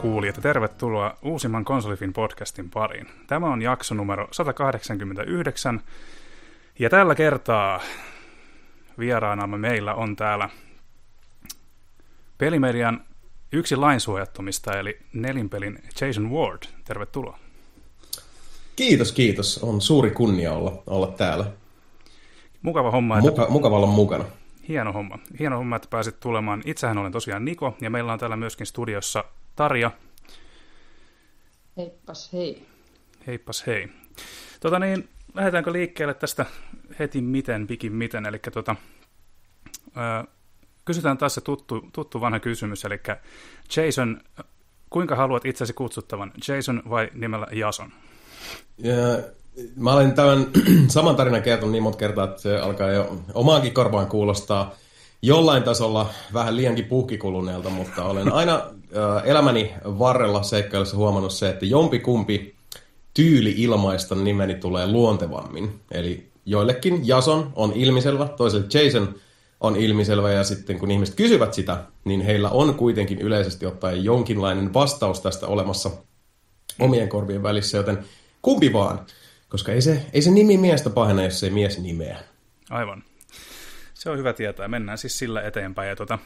[0.00, 3.06] kuulijat, ja tervetuloa uusimman Konsolifin podcastin pariin.
[3.26, 5.80] Tämä on jakso numero 189,
[6.78, 7.80] ja tällä kertaa
[8.98, 10.48] vieraanamme meillä on täällä
[12.38, 13.04] pelimedian
[13.52, 16.62] yksi lainsuojattomista, eli nelinpelin Jason Ward.
[16.84, 17.38] Tervetuloa.
[18.76, 19.58] Kiitos, kiitos.
[19.62, 21.44] On suuri kunnia olla, olla täällä.
[22.62, 23.18] Mukava homma.
[23.18, 23.30] Että...
[23.30, 24.24] Muka, mukava olla mukana.
[24.68, 25.18] Hieno homma.
[25.38, 26.62] Hieno homma, että pääsit tulemaan.
[26.64, 29.24] Itsehän olen tosiaan Niko, ja meillä on täällä myöskin studiossa
[29.60, 29.90] Tarja.
[31.76, 32.66] Heippas hei.
[33.26, 33.88] Heippas hei.
[34.60, 36.46] Tota niin, lähdetäänkö liikkeelle tästä
[36.98, 38.76] heti miten, pikin miten, eli tota,
[39.86, 40.26] ö,
[40.84, 43.00] kysytään taas se tuttu, tuttu vanha kysymys, eli
[43.76, 44.20] Jason,
[44.90, 47.92] kuinka haluat itsesi kutsuttavan, Jason vai nimellä Jason?
[48.78, 48.96] Ja,
[49.76, 50.46] mä olen tämän
[50.88, 54.74] saman tarinan kertonut niin monta kertaa, että se alkaa jo omaankin korvaan kuulostaa
[55.22, 58.62] jollain tasolla vähän liiankin puhkikuluneelta, mutta olen aina
[59.24, 62.54] elämäni varrella seikkailussa huomannut se, että jompikumpi
[63.14, 65.80] tyyli ilmaista nimeni tulee luontevammin.
[65.90, 69.14] Eli joillekin Jason on ilmiselvä, toiselle Jason
[69.60, 74.74] on ilmiselvä ja sitten kun ihmiset kysyvät sitä, niin heillä on kuitenkin yleisesti ottaen jonkinlainen
[74.74, 75.90] vastaus tästä olemassa
[76.78, 77.98] omien korvien välissä, joten
[78.42, 79.00] kumpi vaan,
[79.48, 82.18] koska ei se, ei se nimi miestä pahene, jos ei mies nimeä.
[82.70, 83.04] Aivan.
[83.94, 84.68] Se on hyvä tietää.
[84.68, 85.88] Mennään siis sillä eteenpäin.
[85.88, 86.20] Ja äh,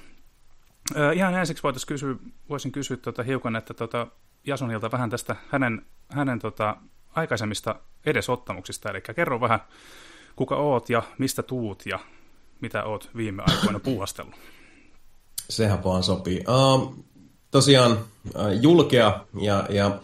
[1.15, 2.15] ihan ensiksi voitaisiin kysyä,
[2.49, 4.07] voisin kysyä tota, hiukan, että tota,
[4.47, 6.77] Jasonilta vähän tästä hänen, hänen tota,
[7.15, 7.75] aikaisemmista
[8.07, 8.91] edesottamuksista.
[8.91, 9.61] Eli kerro vähän,
[10.37, 11.99] kuka oot ja mistä tuut ja
[12.61, 14.35] mitä oot viime aikoina puuhastellut?
[15.51, 16.45] Sehän vaan sopii.
[16.49, 17.05] Uh,
[17.51, 17.99] tosiaan
[18.61, 19.99] julkea ja, ja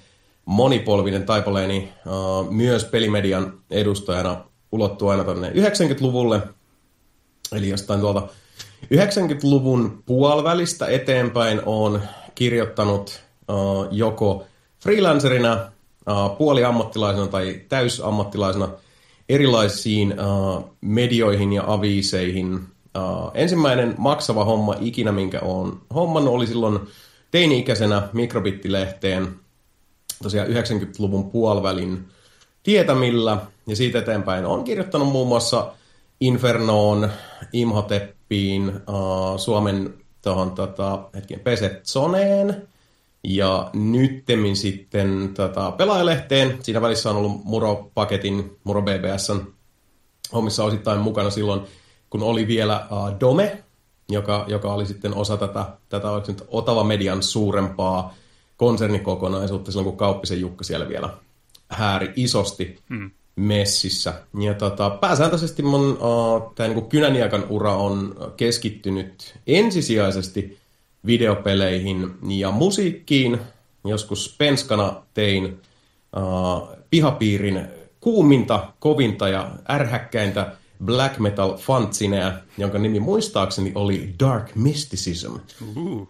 [0.45, 6.43] monipolvinen taipaleeni uh, myös pelimedian edustajana ulottuu aina tuonne 90-luvulle.
[7.53, 8.29] Eli jostain tuolta
[8.85, 12.03] 90-luvun puolivälistä eteenpäin on
[12.35, 14.45] kirjoittanut uh, joko
[14.83, 15.55] freelancerina,
[16.11, 18.69] uh, puoliammattilaisena tai täysammattilaisena–
[19.31, 22.55] erilaisiin uh, medioihin ja aviiseihin.
[22.55, 26.81] Uh, ensimmäinen maksava homma ikinä, minkä on hommannut, oli silloin
[27.31, 29.29] teini-ikäisenä mikrobittilehteen
[30.23, 32.09] tosiaan 90-luvun puolivälin
[32.63, 33.39] tietämillä.
[33.67, 35.73] Ja siitä eteenpäin on kirjoittanut muun muassa
[36.21, 37.11] Infernoon,
[37.53, 42.69] Imhoteppiin, uh, Suomen tuohon tota, hetken Peset Zoneen,
[43.25, 49.41] ja nyttemmin sitten tota, pelaajalehteen, siinä välissä on ollut Muro-paketin, Muro BBSn
[50.33, 51.61] hommissa osittain mukana silloin,
[52.11, 53.65] kun oli vielä uh, Dome,
[54.09, 58.15] joka, joka oli sitten osa tätä, tätä nyt Otava Median suurempaa
[58.57, 61.11] konsernikokonaisuutta silloin, kun Kauppisen Jukka siellä vielä
[61.69, 63.11] hääri isosti hmm.
[63.41, 64.15] Messissä.
[64.41, 70.59] Ja tota, pääsääntöisesti mun uh, tämä niin kynäniakan ura on keskittynyt ensisijaisesti
[71.07, 73.39] videopeleihin ja musiikkiin.
[73.85, 75.61] Joskus penskana tein
[76.17, 77.69] uh, pihapiirin
[78.01, 80.53] kuuminta, kovinta ja ärhäkkäintä
[80.85, 85.33] black metal fantsineä, jonka nimi muistaakseni oli Dark Mysticism.
[85.77, 86.09] Uh.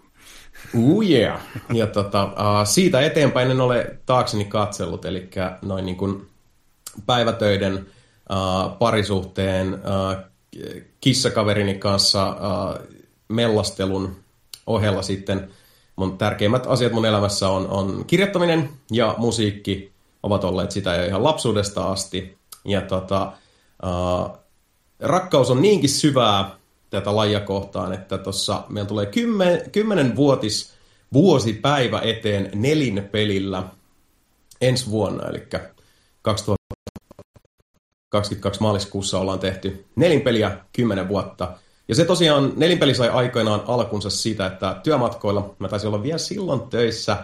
[0.75, 1.41] Uh yeah.
[1.73, 2.31] Ja tota, uh,
[2.65, 5.29] siitä eteenpäin en ole taakseni katsellut, eli
[5.63, 6.30] noin niin kuin
[7.07, 10.31] päivätöiden uh, parisuhteen uh,
[11.01, 12.87] kissakaverini kanssa uh,
[13.29, 14.17] mellastelun
[14.67, 15.51] ohella sitten
[15.97, 19.93] mun tärkeimmät asiat mun elämässä on, on kirjoittaminen ja musiikki
[20.23, 22.39] ovat olleet sitä jo ihan lapsuudesta asti.
[22.65, 23.33] Ja tota,
[23.85, 24.39] uh,
[25.01, 26.51] rakkaus on niinkin syvää
[26.91, 30.73] tätä lajia kohtaan, että tuossa meillä tulee kymmen, kymmenen vuotis
[31.13, 33.63] vuosipäivä eteen nelin pelillä
[34.61, 35.47] ensi vuonna, eli
[38.11, 41.53] 2022 maaliskuussa ollaan tehty nelin peliä kymmenen vuotta–
[41.91, 46.61] ja se tosiaan, nelinpeli sai aikoinaan alkunsa siitä, että työmatkoilla, mä taisin olla vielä silloin
[46.61, 47.17] töissä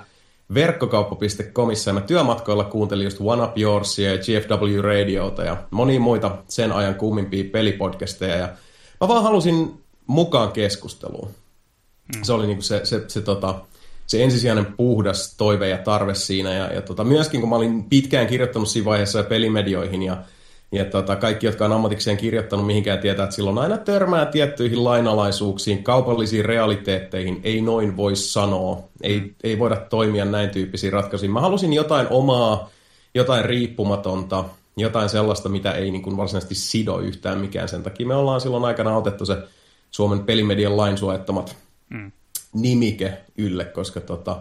[0.55, 6.39] verkkokauppa.comissa, ja mä työmatkoilla kuuntelin just One Up Yours ja GFW Radiota ja monia muita
[6.49, 8.49] sen ajan kummimpia pelipodcasteja, ja
[9.01, 11.29] mä vaan halusin mukaan keskusteluun.
[12.17, 12.23] Mm.
[12.23, 13.55] Se oli niinku se, se, se, tota,
[14.07, 18.27] se ensisijainen puhdas toive ja tarve siinä, ja, ja tota, myöskin kun mä olin pitkään
[18.27, 20.17] kirjoittanut siinä vaiheessa pelimedioihin, ja
[20.77, 25.83] ja tota, kaikki, jotka on ammatikseen kirjoittanut mihinkään, tietää, että silloin aina törmää tiettyihin lainalaisuuksiin,
[25.83, 28.83] kaupallisiin realiteetteihin, ei noin voi sanoa.
[29.03, 31.33] Ei, ei voida toimia näin tyyppisiin ratkaisuihin.
[31.33, 32.71] Mä halusin jotain omaa,
[33.15, 34.45] jotain riippumatonta,
[34.77, 37.69] jotain sellaista, mitä ei niin kuin varsinaisesti sido yhtään mikään.
[37.69, 39.37] Sen takia me ollaan silloin aikana otettu se
[39.91, 41.57] Suomen pelimedian lainsuojattamat
[41.89, 42.13] mm.
[42.53, 44.37] nimike ylle, koska tota,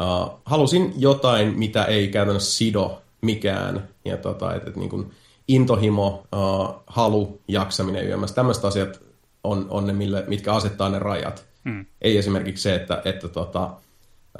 [0.00, 3.88] uh, halusin jotain, mitä ei käytännössä sido mikään.
[4.04, 5.10] Ja tota, et, et, niin kuin,
[5.48, 8.34] intohimo, uh, halu, jaksaminen yömmässä.
[8.34, 9.00] Tämmöiset asiat
[9.44, 11.46] on, on ne, mille, mitkä asettaa ne rajat.
[11.64, 11.86] Mm.
[12.02, 13.70] Ei esimerkiksi se, että, että tota,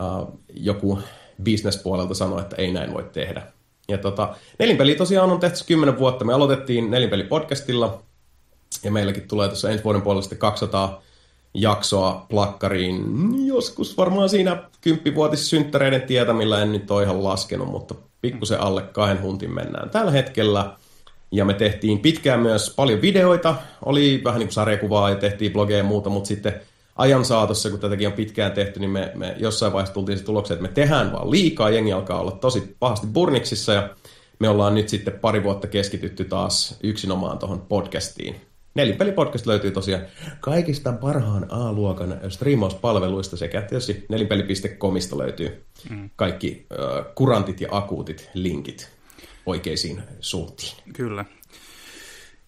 [0.00, 0.98] uh, joku
[1.42, 3.42] bisnespuolelta sanoo, että ei näin voi tehdä.
[3.88, 6.24] Ja tota, nelinpeli tosiaan on tehty 10 vuotta.
[6.24, 8.02] Me aloitettiin nelinpeli podcastilla
[8.82, 11.02] ja meilläkin tulee tuossa ensi vuoden puolella sitten 200
[11.54, 13.06] jaksoa plakkariin.
[13.46, 19.54] Joskus varmaan siinä kymppivuotissynttäreiden tietämillä en nyt ole ihan laskenut, mutta pikkusen alle kahden huntin
[19.54, 20.76] mennään tällä hetkellä.
[21.34, 23.54] Ja me tehtiin pitkään myös paljon videoita,
[23.84, 26.60] oli vähän niin kuin sarjakuvaa ja tehtiin blogeja ja muuta, mutta sitten
[26.96, 30.56] ajan saatossa, kun tätäkin on pitkään tehty, niin me, me jossain vaiheessa tultiin se tulokseen,
[30.58, 33.88] että me tehdään vaan liikaa, jengi alkaa olla tosi pahasti burniksissa ja
[34.38, 38.36] me ollaan nyt sitten pari vuotta keskitytty taas yksinomaan tuohon podcastiin.
[38.74, 40.02] Nelipeli-podcast löytyy tosiaan
[40.40, 46.10] kaikista parhaan A-luokan striimauspalveluista sekä tietysti nelipeli.comista löytyy mm.
[46.16, 48.90] kaikki uh, kurantit ja akuutit linkit
[49.46, 50.76] oikeisiin suuntiin.
[50.92, 51.24] Kyllä.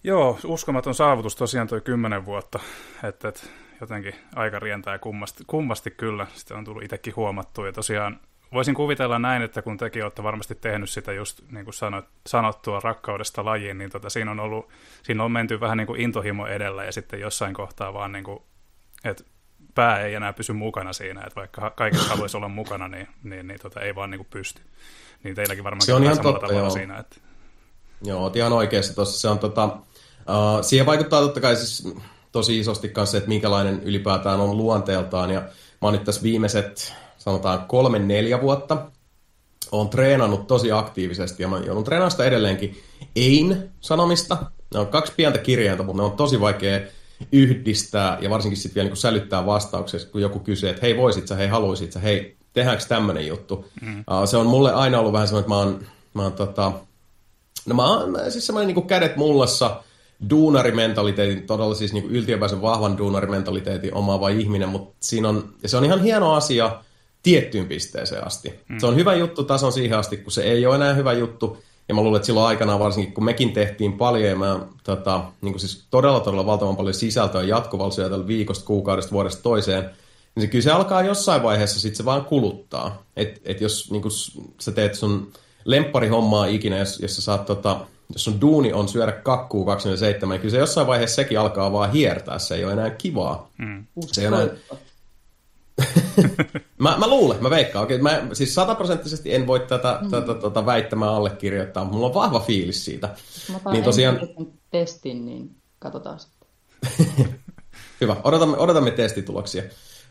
[0.05, 2.59] Joo, uskomaton saavutus tosiaan toi kymmenen vuotta,
[3.05, 3.41] että, että
[3.81, 6.27] jotenkin aika rientää kummasti, kummasti kyllä.
[6.35, 8.21] Sitten on tullut itsekin huomattua ja tosiaan
[8.53, 12.81] voisin kuvitella näin, että kun tekin olette varmasti tehnyt sitä just niin kuin sanot, sanottua
[12.81, 14.69] rakkaudesta lajiin, niin tota, siinä, on ollut,
[15.03, 18.43] siinä on menty vähän niin kuin intohimo edellä ja sitten jossain kohtaa vaan niin kuin,
[19.05, 19.25] että
[19.75, 23.61] pää ei enää pysy mukana siinä, että vaikka kaikessa haluaisi olla mukana, niin, niin, niin
[23.61, 24.63] tota, ei vaan niin kuin pysty.
[25.25, 26.71] Niin teilläkin varmaan se on ihan totta, joo.
[26.71, 26.99] siinä.
[26.99, 27.17] Että...
[28.05, 31.89] Joo, ihan oikeasti tuossa se on tota, uh, siihen vaikuttaa totta kai siis
[32.33, 35.49] tosi isosti kanssa, että minkälainen ylipäätään on luonteeltaan ja mä
[35.81, 38.91] oon nyt tässä viimeiset sanotaan kolme neljä vuotta
[39.73, 42.83] olen treenannut tosi aktiivisesti ja mä joudun treenaamaan sitä edelleenkin
[43.17, 44.37] ein sanomista.
[44.75, 46.81] Ne on kaksi pientä kirjainta, mutta ne on tosi vaikea
[47.33, 51.35] yhdistää ja varsinkin sitten vielä niin sälyttää vastauksessa, kun joku kysyy, että hei voisit sä,
[51.35, 53.65] hei haluisit sä, hei tehdäänkö tämmöinen juttu.
[53.81, 53.99] Mm.
[53.99, 56.73] Uh, se on mulle aina ollut vähän semmoinen, että mä oon, mä oon tota,
[57.67, 59.83] no mä oon siis semmoinen niin kädet mullassa,
[60.31, 65.85] duunarimentaliteetin, todella siis niin yltiöpäisen vahvan duunarimentaliteetin omaava ihminen, mutta siinä on, ja se on
[65.85, 66.81] ihan hieno asia,
[67.23, 68.55] tiettyyn pisteeseen asti.
[68.69, 68.79] Mm.
[68.79, 71.59] Se on hyvä juttu tason siihen asti, kun se ei ole enää hyvä juttu.
[71.89, 75.61] Ja mä luulen, että silloin aikanaan varsinkin, kun mekin tehtiin paljon, ja mä tota, niin
[75.61, 79.91] siis todella todella valtavan paljon sisältöä jatkuvalla tällä viikosta, kuukaudesta, vuodesta toiseen,
[80.37, 83.03] niin se kyllä se alkaa jossain vaiheessa sitten se vaan kuluttaa.
[83.17, 84.13] Että et jos niin kuin
[84.61, 85.33] sä teet sun
[85.65, 87.81] lempparihommaa ikinä, jos, jos sä saat tota,
[88.13, 91.93] jos sun duuni on syödä kakkuu 27, niin kyllä se jossain vaiheessa sekin alkaa vaan
[91.93, 93.51] hiertää, se ei ole enää kivaa.
[93.59, 93.87] Mm.
[94.13, 94.57] Se ei ole enää,
[96.79, 97.85] mä, mä luulen, mä veikkaan.
[97.85, 100.11] Okei, mä, siis sataprosenttisesti en voi tätä, mm.
[100.11, 103.09] tätä tota, väittämää allekirjoittaa, mutta mulla on vahva fiilis siitä.
[103.65, 104.21] Mä niin tosiaan...
[104.71, 106.49] testin, niin katsotaan sitten.
[108.01, 109.63] Hyvä, odotamme, odotamme testituloksia.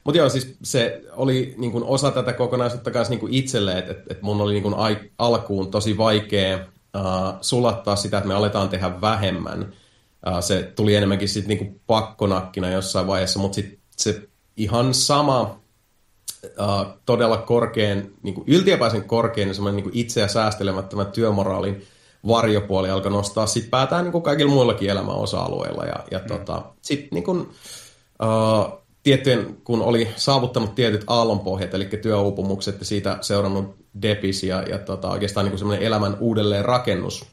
[0.06, 4.04] Mutta joo, siis se oli niin kun osa tätä kokonaisuutta kanssa niin itselle, että et,
[4.10, 8.70] et mun oli niin kun ai, alkuun tosi vaikea uh, sulattaa sitä, että me aletaan
[8.70, 9.74] tehdä vähemmän.
[10.28, 15.42] Uh, se tuli enemmänkin sitten niin pakkonakkina jossain vaiheessa, mutta sitten se ihan sama
[16.44, 21.84] uh, todella korkean, niin kuin yltiöpäisen korkean ja semmoinen niin itseä säästelemättömän työmoraalin
[22.28, 25.86] varjopuoli alkoi nostaa sit päätään niin kuin kaikilla muillakin elämän osa-alueilla.
[25.86, 26.28] Ja, ja mm.
[26.28, 33.18] tota, sitten niin kuin, uh, tiettyjen, kun oli saavuttanut tietyt aallonpohjat, eli työuupumukset ja siitä
[33.22, 37.26] seurannut depis ja, ja tota, oikeastaan niin semmoinen elämän uudelleen rakennus,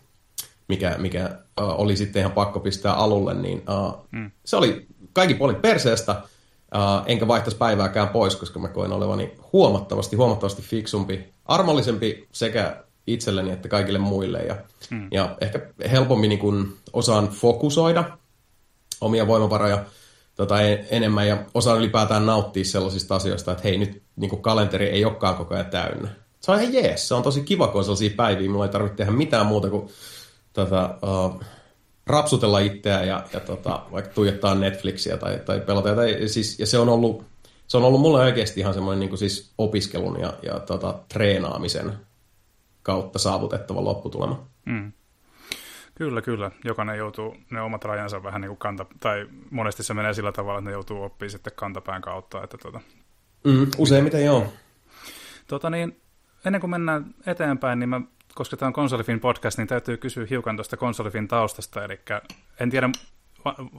[0.69, 4.31] mikä, mikä uh, oli sitten ihan pakko pistää alulle, niin uh, mm.
[4.45, 6.23] se oli kaikki puolin perseestä,
[6.75, 13.51] Uh, enkä vaihtaisi päivääkään pois, koska mä koen olevani huomattavasti, huomattavasti fiksumpi, armollisempi sekä itselleni
[13.51, 14.39] että kaikille muille.
[14.39, 14.57] Ja,
[14.91, 15.09] hmm.
[15.11, 15.61] ja ehkä
[15.91, 18.05] helpommin niin kun osaan fokusoida
[19.01, 19.85] omia voimavaroja
[20.37, 25.05] tota, en, enemmän ja osaan ylipäätään nauttia sellaisista asioista, että hei nyt niin kalenteri ei
[25.05, 26.09] olekaan koko ajan täynnä.
[26.41, 28.97] Se on ihan jees, se on tosi kiva, kun on sellaisia päiviä, mulla ei tarvitse
[28.97, 29.89] tehdä mitään muuta kuin
[30.53, 31.41] tota, uh,
[32.07, 35.95] rapsutella itseä ja, ja tota, vaikka tuijottaa Netflixiä tai, tai pelata.
[35.95, 37.25] Tai, siis, ja se on ollut,
[37.67, 41.93] se on ollut mulle oikeasti ihan semmoinen niin siis opiskelun ja, ja tota, treenaamisen
[42.83, 44.47] kautta saavutettava lopputulema.
[44.65, 44.93] Mm.
[45.95, 46.51] Kyllä, kyllä.
[46.65, 50.59] Jokainen joutuu ne omat rajansa vähän niin kuin kanta, tai monesti se menee sillä tavalla,
[50.59, 52.45] että ne joutuu oppimaan sitten kantapään kautta.
[52.45, 52.81] Että tota,
[53.45, 54.53] mm, useimmiten joo.
[55.47, 56.01] Tota niin,
[56.45, 58.01] ennen kuin mennään eteenpäin, niin mä
[58.35, 61.85] koska tämä on Konsolifin podcast, niin täytyy kysyä hiukan tuosta Konsolifin taustasta.
[61.85, 62.01] Eli
[62.61, 62.91] en tiedä,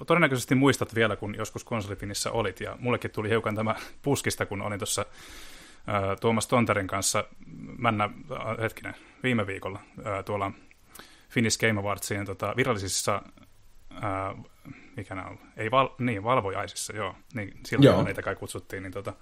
[0.08, 4.80] todennäköisesti muistat vielä, kun joskus Konsolifinissa olit, ja mullekin tuli hiukan tämä puskista, kun olin
[4.80, 5.06] tuossa
[6.22, 7.24] Tuomas Tonterin kanssa
[7.78, 8.10] männä,
[8.62, 9.80] hetkinen, viime viikolla
[10.26, 10.52] tuolla
[11.34, 13.22] Finnish Game Awardsien tota, virallisissa
[14.98, 18.04] mikä nämä on, ei val, niin, valvojaisissa, joo, niin silloin joo.
[18.04, 19.14] niitä kai kutsuttiin, niin tota,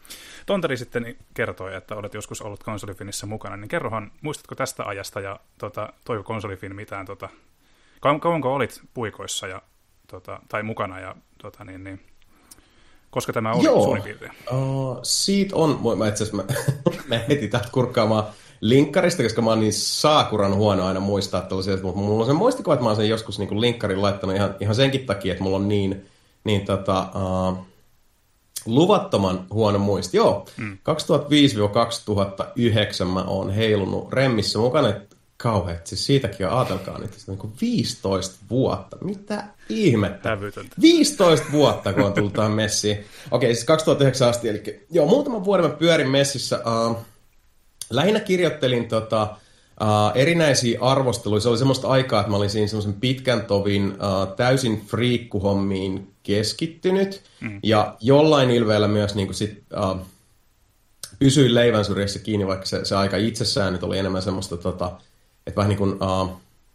[0.45, 5.39] Tonteri sitten kertoi, että olet joskus ollut konsolifinissä mukana, niin kerrohan, muistatko tästä ajasta ja
[5.57, 7.29] tota, toiko konsolifin mitään, tota,
[7.99, 9.61] kauanko olit puikoissa ja,
[10.07, 12.05] tota, tai mukana ja tota, niin, niin,
[13.09, 13.83] koska tämä oli Joo.
[13.83, 14.31] suurin piirtein.
[14.51, 16.53] Uh, siitä on, mä itse asiassa mä,
[17.17, 18.23] mä heti täältä kurkkaamaan
[18.61, 22.73] linkkarista, koska mä oon niin saakuran huono aina muistaa tällaisia, mutta mulla on se muistikuva,
[22.73, 25.67] että mä oon sen joskus niin linkkarin laittanut ihan, ihan senkin takia, että mulla on
[25.67, 26.05] niin,
[26.43, 27.57] niin tota, uh,
[28.65, 30.17] luvattoman huono muisti.
[30.17, 30.77] Joo, mm.
[33.01, 37.53] 2005-2009 mä oon heilunut Remmissä mukana, että kauheat, siis siitäkin on, ajatelkaa nyt, että niin
[37.61, 40.29] 15 vuotta, mitä ihmettä.
[40.29, 40.75] Hävytöntä.
[40.81, 43.05] 15 vuotta, kun on tullut tähän messiin.
[43.31, 46.59] Okei, siis 2009 asti, eli joo, muutaman vuoden mä pyörin messissä.
[46.89, 46.97] Uh,
[47.95, 49.23] lähinnä kirjoittelin tota,
[49.81, 51.39] uh, erinäisiä arvosteluja.
[51.39, 57.21] Se oli semmoista aikaa, että mä olin siinä semmoisen pitkän tovin uh, täysin friikkuhommiin keskittynyt.
[57.41, 57.59] Mm.
[57.63, 60.01] Ja jollain ilveellä myös niin kuin sit, uh,
[61.19, 64.91] pysyin leivän syrjässä kiinni, vaikka se, se aika itsessään nyt oli enemmän semmoista, tota,
[65.47, 66.29] että vähän niin kuin uh,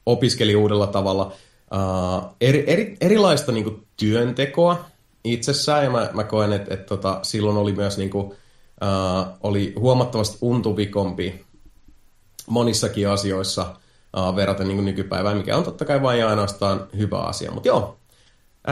[0.06, 1.32] opiskeli uudella tavalla
[1.75, 4.85] uh, eri, eri, erilaista niin kuin työntekoa
[5.25, 5.85] itsessään.
[5.85, 8.35] Ja mä, mä koen, että, että tota, silloin oli myös niin kuin,
[8.83, 11.45] uh, oli huomattavasti untuvikompi
[12.47, 13.76] monissakin asioissa
[14.16, 17.50] uh, verraten niin nykypäivään, mikä on totta kai vain ja ainoastaan hyvä asia.
[17.50, 17.99] Mutta joo,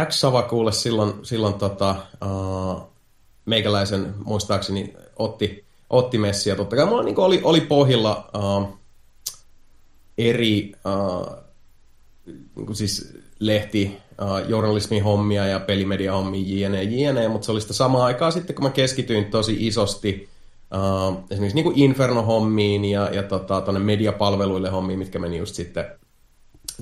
[0.06, 2.82] X-Sava kuule silloin, silloin tota, uh,
[3.44, 6.56] meikäläisen muistaakseni otti, otti messiä.
[6.56, 8.78] Totta kai mulla niin oli, oli pohjilla uh,
[10.18, 11.44] eri uh,
[12.56, 17.72] niin siis lehti, uh, journalismin hommia ja pelimedia hommia jne, jne, mutta se oli sitä
[17.72, 20.28] samaa aikaa sitten, kun mä keskityin tosi isosti
[20.74, 25.84] uh, esimerkiksi niin kuin Inferno-hommiin ja, ja tota, tuonne mediapalveluille hommiin, mitkä meni just sitten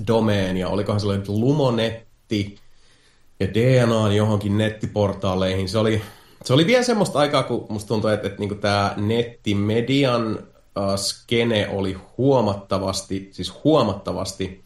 [0.07, 2.55] Domeen ja olikohan sellainen Lumonetti
[3.39, 5.69] ja DNA johonkin nettiportaaleihin.
[5.69, 6.01] Se oli,
[6.43, 10.39] se oli vielä semmoista aikaa, kun musta tuntui, että, että niin tämä nettimedian
[10.77, 14.62] uh, skene oli huomattavasti, siis huomattavasti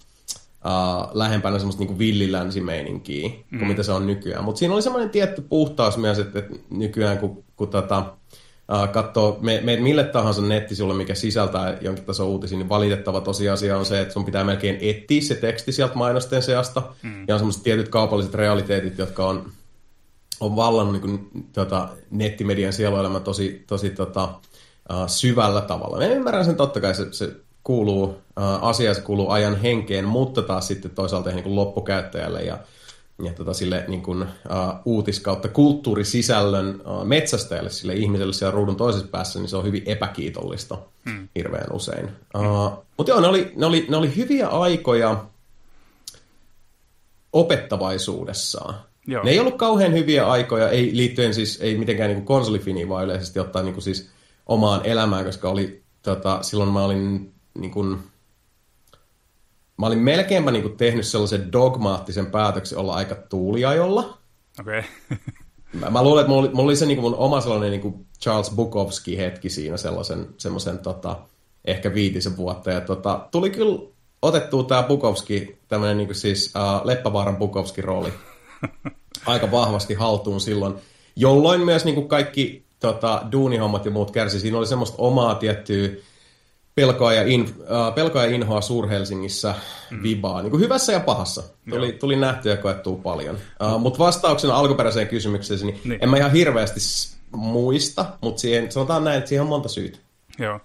[0.65, 3.57] uh, lähempänä semmoista niin villilänsimeininkiä mm.
[3.57, 4.43] kuin mitä se on nykyään.
[4.43, 9.37] Mutta siinä oli semmoinen tietty puhtaus myös, että, että nykyään kun, kun tota, uh, katsoo
[9.41, 14.01] me, me, mille tahansa nettisivulle, mikä sisältää jonkin tason uutisia, niin valitettava tosiasia on se,
[14.01, 16.83] että sun pitää melkein etsiä se teksti sieltä mainosten seasta.
[17.03, 17.25] Mm.
[17.27, 19.51] Ja on semmoiset tietyt kaupalliset realiteetit, jotka on,
[20.39, 25.97] on vallannut niin kuin, tota, nettimedian sieluelämä tosi, tosi tota, uh, syvällä tavalla.
[25.97, 28.17] Mä ymmärrän sen totta kai, se, se kuuluu
[28.61, 32.57] asia, se kuuluu ajan henkeen, mutta taas sitten toisaalta niin kuin loppukäyttäjälle ja,
[33.23, 34.27] ja tota, sille niin kuin, uh,
[34.85, 40.77] uutiskautta kulttuurisisällön uh, metsästäjälle, sille ihmiselle siellä ruudun toisessa päässä, niin se on hyvin epäkiitollista
[41.05, 41.27] hmm.
[41.35, 42.09] hirveän usein.
[42.35, 45.25] Uh, mutta joo, ne oli, ne, oli, ne oli hyviä aikoja
[47.33, 48.75] opettavaisuudessaan.
[49.07, 49.23] Joo.
[49.23, 53.39] Ne ei ollut kauhean hyviä aikoja, ei liittyen siis, ei mitenkään niin konsolifiniin, vaan yleisesti
[53.39, 54.09] ottaen niin kuin siis
[54.45, 57.99] omaan elämään, koska oli, tota, silloin mä olin niin kuin,
[59.77, 64.17] mä olin melkeinpä niin kuin tehnyt sellaisen dogmaattisen päätöksen olla aika tuuliajolla.
[64.59, 64.79] Okei.
[64.79, 65.17] Okay.
[65.73, 67.81] mä, mä luulen, että mulla oli, mulla oli se niin kuin mun oma sellainen niin
[67.81, 71.19] kuin Charles Bukowski-hetki siinä sellaisen, semmoisen tota,
[71.65, 72.71] ehkä viitisen vuotta.
[72.71, 73.79] Ja tota, tuli kyllä
[74.21, 78.13] otettua tämä Bukowski, tämmöinen niin kuin siis uh, Leppävaaran Bukowski-rooli
[79.25, 80.75] aika vahvasti haltuun silloin,
[81.15, 84.39] jolloin myös niin kuin kaikki tota, duunihommat ja muut kärsi.
[84.39, 85.89] Siinä oli semmoista omaa tiettyä
[86.77, 89.53] pelkoa ja, in, uh, pelkoa ja inhoa Suur-Helsingissä
[89.91, 90.03] mm.
[90.03, 91.43] vibaa, niin kuin hyvässä ja pahassa.
[91.69, 93.37] Tuli, tuli nähtyä ja koettua paljon.
[93.63, 96.79] Uh, mutta vastauksena alkuperäiseen kysymykseen, niin, niin en mä ihan hirveästi
[97.31, 99.97] muista, mutta siihen, sanotaan näin, että siihen on monta syytä.
[100.39, 100.59] Joo.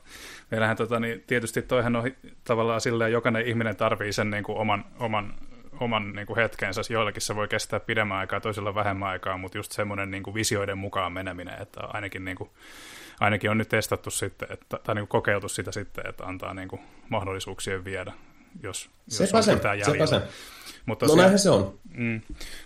[0.50, 2.10] Meillähän tota, niin tietysti toihan on
[2.44, 5.34] tavallaan silleen, jokainen ihminen tarvii sen niin kuin oman, oman
[5.80, 6.80] oman niin kuin hetkensä.
[6.90, 10.78] Joillakin se voi kestää pidemmän aikaa, toisilla vähemmän aikaa, mutta just semmoinen niin kuin visioiden
[10.78, 12.50] mukaan meneminen, että ainakin, niin kuin,
[13.22, 16.68] ainakin on nyt testattu sitten, että, tai niin kuin kokeiltu sitä sitten, että antaa niin
[16.68, 18.12] kuin mahdollisuuksien viedä,
[18.62, 20.22] jos, jos on se, mitään jäljellä.
[20.86, 21.78] Mutta tosiaan, no näinhän se on.
[21.94, 22.20] Mm,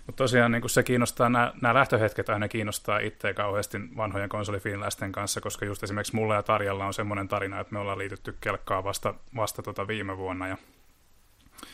[0.05, 5.41] mutta tosiaan niin se kiinnostaa, nämä, nämä lähtöhetket aina kiinnostaa itseä kauheasti vanhojen konsolifiiniläisten kanssa,
[5.41, 9.13] koska just esimerkiksi mulla ja Tarjalla on semmoinen tarina, että me ollaan liitytty kelkkaa vasta,
[9.35, 10.57] vasta tota viime vuonna, ja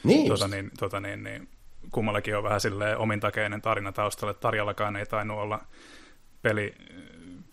[0.03, 1.47] niin, tota, niin, tota, niin, niin,
[1.91, 4.33] kummallakin on vähän silleen omintakeinen tarina taustalla.
[4.33, 5.59] Tarjallakaan ei tainnut olla
[6.41, 6.75] peli,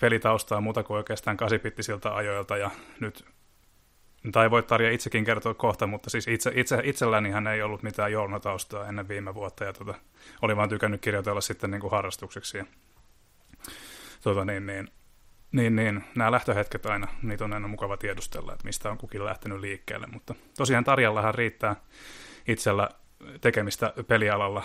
[0.01, 3.25] pelitaustaa muuta kuin oikeastaan kasipittisiltä ajoilta ja nyt
[4.33, 8.13] tai voi Tarja itsekin kertoa kohta, mutta siis itse, itse, itselläni hän ei ollut mitään
[8.13, 9.95] joulunotaustaa ennen viime vuotta ja tota,
[10.43, 12.59] oli vaan tykännyt kirjoitella sitten niin kuin harrastukseksi.
[12.59, 12.65] Ja,
[14.23, 14.89] tota, niin, niin,
[15.53, 19.61] niin, niin, nämä lähtöhetket aina, niitä on aina mukava tiedustella, että mistä on kukin lähtenyt
[19.61, 21.77] liikkeelle, mutta tosiaan Tarjallahan riittää
[22.49, 22.89] itsellä
[23.41, 24.63] tekemistä pelialalla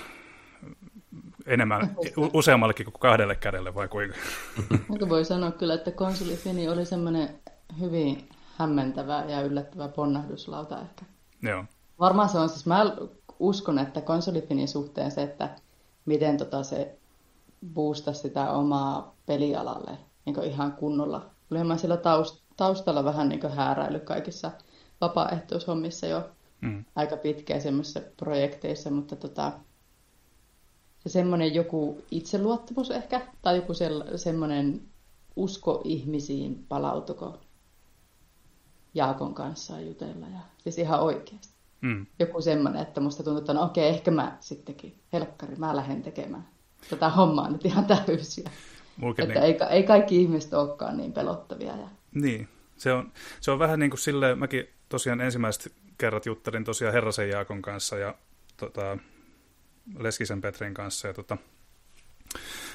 [1.46, 1.96] enemmän,
[2.34, 4.16] useammallekin kuin kahdelle kädelle, vai kuinka?
[4.90, 7.40] Niin voi sanoa kyllä, että konsolifini oli semmoinen
[7.80, 11.06] hyvin hämmentävä ja yllättävä ponnahduslauta ehkä.
[11.42, 11.66] Joo.
[12.00, 12.96] Varmaan se on siis, mä
[13.40, 15.50] uskon, että konsolifinin suhteen se, että
[16.06, 16.98] miten tota se
[17.74, 21.30] boostasi sitä omaa pelialalle niin ihan kunnolla.
[21.52, 21.98] Olihan mä siellä
[22.58, 24.52] taustalla vähän niin hääräily kaikissa
[25.02, 26.30] vapaaehtoishommissa jo
[26.62, 26.86] mm.
[26.96, 29.52] aika pitkään semmoisissa projekteissa, mutta tota,
[31.06, 33.74] se semmoinen joku itseluottamus ehkä, tai joku
[34.16, 34.82] semmoinen
[35.36, 37.40] usko ihmisiin palautuko
[38.94, 40.28] Jaakon kanssa jutella.
[40.28, 41.54] Ja, siis ihan oikeasti.
[41.82, 42.06] Mm.
[42.20, 46.48] Joku semmoinen, että musta tuntuu, että no okei, ehkä mä sittenkin, helkkari, mä lähden tekemään
[46.90, 48.50] tätä hommaa nyt ihan täysiä.
[48.98, 49.62] Mulkin että niin.
[49.62, 51.78] ei, ei kaikki ihmiset olekaan niin pelottavia.
[51.78, 51.88] Ja...
[52.14, 52.48] Niin,
[52.78, 57.30] se on, se on vähän niin kuin silleen, mäkin tosiaan ensimmäiset kerrat juttelin tosiaan Herrasen
[57.30, 58.16] Jaakon kanssa ja
[58.58, 58.98] tota,
[60.00, 61.08] Leskisen Petrin kanssa.
[61.08, 61.38] Ja tota,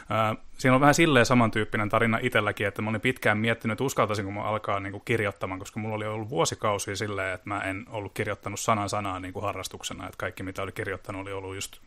[0.09, 4.25] ää, siinä on vähän silleen samantyyppinen tarina itselläkin, että mä olin pitkään miettinyt, että uskaltaisin,
[4.25, 7.87] kun mä alkaa niin kuin, kirjoittamaan, koska mulla oli ollut vuosikausia silleen, että mä en
[7.89, 11.79] ollut kirjoittanut sanan sanaa niin kuin harrastuksena, että kaikki mitä oli kirjoittanut oli ollut just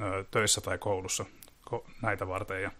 [0.00, 1.24] ää, töissä tai koulussa
[1.70, 2.62] ko- näitä varten.
[2.62, 2.70] Ja,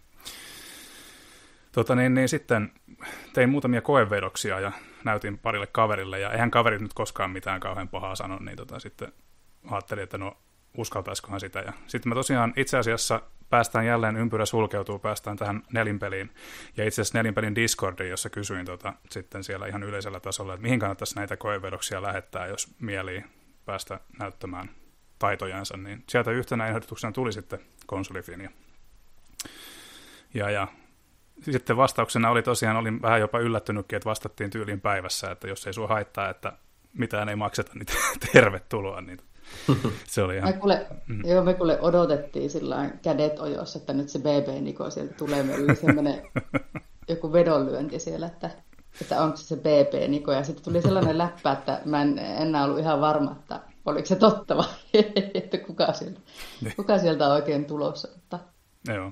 [1.71, 2.71] tota, niin, niin sitten
[3.33, 4.71] tein muutamia koevedoksia ja
[5.03, 9.13] näytin parille kaverille, ja eihän kaverit nyt koskaan mitään kauhean pahaa sano, niin tota, sitten
[9.71, 10.37] ajattelin, että no
[10.77, 11.59] uskaltaisikohan sitä.
[11.59, 16.29] Ja sitten me tosiaan itse asiassa päästään jälleen, ympyrä sulkeutuu, päästään tähän nelinpeliin.
[16.77, 20.79] Ja itse asiassa nelinpelin Discordiin, jossa kysyin tota, sitten siellä ihan yleisellä tasolla, että mihin
[20.79, 23.23] kannattaisi näitä koevedoksia lähettää, jos mieli
[23.65, 24.69] päästä näyttämään
[25.19, 28.49] taitojansa, niin sieltä yhtenä ehdotuksena tuli sitten konsolifini.
[30.33, 30.67] Ja, ja
[31.41, 35.73] sitten vastauksena oli tosiaan, olin vähän jopa yllättynytkin, että vastattiin tyyliin päivässä, että jos ei
[35.73, 36.53] sua haittaa, että
[36.93, 37.85] mitään ei makseta, niin
[38.33, 39.01] tervetuloa.
[39.01, 39.19] Niin
[40.07, 40.49] se oli ihan...
[40.49, 41.25] Me kuule, mm.
[41.25, 45.43] Joo, me kuule odotettiin sillä kädet ojossa, että nyt se BB-niko sieltä tulee.
[45.43, 46.21] Meillä oli semmoinen
[47.09, 48.49] joku vedonlyönti siellä, että,
[49.01, 50.31] että onko se se BB-niko.
[50.31, 54.15] Ja sitten tuli sellainen läppä, että mä en enää ollut ihan varma, että oliko se
[54.15, 54.65] totta vai
[55.33, 56.19] että kuka sieltä,
[56.61, 56.75] niin.
[56.75, 58.07] kuka sieltä on oikein tulossa.
[58.15, 58.39] Mutta...
[58.87, 59.11] Joo.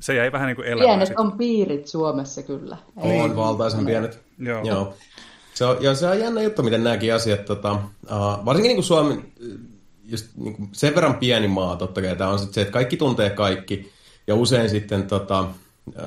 [0.00, 0.88] Se jäi vähän niin kuin elämään.
[0.88, 1.18] Pienet sit.
[1.18, 2.76] on piirit Suomessa kyllä.
[3.02, 4.20] Ei on valtaisen pienet.
[4.38, 4.62] Joo.
[4.64, 4.94] Joo.
[5.56, 8.84] Se on, ja se on jännä juttu, miten nämäkin asiat, tota, uh, varsinkin niin kuin
[8.84, 9.32] Suomi,
[10.04, 12.96] just niin kuin sen verran pieni maa totta kai, tämä on sit se, että kaikki
[12.96, 13.92] tuntee kaikki,
[14.26, 15.44] ja usein sitten, tota,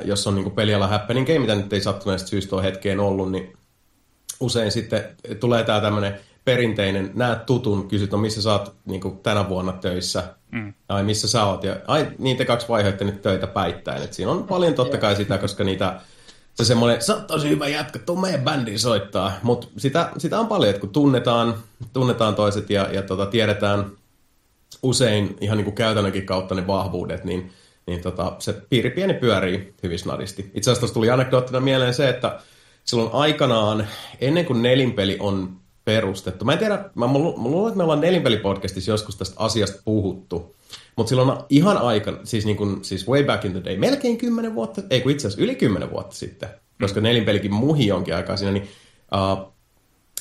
[0.06, 3.54] jos on niin kuin peliala happening, mitä nyt ei sattuneesta syystä ole hetkeen ollut, niin
[4.40, 5.04] usein sitten
[5.40, 9.74] tulee tämä tämmöinen perinteinen, näet tutun, kysyt, no missä sä oot niin kuin tänä vuonna
[9.74, 10.74] töissä, mm.
[10.90, 14.44] ai missä sä oot, ja ai niitä kaksi vaihtoehtoa nyt töitä päittäin, Et siinä on
[14.44, 16.02] paljon totta kai sitä, koska niitä,
[16.60, 20.48] se semmoinen, sä oot tosi hyvä jätkä, tuu meidän bändiin soittaa, mutta sitä, sitä on
[20.48, 21.56] paljon, että kun tunnetaan,
[21.94, 23.92] tunnetaan toiset ja, ja tota, tiedetään
[24.84, 27.52] usein ihan niin kuin käytännönkin kautta ne vahvuudet, niin,
[27.88, 30.52] niin tota, se piiri pieni pyörii hyvin snadisti.
[30.54, 32.40] Itse asiassa tuli anekdoottina mieleen se, että
[32.86, 33.88] silloin aikanaan,
[34.22, 36.46] ennen kuin nelinpeli on perustettu.
[36.46, 40.56] Mä en tiedä, mä, mä luulen, että me ollaan nelinpelipodcastissa joskus tästä asiasta puhuttu,
[41.00, 44.56] mutta silloin ihan aika, siis, niin kuin, siis way back in the day, melkein kymmenen
[44.56, 46.50] vuotta, ei kun itse asiassa yli kymmenen vuotta sitten,
[46.82, 48.68] koska nelinpelikin muhi jonkin aikaa siinä, niin
[49.16, 49.54] uh,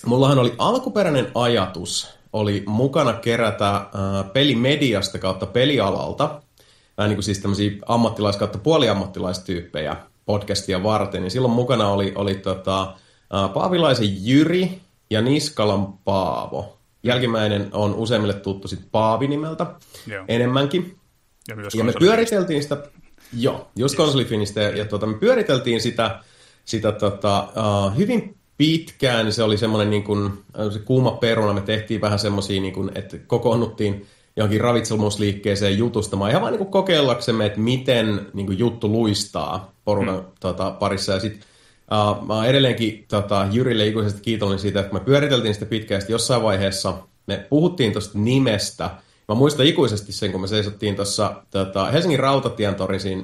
[0.07, 6.43] mullahan oli alkuperäinen ajatus, oli mukana kerätä uh, pelimediasta kautta pelialalta,
[6.99, 12.35] vähän niin kuin siis tämmöisiä ammattilais- kautta puoliammattilaistyyppejä podcastia varten, niin silloin mukana oli, oli
[12.35, 16.78] tota, uh, Paavilaisen Jyri, ja Niskalan Paavo.
[17.03, 19.67] Jälkimmäinen on useimmille tuttu sit Paavi-nimeltä
[20.07, 20.25] Joo.
[20.29, 20.97] enemmänkin.
[21.49, 22.83] Ja, myös ja me pyöriteltiin sitä,
[23.33, 23.97] joo, just yes.
[23.97, 26.21] konsolifinistä, ja, ja tuota, me pyöriteltiin sitä,
[26.65, 30.33] sitä tota, uh, hyvin pitkään, se oli semmoinen niin kuin,
[30.73, 34.07] se kuuma peruna, me tehtiin vähän semmoisia, niin kuin, että kokoonnuttiin
[34.37, 40.15] johonkin ravitsemusliikkeeseen jutustamaan, ihan vain niin kuin kokeillaksemme, että miten niin kuin juttu luistaa porukan
[40.15, 40.27] hmm.
[40.41, 41.43] tota, parissa, ja sitten
[41.93, 46.43] Uh, mä oon edelleenkin tota, Jyrille ikuisesti kiitollinen siitä, että me pyöriteltiin sitä pitkään, jossain
[46.43, 46.95] vaiheessa
[47.27, 48.91] me puhuttiin tuosta nimestä.
[49.29, 53.23] Mä muistan ikuisesti sen, kun me seisottiin tuossa tota, Helsingin rautatien siinä,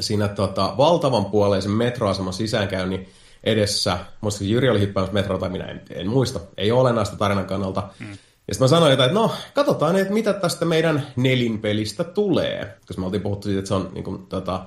[0.00, 3.08] siinä tota, valtavan puoleisen metroaseman sisäänkäynnin
[3.44, 3.98] edessä.
[4.20, 6.40] Muista Jyri oli hyppäämässä metroa, tai minä en, en muista.
[6.56, 7.88] Ei ole olennaista tarinan kannalta.
[7.98, 8.10] Hmm.
[8.48, 12.78] Ja sitten mä sanoin jotain, että no, katsotaan, että mitä tästä meidän nelinpelistä tulee.
[12.86, 14.66] Koska me oltiin puhuttu siitä, että se on niin kuin, tota,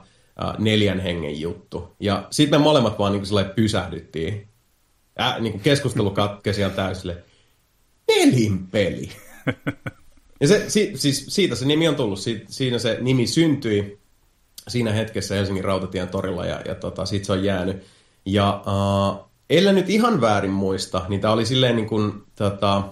[0.58, 1.96] neljän hengen juttu.
[2.00, 4.48] Ja sitten me molemmat vaan niin kuin pysähdyttiin.
[5.22, 7.24] Äh, niin kuin keskustelu katkesi ihan täysille.
[8.08, 9.10] Nelinpeli.
[10.40, 12.20] Ja se, si, siis siitä se nimi on tullut.
[12.20, 14.00] Si, siinä se nimi syntyi
[14.68, 17.84] siinä hetkessä Helsingin Rautatien torilla ja, ja tota, siitä se on jäänyt.
[18.26, 22.84] Ja uh, ellei nyt ihan väärin muista, niin tämä oli silleen niin kuin, tota,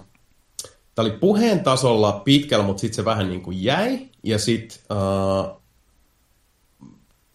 [0.94, 3.98] tämä oli puheen tasolla pitkällä, mutta sitten se vähän niin kuin jäi.
[4.22, 5.62] Ja sitten uh,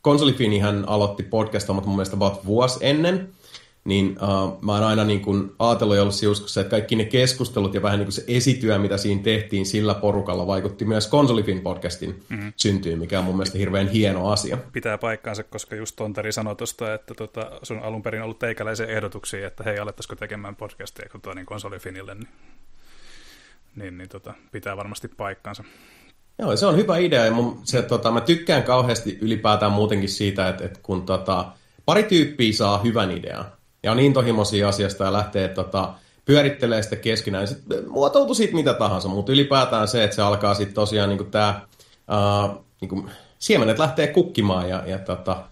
[0.02, 3.30] Konsolifini hän aloitti podcastamot mun mielestä about vuosi ennen.
[3.86, 7.74] niin uh, mä oon aina niin kuin ajatellut ja ollut uskossa, että kaikki ne keskustelut
[7.74, 12.24] ja vähän niin kuin se esityö, mitä siinä tehtiin sillä porukalla, vaikutti myös Konsolifin podcastin
[12.30, 12.54] mm-hmm.
[12.56, 14.58] syntyyn, mikä on mun mielestä hirveän hieno asia.
[14.74, 19.48] Pitää paikkaansa, koska just Tontari sanoi tuosta, että tota, sun alun perin ollut teikäläisiä ehdotuksia,
[19.48, 22.28] että hei, alettaisiko tekemään podcastia kun niin Konsolifinille, niin,
[23.76, 25.64] niin, niin tota, pitää varmasti paikkaansa.
[26.40, 30.50] Joo, se on hyvä idea ja mun, se, tota, mä tykkään kauheasti ylipäätään muutenkin siitä,
[30.50, 31.46] että, että kun tota,
[31.86, 33.46] pari tyyppiä saa hyvän idean,
[33.84, 35.94] ja on intohimoisia asiasta ja lähtee tota,
[36.26, 40.76] pyörittelee sitä keskenään, sit muotoutuu siitä mitä tahansa, mutta ylipäätään se, että se alkaa sitten
[40.76, 41.62] tosiaan niin tämä,
[42.82, 45.44] niin siemenet lähtee kukkimaan ja, ja tota,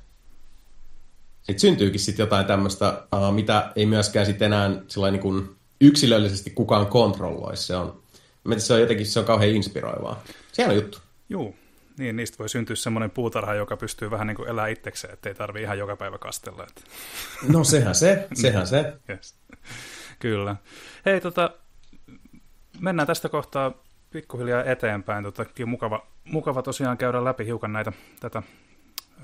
[1.37, 4.69] sitten syntyykin sitten jotain tämmöistä, uh, mitä ei myöskään sitten enää
[5.11, 7.57] niin kuin yksilöllisesti kukaan kontrolloi.
[7.57, 8.01] Se on,
[8.57, 10.23] se on jotenkin se on kauhean inspiroivaa.
[10.67, 10.97] On juttu.
[11.29, 11.53] Joo,
[11.97, 15.63] niin, niistä voi syntyä semmoinen puutarha, joka pystyy vähän niin kuin elää itsekseen, ettei tarvitse
[15.63, 16.63] ihan joka päivä kastella.
[16.63, 16.81] Että...
[17.47, 18.93] No sehän se, sehän se.
[19.09, 19.35] yes.
[20.19, 20.55] Kyllä.
[21.05, 21.51] Hei, tota,
[22.79, 23.73] mennään tästä kohtaa
[24.11, 25.23] pikkuhiljaa eteenpäin.
[25.23, 28.43] Tota, mukava, mukava tosiaan käydä läpi hiukan näitä, tätä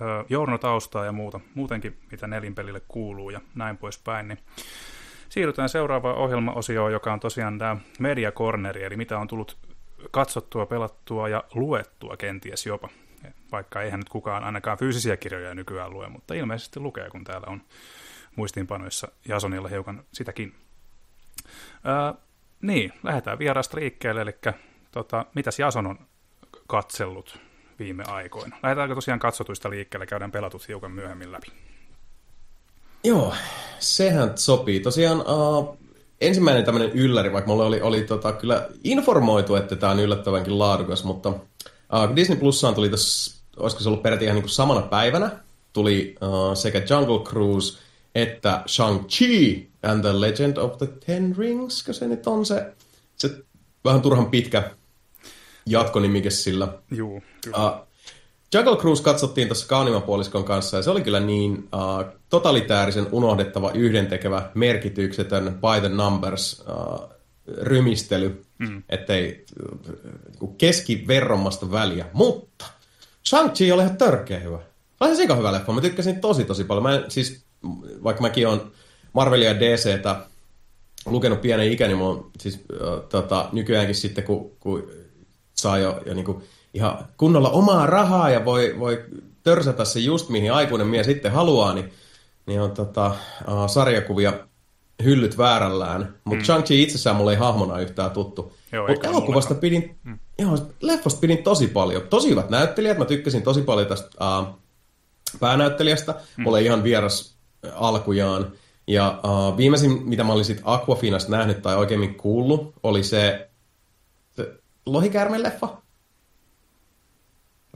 [0.01, 4.27] ö, journotaustaa ja muuta, muutenkin mitä nelinpelille kuuluu ja näin poispäin.
[4.27, 4.39] Niin
[5.29, 9.57] siirrytään seuraavaan ohjelmaosioon, joka on tosiaan tämä Media Corneri, eli mitä on tullut
[10.11, 12.89] katsottua, pelattua ja luettua kenties jopa.
[13.51, 17.61] Vaikka eihän nyt kukaan ainakaan fyysisiä kirjoja nykyään lue, mutta ilmeisesti lukee, kun täällä on
[18.35, 20.55] muistiinpanoissa Jasonilla hiukan sitäkin.
[21.83, 22.13] Ää,
[22.61, 24.35] niin, lähdetään vierasta liikkeelle, eli
[24.91, 25.99] tota, mitäs Jason on
[26.67, 27.39] katsellut
[27.79, 28.57] viime aikoina?
[28.63, 31.47] Lähdetäänkö tosiaan katsotuista liikkeelle, käydään pelatut hiukan myöhemmin läpi.
[33.03, 33.35] Joo,
[33.79, 34.79] sehän sopii.
[34.79, 35.77] Tosiaan uh,
[36.27, 41.03] ensimmäinen tämmöinen ylläri, vaikka mulle oli, oli tota, kyllä informoitu, että tämä on yllättävänkin laadukas,
[41.03, 45.31] mutta uh, Disney Plussaan tuli tässä, olisiko se ollut peräti ihan niin kuin samana päivänä,
[45.73, 47.77] tuli uh, sekä Jungle Cruise
[48.15, 52.73] että Shang-Chi and the Legend of the Ten Rings, kun se nyt on se,
[53.17, 53.29] se
[53.85, 54.71] vähän turhan pitkä
[55.65, 56.67] jatkonimike sillä.
[56.91, 57.57] Juu, kyllä.
[57.57, 57.84] Uh,
[58.55, 64.49] Jungle Cruise katsottiin tuossa Kaunimapuoliskon kanssa ja se oli kyllä niin uh, totalitäärisen unohdettava, yhdentekevä,
[64.53, 67.09] merkityksetön by the numbers uh,
[67.61, 68.83] rymistely, mm.
[68.89, 69.45] ettei
[70.41, 72.05] uh, keskiverrommasta väliä.
[72.13, 72.65] Mutta
[73.29, 74.59] Shang-Chi oli ihan törkeä hyvä.
[74.99, 75.73] Oli se hyvä leffa.
[75.73, 76.83] Mä tykkäsin tosi tosi paljon.
[76.83, 77.43] Mä en, siis,
[78.03, 78.71] vaikka mäkin on
[79.13, 80.15] Marvelia ja DCtä
[81.05, 84.91] lukenut pienen ikäni, niin siis, uh, tota, nykyäänkin sitten, kun, kun
[85.55, 86.43] saa jo, jo niin kuin,
[86.75, 89.03] ihan kunnolla omaa rahaa ja voi, voi
[89.43, 91.93] törsätä se just mihin aikuinen mies sitten haluaa, niin,
[92.45, 93.15] niin on tota,
[93.47, 94.33] uh, sarjakuvia
[95.03, 96.15] hyllyt väärällään.
[96.23, 96.45] Mutta mm.
[96.45, 98.53] Shang-Chi itsessään mulle ei hahmona yhtään tuttu.
[98.87, 100.19] Mutta elokuvasta pidin, mm.
[100.39, 102.01] joo, leffasta pidin tosi paljon.
[102.01, 104.09] Tosi hyvät näyttelijät, mä tykkäsin tosi paljon tästä
[104.39, 104.47] uh,
[105.39, 106.15] päänäyttelijästä.
[106.37, 106.43] Mm.
[106.43, 107.35] Mulle ihan vieras
[107.73, 108.51] alkujaan.
[108.87, 113.49] Ja uh, viimeisin, mitä mä olisin Aquafinasta nähnyt tai oikeimmin kuullut, oli se,
[114.35, 114.53] se
[114.85, 115.84] Lohikäärme-leffa.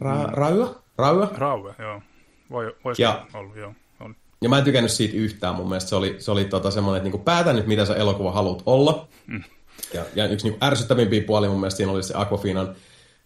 [0.02, 0.34] Ra- mm.
[0.34, 0.76] Rauja?
[0.98, 1.28] Rauja?
[1.38, 2.02] Rauja, joo.
[2.52, 3.74] Voi, voisi ja, ollut, joo.
[4.00, 4.16] On.
[4.42, 5.90] Ja mä en tykännyt siitä yhtään mun mielestä.
[5.90, 9.08] Se oli, se oli tota semmoinen, että niinku päätä nyt, mitä sä elokuva haluat olla.
[9.28, 9.44] Mm.
[9.94, 12.76] Ja, ja yksi niinku ärsyttävimpiä puoli mun mielestä siinä oli se Aquafinan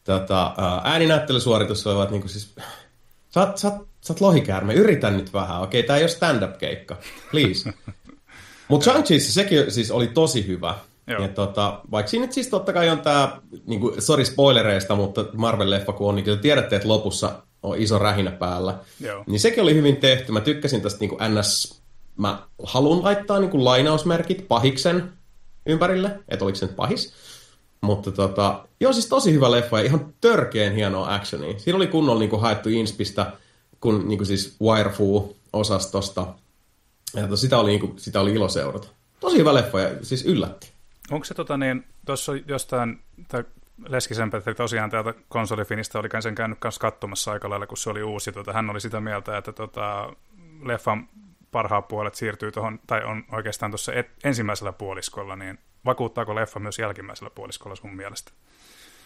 [0.04, 1.88] tota, ääninäyttelysuoritus.
[1.88, 2.56] Olivat niinku siis,
[3.30, 5.62] sä oot, sä, oot, sä oot lohikäärme, yritän nyt vähän.
[5.62, 6.98] Okei, tää ei ole stand-up-keikka.
[7.32, 7.74] Please.
[8.68, 10.76] Mutta shang sekin siis oli tosi hyvä.
[11.08, 15.22] Ja tota, vaikka siinä nyt siis totta kai on tämä, niin kuin, sorry spoilereista, mutta
[15.22, 17.32] Marvel-leffa kun on, niin tiedätte, että lopussa
[17.64, 18.80] on iso rähinä päällä.
[19.00, 19.24] Joo.
[19.28, 20.32] Niin sekin oli hyvin tehty.
[20.32, 21.82] Mä tykkäsin tästä niin kuin NS,
[22.18, 25.14] mä haluan laittaa niin kuin lainausmerkit pahiksen
[25.66, 27.14] ympärille, että oliko se nyt pahis.
[27.82, 31.60] Mutta tota, joo siis tosi hyvä leffa ja ihan törkeen hienoa actionia.
[31.60, 33.32] Siinä oli kunnolla niin kuin haettu inspistä,
[33.80, 36.26] kun niin kuin siis Wirefu-osastosta.
[37.16, 38.88] Ja sitä oli, niin kuin, sitä oli ilo seurata.
[39.20, 40.73] Tosi hyvä leffa ja siis yllätti.
[41.14, 43.44] Onko se tota niin, tuossa jostain, tai
[43.88, 48.04] Leskisen että tosiaan täältä konsolifinistä oli sen käynyt kanssa katsomassa aika lailla, kun se oli
[48.04, 48.32] uusi.
[48.32, 50.14] Tota, hän oli sitä mieltä, että tota,
[50.64, 51.10] leffan
[51.52, 53.92] parhaat puolet siirtyy tuohon, tai on oikeastaan tuossa
[54.24, 58.32] ensimmäisellä puoliskolla, niin vakuuttaako leffa myös jälkimmäisellä puoliskolla sun mielestä?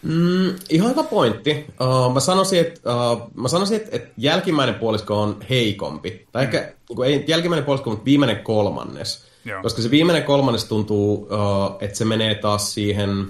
[0.02, 1.66] Mm, ihan hyvä pointti.
[1.80, 6.26] Uh, mä sanoisin, että, uh, mä sanoisin, että, että jälkimmäinen puolisko on heikompi.
[6.32, 6.46] Tai mm.
[6.46, 9.27] ehkä niin ei jälkimmäinen puolisko, mutta viimeinen kolmannes.
[9.48, 9.62] Joo.
[9.62, 13.26] Koska se viimeinen kolmannes tuntuu, uh, että se menee taas siihen...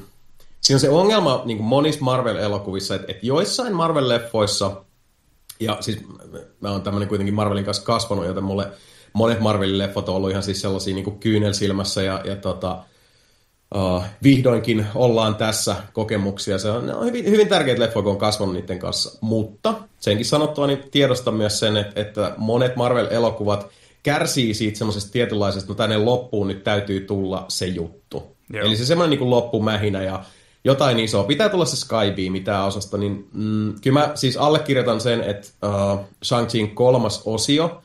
[0.61, 4.71] Siinä on se ongelma niin kuin monissa Marvel-elokuvissa, että, että joissain Marvel-leffoissa,
[5.61, 5.99] ja siis
[6.61, 8.69] mä oon tämmöinen kuitenkin Marvelin kanssa kasvanut, joten mulle
[9.13, 12.79] monet Marvelin leffot on ollut ihan siis sellaisia niin kuin kyynelsilmässä ja, ja tota,
[13.75, 16.59] uh, vihdoinkin ollaan tässä kokemuksia.
[16.59, 19.19] Se on, ne on hyvin, hyvin tärkeitä leffoja, kun on kasvanut niiden kanssa.
[19.21, 23.69] Mutta senkin sanottua, niin tiedostan myös sen, että, että monet Marvel-elokuvat
[24.09, 28.37] kärsii siitä semmoisesta tietynlaisesta, no tänne loppuun nyt täytyy tulla se juttu.
[28.53, 28.67] Joo.
[28.67, 30.25] Eli se semmoinen niin loppumähinä ja
[30.65, 31.25] jotain isoa.
[31.25, 36.01] Pitää tulla se Skybeam, mitä osasta, niin mm, kyllä mä siis allekirjoitan sen, että uh,
[36.25, 37.83] Shang-Chiin kolmas osio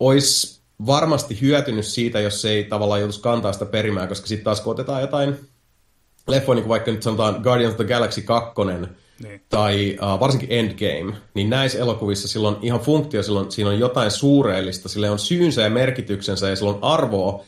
[0.00, 4.60] olisi varmasti hyötynyt siitä, jos se ei tavallaan joutuisi kantaa sitä perimää, koska sitten taas
[4.60, 5.34] kun otetaan jotain
[6.28, 8.52] leffoja, niin kuin vaikka nyt sanotaan Guardians of the Galaxy 2,
[9.22, 9.40] niin.
[9.48, 14.88] tai uh, varsinkin Endgame, niin näissä elokuvissa silloin ihan funktio, silloin, siinä on jotain suureellista,
[14.88, 17.44] sillä on syynsä ja merkityksensä ja silloin arvoa,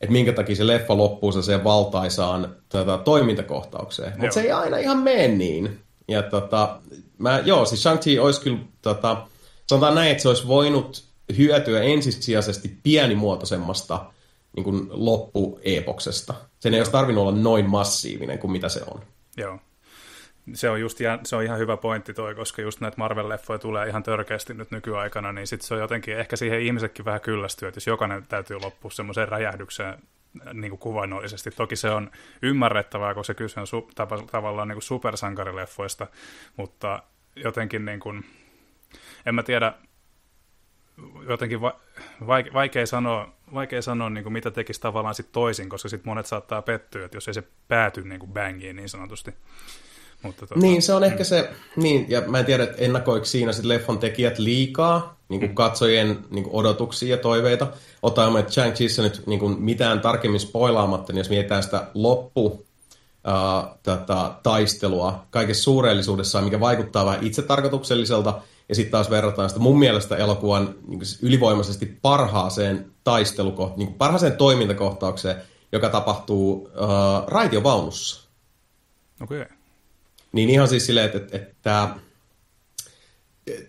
[0.00, 4.12] että minkä takia se leffa loppuu se valtaisaan tota, toimintakohtaukseen.
[4.18, 5.78] Mutta se ei aina ihan mene niin.
[6.08, 6.80] Ja tota,
[7.18, 9.26] mä, joo, siis Shang-Chi olisi kyllä, tota,
[9.66, 11.04] sanotaan näin, että se olisi voinut
[11.38, 14.04] hyötyä ensisijaisesti pienimuotoisemmasta
[14.56, 16.34] niin kuin loppueepoksesta.
[16.60, 19.00] Sen ei olisi tarvinnut olla noin massiivinen kuin mitä se on.
[19.36, 19.58] Joo.
[20.54, 24.02] Se on, just, se on ihan hyvä pointti toi, koska just näitä Marvel-leffoja tulee ihan
[24.02, 27.86] törkeästi nyt nykyaikana, niin sitten se on jotenkin, ehkä siihen ihmisetkin vähän kyllästyy, että jos
[27.86, 29.98] jokainen täytyy loppua semmoiseen räjähdykseen
[30.52, 31.50] niin kuin kuvainnollisesti.
[31.50, 32.10] Toki se on
[32.42, 36.06] ymmärrettävää, koska kyse on su, tav- tavallaan niin kuin supersankarileffoista,
[36.56, 37.02] mutta
[37.36, 38.24] jotenkin niin kuin,
[39.26, 39.72] en mä tiedä,
[41.28, 41.80] jotenkin va-
[42.20, 46.26] vaike- vaikea sanoa, vaikea sanoa niin kuin mitä tekisi tavallaan sit toisin, koska sitten monet
[46.26, 49.34] saattaa pettyä, että jos ei se pääty niin kuin bangiin niin sanotusti.
[50.26, 53.52] Mutta tota, niin, se on ehkä se, niin, ja mä en tiedä, että ennakoiko siinä
[53.52, 55.54] sit leffon tekijät liikaa niin kuin mm.
[55.54, 57.66] katsojien niin kuin odotuksia ja toiveita.
[58.02, 64.30] Otamme, chang nyt niin kuin mitään tarkemmin spoilaamatta, niin jos mietitään sitä loppu uh, tätä
[64.42, 70.74] taistelua kaikessa suureellisuudessaan, mikä vaikuttaa vähän itsetarkoitukselliselta, ja sitten taas verrataan sitä mun mielestä elokuvan
[70.86, 75.36] niin kuin siis ylivoimaisesti parhaaseen taisteluko, niin parhaaseen toimintakohtaukseen,
[75.72, 76.68] joka tapahtuu uh,
[77.26, 78.28] raitiovaunussa.
[79.22, 79.42] Okei.
[79.42, 79.55] Okay.
[80.36, 81.90] Niin ihan siis silleen, että, että, että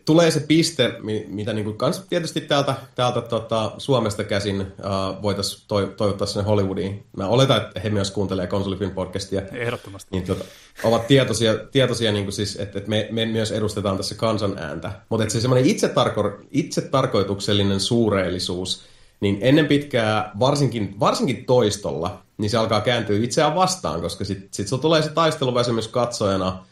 [0.05, 0.93] tulee se piste,
[1.27, 6.43] mitä niin kuin kans tietysti täältä, täältä tota, Suomesta käsin uh, voitaisiin toi, toivottaa sinne
[6.43, 7.05] Hollywoodiin.
[7.17, 9.41] Mä oletan, että he myös kuuntelee Konsolifilm podcastia.
[9.51, 10.09] Ehdottomasti.
[10.11, 10.45] Niin, tota,
[10.83, 14.91] ovat tietoisia, tietoisia niin kuin siis, että, että me, me, myös edustetaan tässä kansan ääntä.
[15.09, 18.83] Mutta se semmoinen itsetarko, itsetarkoituksellinen suureellisuus,
[19.19, 24.67] niin ennen pitkää, varsinkin, varsinkin toistolla, niin se alkaa kääntyä itseään vastaan, koska sitten sit
[24.67, 26.63] sulla tulee se taisteluväsymys katsojana,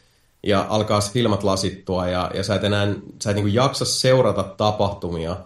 [0.45, 2.87] ja alkaa filmat lasittua, ja, ja sä et enää
[3.23, 5.37] sä et niin jaksa seurata tapahtumia,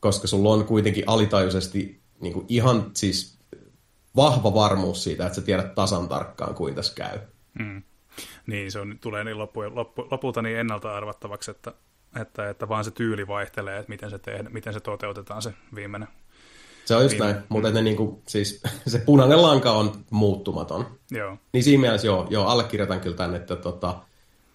[0.00, 3.38] koska sulla on kuitenkin alitajuisesti niin ihan siis
[4.16, 7.18] vahva varmuus siitä, että sä tiedät tasan tarkkaan, kuin tässä käy.
[7.58, 7.82] Mm.
[8.46, 11.72] Niin, se on, tulee niin loppu, loppu, lopulta niin ennalta arvattavaksi, että,
[12.20, 16.08] että, että vaan se tyyli vaihtelee, että miten se, tehdä, miten se toteutetaan se viimeinen
[16.86, 20.86] se on just näin, mutta ne niinku, siis, se punainen lanka on muuttumaton.
[21.10, 21.36] Joo.
[21.52, 23.94] Niin siinä mielessä joo, joo allekirjoitan kyllä tämän, että tota,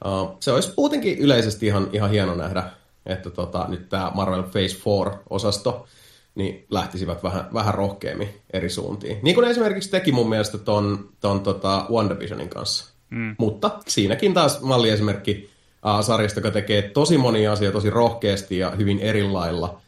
[0.06, 2.64] uh, se olisi muutenkin yleisesti ihan, ihan hieno nähdä,
[3.06, 5.88] että tota, nyt tämä Marvel Phase 4-osasto
[6.36, 9.20] niin lähtisivät vähän, vähän rohkeammin eri suuntiin.
[9.22, 12.94] Niin kuin esimerkiksi teki mun mielestä ton, ton tota WandaVisionin kanssa.
[13.10, 13.36] Mm.
[13.38, 15.50] Mutta siinäkin taas malliesimerkki
[15.86, 19.82] uh, sarjasta, joka tekee tosi monia asioita tosi rohkeasti ja hyvin eri lailla,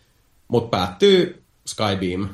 [0.47, 2.30] mutta päättyy Skybeam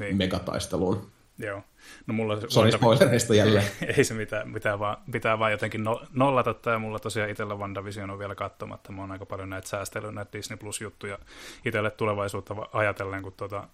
[0.00, 0.16] niin.
[0.16, 1.10] megataisteluun.
[1.38, 1.62] Joo.
[2.06, 3.66] No mulla se, Sorry spoilereista jälleen.
[3.96, 6.78] ei se mitään, pitää vaan, pitää vaan jotenkin no, nollata tämä.
[6.78, 8.92] Mulla tosiaan itsellä WandaVision on vielä katsomatta.
[8.92, 11.18] Mä oon aika paljon näitä säästelyä, näitä Disney Plus-juttuja
[11.64, 13.68] itselle tulevaisuutta ajatellen, kun tota,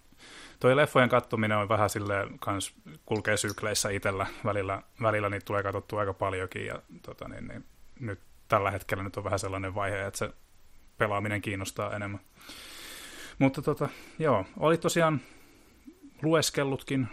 [0.59, 2.73] toi leffojen kattominen on vähän silleen, kans
[3.05, 4.25] kulkee sykleissä itsellä.
[4.45, 7.65] Välillä, välillä niitä tulee katsottua aika paljonkin ja tota, niin, niin,
[7.99, 10.29] nyt tällä hetkellä nyt on vähän sellainen vaihe, että se
[10.97, 12.19] pelaaminen kiinnostaa enemmän.
[13.43, 15.21] Mutta tota, joo, oli tosiaan
[16.21, 17.07] lueskellutkin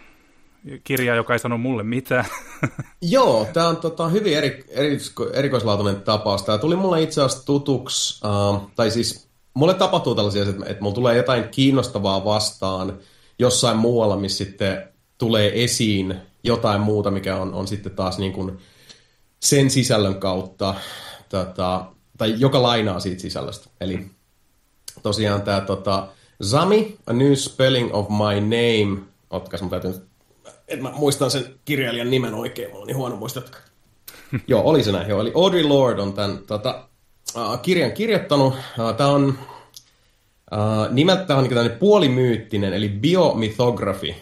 [0.84, 2.24] kirja, joka ei sano mulle mitään.
[3.02, 4.98] Joo, tämä on tota, hyvin eri, eri,
[5.32, 6.42] erikoislaatuinen tapaus.
[6.42, 10.94] Tämä tuli mulle itse asiassa tutuksi, uh, tai siis mulle tapahtuu tällaisia, että, että mulla
[10.94, 12.98] tulee jotain kiinnostavaa vastaan
[13.38, 14.88] jossain muualla, missä sitten
[15.18, 16.14] tulee esiin
[16.44, 18.58] jotain muuta, mikä on, on sitten taas niin kuin
[19.40, 20.74] sen sisällön kautta,
[21.28, 21.84] tota,
[22.18, 23.70] tai joka lainaa siitä sisällöstä.
[23.80, 24.06] Eli
[25.02, 26.08] tosiaan tämä tota,
[26.42, 30.10] Zami, A New Spelling of My Name, otkas mä täytyy
[30.70, 33.42] että mä muistan sen kirjailijan nimen oikein, mulla on niin huono muistaa.
[34.48, 35.20] joo, oli se näin, joo.
[35.20, 36.88] Eli Audrey Lord on tämän tota,
[37.36, 38.54] uh, kirjan kirjoittanut.
[38.54, 39.38] Uh, tämä on
[40.52, 44.14] uh, nimeltä on niin puolimyyttinen, eli biomythography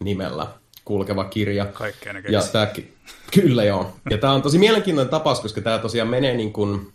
[0.00, 0.46] nimellä
[0.84, 1.64] kulkeva kirja.
[1.64, 2.68] Kaikkea ja tämä,
[3.30, 3.96] Kyllä joo.
[4.10, 6.92] Ja tämä on tosi mielenkiintoinen tapaus, koska tämä tosiaan menee niin kuin,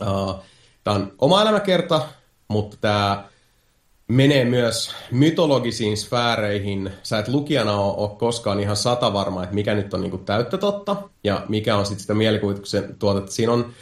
[0.00, 0.34] uh,
[0.84, 2.08] tämä on oma elämäkerta,
[2.48, 3.24] mutta tämä
[4.08, 6.90] menee myös mytologisiin sfääreihin.
[7.02, 10.24] Sä et lukijana ole, ole koskaan ihan sata varma, että mikä nyt on niin kuin
[10.24, 13.32] täyttä totta ja mikä on sitten sitä mielikuvituksen tuotetta.
[13.32, 13.72] Siinä on,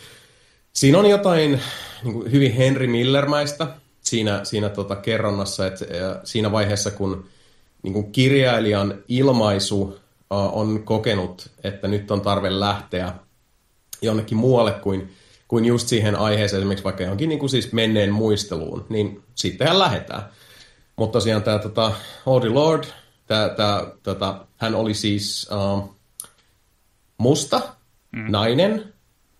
[0.72, 1.60] siinä on jotain
[2.04, 3.66] niin kuin hyvin Henry Millermäistä.
[4.00, 5.84] siinä, siinä tota kerronnassa, että
[6.24, 7.24] siinä vaiheessa, kun
[7.82, 9.98] niin kuin kirjailijan ilmaisu
[10.30, 13.12] on kokenut, että nyt on tarve lähteä
[14.02, 15.10] jonnekin muualle kuin,
[15.52, 20.22] kuin just siihen aiheeseen, esimerkiksi vaikka johonkin niin kuin siis menneen muisteluun, niin sittenhän lähdetään.
[20.96, 21.92] Mutta tosiaan tämä tota,
[22.26, 22.84] Audre Lord,
[23.26, 25.94] tää, tää, tota, hän oli siis uh,
[27.18, 27.60] musta,
[28.12, 28.24] mm.
[28.28, 28.92] nainen,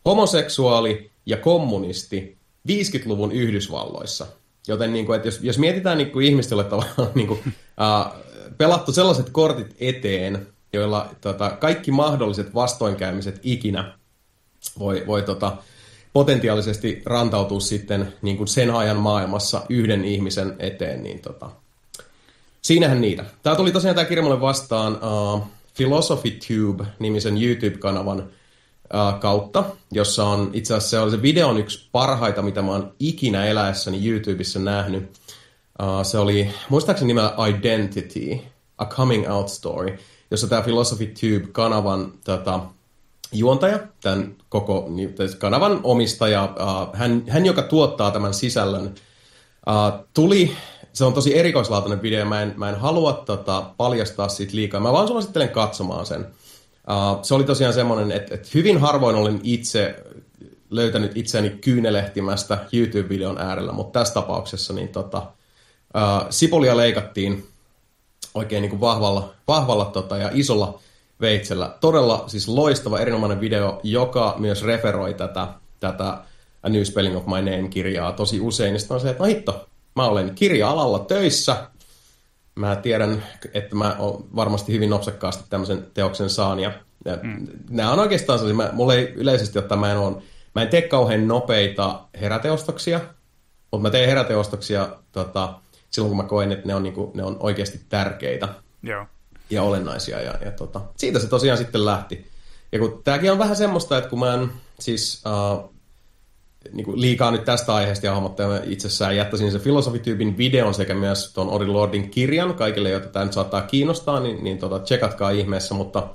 [0.05, 2.37] homoseksuaali ja kommunisti
[2.68, 4.27] 50-luvun Yhdysvalloissa.
[4.68, 8.22] Joten niin kuin, että jos, jos mietitään niin kuin ihmistä, tavallaan niin kuin, uh,
[8.59, 13.98] pelattu sellaiset kortit eteen, joilla tota, kaikki mahdolliset vastoinkäymiset ikinä
[14.79, 15.57] voi, voi tota,
[16.12, 21.51] potentiaalisesti rantautua sitten niin kuin sen ajan maailmassa yhden ihmisen eteen, niin tota,
[22.62, 23.25] siinähän niitä.
[23.42, 25.42] Tämä tuli tosiaan tämä kirja mulle vastaan uh,
[25.77, 31.88] Philosophy Tube-nimisen YouTube-kanavan uh, kautta, jossa on itse asiassa se, oli se video on yksi
[31.92, 35.11] parhaita, mitä mä oon ikinä eläessäni YouTubessa nähnyt.
[35.83, 38.38] Uh, se oli muistaakseni nimellä Identity,
[38.79, 39.98] A Coming Out Story,
[40.31, 42.61] jossa tämä Philosophy Tube-kanavan tota,
[43.33, 46.54] juontaja, tämän koko niin, kanavan omistaja,
[46.92, 48.94] hän, hän, joka tuottaa tämän sisällön,
[50.14, 50.56] tuli,
[50.92, 54.92] se on tosi erikoislaatuinen video, mä en, mä en halua tota, paljastaa siitä liikaa, mä
[54.92, 56.26] vaan suosittelen katsomaan sen.
[57.22, 60.04] Se oli tosiaan semmoinen, että, että hyvin harvoin olen itse
[60.70, 65.22] löytänyt itseäni kyynelehtimästä YouTube-videon äärellä, mutta tässä tapauksessa niin tota,
[66.30, 67.48] sipolia leikattiin
[68.34, 70.80] oikein niin kuin vahvalla, vahvalla tota, ja isolla
[71.22, 71.76] veitsellä.
[71.80, 75.48] Todella siis loistava, erinomainen video, joka myös referoi tätä,
[75.80, 76.18] tätä
[76.62, 78.78] A New Spelling of My Name-kirjaa tosi usein.
[78.78, 81.56] Sitten on se, että no hitto, mä olen kirja-alalla töissä.
[82.54, 83.22] Mä tiedän,
[83.54, 83.96] että mä
[84.37, 86.61] varmasti hyvin nopsakkaasti tämmöisen teoksen saan.
[86.61, 86.72] Ja,
[87.04, 87.46] ja mm.
[87.70, 90.22] nämä on oikeastaan sellaisia, mä, mulla ei yleisesti ottaen, mä en, ole,
[90.54, 93.00] mä en tee kauhean nopeita heräteostoksia,
[93.70, 95.54] mutta mä teen heräteostoksia tota,
[95.90, 98.48] silloin, kun mä koen, että ne on, niinku, ne on oikeasti tärkeitä.
[98.82, 99.06] Joo
[99.54, 100.20] ja olennaisia.
[100.20, 102.26] Ja, ja tota, siitä se tosiaan sitten lähti.
[102.72, 105.72] Ja kun tämäkin on vähän semmoista, että kun mä en siis uh,
[106.72, 108.22] niin kuin liikaa nyt tästä aiheesta ja
[108.64, 113.32] itsessään jättäisin se filosofityypin videon sekä myös tuon Ori Lordin kirjan kaikille, joita tämä nyt
[113.32, 116.08] saattaa kiinnostaa, niin, niin tota, tsekatkaa ihmeessä, mutta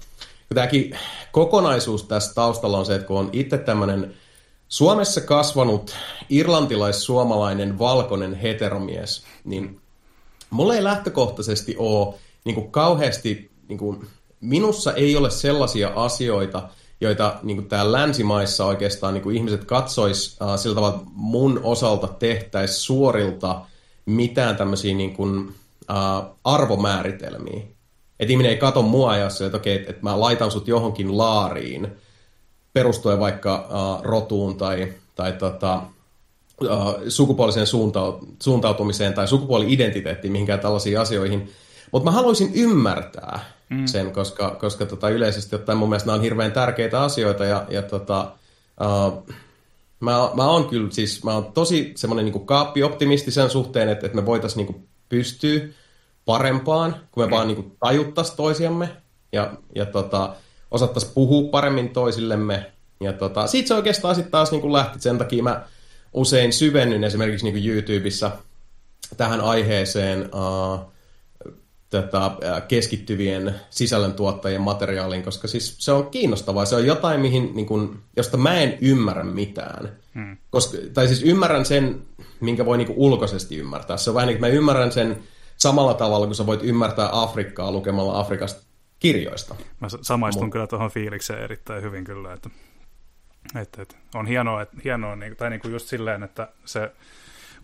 [0.55, 0.97] tämäkin
[1.31, 4.13] kokonaisuus tässä taustalla on se, että kun on itse tämmöinen
[4.67, 5.95] Suomessa kasvanut
[6.29, 9.81] irlantilais-suomalainen valkoinen heteromies, niin
[10.49, 12.15] mulla ei lähtökohtaisesti ole
[12.47, 14.07] niin kuin kauheasti, niin kuin,
[14.41, 16.69] minussa ei ole sellaisia asioita,
[17.01, 21.59] joita niin kuin täällä länsimaissa oikeastaan niin kuin ihmiset katsois uh, sillä tavalla, että mun
[21.63, 23.61] osalta tehtäisiin suorilta
[24.05, 27.63] mitään tämmöisiä niin kuin, uh, arvomääritelmiä.
[28.19, 31.17] Että ihminen ei kato mua ja se, että okei, että, että mä laitan sut johonkin
[31.17, 31.87] laariin
[32.73, 35.81] perustuen vaikka uh, rotuun tai, tai tota,
[36.61, 36.69] uh,
[37.07, 37.67] sukupuoliseen
[38.39, 41.49] suuntautumiseen tai sukupuoli-identiteettiin, mihinkään tällaisiin asioihin–
[41.91, 43.85] mutta mä haluaisin ymmärtää mm.
[43.87, 47.81] sen, koska, koska tota, yleisesti ottaen mun mielestä nämä on hirveän tärkeitä asioita ja, ja
[47.81, 48.31] tota,
[48.81, 49.27] uh,
[49.99, 54.15] mä, mä oon kyllä siis, mä oon tosi semmoinen niin kaappioptimisti sen suhteen, että, että
[54.15, 55.59] me voitaisiin niin pystyä
[56.25, 57.31] parempaan, kun me mm.
[57.31, 58.89] vaan niin tajuttaisiin toisiamme
[59.31, 60.35] ja, ja tota,
[60.71, 62.71] osattaisiin puhua paremmin toisillemme.
[62.99, 64.99] Ja tota, siitä se oikeastaan sitten taas niin lähti.
[64.99, 65.61] Sen takia mä
[66.13, 68.31] usein syvennyn esimerkiksi niin YouTubessa
[69.17, 70.91] tähän aiheeseen uh,
[71.89, 72.31] tätä
[72.67, 76.65] keskittyvien sisällöntuottajien materiaaliin, koska siis se on kiinnostavaa.
[76.65, 79.89] Se on jotain, mihin, niin kun, josta mä en ymmärrä mitään.
[80.15, 80.37] Hmm.
[80.49, 82.01] Koska, tai siis ymmärrän sen,
[82.39, 83.97] minkä voi niin ulkoisesti ymmärtää.
[83.97, 85.23] Se on vähän niin kuin mä ymmärrän sen
[85.57, 88.67] samalla tavalla, kun sä voit ymmärtää Afrikkaa lukemalla Afrikasta
[88.99, 89.55] kirjoista.
[89.79, 90.51] Mä samaistun Mut.
[90.51, 92.49] kyllä tuohon fiilikseen erittäin hyvin kyllä, että,
[93.61, 96.91] että, että on hienoa, että, hienoa niin, tai niin kuin just silleen, että se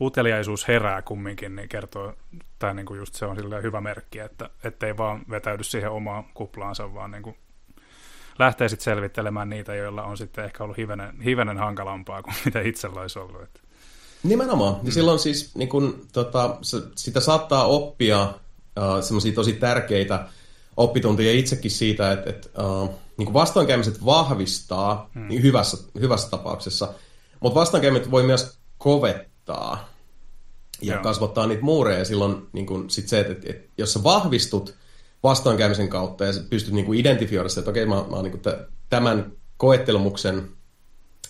[0.02, 2.14] uteliaisuus herää kumminkin, niin kertoo,
[2.60, 6.94] tai niin kuin just se on hyvä merkki, että ettei vaan vetäydy siihen omaan kuplaansa,
[6.94, 7.36] vaan niin kuin
[8.40, 13.02] lähtee sitten selvittelemään niitä, joilla on sitten ehkä ollut hivenen, hivenen hankalampaa kuin mitä itsellä
[13.02, 13.42] olisi ollut.
[13.42, 13.60] Että.
[14.24, 14.76] Nimenomaan.
[14.76, 14.92] Ja mm.
[14.92, 16.58] silloin siis niin kun, tota,
[16.96, 20.28] sitä saattaa oppia uh, semmoisia tosi tärkeitä
[20.78, 25.28] oppituntia itsekin siitä, että, että uh, niin vastoinkäymiset vahvistaa hmm.
[25.28, 26.94] niin hyvässä, hyvässä tapauksessa,
[27.40, 29.90] mutta vastoinkäymiset voi myös kovettaa kasvattaa
[30.82, 31.04] ja Joo.
[31.04, 32.06] kasvattaa niitä muureja.
[32.06, 34.76] Silloin niin kun, sit se, että, että, että jos sä vahvistut
[35.24, 38.42] vastoinkäymisen kautta ja pystyt niin kuin identifioida sitä, että okei, mä, mä oon niin
[38.90, 40.50] tämän koettelumuksen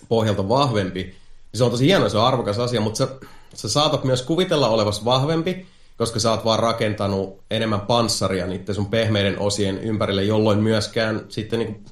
[0.08, 1.14] pohjalta vahvempi, niin
[1.54, 3.08] se on tosi hieno, se on arvokas asia, mutta sä,
[3.54, 8.86] sä saatat myös kuvitella olevas vahvempi, koska sä oot vaan rakentanut enemmän panssaria niiden sun
[8.86, 11.84] pehmeiden osien ympärille, jolloin myöskään sitten niin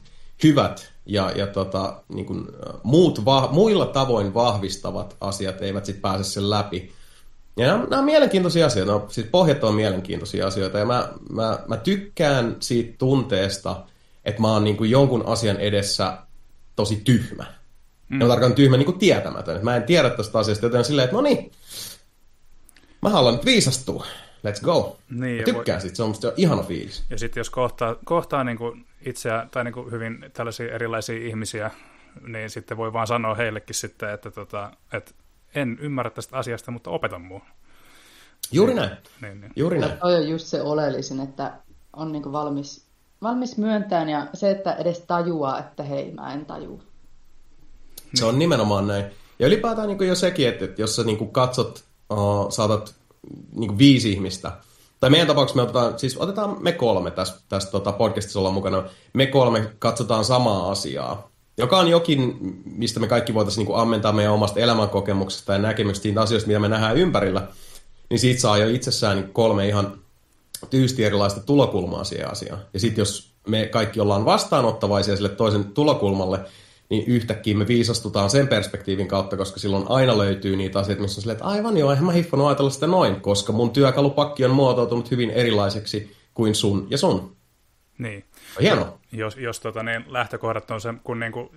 [0.43, 2.47] hyvät ja, ja tota, niin kuin,
[2.83, 6.93] muut va- muilla tavoin vahvistavat asiat eivät sitten pääse sen läpi.
[7.57, 11.59] Ja nämä, nämä on mielenkiintoisia asioita, no, siis pohjat on mielenkiintoisia asioita, ja mä, mä,
[11.69, 13.85] mä tykkään siitä tunteesta,
[14.25, 16.19] että mä oon niin kuin jonkun asian edessä
[16.77, 17.45] tosi tyhmä.
[18.09, 18.21] Mm.
[18.21, 19.55] Ja mä tarkoitan tyhmä niin kuin tietämätön.
[19.55, 21.53] Että mä en tiedä tästä asiasta, joten silleen, että no niin,
[23.03, 24.07] mä haluan nyt viisastua.
[24.47, 24.99] Let's go.
[25.11, 25.81] Niin, mä tykkään voi...
[25.81, 27.05] siitä, se on musta ihana fiilis.
[27.11, 31.71] Ja sitten jos kohtaa, kohtaa niin kuin itseä tai niin kuin hyvin tällaisia erilaisia ihmisiä,
[32.27, 35.13] niin sitten voi vaan sanoa heillekin sitten, että, tota, että
[35.55, 37.41] en ymmärrä tästä asiasta, mutta opetan mua.
[38.53, 38.97] Juuri näin.
[39.21, 39.53] Niin, niin.
[39.57, 39.99] Juuri näin.
[39.99, 41.53] Toi on just se oleellisin, että
[41.93, 42.85] on niin kuin valmis,
[43.23, 46.83] valmis myöntämään ja se, että edes tajuaa, että hei, mä en tajua.
[48.15, 49.05] Se on nimenomaan näin.
[49.39, 52.95] Ja ylipäätään niin jo sekin, että, että jos sä niin katsot, uh, saatat
[53.55, 54.53] niin viisi ihmistä,
[55.01, 58.83] tai meidän tapauksessa me otetaan, siis otetaan me kolme tässä, tässä tota podcastissa olla mukana,
[59.13, 64.33] me kolme katsotaan samaa asiaa, joka on jokin, mistä me kaikki voitaisiin niin ammentaa meidän
[64.33, 67.49] omasta elämänkokemuksesta ja näkemyksestä siitä asioista, mitä me nähdään ympärillä,
[68.11, 69.99] niin siitä saa jo itsessään kolme ihan
[70.71, 72.61] tyysti erilaista tulokulmaa siihen asiaan.
[72.75, 76.41] Ja sitten jos me kaikki ollaan vastaanottavaisia sille toisen tulokulmalle,
[76.93, 81.23] niin yhtäkkiä me viisastutaan sen perspektiivin kautta, koska silloin aina löytyy niitä asioita, missä on
[81.23, 85.11] silleen, että aivan joo, eihän mä hiffannut ajatella sitä noin, koska mun työkalupakki on muotoutunut
[85.11, 87.37] hyvin erilaiseksi kuin sun ja sun.
[87.99, 88.25] Niin.
[88.61, 88.99] Hieno.
[89.13, 91.49] Jos, jos tota, ne lähtökohdat on se, kun niin kuin,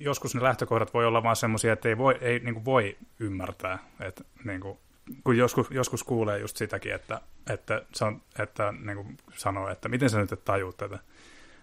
[0.00, 3.78] joskus ne lähtökohdat voi olla vaan semmoisia, että ei voi, ei, niin kuin voi ymmärtää.
[4.00, 4.78] Että, niin kuin,
[5.24, 7.20] kun joskus, joskus kuulee just sitäkin, että,
[7.50, 10.98] että, se on, että niin kuin sanoo, että miten sä nyt et tajuu tätä.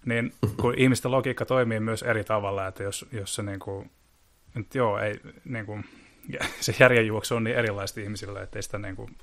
[0.06, 3.92] Niin kun ihmisten logiikka toimii myös eri tavalla, että jos, jos se niin kuin,
[4.56, 5.86] nyt joo, ei, niin kuin,
[6.60, 9.18] se järjenjuoksu on niin erilaista ihmisille, että sitä niin kuin,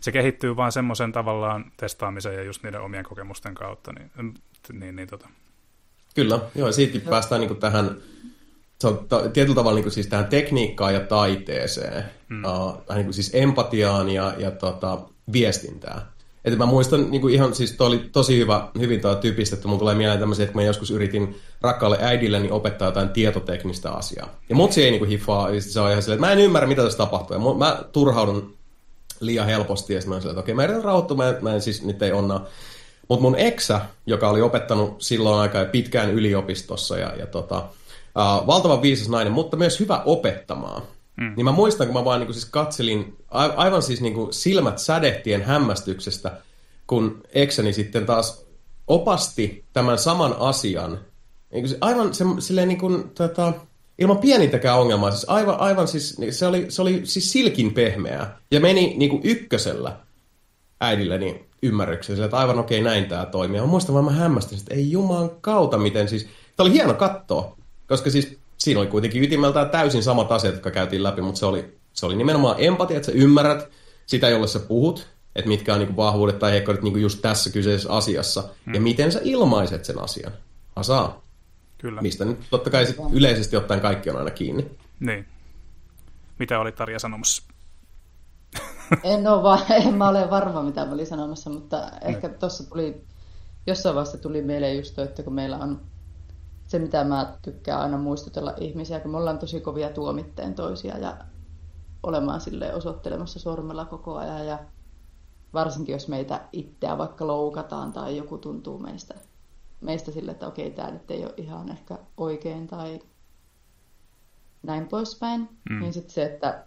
[0.00, 3.92] se kehittyy vaan semmoisen tavallaan testaamisen ja just niiden omien kokemusten kautta.
[3.92, 4.34] Niin,
[4.72, 5.28] niin, niin tota.
[6.14, 7.96] Kyllä, joo, siitäkin päästään niin kuin tähän
[8.78, 12.44] se on ta- tietyllä tavalla niin kuin siis tähän tekniikkaan ja taiteeseen, mm.
[12.44, 14.98] uh, niin kuin siis empatiaan ja, ja tota,
[15.32, 16.02] viestintään.
[16.46, 19.68] Että mä muistan niin kuin ihan, siis toi oli tosi hyvä, hyvin toi typistetty.
[19.68, 24.28] Mulla tulee mieleen tämmöisiä, että mä joskus yritin rakkaalle äidille niin opettaa jotain tietoteknistä asiaa.
[24.48, 26.82] Ja mut ei niin kuin hiffaa, se on ihan silleen, että mä en ymmärrä, mitä
[26.82, 27.36] tässä tapahtuu.
[27.36, 28.56] Ja mä turhaudun
[29.20, 31.84] liian helposti, ja mä oon silleen, että okei, mä yritän rauhoittua, mä, mä en siis,
[31.84, 32.46] nyt ei onnaa.
[33.08, 38.82] Mutta mun eksä, joka oli opettanut silloin aika pitkään yliopistossa ja, ja tota, uh, valtavan
[38.82, 40.82] viisas nainen, mutta myös hyvä opettamaan.
[41.16, 41.32] Mm.
[41.36, 44.78] Niin mä muistan, kun mä vaan niin kuin siis katselin aivan siis niin kuin silmät
[44.78, 46.32] sädehtien hämmästyksestä,
[46.86, 48.46] kun eksäni sitten taas
[48.86, 51.00] opasti tämän saman asian.
[51.52, 53.52] Niin kuin aivan se, silleen niin kuin, tota,
[53.98, 55.10] ilman pienintäkään ongelmaa.
[55.10, 58.38] Siis aivan, aivan siis, se oli, se oli siis silkin pehmeää.
[58.50, 59.96] Ja meni niin kuin ykkösellä
[60.80, 62.22] äidilleni ymmärrykseen.
[62.22, 63.60] Että aivan okei, okay, näin tämä toimii.
[63.60, 66.28] Mä muistan vaan mä hämmästin, että ei juman kautta miten siis...
[66.56, 67.56] Tämä oli hieno katsoa,
[67.86, 71.78] koska siis siinä oli kuitenkin ytimeltään täysin samat asiat, jotka käytiin läpi, mutta se oli,
[71.92, 73.68] se oli nimenomaan empatia, että sä ymmärrät
[74.06, 77.92] sitä, jolle sä puhut, että mitkä on niin vahvuudet tai heikkoudet niin just tässä kyseisessä
[77.92, 78.74] asiassa, hmm.
[78.74, 80.32] ja miten sä ilmaiset sen asian.
[80.76, 81.22] Asaa.
[81.78, 82.02] Kyllä.
[82.02, 84.70] Mistä nyt totta kai sit yleisesti ottaen kaikki on aina kiinni.
[85.00, 85.26] Niin.
[86.38, 87.42] Mitä oli Tarja sanomassa?
[89.02, 93.04] En, ole va- en mä ole varma, mitä mä olin sanomassa, mutta ehkä tuossa tuli,
[93.66, 95.80] jossain vaiheessa tuli mieleen just toi, että kun meillä on
[96.66, 101.16] se, mitä mä tykkään aina muistutella ihmisiä, kun me ollaan tosi kovia tuomitteen toisia ja
[102.02, 104.58] olemaan sille osoittelemassa sormella koko ajan ja
[105.54, 109.14] varsinkin jos meitä itseä vaikka loukataan tai joku tuntuu meistä,
[109.80, 113.00] meistä sille, että okei, tämä nyt ei ole ihan ehkä oikein tai
[114.62, 115.80] näin poispäin, mm.
[115.80, 116.66] niin sitten se, että,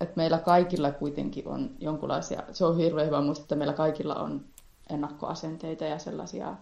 [0.00, 4.44] että meillä kaikilla kuitenkin on jonkunlaisia, se on hirveän hyvä muistaa, että meillä kaikilla on
[4.90, 6.56] ennakkoasenteita ja sellaisia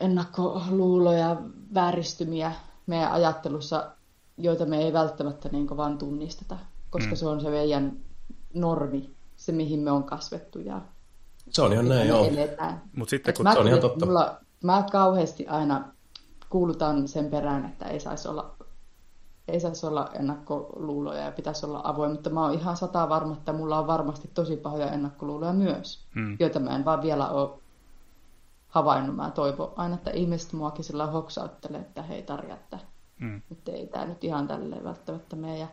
[0.00, 1.36] ennakkoluuloja,
[1.74, 2.52] vääristymiä
[2.86, 3.90] meidän ajattelussa,
[4.36, 6.58] joita me ei välttämättä niin vaan tunnisteta,
[6.90, 7.16] koska mm.
[7.16, 7.96] se on se meidän
[8.54, 10.80] normi, se mihin me on kasvettu ja
[11.50, 12.26] se on ihan näin, joo.
[12.96, 13.42] Mut sitten, kun...
[13.42, 14.06] Mä, se on ihan totta.
[14.06, 15.84] Mulla, mä kauheasti aina
[16.50, 18.54] kuulutan sen perään, että ei saisi olla,
[19.48, 23.52] ei saisi olla ennakkoluuloja ja pitäisi olla avoin, mutta mä oon ihan sata varma, että
[23.52, 26.36] mulla on varmasti tosi pahoja ennakkoluuloja myös, hmm.
[26.40, 27.50] joita mä en vaan vielä ole
[28.68, 29.16] havainnut.
[29.16, 32.78] Mä toivon aina, että ihmiset muakin sillä hoksauttelee, että hei Tarja, että
[33.20, 33.42] mm.
[33.50, 35.58] nyt ei tämä nyt ihan tälleen välttämättä mene.
[35.58, 35.68] Ja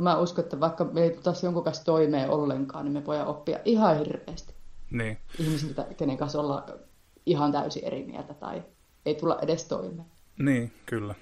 [0.00, 3.58] mä uskon, että vaikka me ei taas jonkun kanssa toimeen ollenkaan, niin me voidaan oppia
[3.64, 4.54] ihan hirveästi.
[4.90, 5.18] Niin.
[5.38, 6.66] Ihmisiltä, kenen kanssa olla
[7.26, 8.62] ihan täysin eri mieltä tai
[9.06, 10.08] ei tulla edes toimeen.
[10.38, 11.14] Niin, kyllä.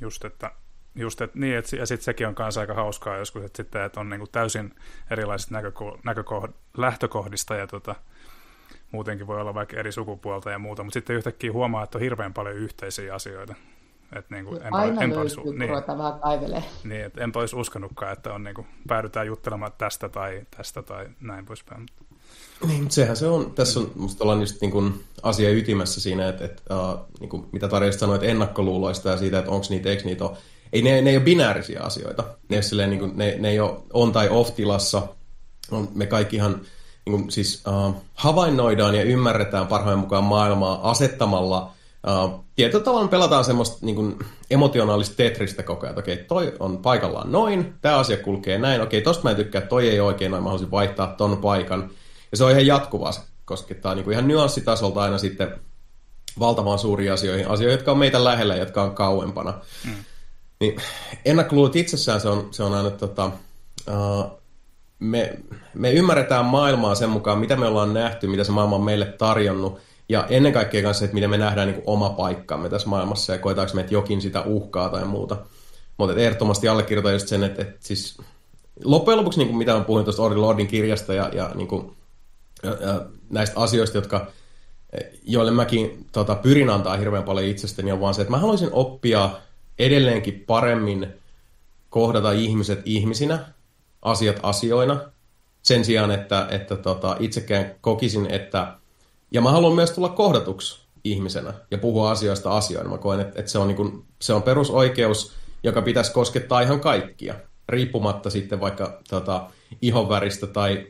[0.00, 0.50] Just, että
[0.98, 4.00] Just, että niin, et, ja sitten sekin on kanssa aika hauskaa joskus, että, sitten, että
[4.00, 4.74] on niinku täysin
[5.10, 7.94] erilaiset näköko- näkökohd- lähtökohdista ja tota,
[8.92, 12.34] muutenkin voi olla vaikka eri sukupuolta ja muuta, mutta sitten yhtäkkiä huomaa, että on hirveän
[12.34, 13.54] paljon yhteisiä asioita.
[14.16, 16.64] Et niin kuin, en Aina en löytyy, kun niin, vähän kaivelee.
[16.84, 21.06] Niin, että enpä olisi uskonutkaan, että on, niin kuin, päädytään juttelemaan tästä tai tästä tai
[21.20, 21.86] näin poispäin.
[22.66, 26.28] Niin, mutta sehän se on, tässä on, musta ollaan just niin kuin asia ytimessä siinä,
[26.28, 29.88] että, että uh, niin kuin, mitä Tarja sanoi, että ennakkoluuloista ja siitä, että onko niitä,
[29.88, 30.36] eikö niitä ole.
[30.72, 32.24] Ei, ne, ne ei ole binäärisiä asioita.
[32.48, 35.02] Ne, silleen, niin kuin, ne, ne ei ole on tai off-tilassa.
[35.70, 36.60] On, me kaikkihan
[37.06, 41.76] niin kuin, siis, uh, havainnoidaan ja ymmärretään parhaan mukaan maailmaa asettamalla
[42.24, 44.18] Uh, tietyllä tavalla pelataan semmoista niin kuin,
[44.50, 45.98] emotionaalista tetristä koko ajan.
[45.98, 48.80] Okei, toi on paikallaan noin, tämä asia kulkee näin.
[48.80, 51.90] Okei, tosta mä en tykkää, toi ei oikein noin, mä haluaisin vaihtaa ton paikan.
[52.30, 55.60] Ja se on ihan jatkuvaa, se koskettaa niin kuin ihan nyanssitasolta aina sitten
[56.38, 59.54] valtavan suuriin asioihin, asioihin, jotka on meitä lähellä ja jotka on kauempana.
[59.84, 59.94] Mm.
[60.60, 60.76] Niin
[61.24, 63.30] ennakkoluulut itsessään se on, se on aina tota,
[63.88, 64.38] uh,
[64.98, 65.38] me,
[65.74, 69.78] me ymmärretään maailmaa sen mukaan, mitä me ollaan nähty, mitä se maailma on meille tarjonnut,
[70.08, 73.38] ja ennen kaikkea kanssa, että miten me nähdään niin kuin oma paikkamme tässä maailmassa ja
[73.38, 75.36] koetaanko me, että jokin sitä uhkaa tai muuta.
[75.96, 78.18] Mutta ehdottomasti allekirjoitan just sen, että, että siis
[78.84, 81.96] loppujen lopuksi, niin kuin mitä on puhunut tuosta Ori Lordin kirjasta ja, ja, niin kuin,
[82.62, 84.26] ja, ja näistä asioista, jotka,
[85.24, 89.30] joille mäkin tota, pyrin antaa hirveän paljon itsestäni, on vaan se, että mä haluaisin oppia
[89.78, 91.08] edelleenkin paremmin
[91.90, 93.38] kohdata ihmiset ihmisinä,
[94.06, 95.00] asiat asioina,
[95.62, 98.76] sen sijaan, että, että tota, itsekään kokisin, että
[99.30, 102.90] ja mä haluan myös tulla kohdatuksi ihmisenä ja puhua asioista asioina.
[102.90, 105.32] Mä koen, että, että se, on niin kuin, se on perusoikeus,
[105.62, 107.34] joka pitäisi koskettaa ihan kaikkia,
[107.68, 109.50] riippumatta sitten vaikka tota,
[109.82, 110.86] ihonväristä tai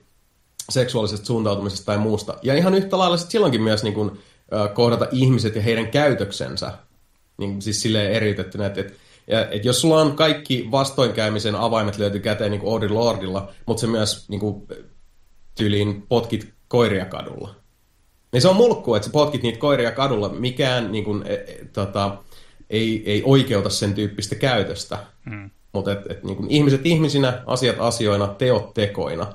[0.69, 2.35] seksuaalisesta suuntautumisesta tai muusta.
[2.43, 4.21] Ja ihan yhtä lailla sitten silloinkin myös niin kuin,
[4.75, 6.73] kohdata ihmiset ja heidän käytöksensä,
[7.39, 8.93] niin, siis silleen eriytettynä, että, että
[9.27, 13.81] ja, et jos sulla on kaikki vastoinkäymisen avaimet löyty käteen niin kuin Audrey Lordilla, mutta
[13.81, 14.66] se myös niin kuin,
[15.55, 17.55] tyyliin potkit koiria kadulla,
[18.33, 20.29] niin se on mulkku, että sä potkit niitä koiria kadulla.
[20.29, 22.16] Mikään niin kuin, e, e, tota,
[22.70, 24.99] ei, ei oikeuta sen tyyppistä käytöstä.
[25.24, 25.51] Mm.
[25.72, 29.33] Mutta et, et, niin kuin ihmiset ihmisinä, asiat asioina, teot tekoina.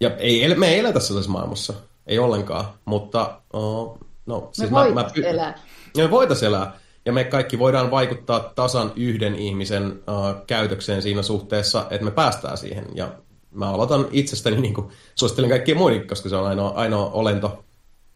[0.00, 1.74] Ja ei, me ei eletä sellaisessa maailmassa.
[2.06, 2.64] Ei ollenkaan.
[2.84, 5.58] Mutta uh, no, siis me mä, mä, elää.
[5.96, 6.80] Me voitaisiin elää.
[7.06, 12.58] Ja me kaikki voidaan vaikuttaa tasan yhden ihmisen uh, käytökseen siinä suhteessa, että me päästään
[12.58, 12.86] siihen.
[12.94, 13.12] Ja
[13.50, 17.64] mä aloitan itsestäni, niin kuin suosittelen kaikkia muiden, koska se on ainoa, ainoa olento,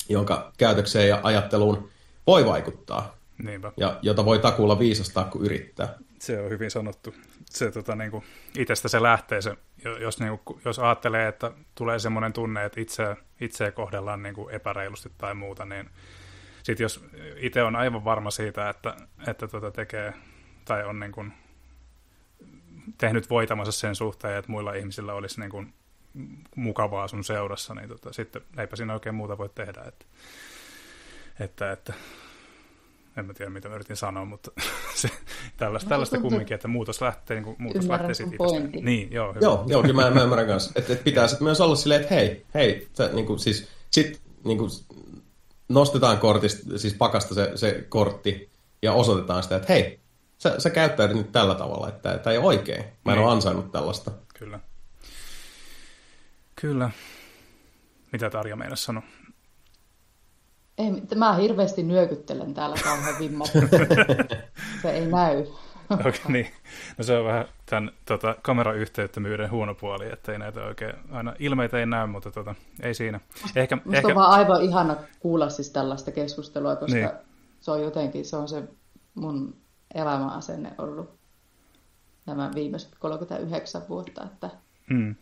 [0.08, 1.88] jonka käytökseen ja ajatteluun
[2.26, 3.16] voi vaikuttaa.
[3.42, 3.72] Niinpä.
[3.76, 5.94] Ja jota voi takuulla viisastaa, kun yrittää.
[6.18, 7.14] Se on hyvin sanottu.
[7.44, 8.24] Se, tota, niin kuin,
[8.58, 9.56] itsestä se lähtee, se,
[10.00, 14.54] jos, niin kuin, jos ajattelee, että tulee semmoinen tunne, että itse, itseä kohdellaan niin kuin
[14.54, 15.90] epäreilusti tai muuta, niin
[16.62, 17.04] sitten jos
[17.36, 18.96] itse on aivan varma siitä, että,
[19.26, 20.14] että tota tekee
[20.64, 21.32] tai on niin kuin,
[22.98, 25.72] tehnyt voitamansa sen suhteen, että muilla ihmisillä olisi niin kuin
[26.56, 29.82] mukavaa sun seurassa, niin tota, sitten eipä siinä oikein muuta voi tehdä.
[29.88, 30.04] Että,
[31.40, 31.92] että, että
[33.16, 34.50] en mä tiedä, mitä mä yritin sanoa, mutta
[34.94, 35.08] se,
[35.56, 38.78] tällaista, no, tällaista kumminkin, että muutos lähtee, niin kuin, muutos lähtee siitä itsestä.
[38.82, 39.44] Niin, joo, hyvä.
[39.44, 40.72] Joo, joo kyllä mä, mä ymmärrän kanssa.
[40.76, 44.20] Että, että pitää sitten myös olla silleen, että hei, hei, sä, niin kuin, siis, sit
[44.44, 44.70] niin kuin,
[45.70, 48.50] nostetaan kortista, siis pakasta se, se kortti
[48.82, 50.00] ja osoitetaan sitä, että hei,
[50.38, 52.84] sä, sä käyttäydyt nyt tällä tavalla, että tämä ei ole oikein.
[53.04, 53.24] Mä en niin.
[53.24, 54.10] ole ansainnut tällaista.
[54.38, 54.60] Kyllä.
[56.60, 56.90] Kyllä.
[58.12, 59.02] Mitä Tarja meille sanoi?
[60.78, 63.44] Ei, mä hirveästi nyökyttelen täällä kauhean vimma.
[64.82, 65.46] se ei näy.
[66.00, 66.46] okay, niin.
[66.98, 71.78] No se on vähän tämän tota, kamerayhteyttömyyden huono puoli, että ei näitä oikein, aina ilmeitä
[71.78, 73.20] ei näy, mutta tota, ei siinä.
[73.56, 74.08] Ehkä, Musta ehkä...
[74.08, 77.10] on vaan aivan ihana kuulla siis tällaista keskustelua, koska niin.
[77.60, 78.62] se on jotenkin, se on se
[79.14, 79.56] mun
[79.94, 81.10] elämäasenne ollut
[82.26, 84.50] nämä viimeiset 39 vuotta, että
[84.90, 85.14] hmm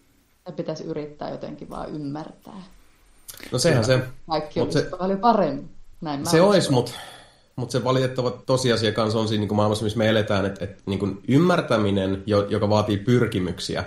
[0.53, 2.63] pitäisi yrittää jotenkin vaan ymmärtää.
[3.53, 4.01] No sehän se...
[4.27, 5.71] Kaikki olisi se, paljon paremmin.
[6.01, 6.93] Näin se olisi, mutta
[7.59, 10.83] mutta se valitettava tosiasia kanssa on siinä niin kuin maailmassa, missä me eletään, että, että
[10.87, 13.85] niin kuin ymmärtäminen, joka vaatii pyrkimyksiä,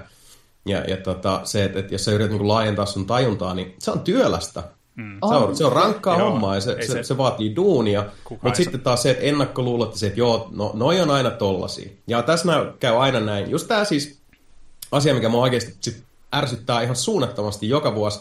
[0.66, 3.76] ja, ja tota, se, että, että jos sä yrität niin kuin laajentaa sun tajuntaa, niin
[3.80, 4.64] se on työlästä.
[4.96, 5.18] Mm.
[5.30, 8.06] Se, on, se on rankkaa joo, hommaa ja se, se, se, se vaatii duunia.
[8.30, 11.90] Mutta sitten taas se, että ennakkoluulot, se, että joo, no, noi on aina tollasia.
[12.08, 13.52] Ja tässä käy aina näin.
[13.52, 14.20] Just tämä siis
[14.92, 16.04] asia, mikä mua oikeasti sit
[16.36, 18.20] ärsyttää ihan suunnattomasti joka vuosi,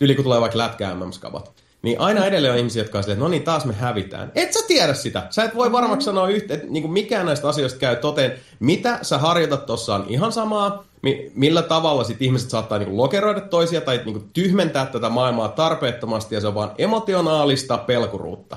[0.00, 1.52] yli kun tulee vaikka lätkä MM-skabat.
[1.82, 4.32] Niin aina edelleen on ihmisiä, jotka on silleen, että no niin, taas me hävitään.
[4.34, 5.26] Et sä tiedä sitä.
[5.30, 8.32] Sä et voi varmaksi sanoa yhtä, että niin mikään näistä asioista käy toteen.
[8.60, 13.40] Mitä sä harjoitat tuossa on ihan samaa, mi- millä tavalla sit ihmiset saattaa niin lokeroida
[13.40, 18.56] toisia tai niin tyhmentää tätä maailmaa tarpeettomasti ja se on vaan emotionaalista pelkuruutta.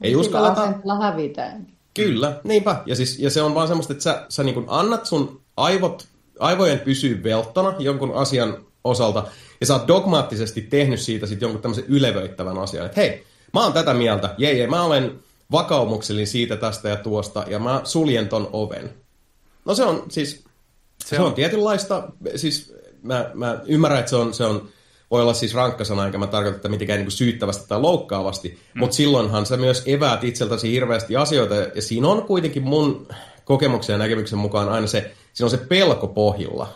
[0.00, 0.72] Ei Sillä uskalleta...
[1.00, 1.66] hävitään.
[1.94, 2.76] Kyllä, niinpä.
[2.86, 6.06] Ja, siis, ja se on vaan semmoista, että sä, sä niin annat sun aivot
[6.40, 9.24] aivojen pysyy velttona jonkun asian osalta,
[9.60, 13.72] ja sä oot dogmaattisesti tehnyt siitä sitten jonkun tämmöisen ylevöittävän asian, että hei, mä oon
[13.72, 15.18] tätä mieltä, jei, jei, mä olen
[15.52, 18.94] vakaumuksellinen siitä, tästä ja tuosta, ja mä suljen ton oven.
[19.64, 20.44] No se on siis,
[21.04, 21.26] se, se on.
[21.26, 24.68] on tietynlaista, siis mä, mä ymmärrän, että se on, se on
[25.10, 28.78] voi olla siis rankka sana, enkä mä tarkoita että mitenkään niin syyttävästi tai loukkaavasti, mm.
[28.78, 33.08] mutta silloinhan sä myös eväät itseltäsi hirveästi asioita, ja siinä on kuitenkin mun
[33.44, 36.68] kokemuksen ja näkemyksen mukaan aina se, siinä on se pelko pohjilla.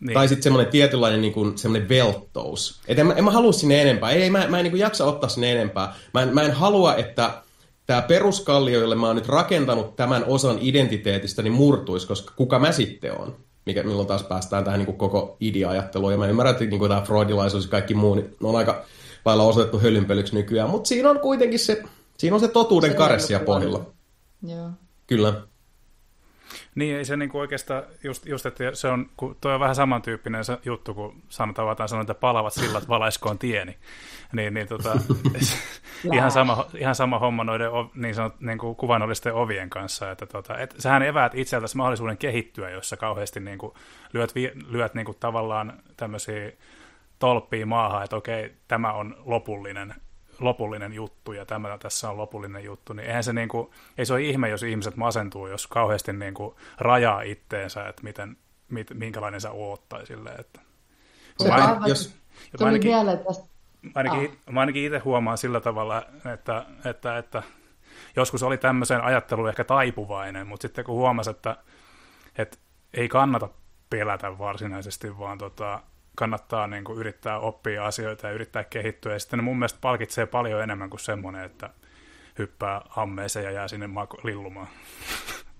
[0.00, 0.14] Niin.
[0.14, 2.80] Tai sitten semmoinen tietynlainen niin kuin, semmoinen velttous.
[2.88, 4.10] Et en, mä, en mä halua sinne enempää.
[4.10, 5.94] Ei, mä, mä en niin kuin jaksa ottaa sinne enempää.
[6.14, 7.42] Mä en, mä en halua, että
[7.86, 12.72] tämä peruskallio, jolle mä oon nyt rakentanut tämän osan identiteetistä, niin murtuisi, koska kuka mä
[12.72, 13.36] sitten on?
[13.66, 16.12] Mikä, milloin taas päästään tähän niin kuin koko idea-ajatteluun.
[16.12, 18.84] Ja mä ymmärrän, että niin kuin tämä freudilaisuus ja kaikki muu niin on aika
[19.24, 20.70] lailla osoitettu hölynpölyksi nykyään.
[20.70, 21.82] Mutta siinä on kuitenkin se,
[22.18, 23.86] siinä on se totuuden karessia pohjalla.
[24.46, 24.70] Joo.
[25.06, 25.34] Kyllä.
[26.74, 30.44] Niin, ei se niinku oikeastaan, just, just, että se on, kun toi on vähän samantyyppinen
[30.44, 33.76] se juttu, kun sanotaan, vaan sanoa, että palavat sillat valaiskoon tieni.
[34.32, 34.92] Niin, niin tota,
[36.14, 40.58] ihan, sama, ihan sama homma noiden niin sanot, niin kuin kuvannollisten ovien kanssa, että tota,
[40.58, 43.72] et, sähän eväät itseltäsi mahdollisuuden kehittyä, jos sä kauheasti niin kuin,
[44.12, 44.34] lyöt,
[44.68, 46.52] lyöt niin kuin, tavallaan tämmöisiä
[47.18, 49.94] tolppia maahan, että okei, tämä on lopullinen
[50.40, 54.12] lopullinen juttu ja tämä tässä on lopullinen juttu, niin eihän se, niin kuin, ei se
[54.12, 58.36] ole ihme, jos ihmiset masentuu, jos kauheasti niin kuin rajaa itteensä, että miten,
[58.68, 60.60] mit, minkälainen sä oot tai silleen, että...
[61.38, 62.16] Se mä, aivan, jos,
[62.58, 63.50] tuli ainakin, mieleen tästä...
[63.94, 64.52] Ainakin, ah.
[64.52, 66.02] mä ainakin itse huomaan sillä tavalla,
[66.34, 67.42] että, että, että
[68.16, 71.56] joskus oli tämmöiseen ajatteluun ehkä taipuvainen, mutta sitten kun huomasi, että,
[72.38, 72.58] että
[72.94, 73.48] ei kannata
[73.90, 75.80] pelätä varsinaisesti, vaan tota,
[76.14, 79.12] kannattaa niin kuin yrittää oppia asioita ja yrittää kehittyä.
[79.12, 81.70] Ja sitten ne mun mielestä palkitsee paljon enemmän kuin semmoinen, että
[82.38, 83.88] hyppää ammeeseen ja jää sinne
[84.24, 84.68] lillumaan.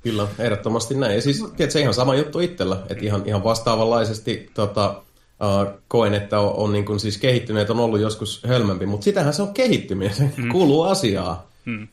[0.02, 1.14] Kyllä, ehdottomasti näin.
[1.14, 5.02] Ja siis tiedät, se ihan sama juttu itsellä, että ihan, ihan vastaavanlaisesti tota,
[5.40, 9.34] uh, koen, että on, on niin kuin siis kehittyneet, on ollut joskus hölmempi, mutta sitähän
[9.34, 10.48] se on kehittyminen, se mm.
[10.48, 11.46] kuuluu asiaa.
[11.64, 11.88] Mm.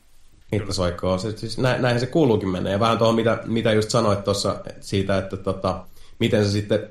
[0.54, 2.70] Hittosoikkoon, se, siis nä, näinhän se kuuluukin mennä.
[2.70, 5.86] Ja vähän tuohon, mitä, mitä just sanoit tuossa siitä, että tota,
[6.20, 6.90] miten se sitten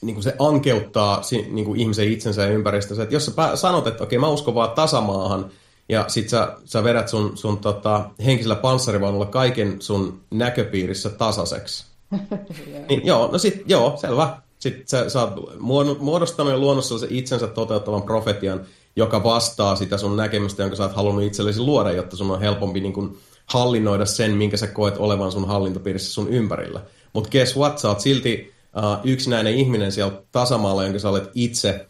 [0.00, 3.02] niin kuin se ankeuttaa niin kuin ihmisen itsensä ja ympäristönsä.
[3.02, 5.50] Että jos sä sanot, että okei, mä uskon vaan tasamaahan,
[5.88, 11.84] ja sit sä, sä vedät sun, sun tota, henkisellä panssarivaunulla kaiken sun näköpiirissä tasaiseksi.
[12.88, 14.36] niin, joo, no sit, joo, selvä.
[14.58, 15.58] Sitten sä, sä oot
[15.98, 18.60] muodostanut ja luonut sellaisen itsensä toteuttavan profetian,
[18.96, 22.80] joka vastaa sitä sun näkemystä, jonka sä oot halunnut itsellesi luoda, jotta sun on helpompi
[22.80, 26.80] niin kuin, hallinnoida sen, minkä sä koet olevan sun hallintopiirissä sun ympärillä.
[27.12, 31.88] Mutta guess what, sä oot silti uh, yksinäinen ihminen siellä tasamaalla, jonka sä olet itse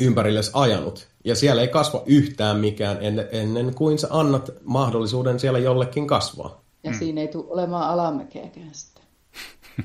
[0.00, 1.08] ympärillesi ajanut.
[1.24, 2.98] Ja siellä ei kasva yhtään mikään
[3.32, 6.60] ennen, kuin sä annat mahdollisuuden siellä jollekin kasvaa.
[6.84, 6.98] Ja mm.
[6.98, 9.04] siinä ei tule olemaan alamäkeäkään sitten.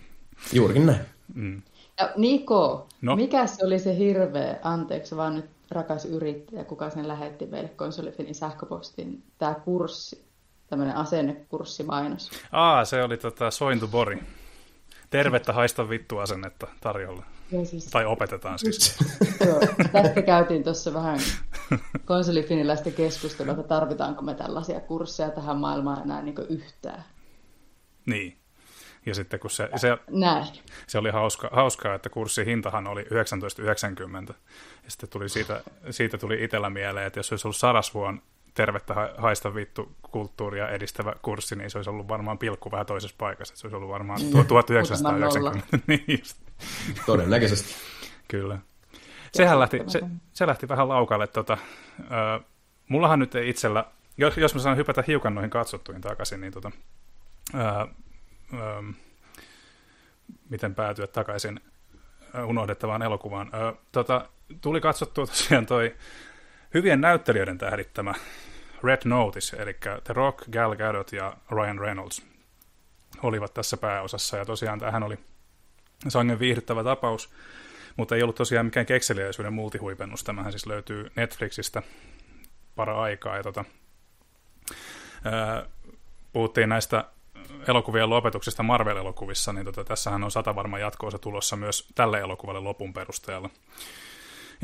[0.54, 1.00] Juurikin näin.
[1.34, 1.62] Mm.
[2.00, 3.16] Ja Niko, no.
[3.16, 8.36] mikä se oli se hirveä, anteeksi vaan nyt rakas yrittäjä, kuka sen lähetti meille konsolifinin
[8.36, 10.26] sähköpostin, tämä kurssi,
[10.68, 12.32] tämmöinen asennekurssimainos.
[12.52, 14.20] Aa, se oli tota Sointubori
[15.18, 17.24] tervettä haista vittu asennetta tarjolla.
[17.64, 17.86] siis...
[17.86, 18.98] Tai opetetaan siis.
[19.48, 19.60] Joo,
[19.92, 21.20] tästä käytiin tuossa vähän
[22.06, 27.04] konsolifiniläistä keskustelua, että tarvitaanko me tällaisia kursseja tähän maailmaan enää niin yhtään.
[28.06, 28.38] Niin.
[29.06, 30.48] Ja sitten kun se, se, Näin.
[30.88, 34.34] se oli hauska, hauskaa, että kurssin hintahan oli 1990.
[34.84, 38.22] Ja sitten tuli siitä, siitä tuli itsellä mieleen, että jos olisi ollut sarasvuon
[38.56, 43.56] tervettä haista vittu kulttuuria edistävä kurssi, niin se olisi ollut varmaan pilkku vähän toisessa paikassa.
[43.56, 45.78] Se olisi ollut varmaan tuo 1990.
[45.88, 46.24] niin
[47.06, 47.76] Todennäköisesti.
[48.28, 48.58] Kyllä.
[49.34, 50.02] Sehän lähti, se,
[50.34, 51.28] se lähti vähän laukalle.
[51.28, 51.58] Tota,
[52.00, 52.46] äh,
[52.88, 53.86] mullahan nyt ei itsellä,
[54.18, 56.72] jos, jos mä saan hypätä hiukan noihin katsottuihin takaisin, niin tota,
[57.56, 58.96] äh, äh,
[60.50, 61.60] miten päätyä takaisin
[62.46, 63.52] unohdettavaan elokuvaan.
[63.54, 64.30] Äh, tota,
[64.62, 65.96] tuli katsottua tosiaan toi
[66.76, 68.14] hyvien näyttelijöiden tähdittämä
[68.84, 69.74] Red Notice, eli
[70.04, 72.26] The Rock, Gal Gadot ja Ryan Reynolds
[73.24, 75.20] olivat tässä pääosassa, ja tosiaan tähän oli
[76.08, 77.30] sangen viihdyttävä tapaus,
[77.98, 80.24] mutta ei ollut tosiaan mikään kekseliäisyyden multihuipennus.
[80.24, 81.82] Tämähän siis löytyy Netflixistä
[82.76, 83.66] para aikaa, ja tota,
[85.24, 85.66] ää,
[86.34, 87.06] puhuttiin näistä
[87.68, 92.94] elokuvien lopetuksista Marvel-elokuvissa, niin tota, tässähän on sata varma jatkoosa tulossa myös tälle elokuvalle lopun
[92.94, 93.50] perusteella.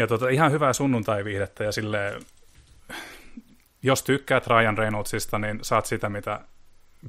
[0.02, 2.22] Ja tota, ihan hyvää sunnuntai-viihdettä ja silleen,
[3.84, 6.40] jos tykkäät Ryan Reynoldsista, niin saat sitä, mitä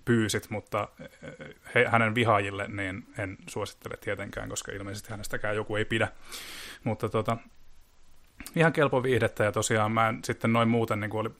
[0.04, 0.88] pyysit, mutta
[1.74, 6.08] he, hänen vihaajille niin en suosittele tietenkään, koska ilmeisesti hänestäkään joku ei pidä.
[6.84, 7.36] Mutta tota,
[8.56, 11.30] ihan kelpo viihdettä ja tosiaan mä en sitten noin muuten niin oli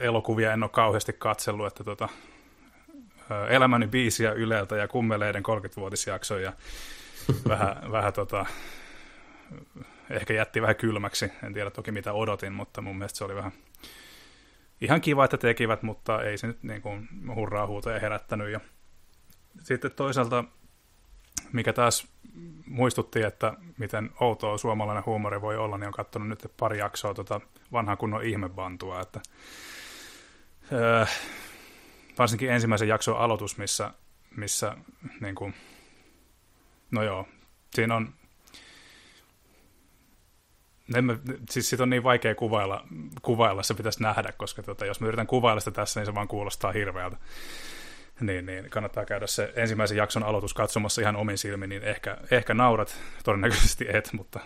[0.00, 2.08] elokuvia en ole kauheasti katsellut, että tota,
[3.48, 6.52] elämäni biisiä Yleltä ja kummeleiden 30-vuotisjakso ja
[7.48, 8.46] vähän, vähän tota,
[10.12, 11.32] ehkä jätti vähän kylmäksi.
[11.42, 13.52] En tiedä toki mitä odotin, mutta mun mielestä se oli vähän
[14.80, 18.50] ihan kiva, että tekivät, mutta ei se nyt niin kuin hurraa huutoja herättänyt.
[18.50, 18.60] Ja
[19.62, 20.44] sitten toisaalta,
[21.52, 22.08] mikä taas
[22.66, 27.40] muistutti, että miten outoa suomalainen huumori voi olla, niin on katsonut nyt pari jaksoa tota
[27.72, 29.20] vanhaa kunnon ihmebantua, että
[30.72, 31.06] öö,
[32.18, 33.90] varsinkin ensimmäisen jakson aloitus, missä,
[34.36, 34.76] missä
[35.20, 35.54] niin kuin,
[36.90, 37.28] no joo,
[37.74, 38.14] siinä on
[40.96, 41.20] en
[41.50, 42.84] siis sit on niin vaikea kuvailla,
[43.22, 46.28] kuvailla, se pitäisi nähdä, koska tota, jos mä yritän kuvailla sitä tässä, niin se vaan
[46.28, 47.16] kuulostaa hirveältä.
[48.20, 52.54] Niin, niin kannattaa käydä se ensimmäisen jakson aloitus katsomassa ihan omin silmin, niin ehkä, ehkä
[52.54, 54.40] naurat, todennäköisesti et, mutta...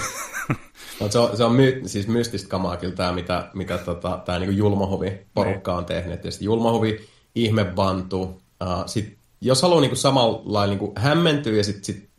[1.00, 4.38] no, se on, se on my, siis mystistä kamaa kyllä tämä, mitä, mitä tota, tämä
[4.38, 6.20] niinku Julmahovi-porukka on tehnyt.
[6.20, 12.10] Tietysti Julmahovi, ihmebantu, uh, sit, jos haluaa niinku samalla niinku hämmentyä ja sitten sit,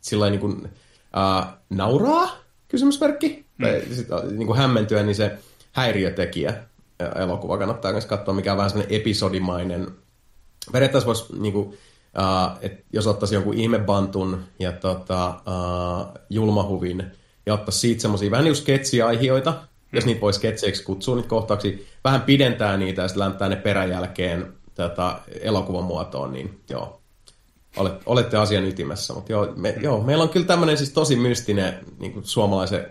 [0.00, 2.41] sillä niinku, uh, nauraa,
[2.72, 3.66] kysymysmerkki, mm.
[3.66, 5.38] tai sit, niin kuin hämmentyä, niin se
[5.72, 6.54] häiriötekijä
[7.16, 9.86] elokuva kannattaa myös katsoa, mikä on vähän semmoinen episodimainen.
[10.72, 17.04] Periaatteessa voisi, niin kuin, uh, että jos ottaisi jonkun ihmebantun ja tota, uh, julmahuvin
[17.46, 19.96] ja ottaisi siitä semmoisia vähän niin kuin sketsiaihioita, mm.
[19.96, 25.18] jos niitä voi sketseiksi kutsua niitä kohtauksia, vähän pidentää niitä ja sitten ne peräjälkeen tota,
[25.40, 27.01] elokuvan muotoon, niin joo,
[27.76, 29.14] Olet, olette asian ytimessä.
[29.14, 32.86] Mutta joo, me, joo, meillä on kyllä tämmöinen siis tosi mystinen niin kuin suomalaisen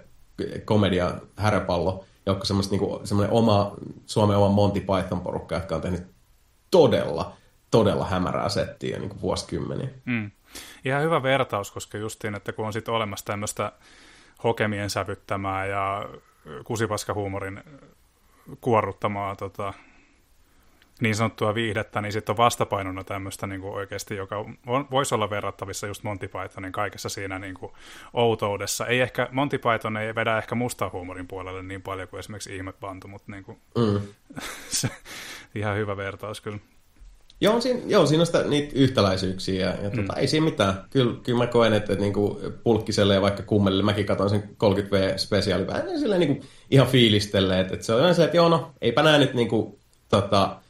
[0.66, 3.76] komedia häräpallo, joka on niin semmoinen oma,
[4.06, 6.04] Suomen oma Monty Python porukka, jotka on tehnyt
[6.72, 7.34] todella,
[7.72, 9.90] todella hämärää settiä niin kuin vuosikymmeniä.
[10.06, 10.32] Mm.
[10.86, 13.72] Ihan hyvä vertaus, koska justiin, että kun on sitten olemassa tämmöistä
[14.44, 16.10] hokemien sävyttämää ja
[16.64, 17.64] kusipaskahuumorin
[18.62, 19.74] kuorruttamaa tota,
[21.02, 24.38] niin sanottua viihdettä, niin sitten on vastapainona tämmöistä niin kuin oikeasti, joka
[24.68, 27.72] on, voisi olla verrattavissa just Monty Pythonin kaikessa siinä niin kuin
[28.14, 28.88] outoudessa.
[28.88, 33.08] Ei ehkä, Monty Python ei vedä ehkä musta huumorin puolelle niin paljon kuin esimerkiksi Ihmepantu,
[33.08, 34.02] mutta niin kuin, mm.
[34.80, 34.90] se,
[35.56, 36.60] ihan hyvä vertaus kyllä.
[37.44, 39.96] Joo, siinä, joo, siinä on sitä, niitä yhtäläisyyksiä ja, ja mm.
[39.96, 40.84] tota, ei siinä mitään.
[40.90, 44.44] Kyllä, kyllä mä koen, että, että niin kuin pulkkiselle ja vaikka kummelle, mäkin katson sen
[44.44, 48.72] 30V-spesiaali vähän niin, niin kuin, ihan fiilistelle, että, että se on se, että joo no,
[48.82, 49.80] eipä näe nyt niin kuin,
[50.10, 50.62] tota,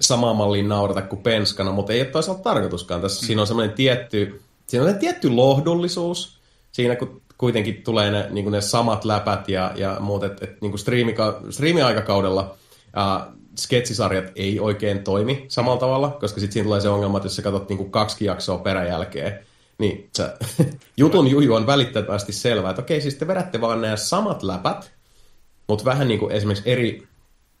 [0.00, 3.00] samaan malliin naurata kuin penskana, mutta ei ole toisaalta tarkoituskaan.
[3.00, 3.26] Tässä mm.
[3.26, 6.38] siinä on semmoinen tietty, siinä on tietty lohdullisuus
[6.72, 10.78] siinä, kun kuitenkin tulee ne, niin ne samat läpät ja, ja muut, että et, niin
[10.78, 12.54] striimika, striimiaikakaudella
[12.96, 17.36] uh, sketsisarjat ei oikein toimi samalla tavalla, koska sitten siinä tulee se ongelma, että jos
[17.36, 19.38] sä katsot niin kaksi jaksoa peräjälkeen,
[19.78, 20.32] niin se,
[20.96, 24.92] jutun juju on välittävästi selvää, että okei, siis te vedätte vaan nämä samat läpät,
[25.68, 27.08] mutta vähän niin kuin esimerkiksi eri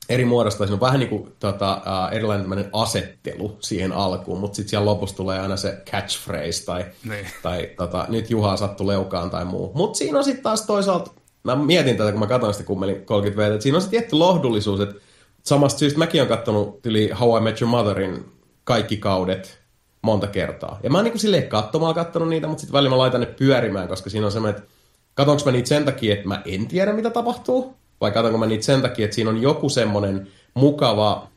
[0.08, 0.64] eri muodosta.
[0.64, 1.80] Siinä on vähän niin kuin tota,
[2.12, 7.26] erilainen asettelu siihen alkuun, mutta sitten siellä lopussa tulee aina se catchphrase tai, niin.
[7.42, 9.72] tai tota, nyt Juha sattu leukaan tai muu.
[9.74, 11.10] Mutta siinä on sitten taas toisaalta,
[11.44, 14.16] mä mietin tätä, kun mä katson sitä kummelin 30 v että siinä on se tietty
[14.16, 14.94] lohdullisuus, että
[15.42, 18.24] samasta syystä mäkin olen katsonut yli How I Met Your Motherin
[18.64, 19.58] kaikki kaudet
[20.02, 20.80] monta kertaa.
[20.82, 23.26] Ja mä oon niin kuin silleen katsomaan katsonut niitä, mutta sitten välillä mä laitan ne
[23.26, 24.72] pyörimään, koska siinä on semmoinen, että
[25.14, 28.64] katsonko mä niitä sen takia, että mä en tiedä, mitä tapahtuu, vai katsonko mä niitä
[28.64, 31.28] sen takia, että siinä on joku semmoinen mukava,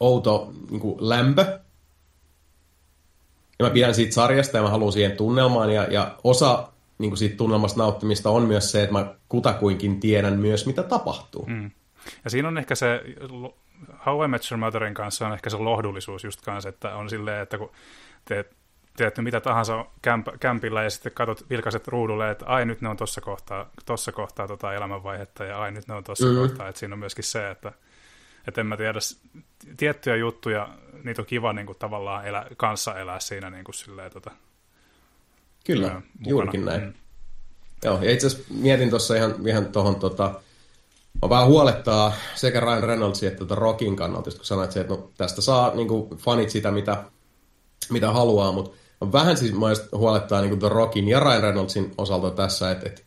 [0.00, 1.60] outo niin kuin lämpö.
[3.58, 5.74] Ja mä pidän siitä sarjasta ja mä haluan siihen tunnelmaan.
[5.74, 6.68] Ja, ja osa
[6.98, 11.46] niin kuin siitä tunnelmasta nauttimista on myös se, että mä kutakuinkin tiedän myös, mitä tapahtuu.
[11.46, 11.70] Mm.
[12.24, 13.02] Ja siinä on ehkä se,
[14.06, 17.42] How I Met Your Motherin kanssa on ehkä se lohdullisuus just kanssa, että on silleen,
[17.42, 17.70] että kun
[18.24, 18.59] teet
[18.96, 22.96] teet mitä tahansa kämp, kämpillä ja sitten katsot vilkaiset ruudulle, että ai nyt ne on
[22.96, 26.40] tuossa kohtaa, tossa kohtaa tota elämänvaihetta ja ai nyt ne on tuossa mm-hmm.
[26.40, 26.68] kohtaa.
[26.68, 27.72] Että siinä on myöskin se, että,
[28.48, 28.98] että en mä tiedä,
[29.76, 30.68] tiettyjä juttuja,
[31.04, 34.30] niitä on kiva niin kuin, tavallaan elä, kanssa elää siinä niin kuin, silleen, tota,
[35.66, 36.82] Kyllä, ää, juurikin näin.
[36.82, 36.94] Mm.
[37.84, 40.40] Joo, ja itse asiassa mietin tuossa ihan, ihan tuohon tota,
[41.22, 45.40] Mä vähän huolettaa sekä Ryan Reynoldsin että tuota Rockin kannalta, kun sanoit että no, tästä
[45.40, 47.04] saa niin kuin, fanit sitä, mitä,
[47.90, 48.76] mitä haluaa, mutta
[49.12, 53.04] vähän siis mä huolettaa niin kuin Rockin ja Ryan Reynoldsin osalta tässä, että et,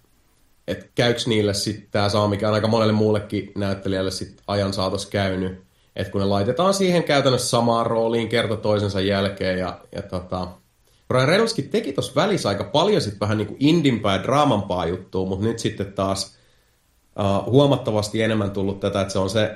[0.67, 5.09] et käykö niille sitten tämä saa, mikä on aika monelle muullekin näyttelijälle sit ajan saatossa
[5.09, 5.63] käynyt,
[5.95, 10.47] että kun ne laitetaan siihen käytännössä samaan rooliin kerta toisensa jälkeen ja, ja tota,
[11.09, 15.25] Ryan Reynoldskin teki tuossa välissä aika paljon sitten vähän niin kuin indimpää ja draamampaa juttua,
[15.25, 16.37] mutta nyt sitten taas
[17.19, 19.55] uh, huomattavasti enemmän tullut tätä, että se on se,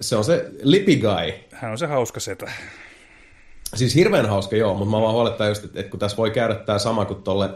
[0.00, 1.32] se on se lippy guy.
[1.52, 2.52] Hän on se hauska setä.
[3.74, 6.54] Siis hirveän hauska, joo, mutta mä vaan huolettaa just, että, että kun tässä voi käydä
[6.54, 7.50] tämä sama kuin tolle,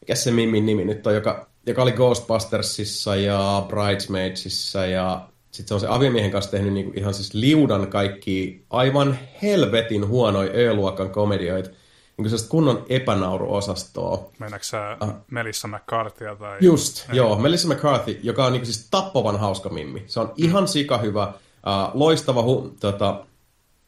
[0.00, 5.74] mikä se Mimmin nimi nyt on, joka, joka oli Ghostbustersissa ja Bridesmaidsissa ja sitten se
[5.74, 11.70] on se aviemiehen kanssa tehnyt niinku ihan siis liudan kaikki aivan helvetin huonoja Ö-luokan komedioita.
[12.16, 14.30] niin kuin kunnon epänauruosastoa.
[14.38, 16.36] Mennäänkö sä uh, Melissa McCarthyä?
[16.36, 16.58] Tai...
[16.60, 17.16] Just, ei.
[17.16, 17.38] joo.
[17.38, 20.04] Melissa McCarthy, joka on niin kuin siis tappavan hauska mimmi.
[20.06, 23.26] Se on ihan sika hyvä, uh, loistava hu, tota,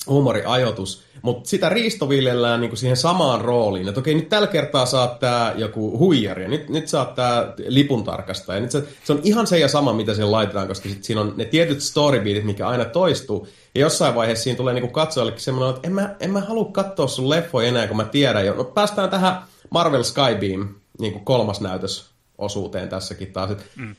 [0.08, 3.88] huumoriajoitus, mutta sitä riistoviljellään niinku siihen samaan rooliin.
[3.88, 8.60] Että okei, nyt tällä kertaa saat tää joku huijari, ja nyt, nyt saat tää lipuntarkastaja.
[8.60, 11.34] Nyt se, se on ihan se ja sama, mitä siihen laitetaan, koska sit siinä on
[11.36, 13.48] ne tietyt storybeatit, mikä aina toistuu.
[13.74, 17.06] Ja jossain vaiheessa siinä tulee niinku katsojallekin semmoinen, että en mä, en mä halua katsoa
[17.06, 18.54] sun leffoja enää, kun mä tiedän jo.
[18.54, 23.50] No päästään tähän Marvel Skybeam niinku kolmas näytös osuuteen tässäkin taas.
[23.76, 23.96] Mm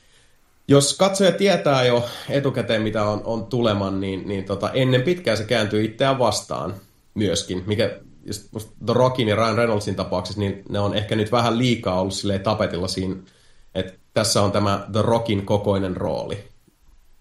[0.70, 5.44] jos katsoja tietää jo etukäteen, mitä on, on tuleman, niin, niin tota, ennen pitkään se
[5.44, 6.74] kääntyy itseään vastaan
[7.14, 8.00] myöskin, mikä
[8.86, 12.40] The Rockin ja Ryan Reynoldsin tapauksessa, niin ne on ehkä nyt vähän liikaa ollut silleen
[12.40, 13.16] tapetilla siinä,
[13.74, 16.38] että tässä on tämä The Rockin kokoinen rooli.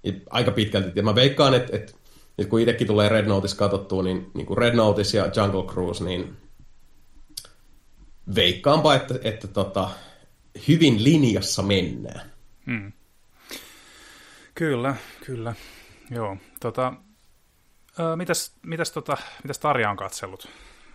[0.04, 0.92] Ja aika pitkälti.
[0.96, 1.94] Ja mä veikkaan, että, että,
[2.38, 6.04] että kun itsekin tulee Red Notice katsottua, niin, niin kuin Red Notice ja Jungle Cruise,
[6.04, 6.38] niin
[8.36, 9.90] veikkaanpa, että, että, että tota,
[10.68, 12.32] hyvin linjassa mennään.
[12.66, 12.92] Hmm.
[14.60, 14.96] Kyllä,
[15.26, 15.54] kyllä.
[16.10, 16.94] Joo, tota,
[18.00, 20.48] ö, mitäs, mitäs, tota, mitäs Tarja on katsellut?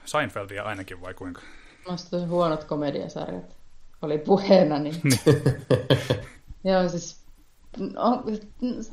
[0.04, 1.42] Seinfeldia ainakin vai kuinka?
[1.88, 3.56] Mä huonot komediasarjat
[4.02, 4.94] oli puheena, niin...
[5.02, 5.42] niin.
[6.72, 7.26] Joo, siis
[7.96, 8.24] on,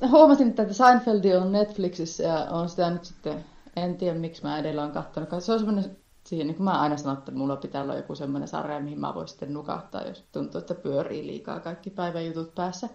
[0.10, 3.46] huomasin, että Seinfeld on Netflixissä ja on sitä nyt sitten,
[3.76, 5.30] en tiedä miksi mä edellä on katsonut.
[5.40, 5.98] Se on semmoinen,
[6.28, 9.16] siihen, niin kuin mä aina sanon, että mulla pitää olla joku semmoinen sarja, mihin mä
[9.16, 12.90] voin sitten nukahtaa, jos tuntuu, että pyörii liikaa kaikki päivän jutut päässä.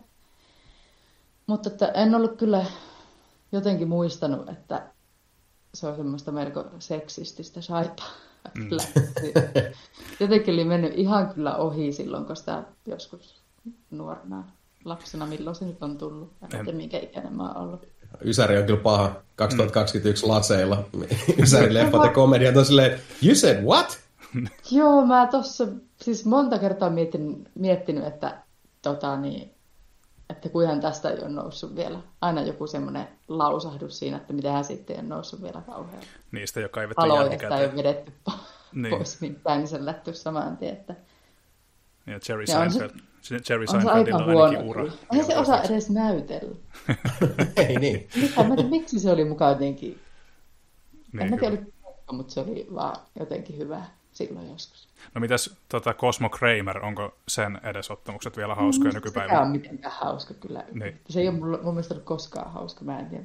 [1.46, 2.64] Mutta että en ollut kyllä
[3.52, 4.86] jotenkin muistanut, että
[5.74, 8.10] se on semmoista melko seksististä saipaa.
[8.54, 8.68] Mm.
[10.20, 13.34] jotenkin oli mennyt ihan kyllä ohi silloin, kun sitä joskus
[13.90, 14.44] nuorena
[14.84, 16.32] lapsena, milloin se nyt on tullut.
[16.42, 17.86] En tiedä, minkä ikäinen mä oon ollut.
[18.24, 20.30] Ysäri on kyllä paha 2021 mm.
[20.30, 20.84] laseilla.
[21.42, 23.98] Ysäri leffat ja komediat on silleen, you said what?
[24.70, 25.68] Joo, mä tossa
[26.00, 28.42] siis monta kertaa mietin, miettinyt, että
[28.82, 29.55] tota, niin,
[30.30, 31.98] että kuinka tästä ei ole noussut vielä.
[32.20, 36.02] Aina joku semmoinen lausahdus siinä, että mitä sitten ei ole noussut vielä kauhean.
[36.32, 37.60] Niistä jo kaivettu jälkikäteen.
[37.60, 38.12] ei ole vedetty
[38.72, 38.96] niin.
[38.96, 40.72] pois mitään, niin se on lätty saman tien.
[40.72, 40.94] Että...
[42.06, 42.90] Ja Jerry Seinfeld.
[43.20, 44.84] Se, Jerry Seinfeldilla on ainakin ura.
[45.12, 46.56] Eihän se osaa edes näytellä.
[47.68, 48.08] ei niin.
[48.36, 50.00] En tiedä, miksi se oli mukaan jotenkin...
[51.12, 51.56] Niin, en mä tiedä,
[52.12, 53.84] mutta se oli vaan jotenkin hyvä
[54.16, 54.88] silloin joskus.
[55.14, 59.38] No mitäs tota Cosmo Kramer, onko sen edesottamukset vielä hauskoja no, nykypäivänä?
[59.38, 60.64] Se on mitenkään hauska kyllä.
[60.72, 61.00] Niin.
[61.08, 63.24] Se ei ole mun, mun mielestä ollut koskaan hauska, mä en tiedä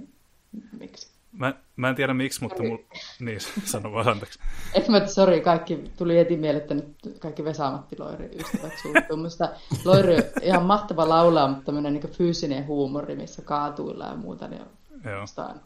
[0.79, 1.07] miksi.
[1.31, 2.77] Mä, mä en tiedä miksi, mutta mul...
[3.19, 3.39] niin,
[3.71, 4.39] sano vaan anteeksi.
[4.73, 9.17] Et mä, sori, kaikki tuli heti mieleen, että nyt kaikki Vesamatti Loiri ystävät suuttuu.
[9.17, 9.49] Musta
[9.85, 14.61] Loiri on ihan mahtava laulaa, mutta tämmöinen niin fyysinen huumori, missä kaatuillaan ja muuta, niin
[14.61, 14.69] on,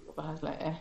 [0.07, 0.75] on vähän silleen eh.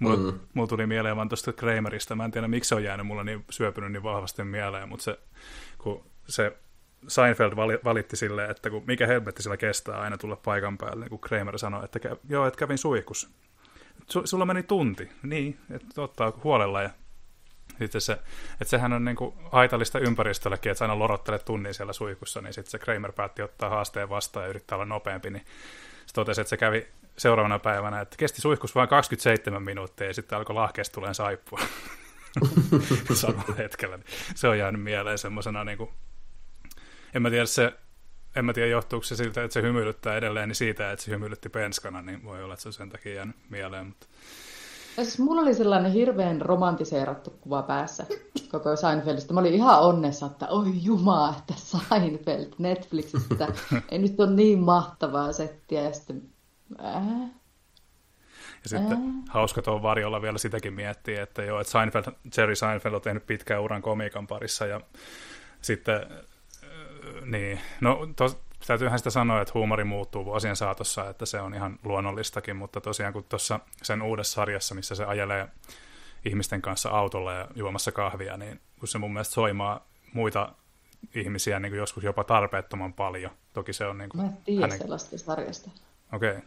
[0.00, 0.38] Mulla, mm.
[0.54, 2.16] mulla tuli mieleen vaan tuosta Kramerista.
[2.16, 5.18] Mä en tiedä, miksi se on jäänyt mulla niin syöpynyt niin vahvasti mieleen, mutta se,
[5.78, 6.56] kun se
[7.08, 7.52] Seinfeld
[7.84, 11.58] valitti silleen, että kun mikä helvetti sillä kestää aina tulla paikan päälle, niin kun Kramer
[11.58, 13.28] sanoi, että kä- joo, että kävin suihkussa.
[14.00, 15.08] Su- sulla meni tunti.
[15.22, 16.90] Niin, että ottaa huolella ja
[17.78, 18.12] sitten se,
[18.52, 22.54] että sehän on niin kuin haitallista ympäristöllekin, että sä aina lorottelet tunnin siellä suihkussa, niin
[22.54, 25.44] sitten se Kramer päätti ottaa haasteen vastaan ja yrittää olla nopeampi, niin
[26.10, 26.86] se totesi, että se kävi
[27.16, 31.60] seuraavana päivänä, että kesti suihkus vain 27 minuuttia ja sitten alkoi lahkeesta tulee saippua
[33.14, 33.98] samalla hetkellä.
[34.34, 35.90] Se on jäänyt mieleen semmoisena, niin kuin,
[37.14, 37.72] en mä tiedä se,
[38.36, 41.48] en mä tiedä johtuuko se siltä, että se hymyilyttää edelleen, niin siitä, että se hymyilytti
[41.48, 43.86] penskana, niin voi olla, että se on sen takia jäänyt mieleen.
[43.86, 44.06] Mutta...
[45.00, 48.06] Ja siis mulla oli sellainen hirveän romantiseerattu kuva päässä
[48.50, 49.34] koko Seinfeldistä.
[49.34, 53.48] Mä olin ihan onnessa, että oi jumaa, että Seinfeld Netflixistä.
[53.90, 55.82] Ei nyt ole niin mahtavaa settiä.
[55.82, 56.22] Ja sitten
[56.84, 57.30] Äh.
[58.62, 59.24] Ja sitten äh.
[59.28, 62.04] hauska tuon varjolla vielä sitäkin miettiä, että joo, että Seinfeld,
[62.36, 64.80] Jerry Seinfeld on tehnyt pitkän uran komiikan parissa ja
[65.62, 66.00] sitten,
[67.24, 71.78] niin, no tos, täytyyhän sitä sanoa, että huumori muuttuu vuosien saatossa, että se on ihan
[71.84, 75.48] luonnollistakin, mutta tosiaan kun tuossa sen uudessa sarjassa, missä se ajelee
[76.24, 80.52] ihmisten kanssa autolla ja juomassa kahvia, niin kun se mun mielestä soimaa muita
[81.14, 83.30] ihmisiä niin kuin joskus jopa tarpeettoman paljon.
[83.52, 84.78] Toki se on niin kuin Mä en tiedä hänen...
[84.78, 85.70] sellaista sarjasta.
[86.12, 86.30] Okei.
[86.30, 86.42] Okay.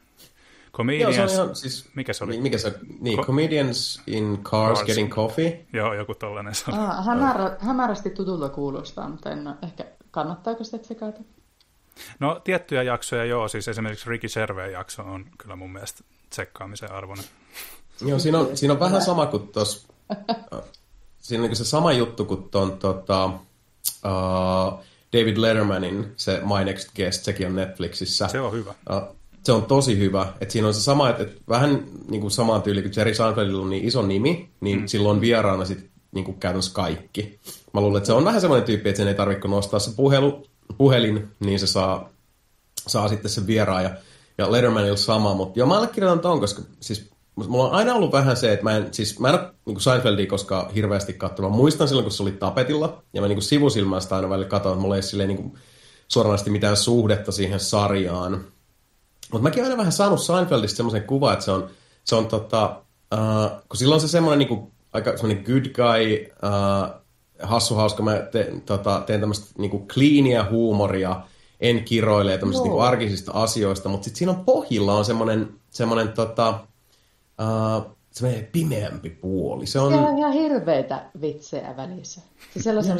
[0.73, 2.41] Comedians, Joo, se on ihan, siis, mikä se oli?
[2.41, 5.65] Mikä se, niin, Co- Comedians in Cars, cars Getting Coffee.
[5.73, 10.77] Joo, joku tollainen se ah, hämärä, hämärästi tutulta kuulostaa, mutta en ole, ehkä kannattaako sitä
[10.77, 11.19] tsekata?
[12.19, 17.25] No tiettyjä jaksoja joo, siis esimerkiksi Ricky Serveen jakso on kyllä mun mielestä tsekkaamisen arvoinen.
[18.05, 19.87] Joo, siinä on, siinä on vähän sama kuin tuossa,
[21.19, 24.83] siinä on niin se sama juttu kuin tuon tota, uh,
[25.13, 28.27] David Lettermanin se My Next Guest, sekin on Netflixissä.
[28.27, 28.73] Se on hyvä.
[28.91, 30.33] Uh, se on tosi hyvä.
[30.41, 33.61] Et siinä on se sama, että et vähän niin kuin samaan tyyli kuin Jerry Seinfeldilla
[33.61, 34.87] on niin iso nimi, niin mm.
[34.87, 37.39] silloin vieraana sit niin kuin käytännössä kaikki.
[37.73, 40.47] Mä luulen, että se on vähän semmoinen tyyppi, että sen ei tarvitse nostaa se puhelu,
[40.77, 42.09] puhelin, niin se saa,
[42.87, 43.83] saa sitten sen vieraan.
[43.83, 43.89] Ja,
[44.37, 48.37] ja Lettermanilla sama, mutta joo, mä allekirjoitan ton, koska siis mulla on aina ollut vähän
[48.37, 51.51] se, että mä en, siis mä en ole niin Seinfeldia koskaan hirveästi katsonut.
[51.51, 54.73] Mä muistan silloin, kun se oli tapetilla, ja mä niin sivusilmään sitä aina välillä katsoin,
[54.73, 55.57] että mulla ei silleen niin
[56.07, 58.45] suoranaisesti mitään suhdetta siihen sarjaan.
[59.31, 61.69] Mutta mäkin aina vähän saanut Seinfeldistä semmoisen kuvan, että se on,
[62.03, 62.81] se on tota,
[63.13, 67.02] uh, kun silloin se semmoinen niin aika semmoinen good guy, uh,
[67.43, 71.21] hassu hauska, mä te, tota, teen tämmöistä niin kuin cleania huumoria,
[71.59, 72.73] en kiroile tämmöisistä no.
[72.73, 76.59] niin arkisista asioista, mutta sitten siinä on pohjilla on semmoinen, semmoinen tota,
[77.41, 79.65] uh, semmoinen pimeämpi puoli.
[79.65, 79.93] Se on...
[79.93, 82.21] Siellä on ihan hirveitä vitsejä välissä.
[82.53, 82.97] Se sellaisen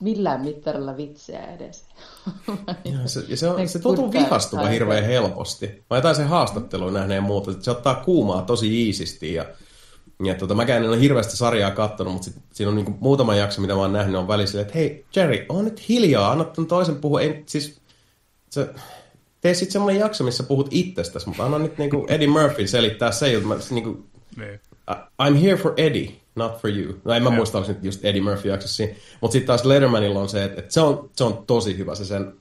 [0.00, 1.84] millään mittarilla vitsejä edes.
[2.84, 5.84] ja se, ja se, on, se tuntuu vihastuva hirveän helposti.
[5.90, 9.44] Mä jotain sen haastattelun nähneen muuta, että se ottaa kuumaa tosi iisisti ja
[10.24, 13.60] ja tota, mäkään en ole hirveästi sarjaa katsonut, mutta sit, siinä on niinku muutama jakso,
[13.60, 16.96] mitä mä oon nähnyt, on välissä, että hei Jerry, on nyt hiljaa, anna ton toisen
[16.96, 17.20] puhua.
[17.20, 17.80] Ei, siis,
[18.50, 18.68] se,
[19.40, 23.34] tee sitten semmoinen jakso, missä puhut itsestäsi, mutta anna nyt niinku Eddie Murphy selittää se,
[23.34, 24.04] että mä, niinku,
[24.36, 24.60] niin.
[25.22, 26.94] I'm here for Eddie, not for you.
[27.04, 28.84] No en mä muista, nyt just Eddie Murphy jaksossa
[29.20, 32.04] Mutta sitten taas Lettermanilla on se, että, että se, on, se on tosi hyvä se
[32.04, 32.32] sen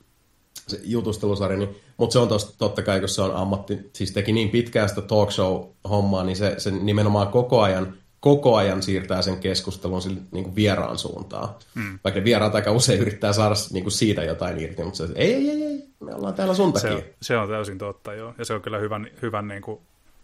[0.68, 4.34] se jutustelusarja, niin, mutta se on tos, totta kai, kun se on ammatti, siis teki
[4.34, 9.38] niin pitkään sitä talk show-hommaa, niin se, se nimenomaan koko ajan, koko ajan siirtää sen
[9.38, 11.50] keskustelun sille, niin kuin vieraan suuntaan.
[11.76, 12.00] Mm.
[12.04, 15.50] Vaikka vieraat aika usein yrittää saada niin kuin siitä jotain irti, mutta se, ei, ei,
[15.50, 16.90] ei, ei, me ollaan täällä sun takia.
[16.90, 18.34] Se on, se on täysin totta, joo.
[18.38, 19.80] Ja se on kyllä hyvän, hyvän niin kuin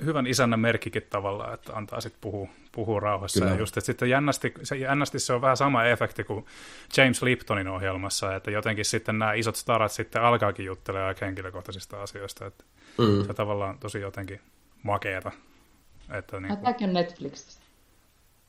[0.05, 3.39] hyvän isännän merkkikin tavallaan, että antaa sitten puhua, puhua rauhassa.
[3.39, 3.53] Kyllä.
[3.53, 6.45] Ja just, että sitten jännästi se, jännästi se on vähän sama efekti kuin
[6.97, 12.45] James Liptonin ohjelmassa, että jotenkin sitten nämä isot starat sitten alkaakin juttelemaan aika henkilökohtaisista asioista.
[12.45, 12.63] Että
[12.97, 13.25] mm.
[13.27, 14.41] Se tavallaan tosi jotenkin
[14.83, 15.31] makeeta.
[16.13, 16.57] Että niin kuin...
[16.57, 17.61] Tämäkin on Netflixistä.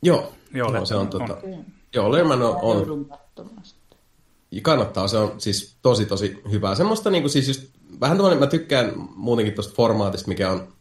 [0.03, 1.37] Joo, joo no, se on, tota...
[1.43, 1.65] on.
[1.95, 3.07] Joo, Lerman on, on...
[4.63, 6.75] Kannattaa, se on siis tosi tosi hyvää.
[6.75, 7.71] Semmoista niin kuin, siis just,
[8.01, 10.73] vähän tämmöinen, mä tykkään muutenkin tuosta formaatista, mikä on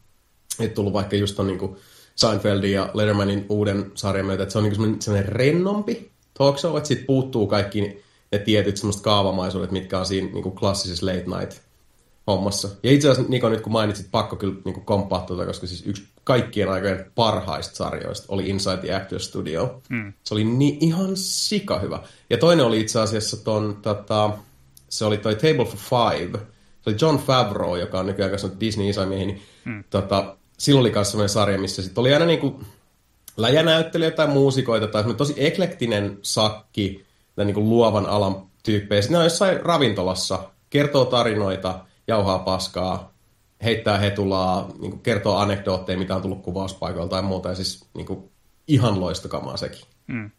[0.60, 1.78] että tullut vaikka just ton niin
[2.22, 6.78] Seinfeldin ja Lettermanin uuden sarjan myötä, että se on niin sellainen, sellainen rennompi talk show,
[6.78, 11.26] että siitä puuttuu kaikki ne tietyt semmoista kaavamaisuudet, mitkä on siinä niin kuin klassisessa late
[11.39, 11.61] night
[12.28, 12.69] hommassa.
[12.84, 16.03] Ja itse asiassa Niko, nyt kun mainitsit, pakko kyllä niin komppaa tuota, koska siis yksi
[16.24, 19.82] kaikkien aikojen parhaista sarjoista oli Inside the Actors Studio.
[19.89, 20.13] Mm.
[20.24, 21.99] Se oli niin ihan sika hyvä.
[22.30, 24.30] Ja toinen oli itse asiassa ton, tota,
[24.89, 26.39] se oli toi Table for Five.
[26.82, 29.84] Se oli John Favreau, joka on nykyään Disney isämiehi, niin mm.
[29.89, 32.62] tota, silloin oli myös sellainen sarja, missä sit oli aina niinku
[33.38, 37.05] läjänäyttelijöitä tai muusikoita tai tosi eklektinen sakki
[37.36, 39.01] tai niinku luovan alan tyyppejä.
[39.01, 43.14] Sitten ne on jossain ravintolassa, kertoo tarinoita, jauhaa paskaa,
[43.64, 47.49] heittää hetulaa, niinku kertoo anekdootteja, mitä on tullut kuvauspaikoilta tai muuta.
[47.49, 48.32] Ja siis niinku
[48.68, 49.82] ihan loistokamaa sekin.
[50.07, 50.32] Mm.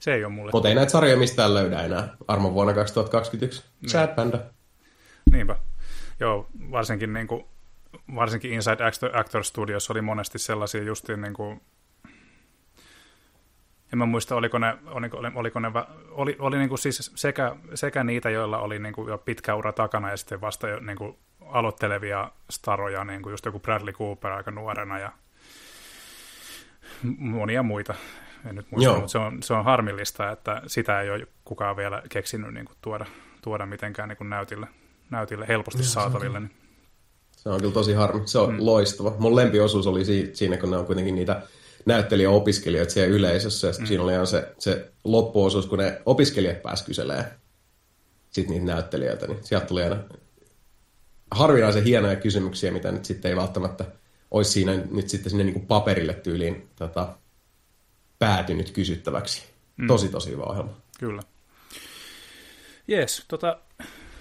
[0.00, 0.50] Se ei ole mulle.
[0.52, 2.16] Mutta ei näitä sarjoja mistään löydä enää.
[2.28, 3.62] Armon vuonna 2021.
[3.80, 3.90] Niin.
[3.90, 4.38] Sad Panda.
[5.30, 5.56] Niinpä.
[6.20, 7.44] Joo, varsinkin niin kuin
[8.14, 11.60] varsinkin Inside Actor Studios oli monesti sellaisia justiin niin kuin,
[13.92, 15.72] en mä muista, oliko ne, oliko, oliko ne
[16.10, 19.72] oli, oli niin kuin siis sekä, sekä niitä, joilla oli niin kuin jo pitkä ura
[19.72, 24.32] takana ja sitten vasta jo niin kuin aloittelevia staroja, niin kuin just joku Bradley Cooper
[24.32, 25.12] aika nuorena ja
[27.18, 27.94] monia muita.
[28.48, 28.94] En nyt muista, Joo.
[28.94, 32.76] mutta se on, se on harmillista, että sitä ei ole kukaan vielä keksinyt niin kuin
[32.80, 33.06] tuoda,
[33.42, 34.66] tuoda mitenkään niin kuin näytille,
[35.10, 36.40] näytille helposti Joo, saataville.
[36.40, 36.67] Niin
[37.42, 38.28] se on kyllä tosi harmi.
[38.28, 38.58] Se on mm.
[38.60, 39.14] loistava.
[39.18, 41.42] Mun lempiosuus oli siinä, kun ne on kuitenkin niitä
[41.86, 43.66] näyttelijäopiskelijoita siellä yleisössä.
[43.66, 43.86] Ja mm.
[43.86, 47.30] siinä oli ihan se, se loppuosuus, kun ne opiskelijat pääsivät kyselemään
[48.30, 49.26] sitten niitä näyttelijöitä.
[49.26, 49.96] Niin sieltä tuli aina
[51.30, 53.84] harvinaisen hienoja kysymyksiä, mitä nyt sitten ei välttämättä
[54.30, 57.18] olisi siinä nyt sitten sinne niin kuin paperille tyyliin tota,
[58.18, 59.44] päätynyt kysyttäväksi.
[59.76, 59.86] Mm.
[59.86, 60.72] Tosi, tosi hyvä ohjelma.
[60.98, 61.22] Kyllä.
[62.88, 63.58] Jees, tota,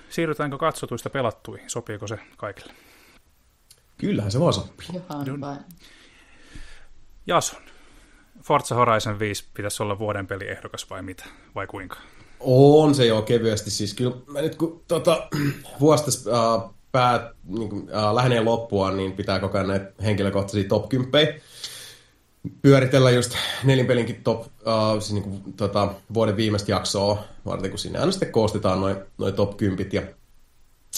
[0.10, 1.70] siirrytäänkö katsotuista pelattuihin?
[1.70, 2.74] Sopiiko se kaikille?
[3.98, 4.88] Kyllähän se vaan sopii.
[7.28, 7.62] Jason,
[8.44, 11.24] Forza Horizon 5 pitäisi olla vuoden peliehdokas vai mitä?
[11.56, 11.98] Vai kuinka?
[12.40, 13.72] On se jo kevyesti.
[13.72, 15.28] Siis kyllä mä nyt kun tota,
[15.80, 20.90] vuosta äh, päät, niin kuin, äh, lähenee loppua, niin pitää koko ajan näitä henkilökohtaisia top
[20.90, 21.42] 10
[22.62, 28.00] pyöritellä just nelinpelinkin top, uh, siis niin kuin, tota, vuoden viimeistä jaksoa varten, kun sinne
[28.00, 30.02] aina sitten koostetaan noin noi top 10 ja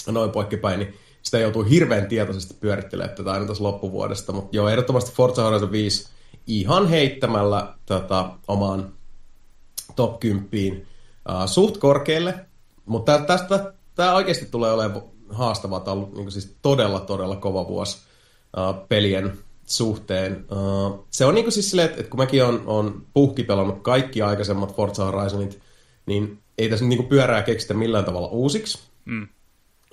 [0.06, 4.32] noin poikkipäin, niin sitä joutuu hirveän tietoisesti pyörittelemään tätä aina tässä loppuvuodesta.
[4.32, 6.08] Mutta joo, ehdottomasti Forza Horizon 5
[6.46, 8.92] ihan heittämällä tota, omaan
[9.96, 10.86] top 10
[11.28, 12.34] uh, suht korkealle.
[12.86, 15.80] Mutta tästä tämä oikeasti tulee olemaan haastavaa.
[15.80, 17.98] Tämä on ollut niin siis todella, todella kova vuosi
[18.56, 20.46] uh, pelien suhteen.
[20.50, 24.22] Uh, se on niinku siis silleen, että, että kun mäkin on, on puhki pelannut kaikki
[24.22, 25.60] aikaisemmat Forza Horizonit,
[26.06, 28.78] niin ei tässä niinku pyörää keksitä millään tavalla uusiksi.
[29.04, 29.28] Mm.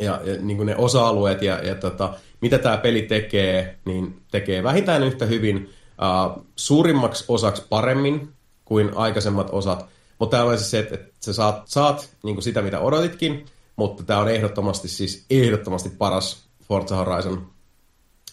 [0.02, 5.04] Ja, ja niin ne osa-alueet ja, ja tota, mitä tämä peli tekee, niin tekee vähintään
[5.04, 5.70] yhtä hyvin,
[6.36, 8.30] uh, suurimmaksi osaksi paremmin
[8.66, 9.86] kuin aikaisemmat osat.
[10.20, 13.46] Mutta tämä on siis se, että, että sä saat, saat niin sitä, mitä odotitkin,
[13.76, 17.48] mutta tämä on ehdottomasti siis ehdottomasti paras Forza Horizon,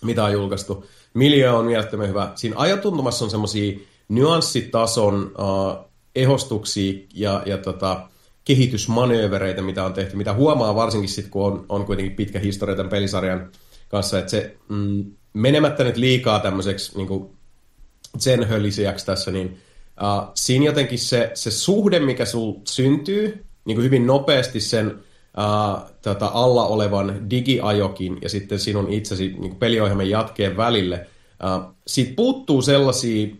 [0.04, 0.86] mitä on julkaistu.
[1.14, 2.32] Miljo on mielettömän hyvä.
[2.34, 8.08] Siinä ajotuntumassa on semmoisia nyanssitason uh, ehostuksia ja, ja tota,
[8.44, 12.90] kehitysmanöövereitä, mitä on tehty, mitä huomaa varsinkin sitten, kun on, on kuitenkin pitkä historia tämän
[12.90, 13.50] pelisarjan
[13.88, 17.26] kanssa, että se mm, menemättä nyt liikaa tämmöiseksi niin
[18.18, 19.46] sen höllisijäksi tässä, niin
[20.02, 25.90] uh, siinä jotenkin se, se suhde, mikä sul syntyy, niin kuin hyvin nopeasti sen uh,
[26.02, 31.06] tota, alla olevan digiajokin ja sitten sinun itsesi niin peliohjelman jatkeen välille,
[31.44, 33.36] uh, siitä puuttuu sellaisia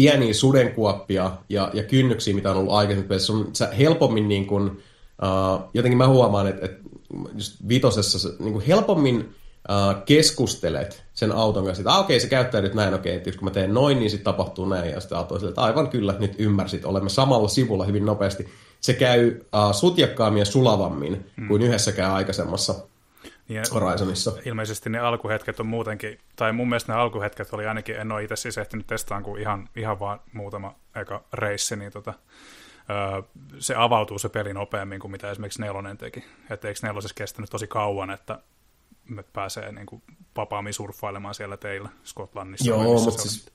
[0.00, 3.20] pieniä sudenkuoppia ja, ja kynnyksiä, mitä on ollut aikaisemmin.
[3.20, 6.80] Se on sä helpommin niin kuin, uh, jotenkin mä huomaan, että, että
[7.34, 12.28] just vitosessa niin kuin helpommin uh, keskustelet sen auton kanssa, että ah, okei, okay, se
[12.28, 15.34] käyttäytyy näin, okei, okay, kun mä teen noin, niin sitten tapahtuu näin, ja sitten auto
[15.34, 18.48] on että aivan kyllä, nyt ymmärsit, olemme samalla sivulla hyvin nopeasti.
[18.80, 21.48] Se käy uh, sutjakkaammin ja sulavammin hmm.
[21.48, 22.74] kuin yhdessäkään aikaisemmassa
[23.50, 24.32] ja Horizonissa.
[24.44, 28.36] Ilmeisesti ne alkuhetket on muutenkin, tai mun mielestä ne alkuhetket oli ainakin, en ole itse
[28.36, 32.14] siis ehtinyt testaan kuin ihan, ihan vaan muutama eka reissi, niin tota,
[32.90, 33.22] öö,
[33.58, 36.24] se avautuu se peli nopeammin kuin mitä esimerkiksi nelonen teki.
[36.50, 38.38] Että eikö nelosessa kestänyt tosi kauan, että
[39.08, 40.02] me pääsee niin kuin
[40.36, 42.68] vapaammin surffailemaan siellä teillä Skotlannissa.
[42.68, 43.46] Joo, mutta siis,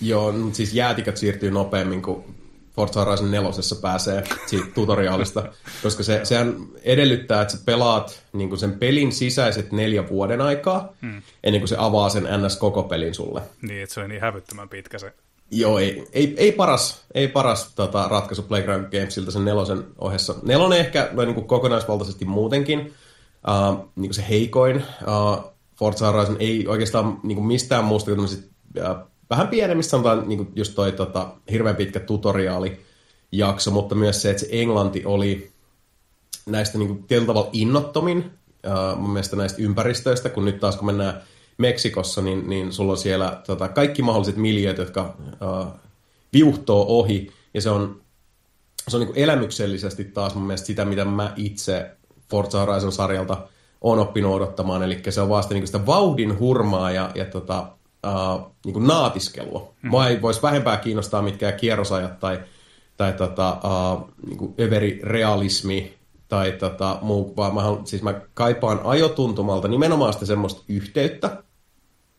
[0.00, 2.47] joo, siis jäätikät siirtyy nopeammin kuin
[2.78, 3.50] Forza Horizon 4
[3.82, 5.42] pääsee siitä tutoriaalista,
[5.82, 10.92] koska se, sehän edellyttää, että sä pelaat niin kuin sen pelin sisäiset neljä vuoden aikaa,
[11.02, 11.22] hmm.
[11.44, 13.42] ennen kuin se avaa sen NS koko pelin sulle.
[13.62, 15.12] Niin, että se on niin hävyttömän pitkä se.
[15.50, 20.34] Joo, ei, ei, ei paras, ei paras tota, ratkaisu Playground Gamesilta sen nelosen ohessa.
[20.42, 24.76] Nelonen ehkä no, niin kuin kokonaisvaltaisesti muutenkin, uh, niin kuin se heikoin.
[24.76, 30.36] Uh, Forza Horizon ei oikeastaan niin kuin mistään muusta kuin uh, vähän pienemmistä sanotaan niin
[30.36, 32.80] kuin just toi tota, hirveän pitkä tutoriaali
[33.32, 35.50] jakso, mutta myös se, että se englanti oli
[36.46, 40.86] näistä niin kuin, tietyllä tavalla innottomin uh, mun mielestä näistä ympäristöistä, kun nyt taas kun
[40.86, 41.22] mennään
[41.58, 45.66] Meksikossa, niin, niin sulla on siellä tota, kaikki mahdolliset miljööt, jotka uh,
[46.32, 48.00] viuhtoo ohi, ja se on,
[48.88, 51.90] se on niin kuin elämyksellisesti taas mun mielestä sitä, mitä mä itse
[52.30, 53.48] Forza Horizon-sarjalta
[53.80, 58.52] on oppinut odottamaan, eli se on vasta niin sitä vauhdin hurmaa ja, ja tota, uh,
[58.64, 59.74] niin kuin naatiskelua.
[59.82, 59.90] Mm.
[59.90, 62.40] Mua ei voisi vähempää kiinnostaa mitkään kierrosajat tai,
[62.96, 69.68] tai tota, uh, niin kuin överirealismi tai tota, muu, vaan mä, siis mä kaipaan ajotuntumalta
[69.68, 71.42] nimenomaan sitä semmoista yhteyttä,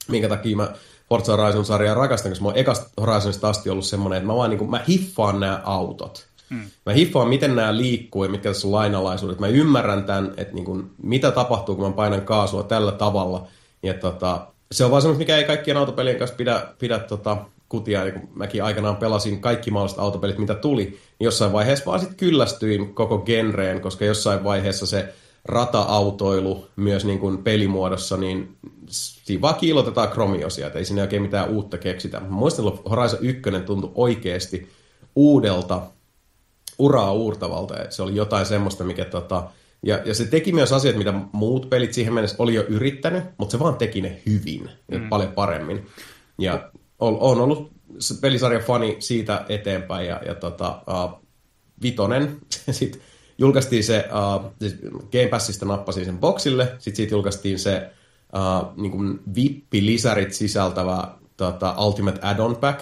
[0.07, 0.73] minkä takia mä
[1.09, 4.57] Forza Horizon-sarjaa rakastan, koska mä oon ekasta Horizonista asti ollut semmoinen, että mä vaan niin
[4.57, 6.27] kuin, mä hiffaan nämä autot.
[6.49, 6.61] Hmm.
[6.85, 9.39] Mä hiffaan, miten nämä liikkuu ja mitkä tässä on lainalaisuudet.
[9.39, 13.47] Mä ymmärrän tämän, että niin kuin, mitä tapahtuu, kun mä painan kaasua tällä tavalla.
[13.83, 17.37] Ja tota, se on vaan semmoista, mikä ei kaikkien autopelien kanssa pidä, pidä tota,
[17.69, 18.05] kutia.
[18.05, 22.17] Ja kun mäkin aikanaan pelasin kaikki mahdolliset autopelit, mitä tuli, niin jossain vaiheessa vaan sitten
[22.17, 25.13] kyllästyin koko genreen, koska jossain vaiheessa se
[25.45, 28.57] rata-autoilu myös niin kuin pelimuodossa, niin
[28.89, 32.19] siinä vaan kiilotetaan kromiosia, että ei siinä oikein mitään uutta keksitä.
[32.19, 34.69] Muistan, että Horizon 1 tuntui oikeasti
[35.15, 35.81] uudelta,
[36.79, 37.75] uraa uurtavalta.
[37.89, 39.49] Se oli jotain semmoista, mikä tota,
[39.83, 43.51] ja, ja se teki myös asiat, mitä muut pelit siihen mennessä oli jo yrittänyt, mutta
[43.51, 45.09] se vaan teki ne hyvin ja mm.
[45.09, 45.85] paljon paremmin.
[46.37, 47.71] Ja on, ollut
[48.21, 51.25] pelisarjan fani siitä eteenpäin ja, ja tota, uh,
[51.81, 52.37] Vitonen,
[52.71, 53.01] sitten
[53.37, 54.75] julkaistiin se, uh, siis
[55.11, 57.89] Game Passista nappasin sen boxille, sitten siitä julkaistiin se
[58.33, 61.07] uh, niin kuin VIP-lisärit sisältävä
[61.37, 62.81] tota, Ultimate Add-on Pack.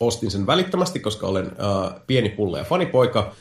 [0.00, 3.34] Ostin sen välittömästi, koska olen uh, pieni pulle ja fanipoika.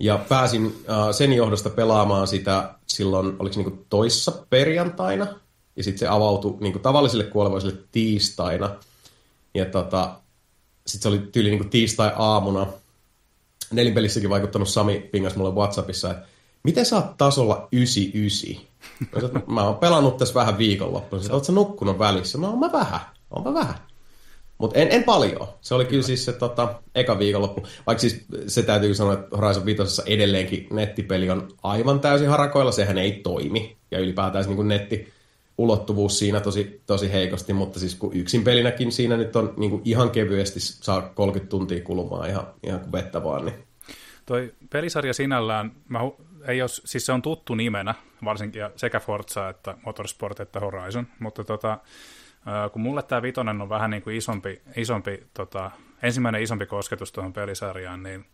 [0.00, 5.26] Ja pääsin uh, sen johdosta pelaamaan sitä silloin, oliko se niin toissa perjantaina,
[5.76, 8.70] ja sitten se avautui niin tavallisille kuolevaisille tiistaina.
[9.54, 10.14] Ja tota,
[10.86, 12.66] sitten se oli tyyli niin tiistai-aamuna.
[13.70, 16.26] Nelinpelissäkin vaikuttanut Sami pingas mulle Whatsappissa, että
[16.62, 19.32] miten sä oot tasolla 99?
[19.32, 21.22] Mä, mä oon pelannut tässä vähän viikonloppuun.
[21.22, 22.38] Oletko sä nukkunut välissä?
[22.38, 23.00] No, mä vähän.
[23.30, 23.74] Onpa vähän.
[24.60, 25.48] Mutta en, en paljon.
[25.60, 27.66] Se oli kyllä siis se tota, eka viikonloppu.
[27.86, 32.72] Vaikka siis se täytyy sanoa, että Horizon 5 edelleenkin nettipeli on aivan täysin harakoilla.
[32.72, 33.76] Sehän ei toimi.
[33.90, 35.12] Ja ylipäätään niin netti
[35.58, 39.82] ulottuvuus siinä tosi, tosi heikosti, mutta siis kun yksin pelinäkin siinä nyt on niin kuin
[39.84, 43.44] ihan kevyesti saa 30 tuntia kulumaan ihan, ihan kuin vettä vaan.
[43.44, 43.54] Niin.
[44.26, 45.98] Toi pelisarja sinällään, mä,
[46.48, 51.44] ei ole, siis se on tuttu nimenä, varsinkin sekä Forza että Motorsport että Horizon, mutta
[51.44, 51.78] tota,
[52.72, 55.70] kun mulle tämä vitonen on vähän niin kuin isompi, isompi tota,
[56.02, 58.26] ensimmäinen isompi kosketus tuohon pelisarjaan, niin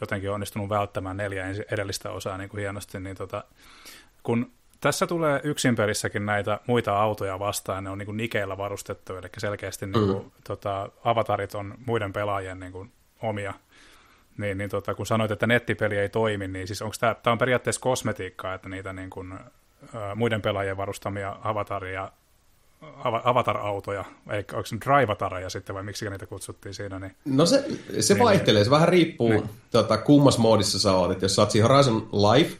[0.00, 3.44] jotenkin onnistunut välttämään neljä edellistä osaa niin kuin hienosti, niin tota,
[4.22, 9.16] kun tässä tulee yksin pelissäkin näitä muita autoja vastaan, ne on niin kuin nikeillä varustettu,
[9.16, 9.92] eli selkeästi mm.
[9.92, 13.54] niin kuin, tota, avatarit on muiden pelaajien niin kuin, omia.
[14.38, 17.38] Niin, niin tota, kun sanoit, että nettipeli ei toimi, niin siis onko tämä, tämä on
[17.38, 19.38] periaatteessa kosmetiikkaa, että niitä niin kuin, ä,
[20.14, 22.10] muiden pelaajien varustamia avataria
[23.24, 26.98] avatar-autoja, eli onko se drivatareja sitten, vai miksi niitä kutsuttiin siinä?
[26.98, 27.16] Niin...
[27.24, 27.64] No se,
[28.00, 29.50] se niin, vaihtelee, se vähän riippuu niin.
[29.70, 32.50] tota, kummas moodissa sä oot, että jos sä oot siinä Horizon Live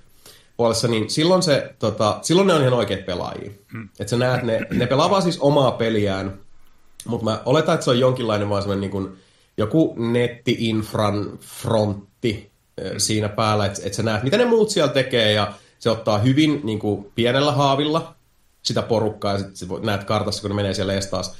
[0.56, 3.50] puolessa, niin silloin, se, tota, silloin ne on ihan oikeat pelaajia.
[3.72, 3.88] Hmm.
[4.00, 6.38] Että sä näet, ne, ne pelaa siis omaa peliään,
[7.06, 9.16] mutta mä oletan, että se on jonkinlainen vaan semmoinen niin kuin,
[9.56, 12.50] joku netti-infran frontti
[12.82, 12.98] hmm.
[12.98, 16.60] siinä päällä, että, että sä näet, mitä ne muut siellä tekee, ja se ottaa hyvin
[16.64, 18.14] niin kuin, pienellä haavilla
[18.62, 21.34] sitä porukkaa, ja sitten näet kartassa, kun ne menee siellä taas.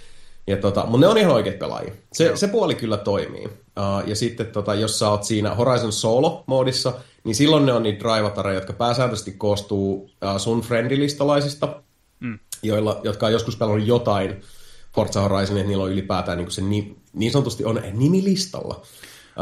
[0.47, 1.93] Ja tota, mutta ne on ihan oikeat pelaajia.
[2.13, 3.45] Se, se puoli kyllä toimii.
[3.47, 6.93] Uh, ja sitten tota, jos sä oot siinä Horizon Solo-moodissa,
[7.25, 11.83] niin silloin ne on niitä drivatareja, jotka pääsääntöisesti koostuu uh, sun friendilistalaisista,
[12.21, 12.39] mm.
[12.63, 14.41] joilla, jotka on joskus pelannut jotain
[14.95, 18.83] Forza Horizon, että niillä on ylipäätään niin, se ni, niin sanotusti on nimilistalla.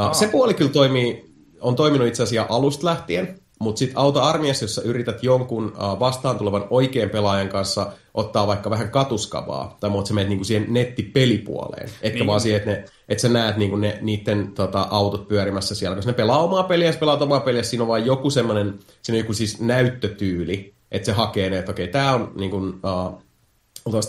[0.06, 4.64] Uh, Se puoli kyllä toimii, on toiminut itse asiassa alusta lähtien, mutta sitten auta armiassa,
[4.64, 10.14] jossa yrität jonkun vastaan tulevan oikean pelaajan kanssa ottaa vaikka vähän katuskavaa, tai mutta sä
[10.14, 11.90] menet niinku siihen nettipelipuoleen.
[12.02, 12.26] Etkä niin.
[12.26, 16.10] vaan siihen, että, ne, että sä näet niinku ne, niiden tota, autot pyörimässä siellä, koska
[16.10, 19.18] ne pelaa omaa peliä, ja pelaa omaa peliä, siinä on vain joku semmoinen, siinä on
[19.18, 24.02] joku siis näyttötyyli, että se hakee ne, että okei, tämä on niin kuin, uh,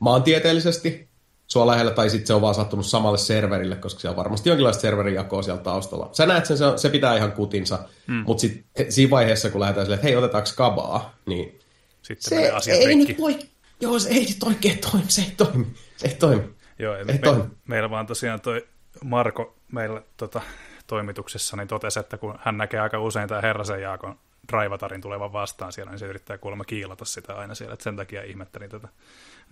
[0.00, 1.08] maantieteellisesti
[1.54, 4.80] sua lähellä, tai sitten se on vaan sattunut samalle serverille, koska siellä on varmasti jonkinlaista
[4.80, 6.10] serverijakoa siellä taustalla.
[6.12, 8.24] Sä näet sen, se, se pitää ihan kutinsa, mm.
[8.26, 11.58] mutta sitten siinä vaiheessa, kun lähdetään silleen, että hei, otetaanko kabaa, niin
[12.02, 13.12] sitten se ei rikki.
[13.12, 13.38] nyt voi,
[13.80, 15.66] joo, se ei nyt oikein toimi, se ei toimi,
[15.96, 16.42] se ei toimi.
[16.78, 17.44] Joo, ei me, toimi.
[17.68, 18.66] meillä vaan tosiaan toi
[19.04, 20.40] Marko meillä tota,
[20.86, 24.18] toimituksessa niin totesi, että kun hän näkee aika usein tämä Herrasen Jaakon
[24.52, 28.22] Draivatarin tulevan vastaan siellä, niin se yrittää kuulemma kiilata sitä aina siellä, että sen takia
[28.22, 28.88] ihmettelin tätä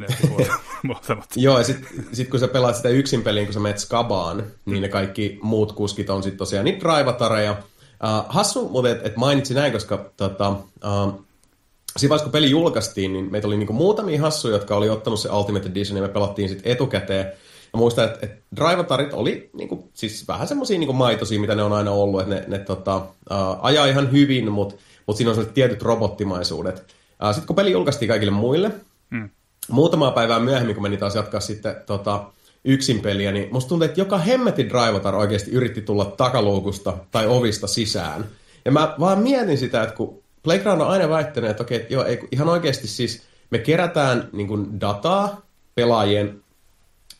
[1.36, 4.82] Joo, ja sitten sit kun sä pelaat sitä yksin peliin, kun sä menet skabaan, niin
[4.82, 7.52] ne kaikki muut kuskit on sitten tosiaan niitä draivatareja.
[7.52, 11.24] Uh, hassu muuten, että et mainitsin näin, koska tota, uh,
[11.96, 15.30] siinä vaiheessa, kun peli julkaistiin, niin meitä oli niinku muutamia hassuja, jotka oli ottanut se
[15.30, 17.26] Ultimate Edition, ja me pelattiin sitten etukäteen.
[17.72, 21.72] Ja muistan, että, että drivatarit oli niinku, siis vähän semmoisia niinku maitosia, mitä ne on
[21.72, 24.74] aina ollut, että ne, ne tota, uh, ajaa ihan hyvin, mutta
[25.06, 26.94] mut siinä on sellaiset tietyt robottimaisuudet.
[27.24, 28.70] Uh, sitten kun peli julkaistiin kaikille muille,
[29.10, 29.30] mm
[29.68, 32.24] muutamaa päivää myöhemmin, kun meni taas jatkaa sitten tota,
[32.64, 37.66] yksin peliä, niin musta tuntuu, että joka hemmetin Drivatar oikeasti yritti tulla takaluukusta tai ovista
[37.66, 38.24] sisään.
[38.64, 42.18] Ja mä vaan mietin sitä, että kun Playground on aina väittänyt, että okei, joo, ei,
[42.32, 45.40] ihan oikeasti siis me kerätään niin kuin dataa
[45.74, 46.42] pelaajien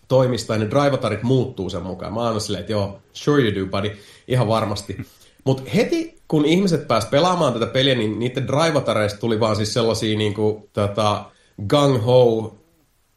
[0.08, 2.12] toimista ja ne drivatarit muuttuu sen mukaan.
[2.12, 3.96] Mä oon silleen, että joo, sure you do, buddy,
[4.28, 5.06] ihan varmasti.
[5.44, 10.18] Mutta heti kun ihmiset pääs pelaamaan tätä peliä, niin niiden drivatareista tuli vaan siis sellaisia
[10.18, 11.24] niin kuin, tota,
[11.66, 12.54] gang-ho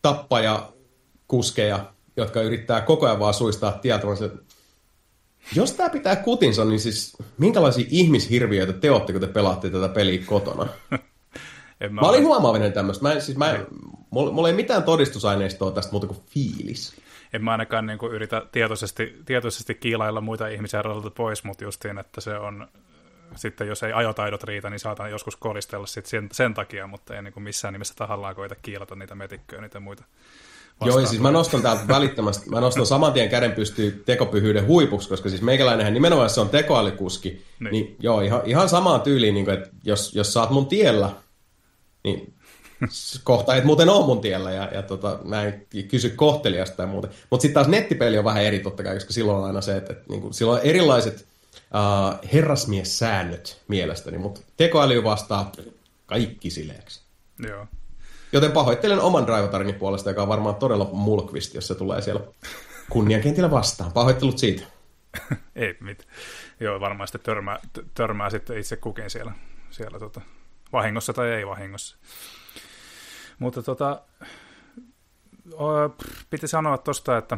[0.01, 0.69] tappaja
[1.27, 4.07] kuskeja, jotka yrittää koko ajan vaan suistaa tieltä.
[5.55, 10.23] Jos tämä pitää kutinsa, niin siis minkälaisia ihmishirviöitä te olette, kun te pelaatte tätä peliä
[10.25, 10.67] kotona?
[11.81, 13.03] en mä, mä olin huomaavinen tämmöistä.
[13.03, 13.59] Mä, siis mä,
[14.09, 16.95] mulla, mulla ei mitään todistusaineistoa tästä muuta kuin fiilis.
[17.33, 20.83] En mä ainakaan niin kuin, yritä tietoisesti, tietoisesti kiilailla muita ihmisiä
[21.15, 22.67] pois, mutta justiin, että se on
[23.35, 27.21] sitten jos ei ajotaidot riitä, niin saatan joskus koristella sit sen, sen takia, mutta ei
[27.21, 30.03] niin kuin missään nimessä tahallaan koita kiilata niitä metikköjä, niitä muita.
[30.85, 35.09] Joo, ja siis mä nostan täältä välittömästi, mä nostan saman tien käden pystyy tekopyhyyden huipuksi,
[35.09, 39.45] koska siis meikäläinenhän nimenomaan se on tekoälikuski, niin, niin joo, ihan, ihan samaan tyyliin, niin
[39.45, 41.09] kuin, että jos, jos sä oot mun tiellä,
[42.03, 42.33] niin
[43.23, 47.11] kohta et muuten ole mun tiellä, ja, ja tota, mä en kysy kohteliasta tai muuten.
[47.29, 49.93] Mutta sitten taas nettipeli on vähän eri totta kai, koska silloin on aina se, että,
[49.93, 51.25] että niin kuin, silloin on erilaiset
[51.73, 55.51] uh, herrasmies-säännöt mielestäni, mutta tekoäly vastaa
[56.05, 57.01] kaikki sileeksi.
[57.47, 57.67] Joo.
[58.31, 62.21] Joten pahoittelen oman drivatarini puolesta, joka on varmaan todella mulkvist, jos se tulee siellä
[62.89, 63.91] kunniankentillä vastaan.
[63.91, 64.63] Pahoittelut siitä.
[65.55, 66.07] Ei mit.
[66.59, 67.59] Joo, varmaan sitten törmää,
[67.93, 69.31] törmää sitten itse kukin siellä,
[69.69, 70.21] siellä tota,
[70.73, 71.97] vahingossa tai ei vahingossa.
[73.39, 74.01] Mutta tota,
[76.29, 77.37] piti sanoa tuosta, että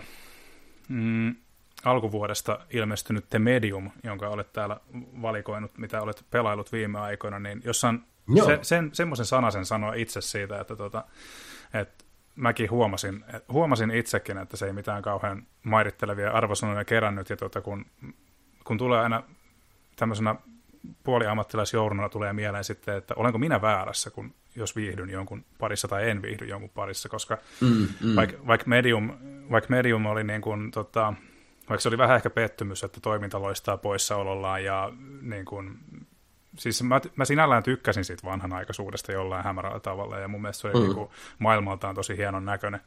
[0.89, 1.35] mm,
[1.83, 4.79] alkuvuodesta ilmestynyt The Medium, jonka olet täällä
[5.21, 8.03] valikoinut, mitä olet pelailut viime aikoina, niin jossain
[8.45, 11.03] se, sen, semmoisen sanasen sanoa itse siitä, että, tota,
[11.73, 12.05] että
[12.35, 17.85] mäkin huomasin, huomasin itsekin, että se ei mitään kauhean mairittelevia arvosanoja kerännyt, ja tota, kun,
[18.63, 19.23] kun tulee aina
[19.95, 20.35] tämmöisenä
[21.03, 26.21] puoliammattilaisjournona tulee mieleen sitten, että olenko minä väärässä, kun jos viihdyn jonkun parissa tai en
[26.21, 28.15] viihdy jonkun parissa, koska mm, mm.
[28.15, 29.11] vaikka vaik medium,
[29.51, 31.13] vaik medium oli niin kuin, tota,
[31.69, 34.91] vaikka se oli vähän ehkä pettymys, että toiminta loistaa poissaolollaan ja
[35.21, 35.79] niin kuin,
[36.57, 40.75] siis mä, mä sinällään tykkäsin siitä vanhanaikaisuudesta jollain hämärällä tavalla ja mun mielestä se oli
[40.75, 40.83] mm.
[40.83, 42.81] niin kuin, maailmaltaan tosi hienon näköinen,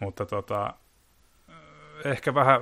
[0.00, 0.74] mutta tota,
[2.04, 2.60] ehkä vähän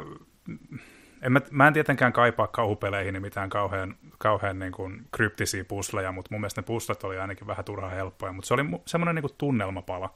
[1.25, 6.29] en mä, mä en tietenkään kaipaa kauhupeleihin mitään kauhean, kauhean niin kuin kryptisiä pusleja, mutta
[6.31, 9.35] mun mielestä ne puslet oli ainakin vähän turhaa helppoja, mutta se oli semmoinen niin kuin
[9.39, 10.15] tunnelmapala.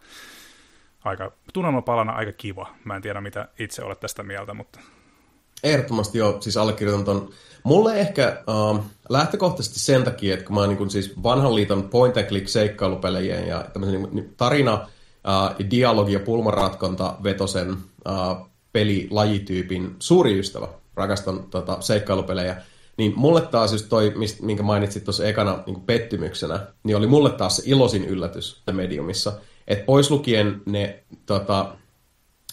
[1.04, 2.74] Aika, tunnelmapalana aika kiva.
[2.84, 4.80] Mä en tiedä, mitä itse olet tästä mieltä, mutta...
[5.64, 7.30] Ehdottomasti joo, siis allekirjoitan ton.
[7.62, 12.16] Mulle ehkä uh, lähtökohtaisesti sen takia, että kun mä oon niin siis vanhan liiton point
[12.16, 20.38] and click seikkailupelejä ja tämmöisen niin, tarina, uh, dialogi ja pulmanratkonta vetosen uh, pelilajityypin suuri
[20.38, 22.62] ystävä rakastan tota, seikkailupelejä,
[22.96, 27.30] niin mulle taas just toi, mist, minkä mainitsit tuossa ekana niin pettymyksenä, niin oli mulle
[27.30, 29.32] taas se iloisin yllätys Mediumissa.
[29.68, 31.76] Että pois lukien ne tota,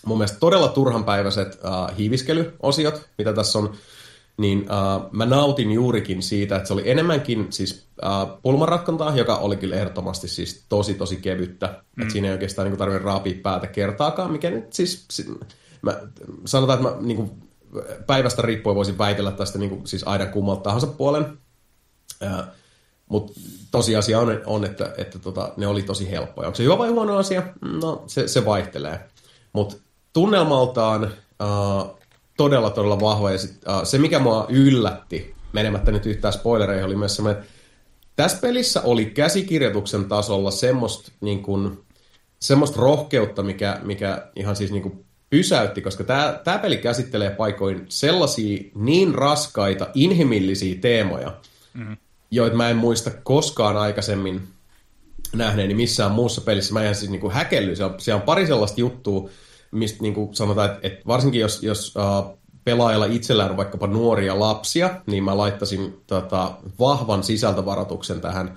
[0.05, 3.73] mun mielestä todella turhanpäiväiset uh, hiiviskelyosiot, mitä tässä on,
[4.37, 9.57] niin uh, mä nautin juurikin siitä, että se oli enemmänkin siis uh, pulmanratkontaa, joka oli
[9.57, 11.67] kyllä ehdottomasti siis tosi tosi kevyttä.
[11.67, 12.01] Mm.
[12.01, 15.07] Että siinä ei oikeastaan niin tarvitse raapia päätä kertaakaan, mikä nyt siis...
[15.81, 15.99] Mä,
[16.45, 17.31] sanotaan, että mä niin kuin,
[18.07, 21.37] päivästä riippuen voisin väitellä tästä niin kuin, siis aidan kummalta tahansa puolen.
[23.09, 23.33] Mutta
[23.71, 26.47] tosiasia on, on että, että tota, ne oli tosi helppoja.
[26.47, 27.43] Onko se hyvä vai huono asia?
[27.81, 28.99] No, se, se vaihtelee.
[29.53, 29.75] Mutta
[30.15, 31.99] tunnelmaltaan uh,
[32.37, 33.31] todella, todella vahva.
[33.31, 37.43] Ja sit, uh, se, mikä mua yllätti, menemättä nyt yhtään spoilereihin, oli myös semmoinen,
[38.15, 41.85] tässä pelissä oli käsikirjoituksen tasolla semmoista niin kuin,
[42.39, 47.85] semmoista rohkeutta, mikä, mikä ihan siis niin kuin pysäytti, koska tämä, tämä peli käsittelee paikoin
[47.89, 51.33] sellaisia niin raskaita, inhimillisiä teemoja,
[51.73, 51.97] mm-hmm.
[52.31, 54.47] joita mä en muista koskaan aikaisemmin
[55.33, 56.73] nähneeni missään muussa pelissä.
[56.73, 57.75] Mä ihan siis niin kuin häkelly.
[57.75, 59.29] Siellä, siellä on pari sellaista juttua,
[59.75, 64.39] mistä niin kuin sanotaan, että, että varsinkin jos, jos uh, pelaajalla itsellään on vaikkapa nuoria
[64.39, 68.55] lapsia, niin mä laittaisin tota, vahvan sisältövaroituksen tähän,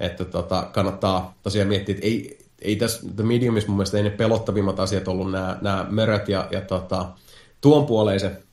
[0.00, 4.10] että tota, kannattaa tosiaan miettiä, että ei, ei tässä The Mediumissa mun mielestä ei ne
[4.10, 7.08] pelottavimmat asiat ollut nämä, nämä möröt ja, ja tota,
[7.60, 8.48] tuon puoleiset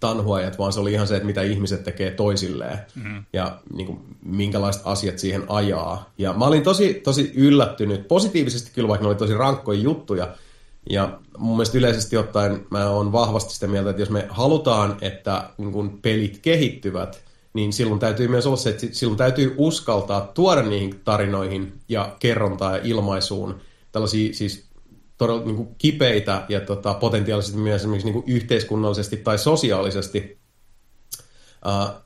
[0.00, 3.24] tanhuajat, vaan se oli ihan se, että mitä ihmiset tekee toisilleen mm.
[3.32, 6.10] ja niin kuin, minkälaiset asiat siihen ajaa.
[6.18, 10.28] Ja mä olin tosi, tosi yllättynyt, positiivisesti kyllä, vaikka ne oli tosi rankkoja juttuja.
[10.90, 15.50] Ja mun mielestä yleisesti ottaen mä oon vahvasti sitä mieltä, että jos me halutaan, että
[15.58, 20.62] niin kuin, pelit kehittyvät, niin silloin täytyy myös olla se, että silloin täytyy uskaltaa tuoda
[20.62, 23.60] niihin tarinoihin ja kerrontaa ja ilmaisuun
[23.92, 24.72] tällaisia siis
[25.18, 30.38] todella niin kuin kipeitä ja tota, potentiaalisesti myös esimerkiksi niin kuin yhteiskunnallisesti tai sosiaalisesti
[31.66, 32.02] uh,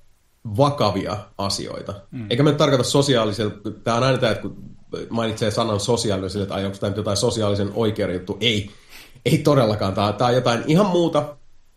[0.57, 1.95] vakavia asioita.
[2.11, 2.27] Mm.
[2.31, 3.53] Eikä me tarkoita sosiaalisella,
[3.85, 4.76] tämä on aina tämä, että kun
[5.11, 8.37] mainitsee sanan sosiaalinen, että onko tämä jotain sosiaalisen oikeuden juttu.
[8.41, 8.71] Ei,
[9.25, 9.95] ei todellakaan.
[9.95, 11.37] Tämä, tämä on jotain ihan muuta,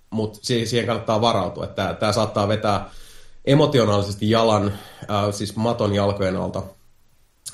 [0.10, 1.64] mutta siihen kannattaa varautua.
[1.64, 2.90] Että tämä, tämä saattaa vetää
[3.46, 4.74] emotionaalisesti jalan,
[5.12, 6.64] äh, siis maton jalkojen alta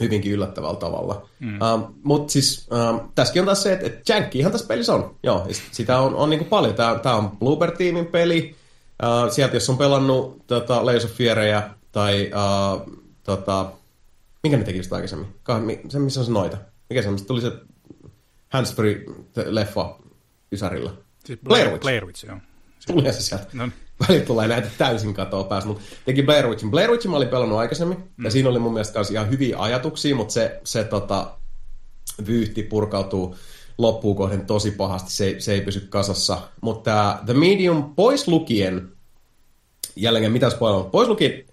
[0.02, 1.28] hyvinkin yllättävällä tavalla.
[1.40, 1.62] Mm.
[1.62, 5.16] Ähm, Mutta siis uh, tässäkin on taas se, että, että ihan tässä pelissä on.
[5.24, 6.76] Joo, sitä on, on niinku paljon.
[6.76, 8.56] Tämä on Bloober Teamin peli.
[9.04, 13.66] Uh, sieltä jos on pelannut tota, Layers of Fierejä tai uh, tota,
[14.46, 15.28] minkä ne teki sitä aikaisemmin?
[15.90, 16.58] Se, missä on se noita?
[16.90, 17.26] Mikä se on?
[17.26, 17.52] Tuli se
[18.50, 20.00] handsfree-leffa
[20.52, 20.92] Ysärillä.
[21.26, 21.82] Siis Blair, Witch.
[21.82, 22.38] Blair Witch, joo.
[22.88, 23.48] Tulee se sieltä.
[23.54, 23.70] No.
[24.08, 26.72] Välillä tulee näitä täysin katoa päästä, mutta teki Blair Witchin.
[26.72, 28.26] Blair Witchin mä olin pelannut aikaisemmin, mm.
[28.26, 31.38] ja siinä oli mun mielestä myös ihan hyviä ajatuksia, mutta se, se tota,
[32.28, 33.36] vyyhti purkautuu
[33.78, 36.38] loppuun kohden tosi pahasti, se, se ei pysy kasassa.
[36.62, 38.92] Mutta The Medium pois lukien,
[39.96, 41.44] jälleen mitä spoilannut, pois lukien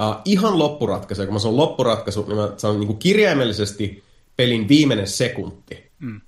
[0.00, 4.02] uh, ihan loppuratkaisu, kun mä sanon loppuratkaisu, niin mä sanon niin kuin kirjaimellisesti
[4.36, 5.90] pelin viimeinen sekunti.
[5.98, 6.20] Mm.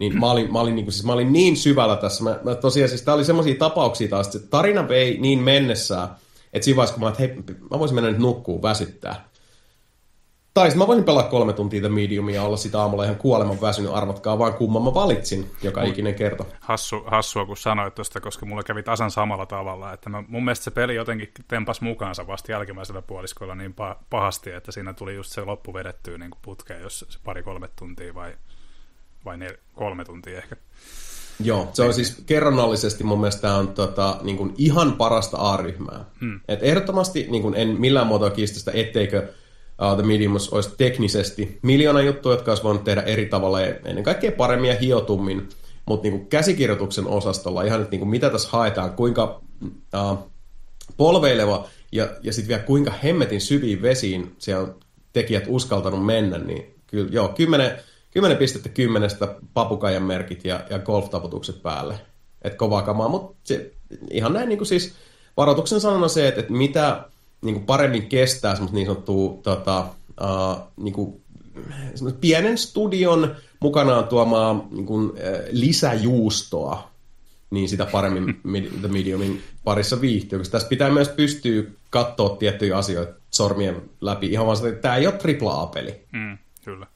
[0.00, 2.24] Niin mä olin, mä olin, niin, kuin, siis mä olin niin syvällä tässä.
[2.24, 6.08] Mä, mä tosiaan siis tää oli semmoisia tapauksia taas, että tarina vei niin mennessään,
[6.52, 9.28] että siinä vaiheessa kun mä että hei, mä voisin mennä nyt nukkuun, väsyttää.
[10.56, 13.90] Tai mä voisin pelaa kolme tuntia The Mediumia ja olla sitä aamulla ihan kuoleman väsynyt,
[13.94, 16.44] arvatkaa vaan kumman mä valitsin joka Mut, ikinen kerta.
[16.60, 20.64] Hassu, hassua, kun sanoit tuosta, koska mulla kävi tasan samalla tavalla, että mä, mun mielestä
[20.64, 23.74] se peli jotenkin tempas mukaansa vasta jälkimmäisellä puoliskolla niin
[24.10, 28.34] pahasti, että siinä tuli just se loppu vedettyä niin putkeen, jos se pari-kolme tuntia vai
[29.24, 30.56] vai ne, kolme tuntia ehkä.
[31.40, 36.04] Joo, se on siis kerronnallisesti mun mielestä on tota, niin kuin ihan parasta A-ryhmää.
[36.20, 36.40] Hmm.
[36.48, 39.32] Et ehdottomasti niin kuin en millään muotoa kiistä sitä, etteikö
[39.82, 44.04] uh, The Medium olisi teknisesti miljoona juttuja, jotka olisi voinut tehdä eri tavalla ja ennen
[44.04, 45.48] kaikkea paremmin ja hiotummin,
[45.86, 49.40] mutta niin käsikirjoituksen osastolla ihan, että niin kuin mitä tässä haetaan, kuinka
[49.94, 50.18] uh,
[50.96, 54.74] polveileva ja, ja sitten vielä kuinka hemmetin syviin vesiin siellä on
[55.12, 57.72] tekijät uskaltanut mennä, niin kyllä joo, 10,
[58.10, 62.00] 10 pistettä kymmenestä papukaijan merkit ja, ja golf-taputukset päälle.
[62.42, 63.54] Että kovaa kamaa, mutta
[64.10, 64.94] ihan näin niin kuin siis
[65.36, 67.04] varoituksen sanona se, että, että mitä
[67.46, 69.86] niin kuin paremmin kestää semmoista niin sanottua tota,
[70.20, 71.22] uh, niin kuin,
[72.20, 75.16] pienen studion mukanaan tuomaa niin kuin, uh,
[75.50, 76.90] lisäjuustoa,
[77.50, 78.40] niin sitä paremmin
[78.80, 80.38] The Mediumin parissa viihtyy.
[80.38, 84.26] Koska tässä pitää myös pystyä katsoa tiettyjä asioita sormien läpi.
[84.26, 86.00] Ihan vaan että tämä ei ole AAA-peli.
[86.12, 86.86] Mm, kyllä.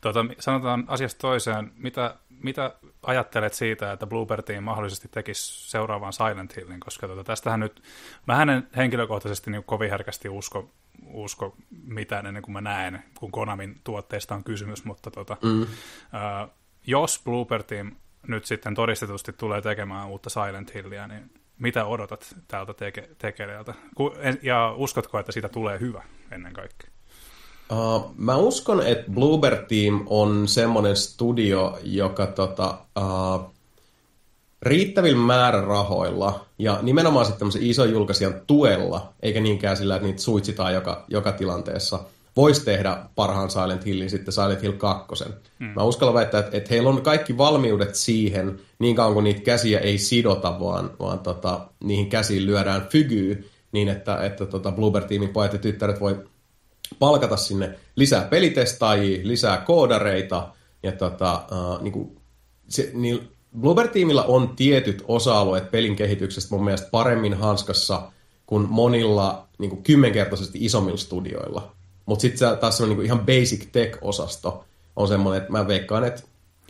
[0.00, 2.74] Tuota, sanotaan asiasta toiseen, mitä, mitä
[3.06, 7.82] ajattelet siitä, että Blooper Team mahdollisesti tekisi seuraavan Silent Hillin, koska tuota, tästähän nyt,
[8.26, 10.70] mä en henkilökohtaisesti niin kovin herkästi usko,
[11.12, 15.62] usko mitään ennen kuin mä näen, kun Konamin tuotteista on kysymys, mutta tuota, mm.
[15.62, 16.48] äh,
[16.86, 17.92] jos Blooper Team
[18.28, 23.74] nyt sitten todistetusti tulee tekemään uutta Silent Hillia, niin mitä odotat täältä teke- tekeleeltä?
[24.42, 26.95] Ja uskotko, että siitä tulee hyvä ennen kaikkea?
[27.72, 33.50] Uh, mä uskon, että Bloober Team on semmoinen studio, joka tota, uh,
[34.62, 40.74] riittävillä määrärahoilla ja nimenomaan sitten tämmöisen ison julkaisijan tuella, eikä niinkään sillä, että niitä suitsitaan
[40.74, 42.00] joka, joka tilanteessa,
[42.36, 45.24] voisi tehdä parhaan Silent Hillin sitten Silent Hill 2.
[45.60, 45.66] Hmm.
[45.66, 49.78] Mä uskallan väittää, että, että heillä on kaikki valmiudet siihen, niin kauan kuin niitä käsiä
[49.78, 55.28] ei sidota, vaan, vaan tota, niihin käsiin lyödään fygyy, niin että, että tota Bloober Teamin
[55.28, 56.24] pojat ja tyttäret voi
[56.98, 60.48] palkata sinne lisää pelitestaajia, lisää koodareita,
[60.82, 62.16] ja tota, uh, niin kuin,
[62.68, 63.28] se, niin
[63.60, 68.02] Bloober-tiimillä on tietyt osa-alueet pelin kehityksestä mun mielestä paremmin hanskassa
[68.46, 71.72] kuin monilla niin kuin kymmenkertaisesti isommilla studioilla.
[72.06, 74.64] Mutta sitten taas on niin kuin ihan basic tech-osasto
[74.96, 76.22] on semmoinen, että mä veikkaan, että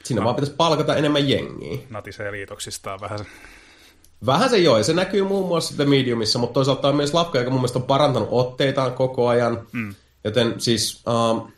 [0.04, 0.24] sinne no.
[0.24, 1.78] vaan pitäisi palkata enemmän jengiä.
[1.90, 3.18] Natisee liitoksistaan vähän
[4.26, 7.38] Vähän se joo, ja se näkyy muun muassa The Mediumissa, mutta toisaalta on myös Lafka,
[7.38, 9.66] joka mun mielestä on parantanut otteitaan koko ajan.
[9.72, 9.94] Mm.
[10.26, 11.50] Joten siis, uh,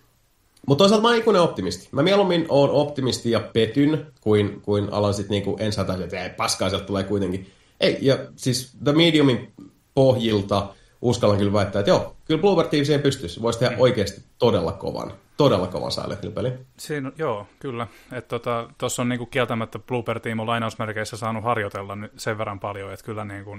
[0.67, 1.89] mutta toisaalta mä oon ikuinen optimisti.
[1.93, 6.69] Mä mieluummin oon optimisti ja petyn, kuin, kuin alan sitten niinku ensin että ei, paskaa
[6.69, 7.51] sieltä tulee kuitenkin.
[7.81, 9.53] Ei, ja siis The Mediumin
[9.95, 10.69] pohjilta
[11.03, 13.43] uskallan kyllä väittää, että joo, kyllä Bloober Team siihen pystyisi.
[13.43, 13.81] Voisi tehdä mm.
[13.81, 17.87] oikeasti todella kovan, todella kovan Silent peli Siinä, joo, kyllä.
[18.29, 23.05] Tuossa tota, on niinku kieltämättä Bloober Team on lainausmerkeissä saanut harjoitella sen verran paljon, että
[23.05, 23.57] kyllä niinku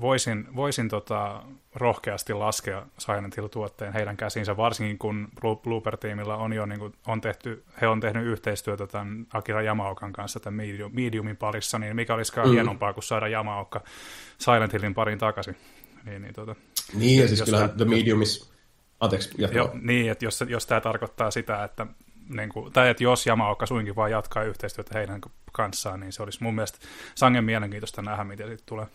[0.00, 1.42] voisin, voisin tota,
[1.74, 7.64] rohkeasti laskea Silent Hill-tuotteen heidän käsiinsä, varsinkin kun Blooper-tiimillä on jo niin kuin, on tehty,
[7.80, 12.48] he on tehnyt yhteistyötä tämän Akira Yamaokan kanssa tämän medium, mediumin parissa, niin mikä olisikaan
[12.48, 12.52] mm.
[12.52, 13.80] hienompaa kuin saada Yamaoka
[14.38, 15.56] Silent Hillin parin takaisin.
[16.04, 16.54] Niin, niin, tota,
[16.94, 18.52] niin ja siis kyllähän The Mediumis,
[19.00, 21.86] anteeksi, jo, Niin, että jos, jos tämä tarkoittaa sitä, että
[22.28, 25.20] niin kuin, tai että jos Yamaoka suinkin vaan jatkaa yhteistyötä heidän
[25.52, 26.78] kanssaan, niin se olisi mun mielestä
[27.14, 28.86] sangen mielenkiintoista nähdä, mitä siitä tulee.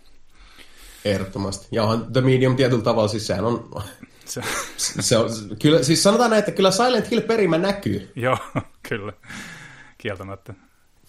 [1.05, 1.67] Ehdottomasti.
[1.71, 3.69] Ja onhan The Medium tietyllä tavalla, siis sehän on...
[4.25, 4.41] Se,
[4.77, 5.29] se on
[5.61, 8.11] kyllä, siis sanotaan näin, että kyllä Silent Hill perimä näkyy.
[8.15, 8.37] Joo,
[8.89, 9.13] kyllä.
[9.97, 10.53] Kieltämättä.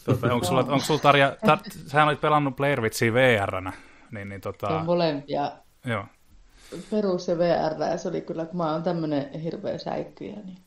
[0.05, 3.73] Tuota, onko sulla, onko sulla Tarja, tar, sähän olit pelannut Blair Witchia VR-nä,
[4.11, 4.69] niin, niin tota...
[4.69, 5.53] On molempia.
[5.87, 6.05] Joo.
[6.91, 10.59] Perus ja VR, ja se oli kyllä, kun mä oon tämmönen hirveä säikkyjä, niin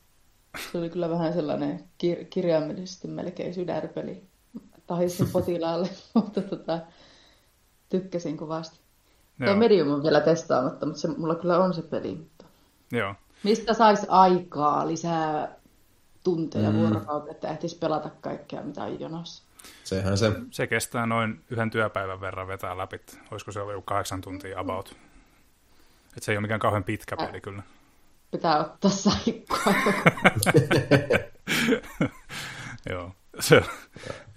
[0.71, 4.23] se oli kyllä vähän sellainen kir- kirjaimellisesti melkein sydärpeli.
[4.87, 6.79] Tahisin potilaalle, mutta tota,
[7.89, 8.79] tykkäsin kovasti.
[9.45, 12.15] Tuo Medium on vielä testaamatta, mutta se, mulla kyllä on se peli.
[12.15, 12.45] Mutta...
[12.91, 13.15] Joo.
[13.43, 15.55] Mistä saisi aikaa lisää
[16.23, 16.77] tunteja mm.
[16.77, 19.43] vuorokautta, että ehtisi pelata kaikkea, mitä on jonossa?
[19.83, 20.31] Sehän se.
[20.51, 22.99] Se kestää noin yhden työpäivän verran vetää läpi.
[23.31, 24.95] Olisiko se ollut kahdeksan tuntia about?
[26.17, 27.63] Et se ei ole mikään kauhean pitkä peli Ä, kyllä.
[28.31, 29.73] Pitää ottaa saikkoa.
[32.89, 33.11] Joo.
[33.39, 33.63] Se,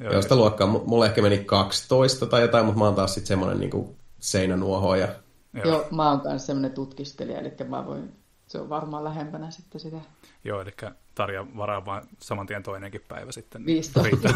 [0.01, 0.23] joo.
[0.23, 0.67] sitä luokkaa.
[0.67, 4.97] Mulla ehkä meni 12 tai jotain, mutta mä oon taas sitten semmoinen niin seinänuohoa.
[4.97, 5.09] Ja...
[5.55, 5.67] Joo.
[5.67, 8.13] Joo, mä oon myös semmoinen tutkistelija, eli mä voin,
[8.47, 9.97] se on varmaan lähempänä sitten sitä.
[10.45, 10.71] Joo, eli
[11.15, 13.67] Tarja varaa vaan saman tien toinenkin päivä sitten.
[13.67, 14.09] 15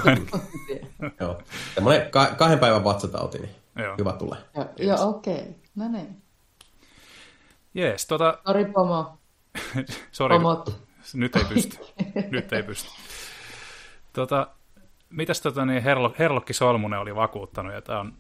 [1.21, 1.43] Joo,
[1.75, 3.95] semmoinen ka- kahden päivän vatsatauti, niin Joo.
[3.99, 4.39] hyvä tulee.
[4.57, 5.53] Joo, Joo okei, okay.
[5.75, 6.23] no niin.
[7.75, 8.39] Jees, tota...
[8.47, 9.19] Sori pomo.
[10.13, 10.35] Sori,
[11.15, 11.79] nyt ei pysty.
[12.31, 12.91] nyt ei pysty.
[14.13, 14.47] Tota,
[15.11, 18.13] mitäs tota, niin Herlo, Herlokki Solmunen oli vakuuttanut, ja tämä on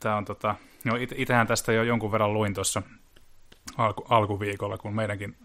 [0.00, 0.54] Tämä on tota,
[0.86, 2.82] no it, itsehän tästä jo jonkun verran luin tuossa
[3.78, 5.36] alku, alkuviikolla, kun meidänkin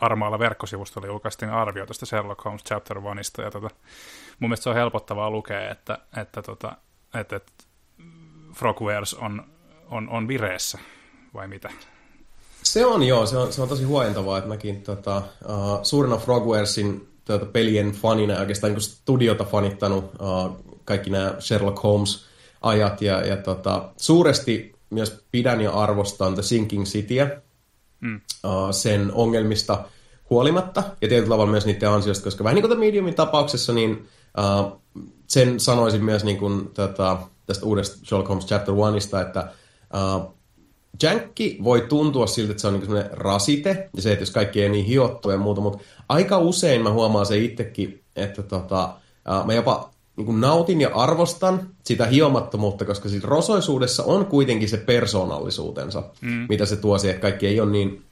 [0.00, 3.70] armaalla verkkosivustolla julkaistiin arvio tästä Sherlock Holmes Chapter 1, ja tota,
[4.40, 6.76] mun mielestä se on helpottavaa lukea, että, että, tota,
[7.14, 7.52] että, että
[8.54, 9.44] Frogwares on,
[9.90, 10.78] on, on vireessä,
[11.34, 11.70] vai mitä?
[12.62, 17.08] Se on joo, se on, se on tosi huojentavaa, että mäkin tota, uh, suurena Frogwaresin
[17.24, 22.26] tuota, pelien fanina, oikeastaan niin studiota fanittanut uh, kaikki nämä Sherlock Holmes
[22.66, 27.42] ajat ja, ja tota, suuresti myös pidän ja arvostan The Sinking Cityä
[28.00, 28.20] mm.
[28.44, 29.84] uh, sen ongelmista
[30.30, 34.08] huolimatta, ja tietyllä tavalla myös niiden ansiosta, koska vähän niin kuin The Mediumin tapauksessa, niin
[34.38, 34.80] uh,
[35.26, 39.52] sen sanoisin myös niin kuin, tota, tästä uudesta Sherlock Holmes Chapter Oneista, että
[39.94, 40.34] uh,
[41.02, 44.68] Jankki voi tuntua siltä, että se on niin rasite, ja se, että jos kaikki ei
[44.68, 48.94] niin hiottu ja muuta, mutta aika usein mä huomaan se itsekin, että tota,
[49.40, 54.68] uh, mä jopa niin kuin nautin ja arvostan sitä hiomattomuutta, koska siinä rosoisuudessa on kuitenkin
[54.68, 56.46] se persoonallisuutensa, mm.
[56.48, 58.02] mitä se tuo siihen, että kaikki ei ole niin,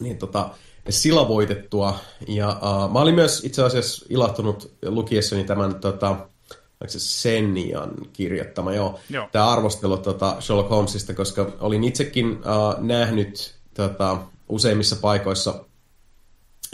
[0.00, 0.50] niin tota,
[0.88, 1.98] silavoitettua.
[2.28, 6.16] Ja uh, mä olin myös itse asiassa ilahtunut lukiessani tämän tota,
[6.86, 9.28] se Senian kirjoittama, joo, joo.
[9.32, 14.18] tämä arvostelu tota, Sherlock Holmesista, koska olin itsekin uh, nähnyt tota,
[14.48, 15.64] useimmissa paikoissa,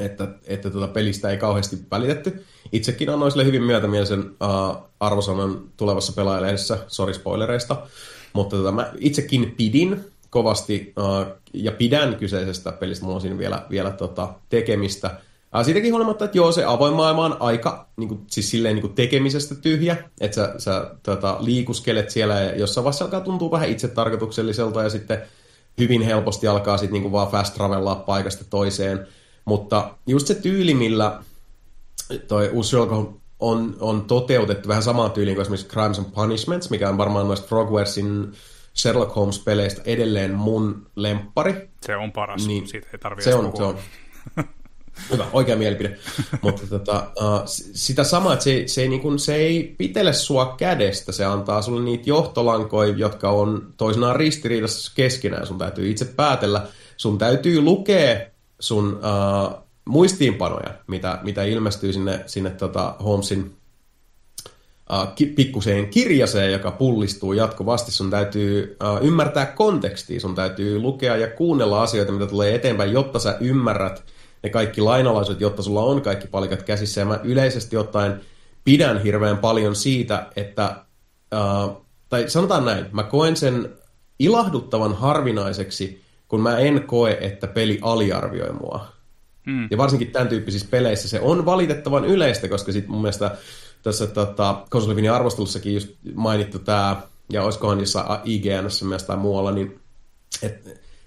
[0.05, 2.45] että, että tota pelistä ei kauheasti välitetty.
[2.73, 7.77] Itsekin annoin sille hyvin myötämielisen uh, arvosanan tulevassa pelaajalehdessä, sori spoilereista,
[8.33, 13.67] mutta tota, mä itsekin pidin kovasti uh, ja pidän kyseisestä pelistä, mulla on siinä vielä,
[13.71, 15.11] vielä tota, tekemistä–
[15.53, 18.81] Ää, siitäkin huolimatta, että joo, se avoin maailma on aika niin kuin, siis silleen niin
[18.81, 23.69] kuin tekemisestä tyhjä, että sä, sä tota, liikuskelet siellä ja jossain vaiheessa alkaa tuntua vähän
[23.69, 25.23] itse tarkoitukselliselta ja sitten
[25.79, 29.07] hyvin helposti alkaa sitten niin kuin vaan fast travellaa paikasta toiseen.
[29.45, 31.23] Mutta just se tyyli, millä
[32.29, 36.99] toi Sherlock on, on toteutettu vähän samaan tyyliin kuin esimerkiksi Crimes and Punishments, mikä on
[36.99, 38.33] varmaan noista Frogwaresin
[38.75, 41.71] Sherlock Holmes-peleistä edelleen mun lemppari.
[41.81, 43.79] Se on paras, niin, siitä ei tarvitse se on, se on.
[45.11, 45.99] Hyvä, oikea mielipide.
[46.43, 47.43] Mutta tota, uh,
[47.75, 51.63] sitä samaa, että se, se, ei, niin kun, se ei pitele sua kädestä, se antaa
[51.63, 55.47] sulle niitä johtolankoja, jotka on toisinaan ristiriidassa keskenään.
[55.47, 56.67] Sun täytyy itse päätellä,
[56.97, 58.32] sun täytyy lukea
[58.63, 63.57] sun uh, muistiinpanoja, mitä, mitä ilmestyy sinne, sinne tota Holmesin
[64.93, 67.93] uh, ki, pikkuseen kirjaseen, joka pullistuu jatkuvasti.
[67.93, 73.19] Sun täytyy uh, ymmärtää kontekstia, sun täytyy lukea ja kuunnella asioita, mitä tulee eteenpäin, jotta
[73.19, 74.05] sä ymmärrät
[74.43, 77.01] ne kaikki lainalaiset, jotta sulla on kaikki palikat käsissä.
[77.01, 78.21] Ja mä yleisesti ottaen
[78.65, 80.77] pidän hirveän paljon siitä, että,
[81.35, 83.69] uh, tai sanotaan näin, mä koen sen
[84.19, 86.02] ilahduttavan harvinaiseksi,
[86.33, 88.87] kun mä en koe, että peli aliarvioi mua.
[89.47, 89.69] Hmm.
[89.71, 93.37] Ja varsinkin tämän tyyppisissä peleissä se on valitettavan yleistä, koska sit mun mielestä
[93.83, 97.03] tässä tota, konsolivinin arvostelussakin just mainittu tämä,
[97.33, 99.81] ja olisikohan jossain IGNssä myös tai muualla, niin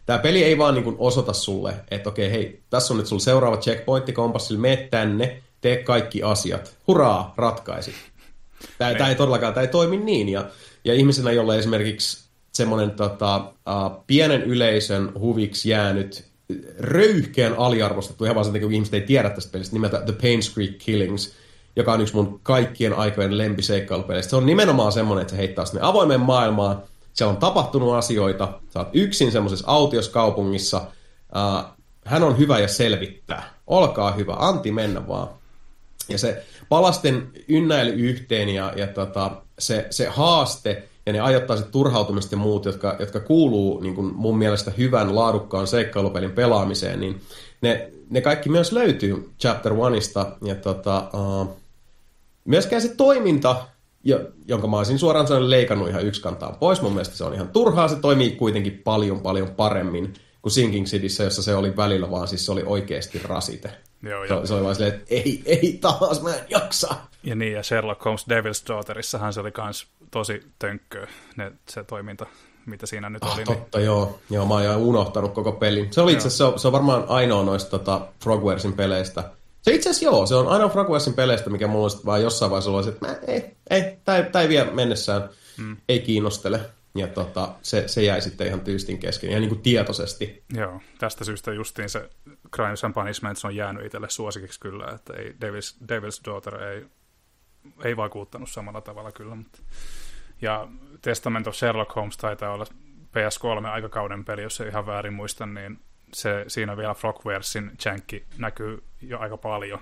[0.05, 3.57] Tämä peli ei vaan niin osoita sulle, että okei, hei, tässä on nyt sulla seuraava
[3.57, 6.77] checkpointti kompassilla, mene tänne, tee kaikki asiat.
[6.87, 7.93] Hurraa, ratkaisi.
[8.77, 10.29] Tämä, tämä ei todellakaan, tämä ei toimi niin.
[10.29, 10.45] Ja,
[10.83, 12.24] ja ihmisenä, jolle esimerkiksi
[12.55, 16.25] semmoinen tota, uh, pienen yleisön huviksi jäänyt
[16.79, 20.39] röyhkeän aliarvostettu, ihan vaan sen takia, kun ihmiset ei tiedä tästä pelistä, nimeltä The Pain
[20.53, 21.33] Creek Killings,
[21.75, 24.29] joka on yksi mun kaikkien aikojen lempiseikkailupeleistä.
[24.29, 26.83] Se on nimenomaan semmoinen, että se heittää sinne avoimen maailmaan,
[27.13, 31.65] siellä on tapahtunut asioita, sä oot yksin semmoisessa autioskaupungissa, uh,
[32.05, 33.53] hän on hyvä ja selvittää.
[33.67, 35.27] Olkaa hyvä, anti mennä vaan.
[36.09, 42.31] Ja se palasten ynnäily yhteen ja, ja tota, se, se haaste ja ne ajattaiset turhautumiset
[42.31, 47.21] ja muut, jotka, jotka kuuluu niin kuin mun mielestä hyvän, laadukkaan seikkailupelin pelaamiseen, niin
[47.61, 50.25] ne, ne kaikki myös löytyy Chapter Oneista.
[50.41, 51.49] Ja tota, uh,
[52.45, 53.55] myöskään se toiminta
[54.03, 56.81] jo, jonka mä olisin suoraan sanoen leikannut ihan yksi kantaan pois.
[56.81, 61.23] Mun mielestä se on ihan turhaa, se toimii kuitenkin paljon paljon paremmin kuin Sinking Cityssä,
[61.23, 63.71] jossa se oli välillä vaan, siis se oli oikeasti rasite.
[64.03, 66.95] Joo, se, se oli vaan silleen, että ei, ei taas, mä en jaksa.
[67.25, 72.25] Ja niin, ja Sherlock Holmes Devil's Daughterissahan se oli kans tosi tönkkö, ne, se toiminta,
[72.65, 73.43] mitä siinä nyt ah, oli.
[73.43, 73.85] Totta, niin...
[73.85, 74.19] joo.
[74.29, 74.45] joo.
[74.45, 75.93] Mä oon unohtanut koko pelin.
[75.93, 79.23] Se oli itse asiassa, se, se on varmaan ainoa noista tota, Frogwaresin peleistä,
[79.65, 82.71] se itse asiassa joo, se on aina Fragwassin peleistä, mikä mulla olisi vaan jossain vaiheessa
[82.71, 85.77] ollut, että mä, ei, ei, tää, tää ei vie mennessään, mm.
[85.89, 86.59] ei kiinnostele.
[86.95, 90.43] Ja tota, se, se jäi sitten ihan tyystin kesken, ja niin kuin tietoisesti.
[90.53, 92.09] Joo, tästä syystä justiin se
[92.55, 96.85] Crimes and Punishments on jäänyt itselle suosikiksi kyllä, että ei, Devil's, Devil's Daughter ei,
[97.83, 99.35] ei vakuuttanut samalla tavalla kyllä.
[99.35, 99.59] Mutta.
[100.41, 100.67] Ja
[101.01, 102.65] Testament of Sherlock Holmes taitaa olla
[103.15, 105.79] PS3 aikakauden peli, jos ei ihan väärin muista, niin
[106.13, 109.79] se, siinä vielä Frogwaresin chankki näkyy jo aika paljon,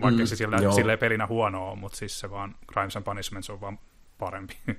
[0.00, 3.50] vaikka mm, se sillä, silleen pelinä huono on, mutta siis se vaan Crimes and Punishments
[3.50, 3.78] on vaan
[4.18, 4.56] parempi.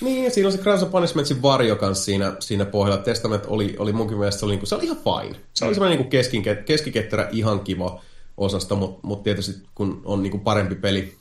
[0.00, 3.02] Niin, ja siinä on se Crimes and Punishmentsin varjo kanssa siinä, siinä pohjalla.
[3.02, 5.40] Testament oli, oli munkin mielestä, se oli, niin kuin, se oli ihan fine.
[5.54, 5.74] Se oli mm.
[5.74, 8.00] semmoinen niin keskike, keskiketterä ihan kiva
[8.36, 11.16] osasta, mutta mut tietysti kun on niin kuin parempi peli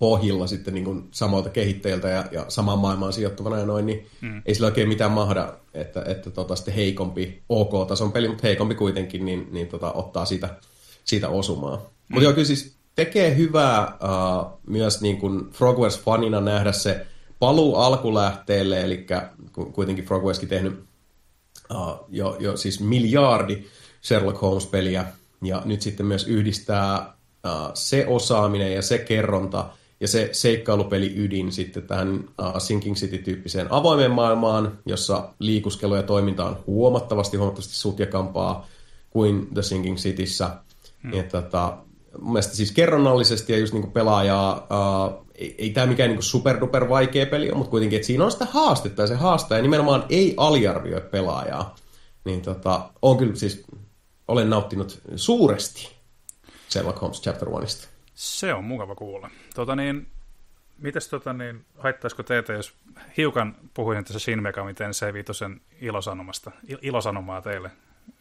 [0.00, 4.42] pohjilla sitten niin kuin samalta kehittäjältä ja, ja samaan maailmaan sijoittuvana ja noin, niin mm.
[4.46, 9.24] ei sillä oikein mitään mahda, että, että tota, sitten heikompi OK-tason peli, mutta heikompi kuitenkin,
[9.24, 10.48] niin, niin tota, ottaa siitä,
[11.04, 11.76] siitä osumaa.
[11.76, 11.82] Mm.
[12.08, 17.06] Mutta joo, kyllä siis tekee hyvää uh, myös niin kuin Frogwares fanina nähdä se
[17.38, 19.06] paluu alkulähteelle, eli
[19.72, 20.84] kuitenkin Frogwarekin tehnyt
[21.74, 23.64] uh, jo, jo siis miljardi
[24.02, 25.04] Sherlock Holmes-peliä,
[25.42, 27.12] ja nyt sitten myös yhdistää
[27.46, 29.70] uh, se osaaminen ja se kerronta
[30.00, 36.44] ja se seikkailupeli ydin sitten tähän uh, Sinking City-tyyppiseen avoimeen maailmaan, jossa liikuskelu ja toiminta
[36.44, 38.66] on huomattavasti, huomattavasti sutjakampaa
[39.10, 40.50] kuin The Sinking Cityssä.
[41.02, 41.12] Hmm.
[41.12, 41.76] Ja tota,
[42.18, 46.22] mun mielestä siis kerronnallisesti ja just niin kuin pelaajaa, uh, ei, ei tämä mikään niin
[46.22, 50.04] superduper vaikea peli ole, mutta kuitenkin, että siinä on sitä haastetta ja se haastaja nimenomaan
[50.08, 51.74] ei aliarvioi pelaajaa.
[52.24, 53.64] Niin tota, on kyllä siis,
[54.28, 55.88] olen nauttinut suuresti
[56.70, 57.88] Sherlock Holmes Chapter 1.
[58.14, 59.30] Se on mukava kuulla.
[59.54, 60.06] Tota niin,
[60.78, 62.74] mites tota niin, haittaisiko teitä, jos
[63.16, 66.50] hiukan puhuin tässä Shin Megami Tensei Viitosen ilosanomasta,
[66.82, 67.70] ilosanomaa teille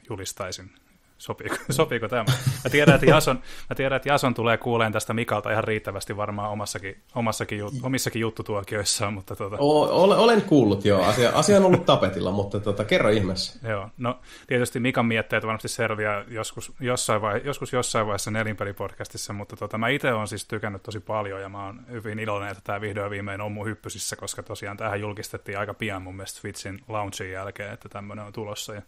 [0.10, 0.72] julistaisin
[1.20, 2.24] Sopiiko, sopiiko tämä?
[2.64, 3.40] Mä tiedän, että Jason,
[3.70, 9.14] mä tiedän, että Jason tulee kuuleen tästä Mikalta ihan riittävästi varmaan omassakin, omassakin, omissakin juttutuokioissaan.
[9.14, 9.56] Mutta tuota...
[9.60, 13.70] olen, olen kuullut jo, asia, asia on ollut tapetilla, mutta tuota, kerro ihmeessä.
[13.70, 19.56] Joo, no tietysti Mikan mietteet varmasti selviää joskus jossain, vai, joskus jossain vaiheessa nelinpelipodcastissa, mutta
[19.56, 22.82] tuota, mä itse olen siis tykännyt tosi paljon ja mä oon hyvin iloinen, että tämä
[22.82, 27.32] vihdoin viimein on mun hyppysissä, koska tosiaan tähän julkistettiin aika pian mun mielestä Switchin launchin
[27.32, 28.74] jälkeen, että tämmöinen on tulossa.
[28.74, 28.82] Ja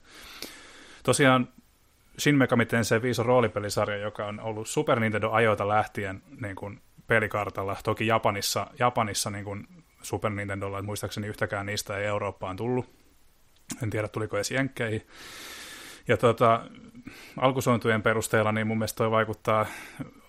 [1.04, 1.48] tosiaan
[2.22, 7.76] Shin Megami Tensei 5 roolipelisarja, joka on ollut Super Nintendo-ajoilta lähtien niin kuin pelikartalla.
[7.84, 9.68] Toki Japanissa, Japanissa niin kuin
[10.02, 12.90] Super Nintendolla, muistaakseni yhtäkään niistä ei Eurooppaan tullut.
[13.84, 15.08] En tiedä, tuliko edes Jenkkeihin.
[16.08, 16.62] Ja tota,
[17.38, 19.66] alkusointujen perusteella niin mun mielestä toi vaikuttaa,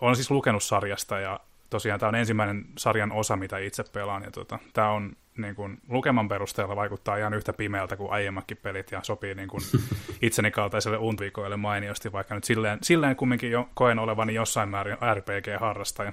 [0.00, 1.40] olen siis lukenut sarjasta ja
[1.72, 4.22] tosiaan tämä on ensimmäinen sarjan osa, mitä itse pelaan.
[4.22, 8.92] Ja tota, tämä on niin kuin, lukeman perusteella vaikuttaa ihan yhtä pimeältä kuin aiemmatkin pelit
[8.92, 9.62] ja sopii niin kuin,
[10.22, 16.12] itseni kaltaiselle untviikoille mainiosti, vaikka nyt silleen, silleen kumminkin jo, koen olevani jossain määrin RPG-harrastaja.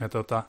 [0.00, 0.42] Ja tota,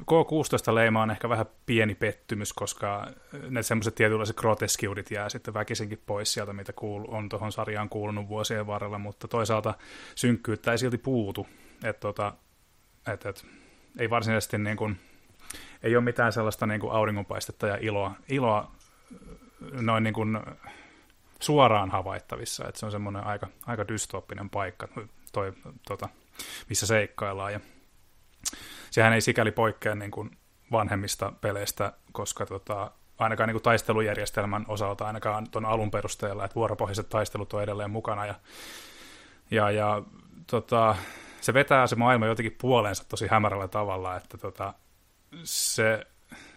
[0.00, 3.06] K16-leima on ehkä vähän pieni pettymys, koska
[3.48, 8.28] ne semmoiset tietynlaiset groteskiudit jää sitten väkisinkin pois sieltä, mitä kuul- on tuohon sarjaan kuulunut
[8.28, 9.74] vuosien varrella, mutta toisaalta
[10.14, 11.46] synkkyyttä ei silti puutu.
[11.84, 12.32] Että tota,
[13.12, 13.46] et, et,
[13.98, 15.00] ei varsinaisesti niin kuin,
[15.82, 18.70] ei ole mitään sellaista niin kuin auringonpaistetta ja iloa, iloa
[19.72, 20.38] noin niin kuin
[21.40, 24.88] suoraan havaittavissa, että se on semmoinen aika, aika dystooppinen paikka,
[25.32, 25.52] toi,
[25.86, 26.08] tota,
[26.68, 27.52] missä seikkaillaan.
[27.52, 27.60] Ja
[28.90, 30.36] sehän ei sikäli poikkea niin kuin
[30.72, 37.08] vanhemmista peleistä, koska tota, ainakaan niin kuin taistelujärjestelmän osalta, ainakaan tuon alun perusteella, että vuoropohjaiset
[37.08, 38.26] taistelut on edelleen mukana.
[38.26, 38.34] Ja,
[39.50, 40.02] ja, ja
[40.46, 40.96] tota,
[41.46, 44.74] se vetää se maailma jotenkin puoleensa tosi hämärällä tavalla, että tota,
[45.44, 46.06] se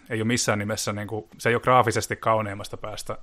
[0.09, 3.17] ei ole missään nimessä, niin kuin, se ei ole graafisesti kauneimmasta päästä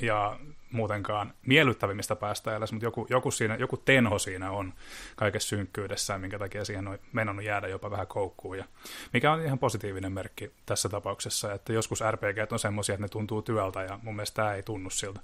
[0.00, 0.38] ja
[0.72, 4.72] muutenkaan miellyttävimmistä päästä edes, mutta joku, joku, siinä, joku tenho siinä on
[5.16, 8.58] kaikessa synkkyydessään, minkä takia siihen on mennyt jäädä jopa vähän koukkuun.
[8.58, 8.64] Ja
[9.12, 13.42] mikä on ihan positiivinen merkki tässä tapauksessa, että joskus RPG on semmoisia, että ne tuntuu
[13.42, 15.20] työltä, ja mun mielestä tämä ei tunnu siltä.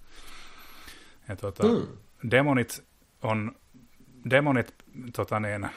[1.29, 1.87] Ja tuota, mm.
[2.31, 2.85] Demonit
[3.23, 3.53] on
[4.31, 4.75] demonit
[5.17, 5.69] tota niin,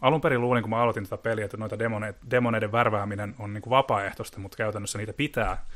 [0.00, 3.62] alun perin luulin, kun mä aloitin tätä peliä, että noita demoneiden, demoneiden värvääminen on niin
[3.62, 5.66] kuin vapaaehtoista, mutta käytännössä niitä pitää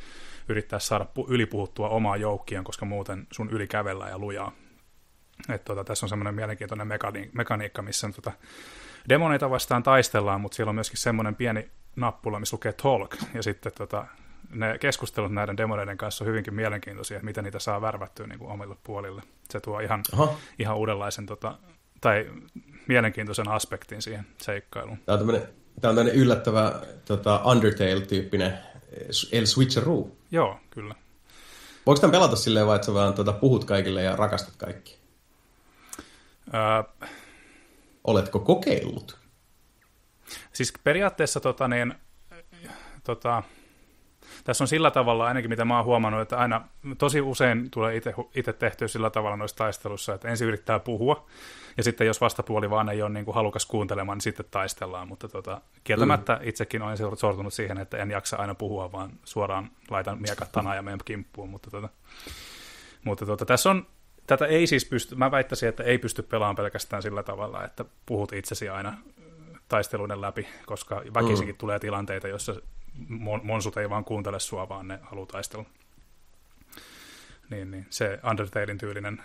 [0.49, 4.53] yrittää saada ylipuhuttua omaa joukkiaan, koska muuten sun yli kävellään ja lujaa.
[5.49, 8.33] Et tota, tässä on semmoinen mielenkiintoinen mekani- mekaniikka, missä tota,
[9.09, 13.73] demoneita vastaan taistellaan, mutta siellä on myöskin semmoinen pieni nappula, missä lukee talk, ja sitten
[13.73, 14.07] tota,
[14.51, 18.51] ne keskustelut näiden demoneiden kanssa on hyvinkin mielenkiintoisia, että miten niitä saa värvättyä niin kuin
[18.51, 19.23] omille puolille.
[19.49, 20.03] Se tuo ihan,
[20.59, 21.59] ihan uudenlaisen tota,
[22.01, 22.31] tai
[22.89, 24.99] mielenkiintoisen aspektin siihen seikkailuun.
[25.07, 25.49] Tämä on tämmöinen,
[25.81, 26.73] tämä on tämmöinen yllättävä
[27.05, 28.59] tota, Undertale-tyyppinen
[29.33, 30.11] El Switcheroo.
[30.31, 30.95] Joo, kyllä.
[31.87, 34.99] Voiko tämän pelata silleen vai, että sä vaan tuota, puhut kaikille ja rakastat kaikki?
[36.55, 37.09] Öö,
[38.05, 39.19] Oletko kokeillut?
[40.53, 41.95] Siis periaatteessa tota, niin,
[43.05, 43.43] tota,
[44.45, 46.69] tässä on sillä tavalla, ainakin mitä mä oon huomannut, että aina
[46.99, 47.97] tosi usein tulee
[48.35, 51.27] itse tehtyä sillä tavalla noissa taistelussa, että ensin yrittää puhua,
[51.77, 55.09] ja sitten jos vastapuoli vaan ei ole niin kuin halukas kuuntelemaan, niin sitten taistellaan.
[55.09, 56.49] Mutta tota, kieltämättä mm.
[56.49, 60.83] itsekin olen sortunut siihen, että en jaksa aina puhua, vaan suoraan laitan miekat tanaa ja
[60.83, 61.51] menen kimppuun.
[61.51, 61.89] Mutta, tota,
[63.05, 63.87] mutta tota, tässä on,
[64.27, 68.33] tätä ei siis pysty, mä väittäisin, että ei pysty pelaamaan pelkästään sillä tavalla, että puhut
[68.33, 68.99] itsesi aina
[69.69, 71.59] taisteluiden läpi, koska väkisinkin mm.
[71.59, 72.55] tulee tilanteita, joissa
[73.43, 75.65] monsut ei vaan kuuntele sua, vaan ne haluaa taistella.
[77.51, 77.87] Niin, niin.
[77.91, 79.23] Se Undertalein tyylinen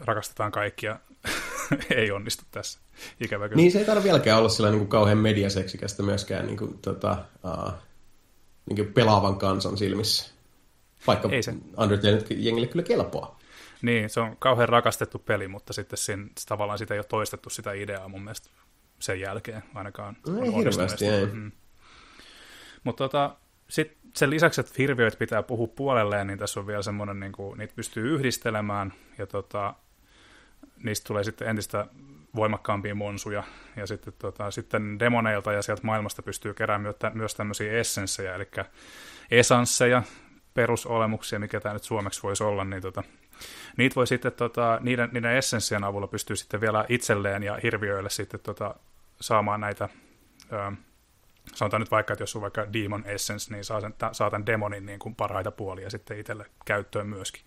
[0.00, 0.98] rakastetaan kaikkia
[1.96, 2.80] ei onnistu tässä.
[3.20, 3.60] Ikävä kyllä.
[3.60, 7.24] Niin se ei tarvitse vieläkään olla sillä niin kuin kauhean mediaseksikästä myöskään niin kuin, tota,
[7.44, 7.72] uh,
[8.68, 10.30] niin kuin pelaavan kansan silmissä.
[11.06, 11.54] Vaikka ei se.
[11.78, 13.38] Undertale jengille kyllä kelpaa.
[13.82, 17.72] Niin, se on kauhean rakastettu peli, mutta sitten siinä, tavallaan sitä ei ole toistettu sitä
[17.72, 18.50] ideaa mun mielestä
[18.98, 20.16] sen jälkeen ainakaan.
[20.26, 21.26] No ei hirveästi, ei.
[21.26, 21.52] Mm.
[22.84, 23.36] Mutta tota,
[23.68, 27.58] sitten sen lisäksi, että hirviöitä pitää puhua puolelleen, niin tässä on vielä semmoinen, niin kuin,
[27.58, 29.74] niitä pystyy yhdistelemään, ja tota,
[30.82, 31.86] niistä tulee sitten entistä
[32.36, 33.42] voimakkaampia monsuja,
[33.76, 38.48] ja sitten, tota, sitten demoneilta ja sieltä maailmasta pystyy keräämään myös tämmöisiä essenssejä, eli
[39.30, 40.02] esansseja,
[40.54, 43.02] perusolemuksia, mikä tämä nyt suomeksi voisi olla, niin tota,
[43.76, 48.40] niitä voi sitten, tota, niiden, niiden essenssien avulla pystyy sitten vielä itselleen ja hirviöille sitten
[48.40, 48.74] tota,
[49.20, 49.88] saamaan näitä,
[50.52, 50.72] ö,
[51.54, 54.86] sanotaan nyt vaikka, että jos on vaikka Demon Essence, niin saa, sen, saa tämän demonin
[54.86, 57.42] niin kuin parhaita puolia sitten itselle käyttöön myöskin.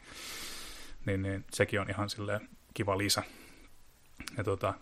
[1.06, 3.24] Niin, niin sekin on ihan silleen kiva lisä.
[4.38, 4.74] Ja tota,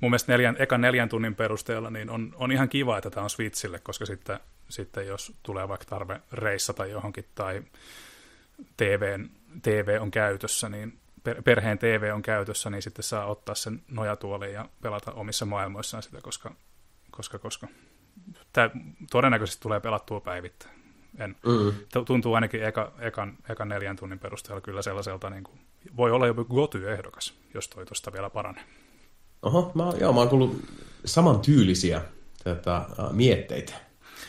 [0.00, 3.30] mun mielestä neljän, ekan neljän tunnin perusteella niin on, on ihan kiva, että tämä on
[3.30, 7.62] Switchille, koska sitten, sitten jos tulee vaikka tarve reissata johonkin tai
[8.76, 9.30] TVn,
[9.62, 10.98] TV on käytössä, niin
[11.44, 16.20] perheen TV on käytössä, niin sitten saa ottaa sen nojatuolin ja pelata omissa maailmoissaan sitä,
[16.20, 16.54] koska,
[17.10, 17.68] koska, koska
[18.52, 18.70] tämä
[19.10, 20.79] todennäköisesti tulee pelattua päivittäin.
[21.18, 21.72] En, mm.
[22.04, 25.60] Tuntuu ainakin eka, ekan, ekan neljän tunnin perusteella kyllä sellaiselta, niin kuin,
[25.96, 28.64] voi olla joku goty-ehdokas, jos toi tuosta vielä paranee.
[29.42, 30.64] Oho, mä, joo, mä oon kuullut
[31.04, 32.02] samantyylisiä
[32.44, 33.72] tätä, uh, mietteitä.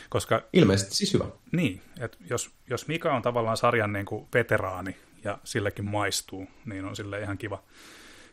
[0.08, 1.24] Koska, Ilmeisesti siis hyvä.
[1.52, 6.84] Niin, että jos, jos Mika on tavallaan sarjan niin kuin veteraani ja sillekin maistuu, niin
[6.84, 7.62] on sille ihan kiva,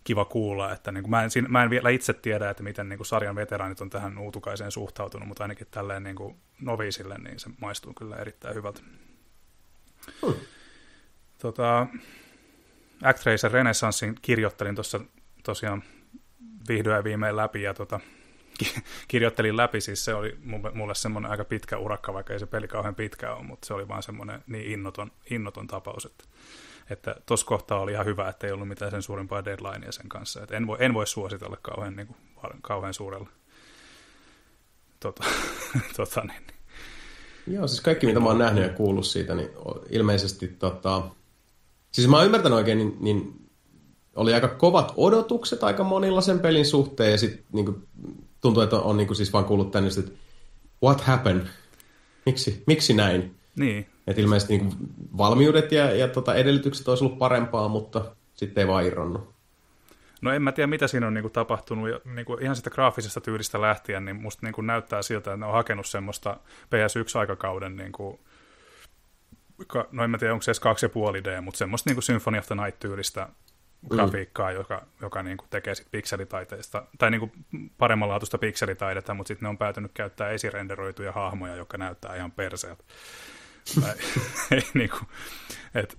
[0.03, 2.97] kiva kuulla, että niin kuin mä, en, mä en vielä itse tiedä, että miten niin
[2.97, 7.49] kuin sarjan veteraanit on tähän uutukaiseen suhtautunut, mutta ainakin tälleen niin kuin noviisille, niin se
[7.61, 8.81] maistuu kyllä erittäin hyvältä.
[10.25, 10.33] Hmm.
[11.37, 11.87] Tota,
[13.03, 14.99] Actracer Renaissancein kirjoittelin tuossa
[15.43, 15.83] tosiaan
[16.69, 17.99] vihdoin ja viimein läpi, ja tota,
[19.07, 20.37] kirjoittelin läpi, siis se oli
[20.73, 23.87] mulle semmoinen aika pitkä urakka, vaikka ei se peli kauhean pitkä ole, mutta se oli
[23.87, 26.23] vaan semmoinen niin innoton, innoton tapaus, että
[26.89, 30.43] että tuossa kohtaa oli ihan hyvä, että ei ollut mitään sen suurempaa deadlinea sen kanssa.
[30.43, 32.17] Että en, voi, en voi suositella kauhean, niin kuin,
[32.61, 33.29] kauhean suurella.
[34.99, 35.23] Tota,
[35.97, 36.59] tota, niin, niin.
[37.55, 39.49] Joo, siis kaikki mitä mä oon nähnyt ja kuullut siitä, niin
[39.89, 41.01] ilmeisesti tota...
[41.91, 43.49] Siis mä oon ymmärtänyt oikein, niin, niin
[44.15, 47.87] oli aika kovat odotukset aika monilla sen pelin suhteen, ja sitten niin
[48.41, 50.11] tuntuu, että on, on niin kuin siis vaan kuullut tänne, että
[50.83, 51.47] what happened?
[52.25, 53.35] Miksi, miksi näin?
[53.55, 53.87] Niin.
[54.09, 58.67] Että ilmeisesti niin kuin valmiudet ja, ja tota edellytykset olisi ollut parempaa, mutta sitten ei
[58.67, 59.33] vaan irronnut.
[60.21, 61.89] No en mä tiedä, mitä siinä on niin kuin, tapahtunut.
[61.89, 65.37] Ja, niin kuin, ihan sitä graafisesta tyylistä lähtien, niin musta niin kuin, näyttää siltä, että
[65.37, 68.19] ne on hakenut semmoista PS1-aikakauden, niin kuin,
[69.91, 72.55] no en mä tiedä, onko se edes 2,5D, mutta semmoista niin kuin Symphony of the
[72.55, 73.27] Night-tyylistä
[73.81, 73.89] mm.
[73.89, 74.55] grafiikkaa, mm.
[74.55, 77.31] joka, joka niin kuin, tekee sit pikselitaiteesta, tai niin kuin,
[77.77, 82.83] paremmanlaatuista pikselitaidetta, mutta sitten ne on päätynyt käyttää esirenderoituja hahmoja, jotka näyttää ihan perseeltä.
[84.51, 85.07] ei, niin kuin,
[85.75, 85.97] et,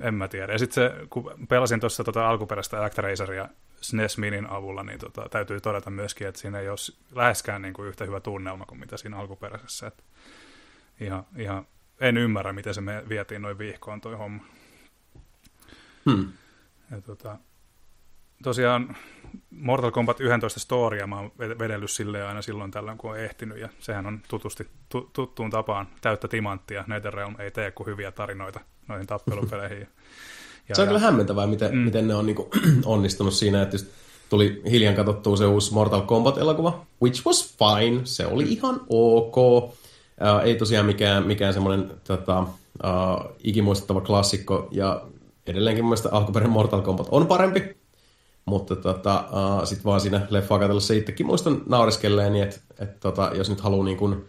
[0.00, 0.52] en mä tiedä.
[0.52, 3.48] Ja sitten se, kun pelasin tuossa tota alkuperäistä Actrazeria
[3.80, 6.78] SNES Minin avulla, niin tota, täytyy todeta myöskin, että siinä ei ole
[7.14, 9.86] läheskään niin kuin yhtä hyvä tunnelma kuin mitä siinä alkuperäisessä.
[9.86, 10.04] Et
[11.00, 11.66] ihan, ihan,
[12.00, 14.44] en ymmärrä, miten se me vietiin noin viihkoon toi homma.
[16.10, 16.32] Hmm.
[16.90, 17.38] Ja tota,
[18.42, 18.96] tosiaan
[19.50, 23.68] Mortal Kombat 11 storia mä oon vedellyt silleen aina silloin tällöin, kun on ehtinyt, ja
[23.78, 26.84] sehän on tutusti, tu, tuttuun tapaan täyttä timanttia.
[26.86, 29.88] NetherRealm ei tee kuin hyviä tarinoita noihin tappelupeleihin.
[30.68, 31.78] Ja, se on ja, kyllä hämmentävää, miten, mm.
[31.78, 32.50] miten ne on niinku
[32.84, 33.86] onnistunut siinä, että just
[34.28, 39.36] tuli hiljan katsottua se uusi Mortal Kombat-elokuva, which was fine, se oli ihan ok.
[39.36, 39.72] Uh,
[40.44, 45.02] ei tosiaan mikään, mikään semmoinen tota, uh, ikimuistettava klassikko, ja
[45.46, 47.77] edelleenkin mun mielestä alkuperäinen Mortal Kombat on parempi,
[48.48, 53.50] mutta tota, uh, sitten vaan siinä leffaa katsellessa itsekin muistan naureskelleeni, että et, tota, jos
[53.50, 54.24] nyt haluaa niin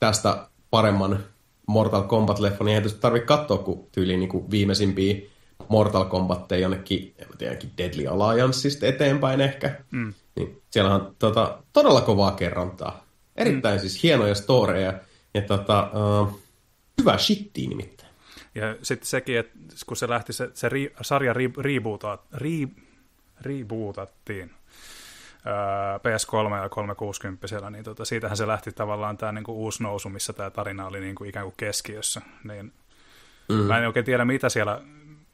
[0.00, 1.24] tästä paremman
[1.66, 5.16] Mortal Kombat-leffon, niin ei tietysti tarvitse katsoa kuin tyyliin niin viimeisimpiä
[5.68, 9.80] Mortal Kombatteja jonnekin, en tiedä, Deadly Allianceista eteenpäin ehkä.
[9.90, 10.14] Mm.
[10.36, 13.04] Niin siellä on tota, todella kovaa kerrontaa.
[13.36, 13.80] Erittäin mm.
[13.80, 14.94] siis hienoja storeja
[15.34, 16.40] ja tota, uh,
[17.00, 18.10] hyvää shittiä nimittäin.
[18.54, 22.68] Ja sitten sekin, että kun se lähti, se, se ri, sarja ri, rebootaa, ri,
[23.40, 24.50] rebootattiin
[26.02, 30.50] PS3 ja 360, niin tota, siitähän se lähti tavallaan tämä niinku uusi nousu, missä tämä
[30.50, 32.20] tarina oli niinku ikään kuin keskiössä.
[32.44, 32.72] Niin
[33.48, 33.54] mm.
[33.54, 34.80] Mä en oikein tiedä, mitä siellä,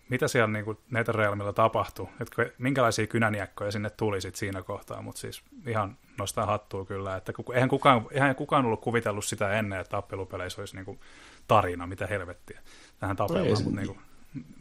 [0.09, 5.43] mitä siellä niinku NetherRealmilla tapahtui, että minkälaisia kynäniekkoja sinne tuli sit siinä kohtaa, mutta siis
[5.67, 10.63] ihan nostaa hattua kyllä, että eihän kukaan, eihän kukaan ollut kuvitellut sitä ennen, että tappelupeleissä
[10.63, 10.99] olisi niinku
[11.49, 12.61] tarina, mitä helvettiä.
[12.99, 13.99] Tähän tapellaan, no mutta niinku,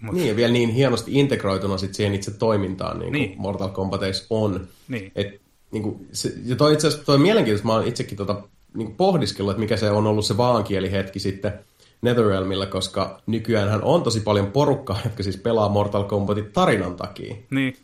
[0.01, 0.15] Mut...
[0.15, 3.33] Niin, ja vielä niin hienosti integroituna sit siihen itse toimintaan, niin, niin.
[3.37, 4.67] Mortal Kombateissa on.
[4.87, 5.11] Niin.
[5.15, 5.41] Et,
[5.71, 8.41] niin kuin, se, ja toi itse asiassa toi mielenkiintoista, mä oon itsekin tota,
[8.73, 11.53] niin pohdiskellut, että mikä se on ollut se vaankielihetki sitten
[12.01, 17.35] Netherrealmilla, koska nykyään on tosi paljon porukkaa, jotka siis pelaa Mortal Kombatin tarinan takia.
[17.49, 17.75] Niin.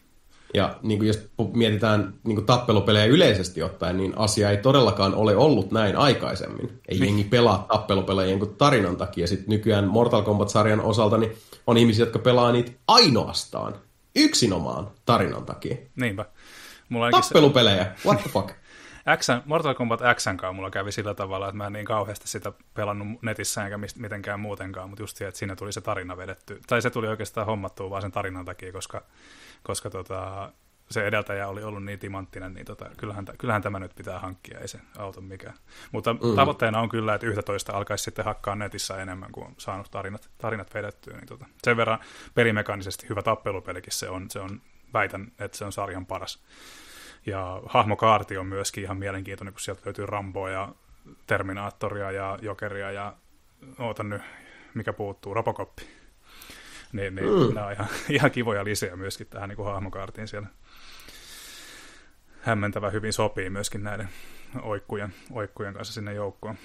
[0.53, 5.35] Ja niin kuin jos mietitään niin kuin tappelupelejä yleisesti ottaen, niin asia ei todellakaan ole
[5.35, 6.69] ollut näin aikaisemmin.
[6.88, 7.05] Ei niin.
[7.05, 9.27] jengi pelaa tappelupelejä kuin tarinan takia.
[9.27, 11.31] Sitten nykyään Mortal Kombat-sarjan osalta niin
[11.68, 13.76] on ihmisiä, jotka pelaa niitä ainoastaan,
[14.16, 15.76] yksinomaan tarinan takia.
[15.96, 16.26] Niinpä.
[16.90, 18.52] Mulla Tappelupelejä, what the fuck?
[19.18, 23.22] X, Mortal Kombat X mulla kävi sillä tavalla, että mä en niin kauheasti sitä pelannut
[23.22, 26.62] netissä enkä mitenkään muutenkaan, mutta just se, että siinä tuli se tarina vedetty.
[26.68, 29.04] Tai se tuli oikeastaan hommattua vaan sen tarinan takia, koska,
[29.64, 30.52] koska tota,
[30.91, 34.68] se edeltäjä oli ollut niin timanttinen, niin tota, kyllähän, kyllähän tämä nyt pitää hankkia, ei
[34.68, 35.53] se auta mikään.
[35.91, 36.35] Mutta mm.
[36.35, 40.73] tavoitteena on kyllä, että 11 alkaisi sitten hakkaa netissä enemmän kuin on saanut tarinat, tarinat
[40.73, 41.13] vedettyä.
[41.13, 41.99] Niin tota, sen verran
[42.34, 44.61] pelimekaanisesti hyvä tappelupelikin se on, se on,
[44.93, 46.43] väitän, että se on sarjan paras.
[47.26, 50.69] Ja hahmokaarti on myöskin ihan mielenkiintoinen, kun sieltä löytyy Ramboa ja
[51.27, 53.13] Terminaattoria ja Jokeria ja
[53.80, 54.22] ootan nyt,
[54.73, 55.84] mikä puuttuu, Robocoppi.
[56.93, 57.53] Niin, niin mm.
[57.53, 60.47] nämä on ihan, ihan kivoja lisää myöskin tähän niin kuin hahmokaartiin siellä.
[62.41, 64.09] Hämmentävä hyvin sopii myöskin näiden
[64.61, 66.55] oikkujen, oikkujen kanssa sinne joukkoon.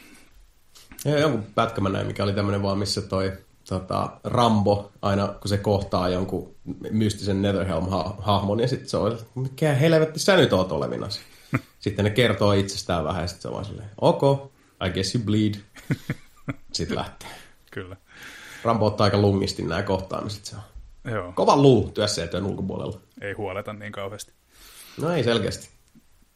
[1.04, 3.32] Ja jonkun pätkä mä näin, mikä oli tämmöinen vaan, missä toi
[3.68, 6.54] tota, Rambo, aina kun se kohtaa jonkun
[6.90, 11.20] mystisen Netherhelm-hahmon, ja sitten se on, mikä helvetti sä nyt oot olevinasi.
[11.78, 14.22] sitten ne kertoo itsestään vähän, ja sitten se on vaan silleen, ok,
[14.86, 15.54] I guess you bleed.
[16.72, 17.28] sitten lähtee.
[17.70, 17.96] Kyllä.
[18.64, 20.44] Rambo ottaa aika lungisti nämä kohtaamiset.
[20.44, 20.62] Se on
[21.12, 21.32] Joo.
[21.32, 23.00] kova luu työssä työn ulkopuolella.
[23.20, 24.35] Ei huoleta niin kauheasti.
[25.00, 25.70] No ei selkeästi.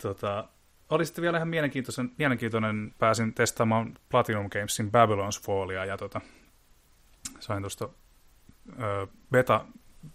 [0.02, 0.48] Tota,
[0.90, 6.20] oli sitten vielä ihan mielenkiintoinen, mielenkiintoinen pääsin testaamaan Platinum Gamesin Babylon's Fallia ja tota,
[7.40, 7.88] sain tuosta
[9.30, 9.64] beta,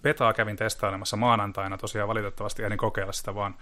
[0.02, 3.56] betaa kävin testailemassa maanantaina, tosiaan valitettavasti ehdin kokeilla sitä vaan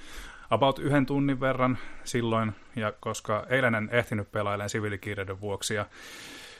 [0.49, 5.85] about yhden tunnin verran silloin, ja koska eilen en ehtinyt pelailemaan siviilikiireiden vuoksi, ja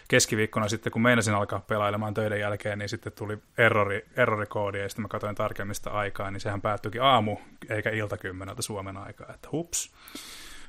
[0.08, 5.02] keskiviikkona sitten, kun meinasin alkaa pelailemaan töiden jälkeen, niin sitten tuli errori, errorikoodi, ja sitten
[5.02, 7.38] mä katsoin tarkemmista aikaa, niin sehän päättyikin aamu,
[7.70, 9.94] eikä ilta kymmeneltä Suomen aikaa, että hups.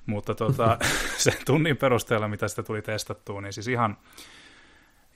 [0.07, 0.79] Mutta tota,
[1.17, 3.97] sen tunnin perusteella, mitä sitä tuli testattua, niin siis ihan,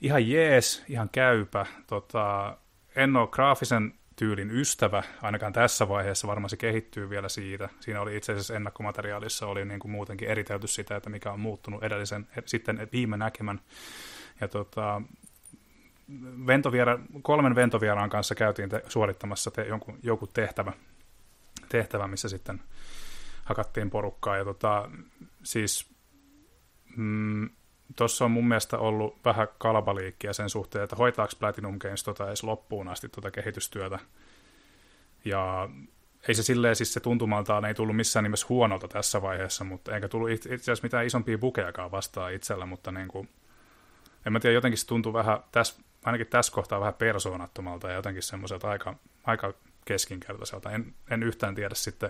[0.01, 1.65] ihan jees, ihan käypä.
[1.87, 2.57] Tota,
[2.95, 7.69] en ole graafisen tyylin ystävä, ainakaan tässä vaiheessa, varmaan se kehittyy vielä siitä.
[7.79, 11.83] Siinä oli itse asiassa ennakkomateriaalissa oli niin kuin muutenkin eritelty sitä, että mikä on muuttunut
[11.83, 13.61] edellisen, sitten viime näkemän.
[14.41, 15.01] Ja tota,
[16.47, 20.73] ventoviera, kolmen ventovieraan kanssa käytiin te, suorittamassa te, jonkun, joku tehtävä,
[21.69, 22.61] tehtävä, missä sitten
[23.43, 24.37] hakattiin porukkaa.
[24.37, 24.89] Ja tota,
[25.43, 25.89] siis
[26.95, 27.49] mm,
[27.95, 32.43] tuossa on mun mielestä ollut vähän kalabaliikkia sen suhteen, että hoitaako Platinum Games tota edes
[32.43, 33.99] loppuun asti tuota kehitystyötä.
[35.25, 35.69] Ja
[36.27, 40.07] ei se silleen, siis se tuntumaltaan ei tullut missään nimessä huonolta tässä vaiheessa, mutta eikä
[40.07, 43.29] tullut itse asiassa mitään isompia bukejakaan vastaan itsellä, mutta niin kuin,
[44.25, 48.23] en mä tiedä, jotenkin se tuntuu vähän, tässä, ainakin tässä kohtaa vähän persoonattomalta ja jotenkin
[48.23, 49.53] semmoiselta aika, aika
[49.85, 50.71] keskinkertaiselta.
[50.71, 52.09] En, en yhtään tiedä sitten,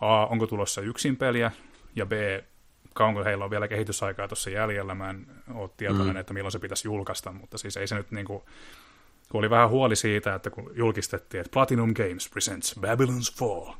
[0.00, 1.50] A, onko tulossa yksin peliä,
[1.96, 2.12] ja B,
[2.96, 4.94] kauanko heillä on vielä kehitysaikaa tuossa jäljellä.
[4.94, 6.16] Mä en ole tietoinen, mm.
[6.16, 8.42] että milloin se pitäisi julkaista, mutta siis ei se nyt niin kuin,
[9.30, 13.72] kun oli vähän huoli siitä, että kun julkistettiin, että Platinum Games presents Babylon's Fall,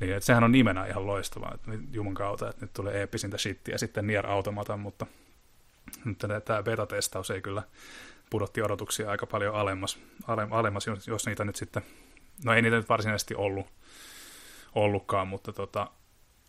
[0.00, 3.78] niin että sehän on nimenä ihan loistavaa, että juman kautta, että nyt tulee eeppisintä shittiä
[3.78, 5.06] sitten Nier Automata, mutta
[6.04, 7.62] nyt tämä beta-testaus ei kyllä
[8.30, 9.98] pudotti odotuksia aika paljon alemmas,
[10.50, 11.82] alemmas jos niitä nyt sitten,
[12.44, 13.66] no ei niitä nyt varsinaisesti ollut,
[14.74, 15.90] ollutkaan, mutta tota,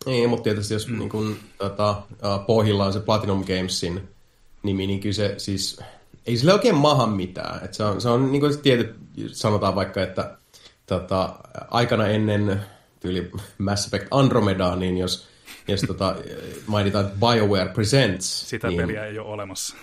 [0.05, 0.99] niin, mutta tietysti jos mm.
[0.99, 2.01] niin kun, tota,
[2.47, 4.01] pohjilla on se Platinum Gamesin
[4.63, 5.79] nimi, niin kyllä se siis,
[6.27, 7.65] ei sille oikein maha mitään.
[7.65, 8.95] Et se on, se on niin kuin tietyt,
[9.31, 10.37] sanotaan vaikka, että
[10.85, 11.35] tota,
[11.71, 12.61] aikana ennen
[12.99, 15.27] tyyli Mass Effect Andromedaa, niin jos,
[15.67, 16.15] jos tota,
[16.67, 18.49] mainitaan BioWare Presents...
[18.49, 19.75] Sitä niin, peliä ei ole olemassa.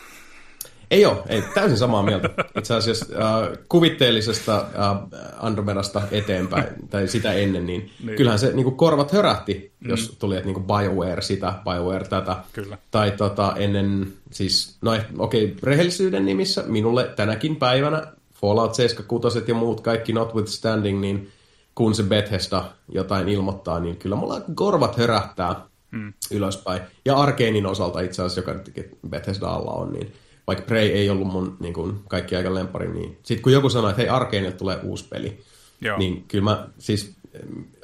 [0.90, 2.28] Ei ole, ei, täysin samaa mieltä.
[2.58, 4.96] Itse asiassa äh, kuvitteellisesta äh,
[5.38, 8.16] Andromedasta eteenpäin, tai sitä ennen, niin, niin.
[8.16, 9.90] kyllähän se niin kuin korvat hörähti, mm.
[9.90, 12.36] jos tuli, että niin kuin BioWare sitä, BioWare tätä.
[12.52, 12.78] Kyllä.
[12.90, 18.06] Tai tota, ennen, siis, no okei, okay, rehellisyyden nimissä minulle tänäkin päivänä
[18.40, 21.30] Fallout 76 ja muut kaikki notwithstanding, niin
[21.74, 25.54] kun se Bethesda jotain ilmoittaa, niin kyllä mulla korvat hörähtää
[25.90, 26.12] mm.
[26.30, 26.82] ylöspäin.
[27.04, 28.60] Ja Arkeenin osalta itse asiassa, joka
[29.08, 30.12] Bethesda alla on, niin
[30.48, 33.90] vaikka Prey ei ollut mun niin kuin, kaikki aika lempari, niin sitten kun joku sanoi,
[33.90, 35.40] että hei Arkeenille tulee uusi peli,
[35.80, 35.98] Joo.
[35.98, 37.16] niin kyllä mä siis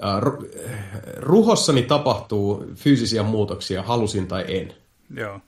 [0.04, 0.20] äh,
[1.16, 4.74] ruhossani tapahtuu fyysisiä muutoksia, halusin tai en.
[5.16, 5.40] Joo.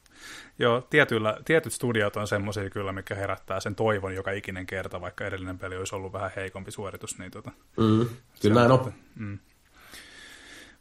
[0.59, 5.27] Joo, tietyllä, tietyt studiot on semmoisia kyllä, mikä herättää sen toivon joka ikinen kerta, vaikka
[5.27, 7.19] edellinen peli olisi ollut vähän heikompi suoritus.
[7.19, 8.07] Niin tota, mm,
[8.43, 8.93] kyllä näin on.
[9.15, 9.39] Mm.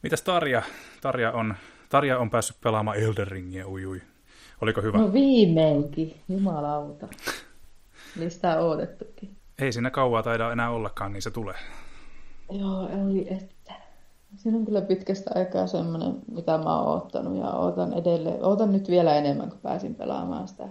[0.02, 0.62] Mitäs Tarja?
[1.00, 1.54] Tarja on,
[1.88, 4.02] Tarja on päässyt pelaamaan Elden Ringia, ui, ui.
[4.60, 4.98] Oliko hyvä?
[4.98, 7.08] No viimeinkin, jumalauta.
[8.16, 9.36] Mistä on odotettukin.
[9.58, 11.56] Ei siinä kauaa taida enää ollakaan, niin se tulee.
[12.50, 13.56] Joo, oli, et,
[14.36, 18.44] Siinä on kyllä pitkästä aikaa semmoinen, mitä mä oon ottanut ja ootan edelleen.
[18.44, 20.68] Ootan nyt vielä enemmän, kun pääsin pelaamaan sitä,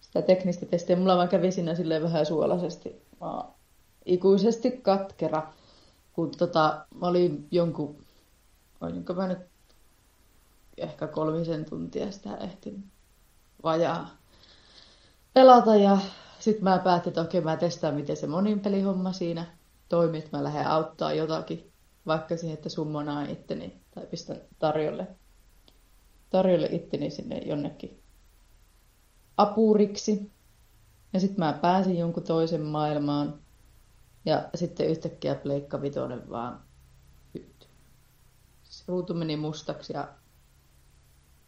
[0.00, 0.96] sitä teknistä testiä.
[0.96, 3.02] Mulla vaan kävi siinä silleen vähän suolaisesti.
[3.20, 3.46] Mä oon
[4.04, 5.42] ikuisesti katkera,
[6.12, 7.96] kun tota, mä olin jonkun,
[8.80, 9.38] olinko mä nyt
[10.76, 12.84] ehkä kolmisen tuntia sitä ehtin
[13.62, 14.16] vajaa
[15.34, 15.76] pelata.
[15.76, 15.98] Ja
[16.38, 19.46] sitten mä päätin, että okei mä testaan miten se monin pelihomma siinä
[19.88, 21.72] toimii, että mä lähden auttaa jotakin,
[22.06, 25.06] vaikka siihen, että summonaan itteni tai pistän tarjolle,
[26.30, 28.02] tarjolle itteni sinne jonnekin
[29.36, 30.32] apuriksi.
[31.12, 33.40] Ja sitten mä pääsin jonkun toisen maailmaan.
[34.24, 36.60] Ja sitten yhtäkkiä Pleikka Vitoinen vaan
[38.86, 40.08] ruutu meni mustaksi ja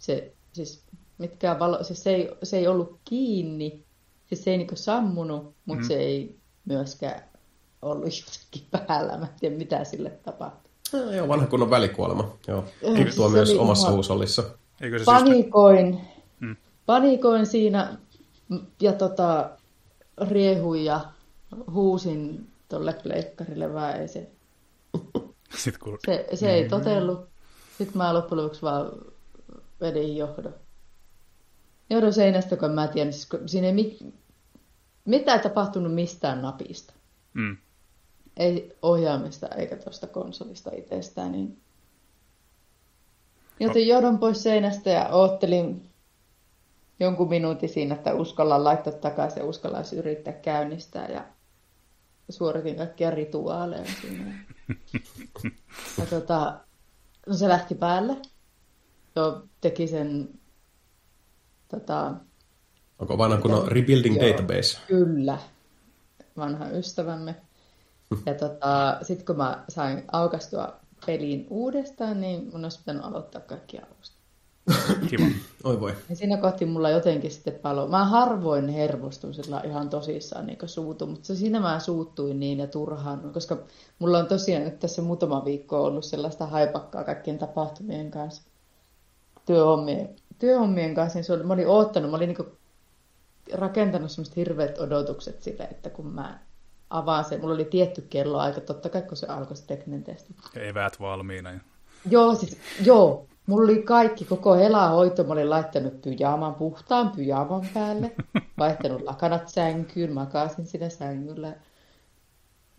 [0.07, 0.83] se, siis
[1.19, 3.85] mitkään valo, siis se, ei, se ei ollut kiinni,
[4.27, 5.89] siis se ei niinku sammunut, mutta mm.
[5.89, 7.23] se ei myöskään
[7.83, 9.19] ollut jossakin päällä.
[9.19, 10.70] Mä en tiedä, mitä sille tapahtui.
[10.93, 12.37] No, joo, vanha kunnon välikuolema.
[12.49, 12.65] Joo.
[12.83, 13.95] Eikö tuo myös omassa ihan...
[13.95, 14.43] huusollissa?
[14.81, 16.41] Eikö se siis- panikoin, siis...
[16.41, 16.57] mm.
[16.87, 17.99] panikoin siinä
[18.81, 19.51] ja tota,
[20.28, 21.01] riehuin ja
[21.70, 24.31] huusin tuolle pleikkarille, vaan ei se...
[25.57, 25.99] Sitten kun...
[26.07, 27.28] Se, se ei totellut.
[27.78, 28.93] Sitten mä loppujen lopuksi vaan
[29.81, 30.55] vedin johdon.
[31.90, 33.98] Johdon seinästä, kun mä tiedän, siis siinä ei mit,
[35.05, 36.94] mitään tapahtunut mistään napista.
[37.35, 37.57] Mm.
[38.36, 41.32] Ei ohjaamista eikä tuosta konsolista itsestään.
[41.32, 41.61] Niin...
[43.61, 45.90] Joten johdon pois seinästä ja oottelin
[47.01, 51.09] jonkun minuutin siinä, että uskallan laittaa takaisin ja uskallan yrittää käynnistää.
[51.09, 51.24] Ja
[52.31, 54.32] suoritin kaikkia rituaaleja siinä.
[55.98, 56.61] Ja tota,
[57.27, 58.16] no se lähti päälle.
[59.16, 60.28] Jo teki sen
[61.68, 62.14] tota,
[62.98, 64.78] Onko vanha kun Rebuilding joo, Database?
[64.86, 65.38] Kyllä,
[66.36, 67.36] vanha ystävämme.
[68.26, 70.76] Ja tota, sitten kun mä sain aukastua
[71.06, 74.16] peliin uudestaan, niin mun olisi pitänyt aloittaa kaikki alusta.
[75.10, 75.26] Kiva.
[75.64, 75.94] Oi voi.
[76.09, 77.88] Ja siinä kohti mulla jotenkin sitten palo.
[77.88, 83.32] Mä harvoin hermostun sillä ihan tosissaan niin suutu, mutta siinä mä suuttuin niin ja turhaan,
[83.32, 83.59] koska
[83.98, 88.43] mulla on tosiaan nyt tässä muutama viikko ollut sellaista haipakkaa kaikkien tapahtumien kanssa,
[89.47, 92.59] työhommien, työhommien kanssa, niin se oli, mä olin oottanut, mä olin niin
[93.52, 96.39] rakentanut semmoiset hirveät odotukset sille, että kun mä
[96.90, 100.35] avaan sen, mulla oli tietty kello aika, totta kai kun se alkoi se tekninen testi.
[100.56, 101.51] Eväät valmiina.
[102.10, 105.24] Joo, siis, joo, Mulla oli kaikki, koko helahoito.
[105.24, 108.12] Mä olin laittanut pyjaaman, puhtaan pyjaaman päälle,
[108.59, 111.55] vaihtanut lakanat sänkyyn, makasin siinä sängyllä.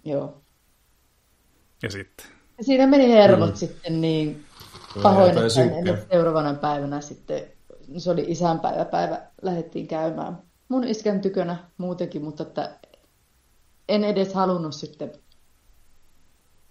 [0.06, 0.42] Joo.
[1.84, 2.26] Ja sitten?
[2.58, 3.56] Ja siinä meni hermot mm.
[3.56, 4.46] sitten niin
[5.04, 7.44] pahoin, että seuraavana päivänä sitten,
[7.98, 10.38] se oli isänpäiväpäivä, lähdettiin käymään
[10.70, 12.78] mun iskän tykönä muutenkin, mutta että
[13.90, 15.12] en edes halunnut sitten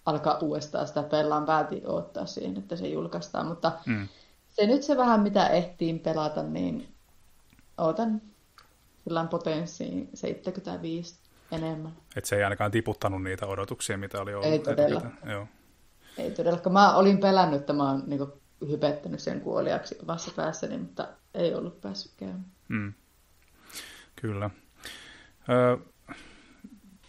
[0.05, 1.45] alkaa uudestaan sitä pelaan.
[1.45, 3.45] Päätin odottaa siihen, että se julkaistaan.
[3.47, 4.07] Mutta mm.
[4.49, 6.87] se nyt se vähän, mitä ehtiin pelata, niin
[7.77, 8.21] ootan
[9.03, 11.15] kyllä potenssiin 75
[11.51, 11.91] enemmän.
[12.15, 14.51] Et se ei ainakaan tiputtanut niitä odotuksia, mitä oli ollut.
[14.51, 15.01] Ei todella.
[15.25, 15.47] Joo.
[16.17, 16.59] Ei todella.
[16.69, 18.27] Mä olin pelännyt, että mä oon niin
[18.69, 22.45] hypettänyt sen kuoliaksi omassa päässäni, mutta ei ollut päässyt käymään.
[22.67, 22.93] Mm.
[24.15, 24.49] Kyllä.
[25.49, 25.77] Ö,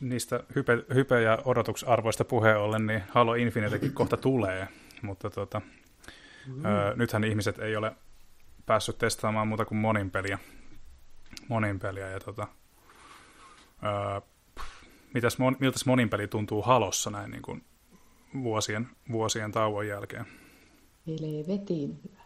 [0.01, 4.69] niistä hype, hype- ja odotusarvoista puheen ollen, niin Halo Infinitekin kohta tulee,
[5.03, 5.61] mutta tota,
[6.47, 6.65] mm.
[6.65, 7.97] ö, nythän ihmiset ei ole
[8.67, 10.39] päässyt testaamaan muuta kuin monin peliä.
[11.49, 12.47] Monin peliä ja tota,
[13.83, 14.21] ö,
[15.15, 17.65] mitäs, mon, miltäs monin peli tuntuu Halossa näin niin kuin
[18.43, 20.27] vuosien, vuosien tauon jälkeen?
[21.07, 22.23] Helvetin hyvä.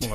[0.00, 0.14] Mulla,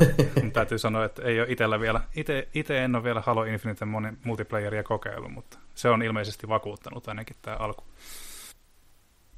[0.54, 3.86] täytyy sanoa, että ei ole itsellä vielä, ite, ite en ole vielä Halo Infinite
[4.26, 7.84] multiplayeria kokeillut, mutta se on ilmeisesti vakuuttanut ainakin tämä alku.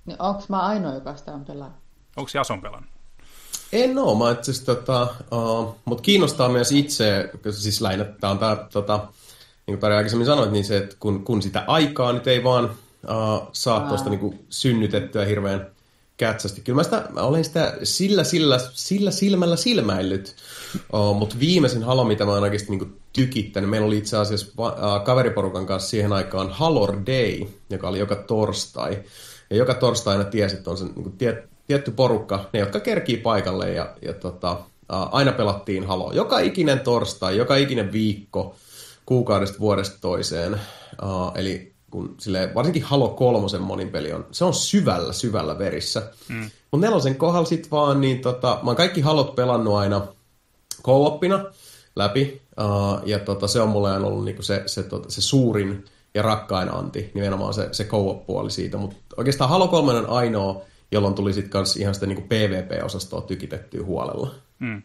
[0.05, 1.79] No, onko mä ainoa, joka sitä on pelannut?
[2.17, 2.89] Onko Jason pelannut?
[3.73, 8.55] En oo, mä itse tota, uh, mutta kiinnostaa myös itse, siis lähinnä tämä on tämä,
[8.55, 12.43] tota, niin kuin Tari aikaisemmin sanoit, niin se, että kun, kun sitä aikaa nyt ei
[12.43, 12.69] vaan
[13.03, 15.71] uh, saa tuosta niin synnytettyä hirveän
[16.17, 16.61] kätsästi.
[16.61, 20.35] Kyllä mä, sitä, mä olen sitä sillä, sillä, sillä silmällä silmäillyt,
[20.93, 25.03] uh, mutta viimeisin Halo, mitä mä oon oikeasti niin tykittänyt, meillä oli itse asiassa uh,
[25.05, 29.03] kaveriporukan kanssa siihen aikaan Halor Day, joka oli joka torstai.
[29.49, 33.17] Ja joka torstaina tiesi, että on se niin kuin, tie, tietty porukka, ne jotka kerkii
[33.17, 34.59] paikalle ja, ja tota, uh,
[35.11, 36.11] aina pelattiin Halo.
[36.13, 38.55] Joka ikinen torstai, joka ikinen viikko,
[39.05, 40.53] kuukaudesta vuodesta toiseen.
[41.03, 46.11] Uh, eli kun sille, varsinkin Halo kolmosen monin peli on, se on syvällä, syvällä verissä.
[46.29, 46.49] Mm.
[46.71, 50.07] Mutta nelosen kohdalla sit vaan, niin tota, mä oon kaikki Halot pelannut aina
[50.83, 51.19] co
[51.95, 55.85] läpi, uh, ja tota, se on mulle aina ollut niinku se, se, tota, se suurin
[56.13, 60.61] ja rakkain anti, nimenomaan se, se co puoli siitä, mutta oikeastaan Halo 3 on ainoa,
[60.91, 64.31] jolloin tuli sitten kans ihan sitä niin PvP-osastoa tykitettyä huolella.
[64.59, 64.81] Mm.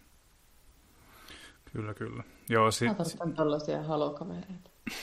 [1.73, 2.23] Kyllä, kyllä.
[2.49, 4.71] Joo, si- Mä tarkoitan tällaisia halokavereita.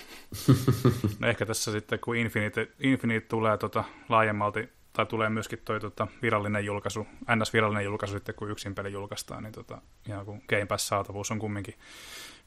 [1.19, 6.07] no ehkä tässä sitten, kun Infinite, Infinite tulee tota, laajemmalti, tai tulee myöskin toi tota,
[6.21, 11.31] virallinen julkaisu, NS-virallinen julkaisu sitten, kun yksin peli julkaistaan, niin tota, ihan kun Game Pass-saatavuus
[11.31, 11.75] on kumminkin,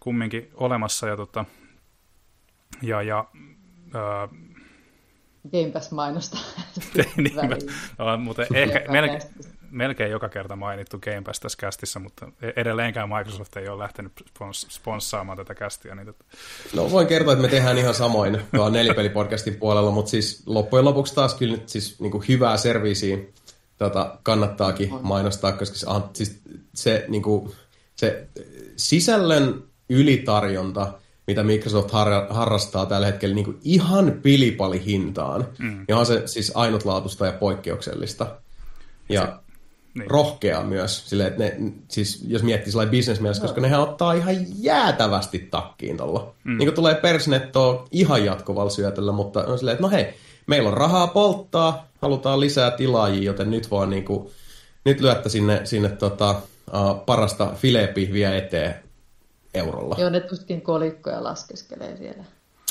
[0.01, 1.45] kumminkin olemassa, ja, tota,
[2.83, 3.25] ja, ja
[3.95, 4.29] ää,
[5.53, 6.39] Game Pass mainosta.
[7.17, 7.35] niin,
[7.99, 9.23] no, mutta ehkä melkein,
[9.75, 14.13] melkein joka kerta mainittu Game Pass tässä kästissä, mutta e- edelleenkään Microsoft ei ole lähtenyt
[14.21, 15.95] spons- sponssaamaan tätä kästiä.
[15.95, 16.25] Niin tätä.
[16.75, 21.15] No voin kertoa, että me tehdään ihan samoin tuolla nelipelipodcastin puolella, mutta siis loppujen lopuksi
[21.15, 23.19] taas kyllä nyt siis niin kuin hyvää serviisiä
[23.79, 26.43] tota, kannattaakin mainostaa, koska se, siis
[26.75, 27.53] se, niin kuin,
[27.97, 28.29] se
[28.77, 30.93] sisällön ylitarjonta–
[31.27, 35.49] mitä Microsoft har- harrastaa tällä hetkellä niin kuin ihan pilipalihintaan.
[35.59, 35.85] Mm.
[35.89, 38.27] Ja on se siis ainutlaatuista ja poikkeuksellista.
[39.09, 39.33] Ja se,
[39.95, 40.11] niin.
[40.11, 45.39] rohkea myös, silleen, että ne, siis jos miettii sellainen bisnesmielessä, koska nehän ottaa ihan jäätävästi
[45.51, 46.35] takkiin tuolla.
[46.45, 46.59] Mm.
[46.59, 50.15] Niin kuin tulee persnettoa ihan jatkuvalla syötöllä, mutta on silleen, että no hei,
[50.47, 54.31] meillä on rahaa polttaa, halutaan lisää tilaajia, joten nyt vaan niin kuin,
[54.85, 58.75] nyt lyöttä sinne, sinne tota, uh, parasta filepihviä eteen
[59.55, 59.97] eurolla.
[59.99, 62.25] Joo, ne tuskin kolikkoja laskeskelee siellä.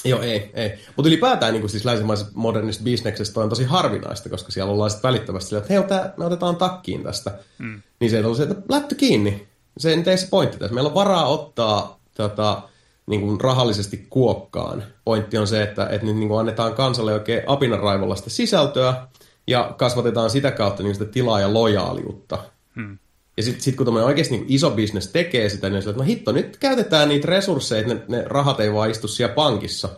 [0.05, 0.73] Joo, ei, ei.
[0.95, 5.07] Mutta ylipäätään niin kuin siis länsimaisessa modernista bisneksestä on tosi harvinaista, koska siellä ollaan sitten
[5.07, 7.31] välittömästi sillä, että hei, tää, me otetaan takkiin tästä.
[7.59, 7.81] Mm.
[7.99, 9.47] Niin se on se, että lätty kiinni.
[9.77, 10.73] Se ei tee se pointti tässä.
[10.73, 12.61] Meillä on varaa ottaa tota,
[13.05, 14.83] niin kuin rahallisesti kuokkaan.
[15.05, 19.07] Pointti on se, että, että nyt niin kuin annetaan kansalle oikein apinaraivolla sitä sisältöä
[19.47, 22.37] ja kasvatetaan sitä kautta niin sitä tilaa ja lojaaliutta.
[22.75, 22.97] Hmm.
[23.37, 26.03] Ja sitten sit kun tämmöinen oikeasti niin iso bisnes tekee sitä, niin on sillä, että
[26.03, 29.89] no hitto, nyt käytetään niitä resursseja, että ne, ne rahat ei vaan istu siellä pankissa.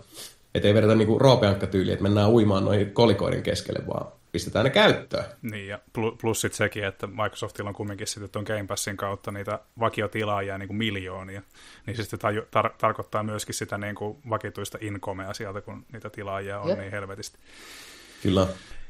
[0.56, 5.26] Että ei vedetä niin roopeankka-tyyliä, että mennään uimaan noihin kolikoiden keskelle, vaan pistetään ne käyttöön.
[5.41, 5.80] Niin, ja
[6.22, 10.68] plus sitten sekin, että Microsoftilla on kumminkin sitten tuon Game Passin kautta niitä vakiotilaajia niin
[10.68, 11.41] kuin miljoonia,
[11.86, 16.10] niin se sitten tar- tar- tarkoittaa myöskin sitä niin kuin vakituista incomea sieltä, kun niitä
[16.10, 16.80] tilaajia on Jep.
[16.80, 17.38] niin helvetisti.
[18.24, 18.48] Kyllä.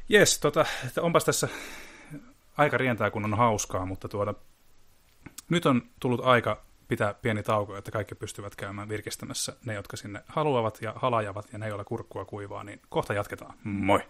[0.08, 0.66] Jes, tota,
[1.00, 1.48] onpas tässä
[2.56, 4.34] aika rientää, kun on hauskaa, mutta tuota,
[5.48, 10.22] nyt on tullut aika pitää pieni tauko, että kaikki pystyvät käymään virkistämässä ne, jotka sinne
[10.26, 13.54] haluavat ja halajavat, ja ne, joilla kurkkua kuivaa, niin kohta jatketaan.
[13.64, 14.00] Moi!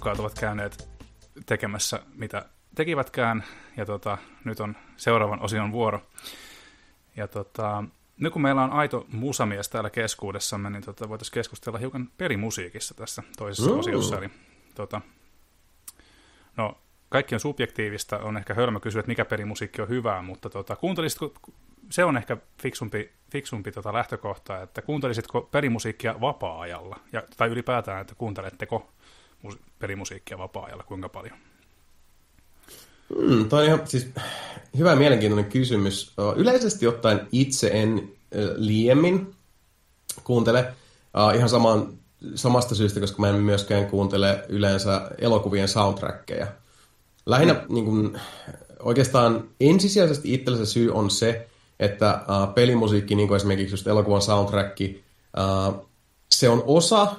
[0.00, 0.88] Halukkaat ovat käyneet
[1.46, 3.44] tekemässä mitä tekivätkään,
[3.76, 6.02] ja tota, nyt on seuraavan osion vuoro.
[7.16, 7.84] Ja tota,
[8.16, 13.22] nyt kun meillä on aito musamies täällä keskuudessamme, niin tota, voitaisiin keskustella hiukan perimusiikissa tässä
[13.38, 13.78] toisessa mm.
[13.78, 14.18] osiossa.
[14.18, 14.30] Eli,
[14.74, 15.00] tota,
[16.56, 16.78] no,
[17.08, 21.32] kaikki on subjektiivista, on ehkä hölmö kysyä, että mikä perimusiikki on hyvää, mutta tota, kuuntelisitko,
[21.90, 28.14] se on ehkä fiksumpi, fiksumpi tota lähtökohta, että kuuntelisitko perimusiikkia vapaa-ajalla, ja, tai ylipäätään, että
[28.14, 28.92] kuunteletteko
[29.78, 31.36] pelimusiikkia vapaa-ajalla, kuinka paljon?
[33.18, 34.10] Mm, toi on ihan siis
[34.78, 36.12] hyvä mielenkiintoinen kysymys.
[36.36, 38.12] Yleisesti ottaen itse en
[38.56, 39.34] liemmin
[40.24, 40.72] kuuntele
[41.36, 41.98] ihan saman,
[42.34, 46.46] samasta syystä, koska mä en myöskään kuuntele yleensä elokuvien soundtrackeja.
[47.26, 47.74] Lähinnä mm.
[47.74, 48.18] niin kun,
[48.78, 51.48] oikeastaan ensisijaisesti itsellä se syy on se,
[51.80, 55.86] että uh, pelimusiikki, niin kuin esimerkiksi just elokuvan soundtrack, uh,
[56.30, 57.16] se on osa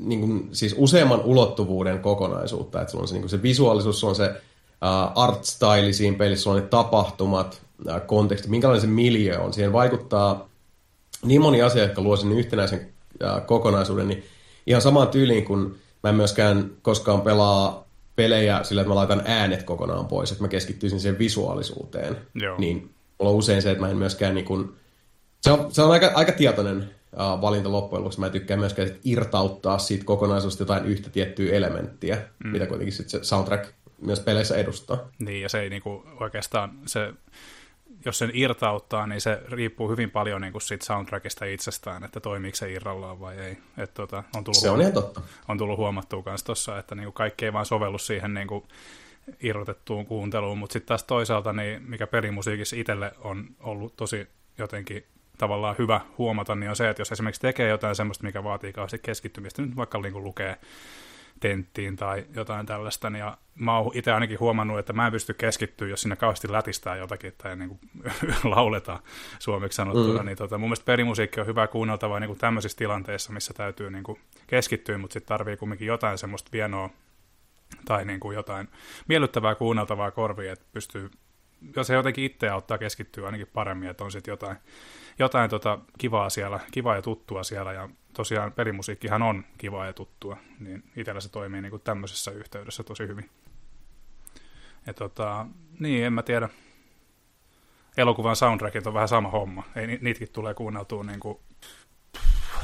[0.00, 2.80] niin kuin, siis useamman ulottuvuuden kokonaisuutta.
[2.80, 6.16] Että sulla on se, niin kuin se visuaalisuus, sulla on se uh, art style siinä
[6.16, 9.52] pelissä, sulla on ne tapahtumat, uh, konteksti, minkälainen se miljö on.
[9.52, 10.48] Siihen vaikuttaa
[11.24, 14.24] niin moni asia, jotka luo sinne yhtenäisen uh, kokonaisuuden, niin
[14.66, 17.84] ihan samaan tyyliin kuin mä en myöskään koskaan pelaa
[18.16, 22.16] pelejä sillä, että mä laitan äänet kokonaan pois, että mä keskittyisin siihen visuaalisuuteen.
[22.34, 22.58] Joo.
[22.58, 24.72] Niin mulla on usein se, että mä en myöskään niin kuin,
[25.40, 28.20] se on, se on aika, aika tietoinen valinta loppujen lopuksi.
[28.20, 32.50] Mä tykkään myöskään sit irtauttaa siitä kokonaisuudesta jotain yhtä tiettyä elementtiä, mm.
[32.50, 34.98] mitä kuitenkin sit se soundtrack myös peleissä edustaa.
[35.18, 37.14] Niin, ja se ei niinku oikeastaan, se
[38.04, 42.56] jos sen irtauttaa, niin se riippuu hyvin paljon niin kuin siitä soundtrackista itsestään, että toimiiko
[42.56, 43.58] se irrallaan vai ei.
[43.78, 45.20] Et, tota, on tullut se on ihan totta.
[45.48, 48.64] On tullut huomattua myös tuossa, että niin kuin kaikki ei vaan sovellu siihen niin kuin
[49.42, 54.28] irrotettuun kuunteluun, mutta sitten taas toisaalta, niin mikä pelimusiikissa itselle on ollut tosi
[54.58, 55.04] jotenkin
[55.42, 58.98] tavallaan hyvä huomata, niin on se, että jos esimerkiksi tekee jotain semmoista, mikä vaatii kauheasti
[58.98, 60.56] keskittymistä, nyt vaikka niin kuin lukee
[61.40, 65.34] tenttiin tai jotain tällaista, niin ja mä oon itse ainakin huomannut, että mä en pysty
[65.34, 67.80] keskittyä, jos sinne kauheasti lätistää jotakin tai niin kuin
[68.54, 68.98] lauletaan
[69.38, 70.26] suomeksi sanottuna, mm.
[70.26, 74.04] niin tota, mun mielestä perimusiikki on hyvä kuunneltavaa niin kuin tämmöisissä tilanteissa, missä täytyy niin
[74.04, 76.90] kuin keskittyä, mutta sitten tarvii kumminkin jotain semmoista vienoa
[77.84, 78.68] tai niin kuin jotain
[79.08, 81.10] miellyttävää kuunneltavaa korvia, että pystyy,
[81.76, 84.56] jos se jotenkin itse auttaa keskittyä ainakin paremmin, että on sitten jotain,
[85.22, 90.36] jotain tota kivaa siellä, kivaa ja tuttua siellä, ja tosiaan pelimusiikkihan on kivaa ja tuttua,
[90.60, 93.30] niin itsellä se toimii niin kuin tämmöisessä yhteydessä tosi hyvin.
[94.86, 95.46] Ja tota,
[95.78, 96.48] niin, en mä tiedä.
[97.96, 99.62] Elokuvan soundtrackit on vähän sama homma.
[99.76, 101.38] Ei, niitäkin tulee kuunneltua niin kuin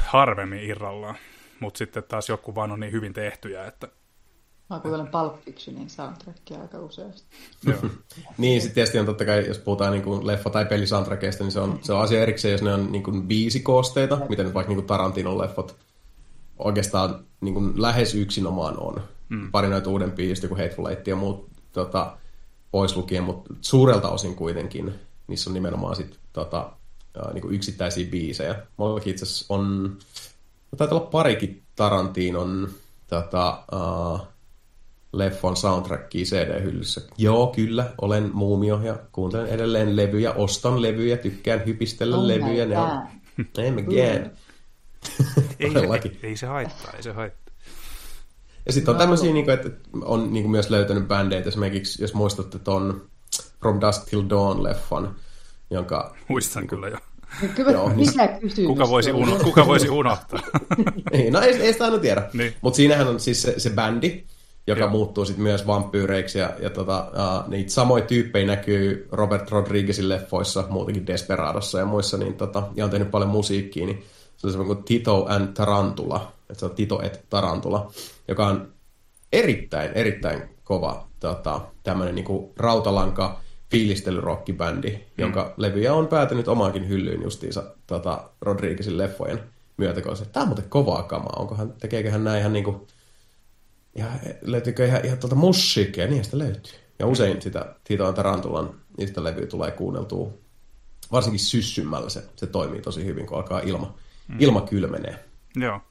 [0.05, 1.15] harvemmin irrallaan.
[1.59, 3.87] Mutta sitten taas joku vaan on niin hyvin tehtyjä, että
[4.69, 7.27] Mä kuuntelen Pulp Fictionin soundtrackia aika useasti.
[8.37, 11.59] niin, sitten tietysti on totta kai, jos puhutaan niin kuin leffa- tai pelisoundtrackista, niin se
[11.59, 14.29] on, se on asia erikseen, jos ne on niin kuin biisikoosteita, Jep.
[14.29, 15.75] miten vaikka niin kuin Tarantinon leffot
[16.59, 19.01] oikeastaan niin kuin lähes yksinomaan on.
[19.29, 19.51] Mm.
[19.51, 22.17] Pari noita uuden biisistä, kuin Hateful Eight ja muut tota,
[22.71, 24.93] pois lukien, mutta suurelta osin kuitenkin
[25.27, 26.71] niissä on nimenomaan sit, tota,
[27.33, 28.55] niin kuin yksittäisiä biisejä.
[28.77, 29.97] Mulla itse asiassa on,
[30.77, 32.69] taitaa olla parikin Tarantinon
[33.07, 34.27] tota, uh,
[35.11, 37.01] leffon soundtrackia CD-hyllyssä.
[37.17, 42.65] Joo, kyllä, olen muumio ja kuuntelen edelleen levyjä, ostan levyjä, tykkään hypistellä oh levyjä.
[42.65, 42.89] Ne on...
[43.57, 43.99] Ei me ei,
[45.59, 47.53] ei, ei se haittaa, ei se haittaa.
[48.65, 48.99] Ja sitten on no.
[48.99, 49.69] tämmöisiä, niin kuin, että
[50.01, 53.01] on niin kuin myös löytänyt bändeitä, esimerkiksi jos muistatte ton
[53.59, 55.09] From Dusk Till Dawn-leffan,
[55.69, 56.15] jonka...
[56.27, 56.97] Muistan kyllä jo.
[57.55, 58.11] Kyllä, Joo, niin,
[58.67, 60.39] kuka, voisi uno, kuka voisi unohtaa?
[61.11, 62.29] niin, no ei, ei sitä aina tiedä.
[62.33, 62.55] Niin.
[62.61, 64.23] Mutta siinähän on siis se, se bändi,
[64.69, 64.89] joka Joo.
[64.89, 66.39] muuttuu sitten myös vampyyreiksi.
[66.39, 72.17] Ja, ja tota, uh, niitä samoja tyyppejä näkyy Robert Rodriguezin leffoissa, muutenkin Desperadossa ja muissa,
[72.17, 74.03] niin tota, ja on tehnyt paljon musiikkia, niin
[74.37, 77.91] se on semmoinen kuin Tito and Tarantula, että se on Tito et Tarantula,
[78.27, 78.67] joka on
[79.33, 83.39] erittäin, erittäin kova tota, tämmöinen niin rautalanka
[83.71, 85.01] fiilistelyrockibändi, mm.
[85.17, 89.39] jonka levyjä on päätynyt omaankin hyllyyn justiinsa tota, Rodriguezin leffojen
[89.77, 91.35] myötä, koska tämä on muuten kovaa kamaa.
[91.39, 92.87] Onkohan, tekeekö hän näin ihan niin kuin
[93.95, 94.05] ja
[94.41, 96.73] löytyykö ihan, ihan tuolta musiikkia, niin sitä löytyy.
[96.99, 100.33] Ja usein sitä Tito Tarantulan niistä levyä tulee kuunneltua,
[101.11, 103.95] varsinkin syssymällä se, se toimii tosi hyvin, kun alkaa ilma,
[104.27, 104.35] mm.
[104.39, 105.25] ilma kylmenee.
[105.55, 105.81] Joo.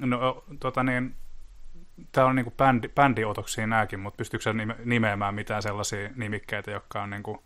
[0.00, 1.14] No tota niin,
[2.12, 4.54] täällä on niinku bändi, bändiotoksia nämäkin, mutta pystyykö
[4.84, 7.42] nimeämään mitään sellaisia nimikkeitä, jotka on niinku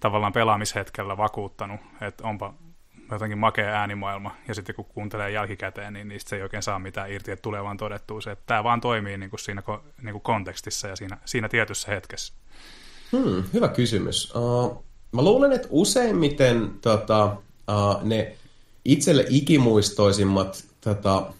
[0.00, 2.54] tavallaan pelaamishetkellä vakuuttanut, että onpa
[3.12, 7.12] jotenkin makea äänimaailma, ja sitten kun kuuntelee jälkikäteen, niin niistä se ei oikein saa mitään
[7.12, 9.62] irti, että tulee vaan todettua se, että tämä vaan toimii niin kuin siinä
[10.02, 12.34] niin kuin kontekstissa ja siinä, siinä tietyssä hetkessä.
[13.12, 14.32] Hmm, hyvä kysymys.
[14.34, 18.36] Uh, mä luulen, että useimmiten tota, uh, ne
[18.84, 21.32] itselle ikimuistoisimmat tota,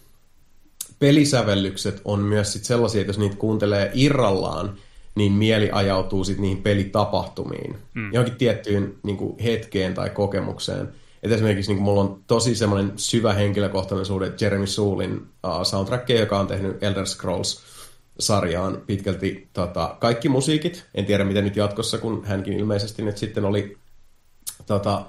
[0.99, 4.78] pelisävellykset on myös sit sellaisia, että jos niitä kuuntelee irrallaan,
[5.15, 8.12] niin mieli ajautuu sit niihin pelitapahtumiin, hmm.
[8.12, 10.89] johonkin tiettyyn niin kuin hetkeen tai kokemukseen–
[11.24, 16.38] että esimerkiksi niin mulla on tosi semmoinen syvä henkilökohtainen suhde Jeremy Soulin uh, soundtrackia, joka
[16.38, 20.84] on tehnyt Elder Scrolls-sarjaan pitkälti tota, kaikki musiikit.
[20.94, 23.78] En tiedä, miten nyt jatkossa, kun hänkin ilmeisesti nyt sitten oli
[24.66, 25.05] tota,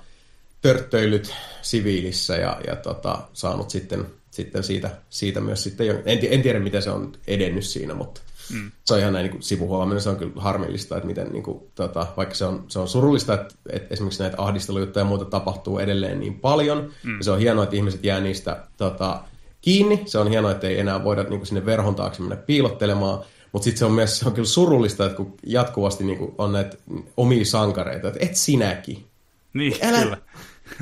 [0.61, 6.59] törttöillyt siviilissä ja, ja tota, saanut sitten, sitten siitä, siitä myös sitten, en, en tiedä,
[6.59, 8.21] miten se on edennyt siinä, mutta
[8.53, 8.71] Mm.
[8.85, 12.07] Se on ihan näin niin sivuhuomioon, se on kyllä harmillista, että miten, niin kuin, tota,
[12.17, 16.19] vaikka se on, se on surullista, että, että esimerkiksi näitä ahdistelujuttuja ja muuta tapahtuu edelleen
[16.19, 17.17] niin paljon, mm.
[17.17, 19.21] ja se on hienoa, että ihmiset jää niistä tota,
[19.61, 23.19] kiinni, se on hienoa, että ei enää voida niin kuin sinne verhon taakse mennä piilottelemaan,
[23.51, 26.53] mutta sitten se on myös se on kyllä surullista, että kun jatkuvasti niin kuin on
[26.53, 26.77] näitä
[27.17, 29.05] omia sankareita, että et sinäkin.
[29.53, 30.17] Niin, Älä, kyllä.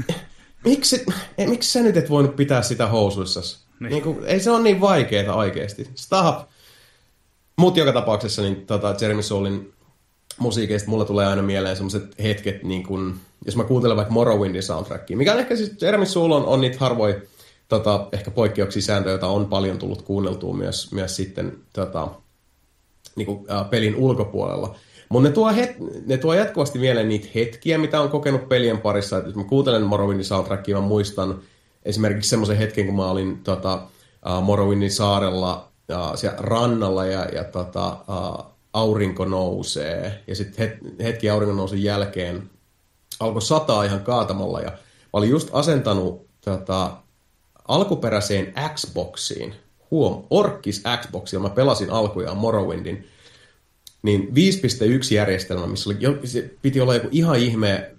[0.65, 1.05] miksi,
[1.47, 3.63] miksi sä nyt et voinut pitää sitä housuissasi?
[3.79, 3.89] Niin.
[3.89, 5.89] Niin kuin, ei se ole niin vaikeaa oikeasti.
[5.95, 6.49] Stop.
[7.57, 9.73] Mutta joka tapauksessa niin tota, Jeremy Soulin
[10.37, 13.15] musiikeista mulla tulee aina mieleen sellaiset hetket, niin kun,
[13.45, 16.77] jos mä kuuntelen vaikka Morrowindin soundtrackia, mikä on ehkä siis, Jeremy Soul on, on niitä
[16.79, 17.15] harvoja
[17.67, 22.07] tota, ehkä poikkeuksia sääntöjä, joita on paljon tullut kuunneltua myös, myös sitten tota,
[23.15, 24.75] niin kuin, ä, pelin ulkopuolella.
[25.09, 25.51] Mutta ne, tuo
[26.05, 29.17] ne tuo jatkuvasti mieleen niitä hetkiä, mitä on kokenut pelien parissa.
[29.17, 31.39] Et jos mä kuuntelen Morrowindin soundtrackia, mä muistan
[31.85, 37.43] esimerkiksi semmoisen hetken, kun mä olin tota, uh, Morrowindin saarella ja siellä rannalla ja, ja
[37.43, 40.23] tota, uh, aurinko nousee.
[40.27, 42.49] Ja sitten het, hetki auringon nousun jälkeen
[43.19, 44.61] alkoi sataa ihan kaatamalla.
[44.61, 44.77] Ja mä
[45.13, 46.91] olin just asentanut tota,
[47.67, 49.55] alkuperäiseen Xboxiin,
[49.91, 53.07] huom, Orkis Xboxia, mä pelasin alkujaan Morrowindin,
[54.03, 57.95] niin 5.1 järjestelmä, missä oli, se piti olla joku ihan ihme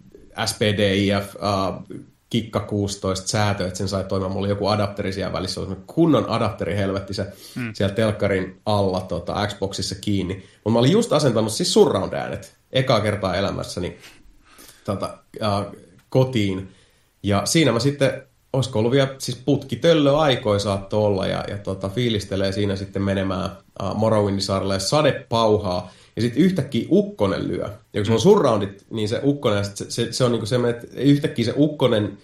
[0.47, 1.98] SPDIF, uh,
[2.35, 4.32] kikka 16 säätö, että sen sai toimimaan.
[4.32, 7.74] Mulla oli joku adapteri siellä välissä, oli kunnon adapteri helvetti se hmm.
[7.74, 10.35] siellä telkkarin alla tota, Xboxissa kiinni.
[10.35, 13.98] Mutta mä olin just asentanut siis surround äänet ekaa kertaa elämässäni
[14.85, 15.77] tota, uh,
[16.09, 16.69] kotiin.
[17.23, 21.59] Ja siinä mä sitten, olisiko ollut vielä siis putki töllö aikoi saattoi olla ja, ja
[21.59, 23.51] tota, fiilistelee siinä sitten menemään
[23.82, 25.93] uh, Morrowindin saarelle sade pauhaa.
[26.16, 27.65] Ja sitten yhtäkkiä ukkonen lyö.
[27.65, 30.86] Ja kun se on surroundit, niin se ukkonen, se, se, se on niinku se, että
[30.97, 32.19] yhtäkkiä se ukkonen,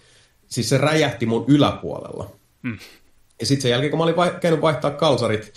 [0.46, 2.30] siis se räjähti mun yläpuolella.
[2.62, 2.78] Mm.
[3.40, 5.52] Ja sitten sen jälkeen, kun mä olin vai, käynyt vaihtaa kalsarit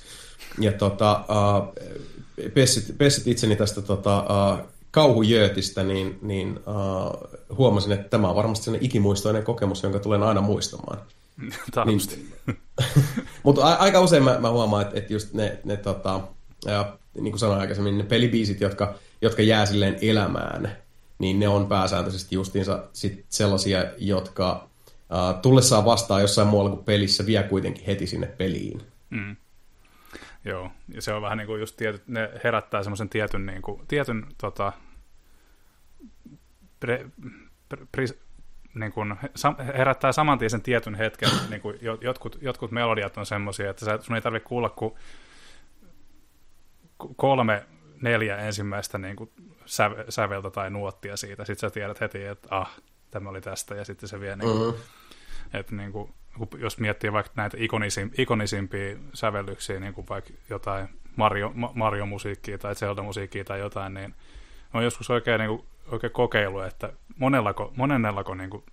[0.60, 1.74] ja tota, uh,
[2.54, 8.66] pessit, pessit itseni tästä tota, uh, kauhujöötistä, niin, niin uh, huomasin, että tämä on varmasti
[8.66, 10.98] sellainen ikimuistoinen kokemus, jonka tulen aina muistamaan.
[11.86, 12.00] Niin,
[13.44, 16.22] mutta a- aika usein mä, mä huomaan, että, että just ne, ne tota,
[17.14, 20.78] niin kuin sanoin aikaisemmin, ne pelibiisit, jotka, jotka jää silleen elämään,
[21.20, 27.26] niin ne on pääsääntöisesti justiinsa sit sellaisia, jotka uh, tullessaan vastaan jossain muualla kuin pelissä
[27.26, 28.82] vie kuitenkin heti sinne peliin.
[29.10, 29.36] Mm.
[30.46, 33.88] Joo, ja se on vähän niin kuin just tietyt, ne herättää semmoisen tietyn, niin kuin,
[33.88, 34.74] tietyn tota,
[36.80, 37.06] pre,
[37.70, 38.06] pre, pre,
[38.74, 39.16] niin kuin,
[39.78, 44.16] herättää saman tien sen tietyn hetken, niin kuin jotkut, jotkut melodiat on semmoisia, että sun
[44.16, 44.94] ei tarvitse kuulla kuin
[47.16, 47.66] kolme,
[48.02, 49.32] neljä ensimmäistä niin kuin
[50.10, 51.46] säveltä tai nuottia siitä.
[51.46, 52.80] Sitten sä tiedät heti, että ah,
[53.12, 55.60] tämä oli tästä, ja sitten se vie niin kuin, mm-hmm.
[55.60, 56.14] että niin kuin,
[56.58, 63.44] jos miettii vaikka näitä ikonisim, ikonisimpia sävellyksiä, niin kuin vaikka jotain Mario, Mario-musiikkia tai Zelda-musiikkia
[63.44, 64.16] tai jotain, niin
[64.74, 68.64] on joskus oikein, niin kuin, oikein kokeilu, että monellako, monennellako niin kuin,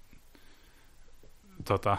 [1.64, 1.96] tota,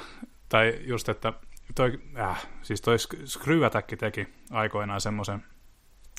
[0.50, 1.34] tai just, että
[1.76, 5.44] toi, äh, siis toi Screw Attack teki aikoinaan semmoisen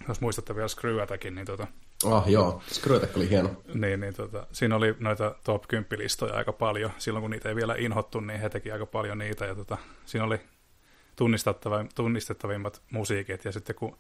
[0.08, 1.66] jos muistatte vielä Screw-Attackin, niin tota,
[2.10, 3.50] Ah, joo, Screw Attack oli hieno.
[3.74, 6.90] Niin, niin tota, siinä oli noita top 10 listoja aika paljon.
[6.98, 9.44] Silloin kun niitä ei vielä inhottu, niin he teki aika paljon niitä.
[9.44, 10.40] Ja tota, siinä oli
[11.94, 13.44] tunnistettavimmat musiikit.
[13.44, 13.98] Ja sitten kun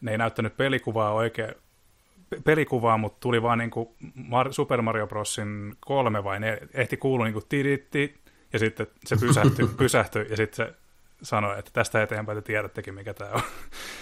[0.00, 1.54] ne ei näyttänyt pelikuvaa oikein,
[2.44, 3.88] pelikuvaa, mutta tuli vaan niin kuin
[4.50, 7.44] Super Mario Brosin kolme vai ne ehti kuulua niin kuin
[8.52, 10.74] ja sitten se pysähtyi, pysähtyi ja sitten se
[11.22, 13.42] sanoi, että tästä eteenpäin te tiedättekin, mikä tämä on.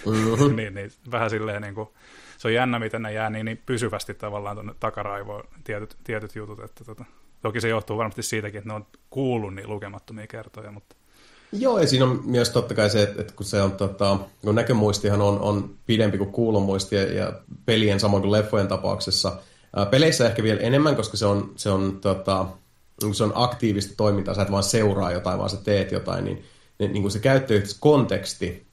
[0.05, 0.55] Mm-hmm.
[0.59, 1.89] niin, niin, vähän silleen niin kuin,
[2.37, 6.59] se on jännä, miten ne jää niin, niin pysyvästi tavallaan tuonne takaraivoon tietyt, tietyt jutut.
[6.59, 7.05] Että tota,
[7.41, 10.95] toki se johtuu varmasti siitäkin, että ne on kuullut niin lukemattomia kertoja, mutta
[11.53, 15.21] Joo, ja siinä on myös totta kai se, että kun se on, tota, kun näkömuistihan
[15.21, 17.33] on, on pidempi kuin kuulomuisti ja, ja
[17.65, 19.37] pelien samoin kuin leffojen tapauksessa.
[19.75, 22.45] Ää, peleissä ehkä vielä enemmän, koska se on, se on, tota,
[23.13, 26.43] se on aktiivista toimintaa, sä et vaan seuraa jotain, vaan sä teet jotain, niin
[26.81, 28.65] niin, niin kuin se käyttöyhteiskonteksti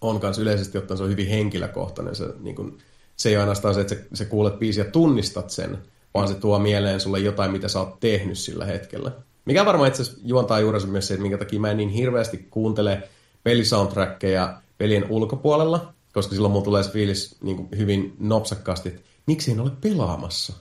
[0.00, 2.16] on myös yleisesti ottaen se on hyvin henkilökohtainen.
[2.16, 2.78] Se, niin kuin,
[3.16, 5.78] se ei ole ainoastaan se, että sä, sä kuulet biisiä ja tunnistat sen,
[6.14, 9.12] vaan se tuo mieleen sulle jotain, mitä sä oot tehnyt sillä hetkellä.
[9.44, 12.46] Mikä varmaan itse asiassa juontaa juurensa myös se, että minkä takia mä en niin hirveästi
[12.50, 13.02] kuuntele
[13.42, 19.50] pelisoundtrackeja pelien ulkopuolella, koska silloin mulla tulee se fiilis niin kuin hyvin nopsakkaasti, että miksi
[19.50, 20.52] en ole pelaamassa?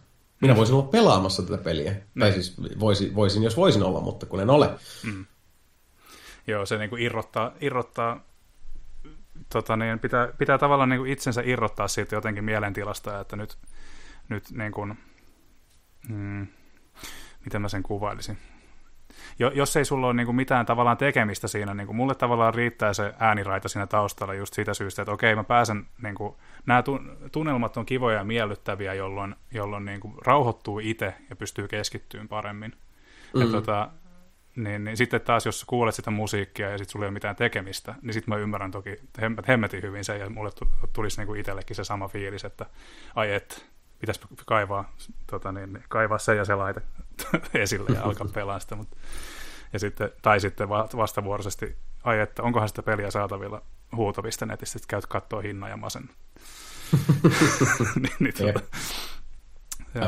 [0.42, 1.92] Minä voisin olla pelaamassa tätä peliä.
[1.92, 2.20] Mm.
[2.20, 4.70] Tai siis voisin, voisin, jos voisin olla, mutta kun en ole.
[5.04, 5.26] Mm.
[6.48, 8.20] Joo, se niin kuin irrottaa, irrottaa
[9.50, 13.58] tota niin, pitää, pitää tavallaan niin kuin itsensä irrottaa siitä jotenkin mielentilasta, että nyt,
[14.30, 14.98] nyt niin kuin,
[16.10, 16.48] mm,
[17.46, 18.38] miten mä sen kuvailisin.
[19.40, 22.54] Jo, jos ei sulla ole niin kuin mitään tavallaan tekemistä siinä, niin kuin mulle tavallaan
[22.54, 26.84] riittää se ääniraita siinä taustalla just siitä syystä, että okei, mä pääsen, niin kuin, nämä
[27.32, 32.74] tunnelmat on kivoja ja miellyttäviä, jolloin, jolloin niin kuin rauhoittuu itse ja pystyy keskittymään paremmin.
[33.34, 33.42] Mm.
[33.42, 33.90] Ja tota,
[34.58, 37.96] niin, niin sitten taas, jos kuulet sitä musiikkia ja sitten sulla ei ole mitään tekemistä,
[38.02, 38.96] niin sitten mä ymmärrän toki
[39.48, 40.52] hemmetin hyvin sen, ja mulle
[40.94, 42.66] tulisi niinku itsellekin se sama fiilis, että
[43.16, 43.66] ai et,
[44.00, 44.94] pitäisi kaivaa,
[45.28, 46.82] tota niin, niin, kaivaa se ja se laite
[47.54, 48.76] esille ja alkaa pelaa sitä.
[48.76, 48.98] Mutta,
[49.74, 53.62] ja sitten, tai sitten vastavuoroisesti, ai että, onkohan sitä peliä saatavilla
[53.96, 56.10] huutavista netistä, että käyt katsoa hinnan ja masen.
[58.02, 58.60] niin, niin, tuota,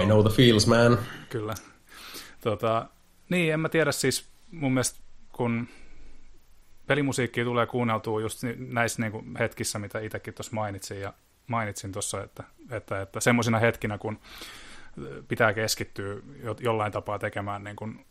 [0.02, 1.00] I know the feels, man.
[1.30, 1.54] Kyllä.
[2.42, 2.90] Tota,
[3.30, 5.00] niin, en mä tiedä siis, mun mielestä
[5.32, 5.68] kun
[6.88, 11.14] pelimusiikkia tulee kuunneltua just näissä niin kuin hetkissä, mitä itsekin tuossa mainitsin, ja
[11.48, 14.20] mainitsin tuossa, että, että, että semmoisina hetkinä, kun
[15.28, 16.16] pitää keskittyä
[16.60, 18.06] jollain tapaa tekemään niin kuin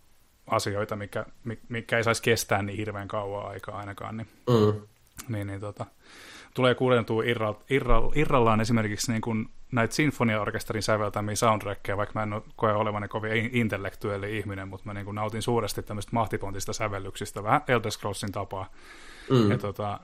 [0.46, 1.26] asioita, mikä,
[1.68, 4.80] mikä ei saisi kestää niin hirveän kauan aikaa ainakaan, niin, mm.
[5.28, 5.86] niin, niin tota,
[6.58, 12.32] tulee kuulentua irra, irra, irrallaan esimerkiksi niin kuin näitä sinfoniaorkesterin säveltämiä soundtrackeja, vaikka mä en
[12.32, 17.42] ole koe olevani kovin intellektuelli ihminen, mutta mä niin kuin nautin suuresti tämmöistä mahtipontista sävellyksistä,
[17.42, 18.70] vähän Elder Scrollsin tapaa.
[19.30, 19.50] Mm.
[19.50, 20.00] Ja tota,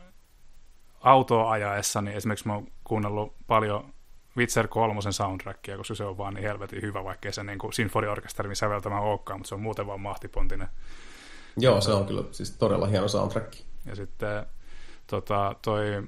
[1.01, 3.95] autoa ajaessa, niin esimerkiksi mä oon kuunnellut paljon
[4.37, 9.01] Witcher 3 soundtrackia, koska se on vaan niin helvetin hyvä, vaikkei se niin sinfoniaorkesterin säveltämä
[9.01, 10.69] olekaan, mutta se on muuten vaan mahtipontinen.
[11.57, 13.55] Joo, se on kyllä siis todella hieno soundtrack.
[13.87, 14.47] Ja sitten
[15.07, 16.03] tota, toi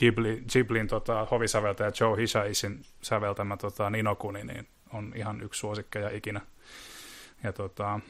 [0.00, 6.40] Ghibli, Ghiblin tota, hovisäveltäjä Joe Hishaisin säveltämä tota, Ninokuni niin on ihan yksi suosikkeja ikinä.
[7.44, 8.00] Ja tota,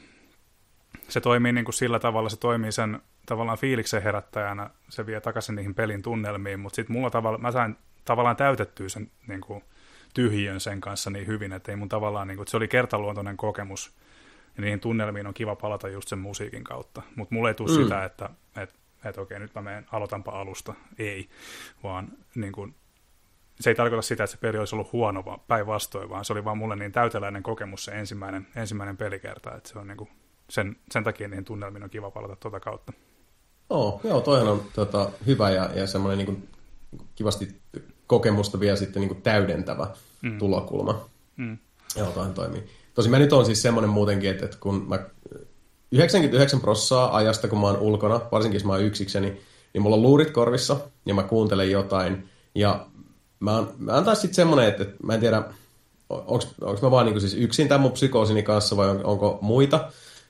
[1.07, 5.55] se toimii niin kuin sillä tavalla, se toimii sen tavallaan fiiliksen herättäjänä, se vie takaisin
[5.55, 9.63] niihin pelin tunnelmiin, mutta sitten mulla tavalla, mä sain tavallaan täytettyä sen niin kuin,
[10.13, 13.93] tyhjön sen kanssa niin hyvin, että ei mun tavallaan, niin kuin, se oli kertaluontoinen kokemus,
[14.57, 17.83] ja niihin tunnelmiin on kiva palata just sen musiikin kautta, mutta mulle ei tule mm.
[17.83, 18.29] sitä, että,
[19.05, 21.29] että, okei, nyt mä menen, aloitanpa alusta, ei,
[21.83, 22.75] vaan niin kuin,
[23.59, 26.45] se ei tarkoita sitä, että se peli olisi ollut huono, vaan päinvastoin, vaan se oli
[26.45, 30.09] vaan mulle niin täyteläinen kokemus se ensimmäinen, ensimmäinen pelikerta, että se on niin kuin,
[30.49, 32.93] sen, sen takia niihin tunnelmiin on kiva palata tuota kautta.
[33.69, 36.49] Oh, joo, toihan on tota, hyvä ja, ja semmoinen niin kuin,
[37.15, 37.61] kivasti
[38.07, 39.87] kokemusta vielä sitten niin kuin täydentävä
[40.21, 40.37] mm.
[40.37, 41.09] tulokulma.
[41.37, 41.57] Mm.
[41.95, 42.63] Joo, toihan toimii.
[42.93, 44.99] Tosi mä nyt on siis semmoinen muutenkin, että, että kun mä
[45.91, 49.41] 99 prossaa ajasta, kun mä oon ulkona, varsinkin jos mä oon yksikseni,
[49.73, 52.29] niin mulla on luurit korvissa ja mä kuuntelen jotain.
[52.55, 52.85] Ja
[53.39, 55.43] mä, oon, mä oon taas sitten semmoinen, että, että mä en tiedä,
[56.09, 59.75] onko mä vaan niin siis yksin tämän mun psykoosini kanssa vai on, onko muita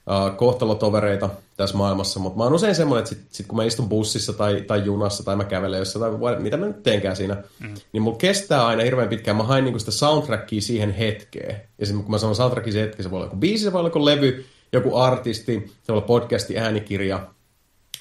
[0.08, 3.90] uh, kohtalotovereita tässä maailmassa, mutta mä oon usein semmoinen, että sit, sit kun mä istun
[3.90, 7.74] bussissa tai, tai junassa tai mä kävelen jossain tai mitä mä nyt teenkään siinä, mm.
[7.92, 9.38] niin mulla kestää aina hirveän pitkään.
[9.38, 11.62] Mä hain niinku sitä soundtrackia siihen hetkeen.
[11.80, 13.80] Ja sitten kun mä sanon soundtrackia siihen hetkeen, se voi olla joku biisi, se voi
[13.80, 17.28] olla joku levy, joku artisti, se olla podcasti, äänikirja,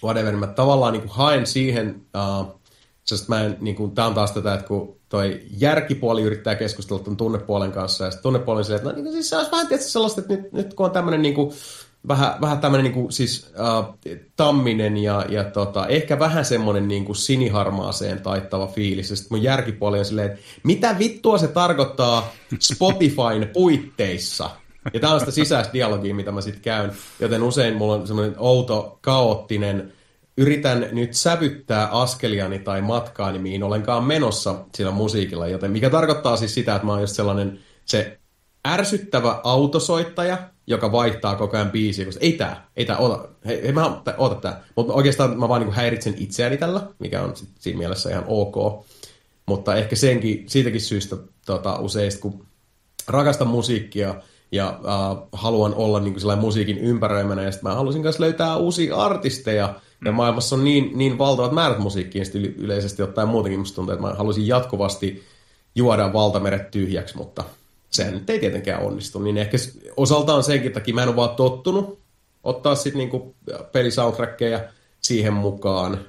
[0.04, 0.32] whatever.
[0.32, 2.02] Niin mä tavallaan niinku haen siihen,
[2.40, 2.60] uh,
[3.28, 7.16] mä en, niin kuin, tää on taas tätä, että kun toi järkipuoli yrittää keskustella tuon
[7.16, 9.92] tunnepuolen kanssa, ja sitten tunnepuoli on silleen, että no, niin, siis se olisi vähän tietysti
[9.92, 11.52] sellaista, että nyt, nyt kun on tämmöinen niin kuin,
[12.08, 13.98] vähän, vähän tämmöinen niin kuin, siis uh,
[14.36, 19.10] tamminen ja, ja tota, ehkä vähän semmoinen niin kuin siniharmaaseen taittava fiilis.
[19.10, 24.50] Ja sitten mun järkipuoli on silleen, että mitä vittua se tarkoittaa Spotifyn puitteissa?
[24.92, 26.92] Ja sitä sisäistä dialogia, mitä mä sitten käyn.
[27.20, 29.92] Joten usein mulla on semmoinen outo, kaoottinen,
[30.36, 35.48] yritän nyt sävyttää askeliani tai matkaani, mihin olenkaan menossa sillä musiikilla.
[35.48, 38.18] Joten mikä tarkoittaa siis sitä, että mä oon just sellainen se
[38.68, 43.72] ärsyttävä autosoittaja, joka vaihtaa koko ajan biisiä, koska ei tää, ei tää, ota, hei, hei
[43.72, 44.64] mä, ota tää.
[44.76, 48.86] Mutta oikeastaan mä vaan niinku häiritsen itseäni tällä, mikä on sit siinä mielessä ihan ok.
[49.46, 51.16] Mutta ehkä senkin, siitäkin syystä
[51.46, 52.46] tota, usein, kun
[53.08, 54.14] rakastan musiikkia
[54.52, 58.96] ja äh, haluan olla niinku sellainen musiikin ympäröimänä, ja sitten mä halusin myös löytää uusia
[58.96, 59.74] artisteja,
[60.04, 64.14] ja maailmassa on niin, niin valtavat määrät musiikkiin yleisesti ottaen muutenkin musta tuntuu, että mä
[64.14, 65.22] haluaisin jatkuvasti
[65.74, 67.44] juoda valtameret tyhjäksi, mutta
[67.90, 69.56] sehän nyt ei tietenkään onnistu, niin ehkä
[69.96, 72.00] osaltaan senkin takia mä en ole vaan tottunut
[72.44, 73.34] ottaa sitten niinku
[73.72, 74.60] pelisoundtrackeja
[75.00, 76.00] siihen mukaan.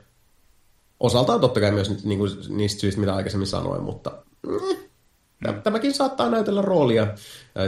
[0.99, 4.11] Osaltaan totta kai myös niinku niistä syistä, mitä aikaisemmin sanoin, mutta
[4.47, 4.75] mm,
[5.63, 7.07] tämäkin saattaa näytellä roolia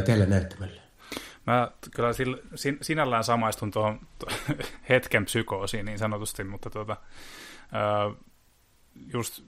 [0.05, 0.81] teille näyttämällä.
[1.47, 2.09] Mä kyllä
[2.55, 3.99] sin, sinällään samaistun tuohon
[4.89, 6.97] hetken psykoosiin niin sanotusti, mutta tuota,
[9.13, 9.43] just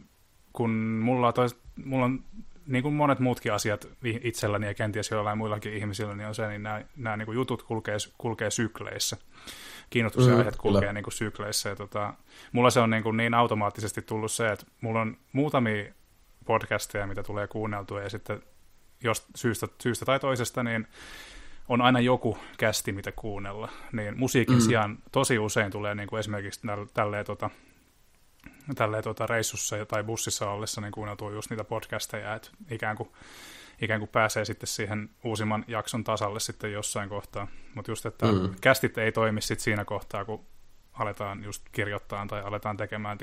[0.54, 0.72] kun
[1.04, 2.24] mulla, tois, mulla on
[2.68, 6.64] niin kuin monet muutkin asiat itselläni ja kenties joillain muillakin ihmisillä, niin on se, niin
[6.64, 9.18] nämä, nämä niin kuin jutut kulkee, kulkee sykleissä.
[9.90, 11.70] Kiinnostuksen mm, aiheet kulkee niin kuin sykleissä.
[11.70, 12.14] Ja tota,
[12.52, 15.94] mulla se on niin, kuin niin automaattisesti tullut se, että mulla on muutamia
[16.46, 18.42] podcasteja, mitä tulee kuunneltua, ja sitten
[19.04, 20.88] jos syystä, syystä tai toisesta, niin
[21.68, 23.70] on aina joku kästi, mitä kuunnella.
[23.92, 24.62] Niin musiikin mm.
[24.62, 26.62] sijaan tosi usein tulee niin kuin esimerkiksi
[26.94, 27.50] tälleen tota,
[28.76, 33.10] tälleen tuota reissussa tai bussissa ollessa niin kuunneltua just niitä podcasteja, että ikään kuin,
[33.82, 37.48] ikään kuin pääsee sitten siihen uusimman jakson tasalle sitten jossain kohtaa.
[37.76, 38.56] Mutta just, että mm.
[38.62, 40.46] kästit ei toimi sitten siinä kohtaa, kun
[41.00, 43.18] aletaan just kirjoittaa tai aletaan tekemään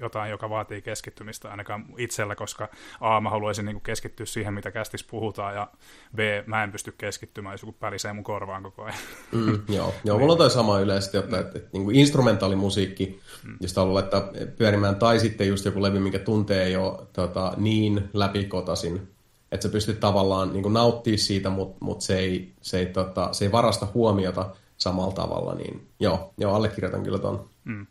[0.00, 2.68] jotain, joka vaatii keskittymistä ainakaan itsellä, koska
[3.00, 5.68] A, mä haluaisin niin keskittyä siihen, mitä kästissä puhutaan, ja
[6.16, 8.98] B, mä en pysty keskittymään, jos joku pälisee mun korvaan koko ajan.
[9.32, 13.56] Mm, joo, joo mulla on toi sama yleisesti, että, että, että niin kuin instrumentaalimusiikki, mm.
[13.60, 14.22] josta haluaa laittaa
[14.58, 19.08] pyörimään, tai sitten just joku levy, minkä tuntee jo tota, niin läpikotasin,
[19.52, 23.44] että sä pystyt tavallaan niin nauttimaan siitä, mutta mut se, ei, se, ei, tota, se
[23.44, 24.50] ei varasta huomiota
[24.80, 27.50] samalla tavalla, niin joo, joo allekirjoitan kyllä ton.
[27.64, 27.86] Mm.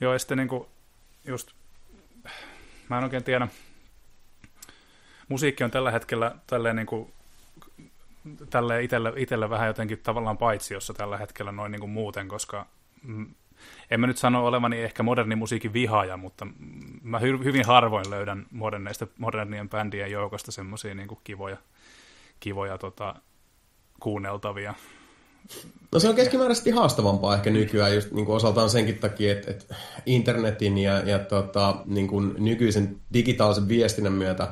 [0.00, 0.66] Joo, ja sitten niin kuin
[1.24, 1.50] just,
[2.88, 3.48] mä en oikein tiedä,
[5.28, 7.12] musiikki on tällä hetkellä tälleen niin kuin,
[8.50, 12.66] tälleen itelle, itelle vähän jotenkin tavallaan paitsi, jossa tällä hetkellä noin niin kuin muuten, koska
[13.90, 16.46] en mä nyt sano olevani ehkä moderni musiikin vihaaja, mutta
[17.02, 21.56] mä hy, hyvin harvoin löydän moderneista, modernien bändien joukosta semmoisia niin kivoja,
[22.40, 23.14] kivoja tota,
[24.00, 24.74] kuunneltavia.
[25.92, 29.74] No se on keskimääräisesti haastavampaa ehkä nykyään just niin kuin osaltaan senkin takia, että, että
[30.06, 34.48] internetin ja, ja tota, niin kuin nykyisen digitaalisen viestinnän myötä,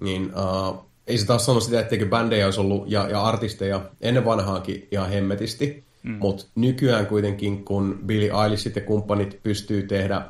[0.00, 4.24] niin uh, ei se taas sano sitä, etteikö bändejä olisi ollut ja, ja artisteja ennen
[4.24, 6.16] vanhaakin ihan hemmetisti, mm.
[6.20, 10.22] mutta nykyään kuitenkin, kun Billy Eilishit ja kumppanit pystyy tehdä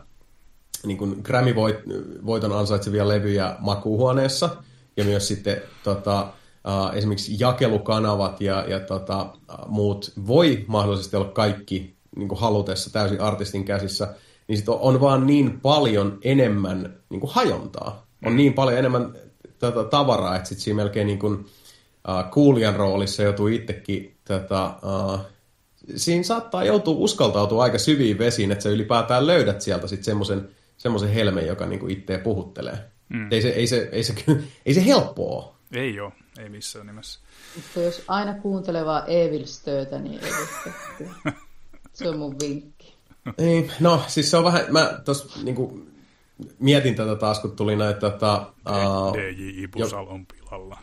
[0.87, 4.57] niin kuin Grammy-voiton ansaitsevia levyjä makuuhuoneessa
[4.97, 6.33] ja myös sitten tota,
[6.69, 12.93] uh, esimerkiksi jakelukanavat ja, ja tota, uh, muut voi mahdollisesti olla kaikki niin kuin halutessa
[12.93, 14.15] täysin artistin käsissä,
[14.49, 18.07] niin sit on, on vaan niin paljon enemmän niin kuin hajontaa.
[18.25, 18.37] On mm.
[18.37, 19.15] niin paljon enemmän
[19.59, 25.21] tota, tavaraa, että sitten siinä melkein niin kuin, uh, kuulijan roolissa joutuu itsekin tota, uh,
[25.97, 31.09] siinä saattaa joutua uskaltautua aika syviin vesiin, että sä ylipäätään löydät sieltä sitten semmoisen semmoisen
[31.11, 32.79] helmen, joka niinku itseä puhuttelee.
[33.09, 33.33] Mm.
[33.33, 34.15] Ei, se, ei, se, ei, se,
[34.67, 35.57] ei se helppoa.
[35.73, 37.21] Ei ole, ei missään nimessä.
[37.57, 40.33] Mutta jos aina kuuntelevaa Evilstöötä, niin ei
[41.93, 42.95] Se on mun vinkki.
[43.39, 45.87] Ei, no, siis se on vähän, mä tos niinku,
[46.59, 48.01] mietin tätä taas, kun tuli näitä...
[48.01, 50.79] Tota, uh, DJ Ipusal on pilalla.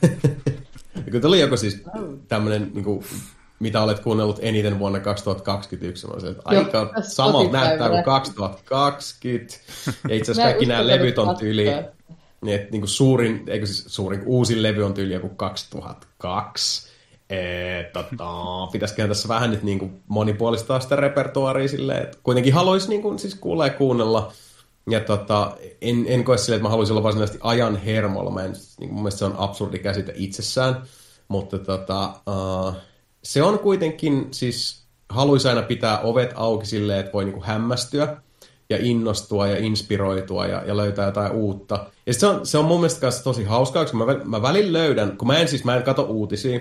[1.12, 1.82] kun tuli joku siis
[2.28, 3.04] tämmöinen niinku,
[3.58, 6.06] mitä olet kuunnellut eniten vuonna 2021.
[6.06, 9.56] Mä olisin, että aika samalta näyttää kuin 2020.
[10.08, 11.66] Ja itse asiassa kaikki nämä levyt on tyyli,
[12.40, 16.90] niin, että niin kuin suurin, eikö siis suurin, uusin levy on tyyli joku 2002.
[17.30, 18.26] Et, tota,
[18.72, 23.18] pitäisiköhän tässä vähän nyt niin kuin monipuolistaa sitä repertuaaria silleen, että kuitenkin haluaisi niin kuin,
[23.18, 24.32] siis kuulla ja kuunnella.
[24.90, 28.30] Ja tota, en, en koe silleen, että mä haluaisin olla varsinaisesti ajan hermolla.
[28.30, 30.82] Mä en, niin kuin, mun mielestä se on absurdi käsite itsessään.
[31.28, 32.74] Mutta tota, uh,
[33.24, 38.16] se on kuitenkin siis, haluaisi aina pitää ovet auki silleen, että voi niinku hämmästyä
[38.70, 41.86] ja innostua ja inspiroitua ja, ja löytää jotain uutta.
[42.06, 45.16] Ja se on, se on mun mielestä kanssa tosi hauskaa, koska mä, mä välin löydän,
[45.16, 46.60] kun mä en siis, mä en kato uutisia,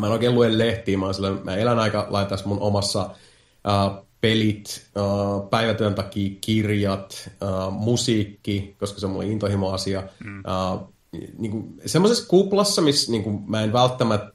[0.00, 4.86] mä en oikein lue lehtiä, mä, sillä, mä elän aika laitas mun omassa uh, pelit,
[4.98, 10.02] uh, päivätyön takia kirjat, uh, musiikki, koska se on mulle intohimo-asia.
[10.24, 10.42] Mm.
[10.72, 10.94] Uh,
[11.38, 14.32] niin semmoisessa kuplassa, missä niin kuin, mä en välttämättä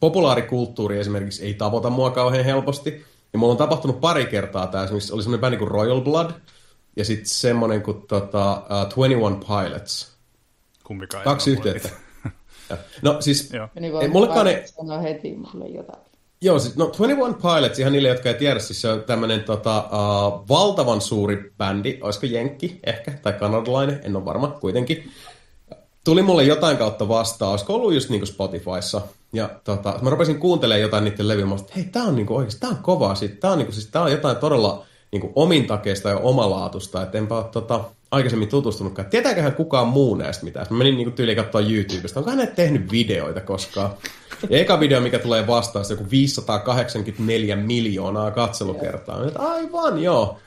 [0.00, 3.04] populaarikulttuuri esimerkiksi ei tavoita mua kauhean helposti.
[3.32, 6.30] Ja mulla on tapahtunut pari kertaa tämä, esimerkiksi oli semmoinen bändi kuin Royal Blood,
[6.96, 10.16] ja sitten semmoinen kuin tota, uh, 21 Pilots.
[10.84, 11.88] Kumpikaan Kaksi yhteyttä.
[13.02, 13.50] no siis,
[14.00, 14.68] ei, mullekaan ei...
[14.68, 15.98] Sanoo heti mulle jotain.
[16.40, 19.78] Joo, siis, no 21 Pilots, ihan niille, jotka ei tiedä, siis se on tämmöinen tota,
[19.78, 25.12] uh, valtavan suuri bändi, olisiko Jenkki ehkä, tai kanadalainen, en ole varma kuitenkin
[26.06, 29.00] tuli mulle jotain kautta vastaan, olisiko ollut just niin kuin Spotifyssa.
[29.36, 32.70] Ja tota, mä rupesin kuuntelemaan jotain niiden levyä, että hei, tää on niinku oikeasti, tää
[32.70, 33.14] on kovaa.
[33.14, 37.36] Sit, tää on, niinku, siis, tää on jotain todella niinku omintakeista ja omalaatusta, että enpä
[37.36, 39.10] ole tota, aikaisemmin tutustunutkaan.
[39.10, 40.66] Tietääköhän kukaan muu näistä mitään?
[40.70, 43.90] Mä menin niinku tyyliin katsoa YouTubesta, onko hänet tehnyt videoita koskaan?
[44.50, 49.26] Ja eka video, mikä tulee vastaan, se joku 584 miljoonaa katselukertaa.
[49.26, 50.38] Että aivan, joo.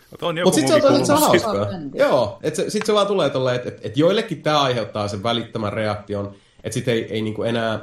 [0.43, 1.67] Mutta sitten se on tosi hauskaa.
[1.93, 5.73] Joo, että sitten se vaan tulee tolleen, että et, et joillekin tämä aiheuttaa sen välittömän
[5.73, 7.79] reaktion, että sitten ei, ei niinku enää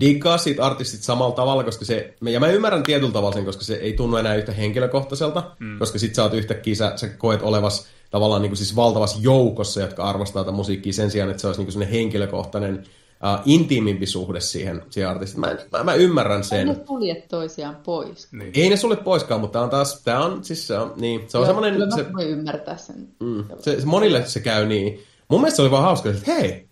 [0.00, 3.74] diggaa siitä artistit samalla tavalla, koska se, ja mä ymmärrän tietyllä tavalla sen, koska se
[3.74, 5.78] ei tunnu enää yhtä henkilökohtaiselta, mm.
[5.78, 9.80] koska sit sä oot yhtäkkiä, sä, sä koet olevas tavallaan niin kuin siis valtavassa joukossa,
[9.80, 14.40] jotka arvostaa tätä musiikkia sen sijaan, että se olisi niin kuin henkilökohtainen uh, intiimimpi suhde
[14.40, 15.40] siihen, siihen artistiin.
[15.40, 16.58] Mä, mä, mä ymmärrän sen.
[16.58, 18.32] Ei ne sulje toisiaan pois.
[18.32, 18.52] Niin.
[18.54, 21.46] Ei ne sulle poiskaan, mutta on taas, tämä on, siis se on, niin, se on
[21.46, 21.92] Joo, semmoinen...
[21.92, 23.08] se, voi ymmärtää sen.
[23.20, 25.00] Mm, se, se, monille se käy niin.
[25.28, 26.65] Mun mielestä se oli vaan hauska, että hei,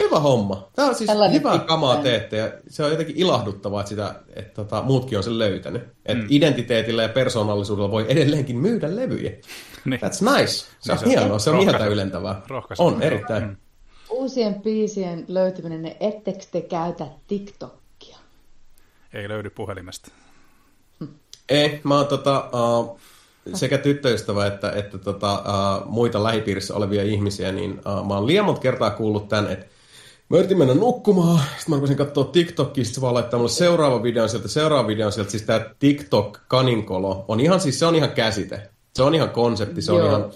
[0.00, 0.68] hyvä homma.
[0.76, 4.54] Tämä on siis Tällainen hyvää kamaa teette ja se on jotenkin ilahduttavaa, että, sitä, että
[4.54, 5.82] tota, muutkin on sen löytänyt.
[6.06, 6.26] Että mm.
[6.30, 9.30] identiteetillä ja persoonallisuudella voi edelleenkin myydä levyjä.
[9.84, 10.00] niin.
[10.00, 10.52] That's nice.
[10.52, 12.42] Se niin, on se hienoa, se on mieltä ylentävää.
[12.78, 13.44] On, erittäin.
[13.44, 13.56] Mm
[14.10, 18.18] uusien biisien löytyminen, niin ettekö te käytä TikTokia?
[19.12, 20.10] Ei löydy puhelimesta.
[21.48, 23.00] Ei, mä oon tota, uh,
[23.54, 28.44] sekä tyttöystävä että, että tota, uh, muita lähipiirissä olevia ihmisiä, niin uh, mä oon liian
[28.44, 29.66] monta kertaa kuullut tämän, että
[30.30, 34.02] Mä yritin mennä nukkumaan, sitten mä rupesin katsoa TikTokia, sitten se vaan laittaa mulle seuraava
[34.02, 35.30] video sieltä, seuraava video sieltä.
[35.30, 38.70] Siis tää TikTok-kaninkolo on ihan, siis se on ihan käsite.
[38.94, 40.08] Se on ihan konsepti, se on Joo.
[40.08, 40.30] ihan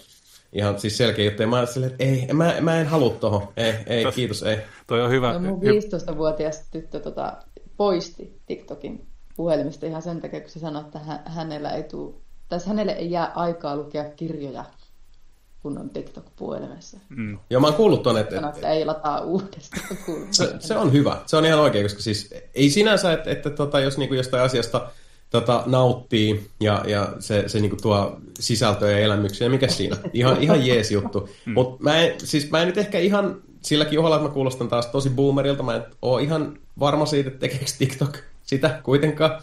[0.52, 1.42] ihan siis selkeä juttu.
[1.42, 3.48] Ja mä silleen, että ei, mä, mä en halua tohon.
[3.56, 4.56] Ei, ei Tos, kiitos, ei.
[4.86, 5.32] Toi on hyvä.
[5.32, 7.36] No, mun 15-vuotias tyttö tota,
[7.76, 9.06] poisti TikTokin
[9.36, 13.32] puhelimesta ihan sen takia, kun se sanoi, että hänellä ei tuu, tässä hänelle ei jää
[13.34, 14.64] aikaa lukea kirjoja,
[15.64, 16.98] kun on TikTok-puhelimessa.
[17.08, 17.38] Mm.
[17.50, 18.34] Joo, mä oon kuullut ton, että...
[18.34, 19.86] Sano, että ei lataa uudestaan.
[20.30, 21.16] se, se, on hyvä.
[21.26, 24.90] Se on ihan oikein, koska siis ei sinänsä, että, että tota, jos niinku jostain asiasta
[25.30, 29.48] tota, nauttii ja, ja se, se niinku tuo sisältöä ja elämyksiä.
[29.48, 29.96] Mikä siinä?
[30.12, 31.28] Ihan, ihan jees juttu.
[31.46, 31.52] Mm.
[31.52, 34.86] Mutta mä, en, siis mä en nyt ehkä ihan silläkin ohella, että mä kuulostan taas
[34.86, 35.62] tosi boomerilta.
[35.62, 39.42] Mä en ole ihan varma siitä, että tekeekö TikTok sitä kuitenkaan.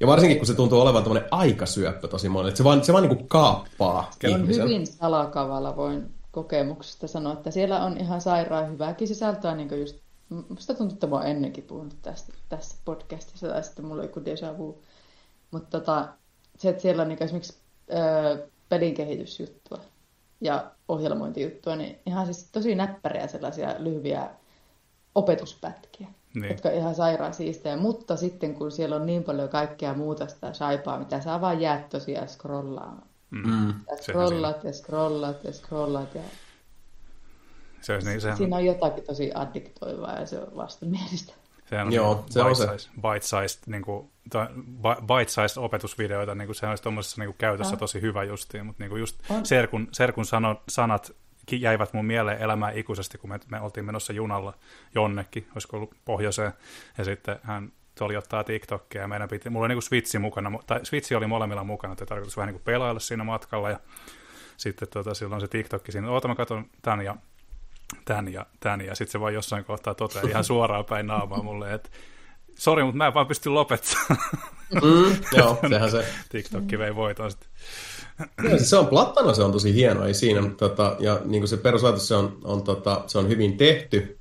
[0.00, 2.48] Ja varsinkin, kun se tuntuu olevan tämmöinen aikasyöppö tosi monelle.
[2.48, 7.32] Että se vaan, se vaan niin kuin kaappaa Se on hyvin salakavalla, voin kokemuksesta sanoa,
[7.32, 9.96] että siellä on ihan sairaan hyvääkin sisältöä, niin kuin just,
[10.48, 14.20] musta tuntuu, että mä oon ennenkin puhunut tästä, tässä podcastissa, tai sitten mulla on joku
[14.20, 14.82] déjà vu.
[15.50, 16.08] Mutta tota,
[16.58, 17.56] se, että siellä on niin esimerkiksi
[17.90, 19.78] ö, pelin kehitysjuttua
[20.40, 24.30] ja ohjelmointijuttua, niin ihan siis tosi näppäriä sellaisia lyhyviä
[25.14, 26.08] opetuspätkiä
[26.40, 26.50] niin.
[26.50, 27.76] jotka on ihan sairaan siistejä.
[27.76, 31.88] Mutta sitten kun siellä on niin paljon kaikkea muuta sitä saipaa, mitä sä vaan jäät
[31.88, 33.08] tosiaan scrollaamaan.
[33.30, 33.68] Mm.
[33.68, 36.14] Ja scrollat ja scrollat ja scrollat.
[36.14, 36.20] Ja...
[37.80, 38.36] Se olisi niin, sehän...
[38.36, 41.32] Siinä on jotakin tosi addiktoivaa ja se on vastenmielistä.
[41.70, 42.66] Sehän on Joo, se on se.
[42.96, 44.10] Bite-sized, niin kuin,
[44.80, 47.78] bite-sized opetusvideoita, niin kuin, sehän olisi tuommoisessa niin käytössä ah.
[47.78, 51.12] tosi hyvä justiin, mutta niin kuin just Serkun, Serkun sano, sanat
[51.52, 54.54] jäivät mun mieleen elämään ikuisesti, kun me, me oltiin menossa junalla
[54.94, 56.52] jonnekin, olisiko ollut pohjoiseen,
[56.98, 60.80] ja sitten hän oli ottaa TikTokia, ja meidän piti, mulla oli niin Switchi mukana, tai
[60.86, 63.80] Switchi oli molemmilla mukana, että tarkoitus vähän niin kuin pelailla siinä matkalla, ja
[64.56, 67.16] sitten tota, silloin se TikTokki siinä, oota mä katson tämän ja
[68.04, 71.74] tämän ja tämän, ja sitten se vaan jossain kohtaa toteaa ihan suoraan päin naamaa mulle,
[71.74, 71.90] että
[72.58, 74.18] sori, mutta mä en vaan pysty lopettamaan.
[74.74, 76.08] Mm, joo, sehän se.
[76.28, 77.48] TikTokki vei voiton sitten.
[78.42, 80.50] Joo, se on plattana, se on tosi hieno, ei siinä.
[80.56, 84.18] Tota, ja niin kuin se perusajatus, se on, on, tota, se on hyvin tehty,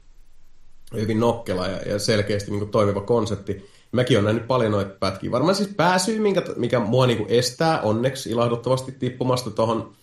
[0.94, 3.70] hyvin nokkela ja, ja selkeästi niin kuin toimiva konsepti.
[3.92, 5.32] Mäkin olen nähnyt paljon noita pätkiä.
[5.32, 9.94] Varmaan siis pääsyy, minkä, mikä mua niin kuin estää onneksi ilahduttavasti tippumasta tuohon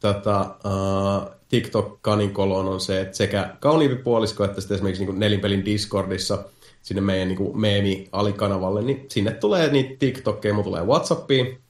[0.00, 5.64] tota, uh, TikTok-kaninkoloon on se, että sekä kauniimpi puolisko että sitten esimerkiksi niin kuin nelinpelin
[5.64, 6.44] Discordissa
[6.82, 11.60] sinne meidän niin kuin meemi-alikanavalle, niin sinne tulee niitä TikTokkeja, mun tulee Whatsappiin,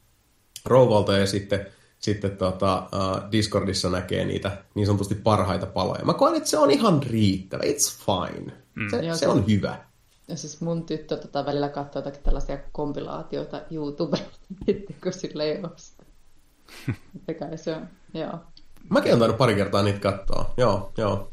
[0.66, 1.66] rouvalta ja sitten,
[1.98, 6.04] sitten tota, uh, Discordissa näkee niitä niin sanotusti parhaita paloja.
[6.04, 7.62] Mä koen, että se on ihan riittävä.
[7.62, 8.52] It's fine.
[8.74, 8.90] Mm.
[8.90, 9.86] Se, se on hyvä.
[10.28, 14.38] Ja siis mun tyttö tota välillä katsoo jotakin tällaisia kompilaatioita YouTubesta,
[15.02, 16.04] kun sille ei ole sitä.
[17.56, 18.38] se on, joo.
[18.90, 20.54] Mäkin olen tainnut pari kertaa niitä katsoa.
[20.56, 21.32] Joo, joo.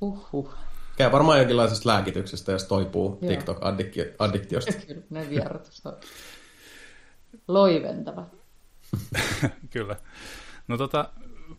[0.00, 0.54] Uhuh.
[0.96, 4.86] Käy varmaan jonkinlaisesta lääkityksestä, jos toipuu TikTok-addiktiosta.
[4.86, 5.92] Kyllä, ne vierotus on
[7.48, 8.26] loiventava.
[9.72, 9.96] Kyllä.
[10.68, 11.08] No tota,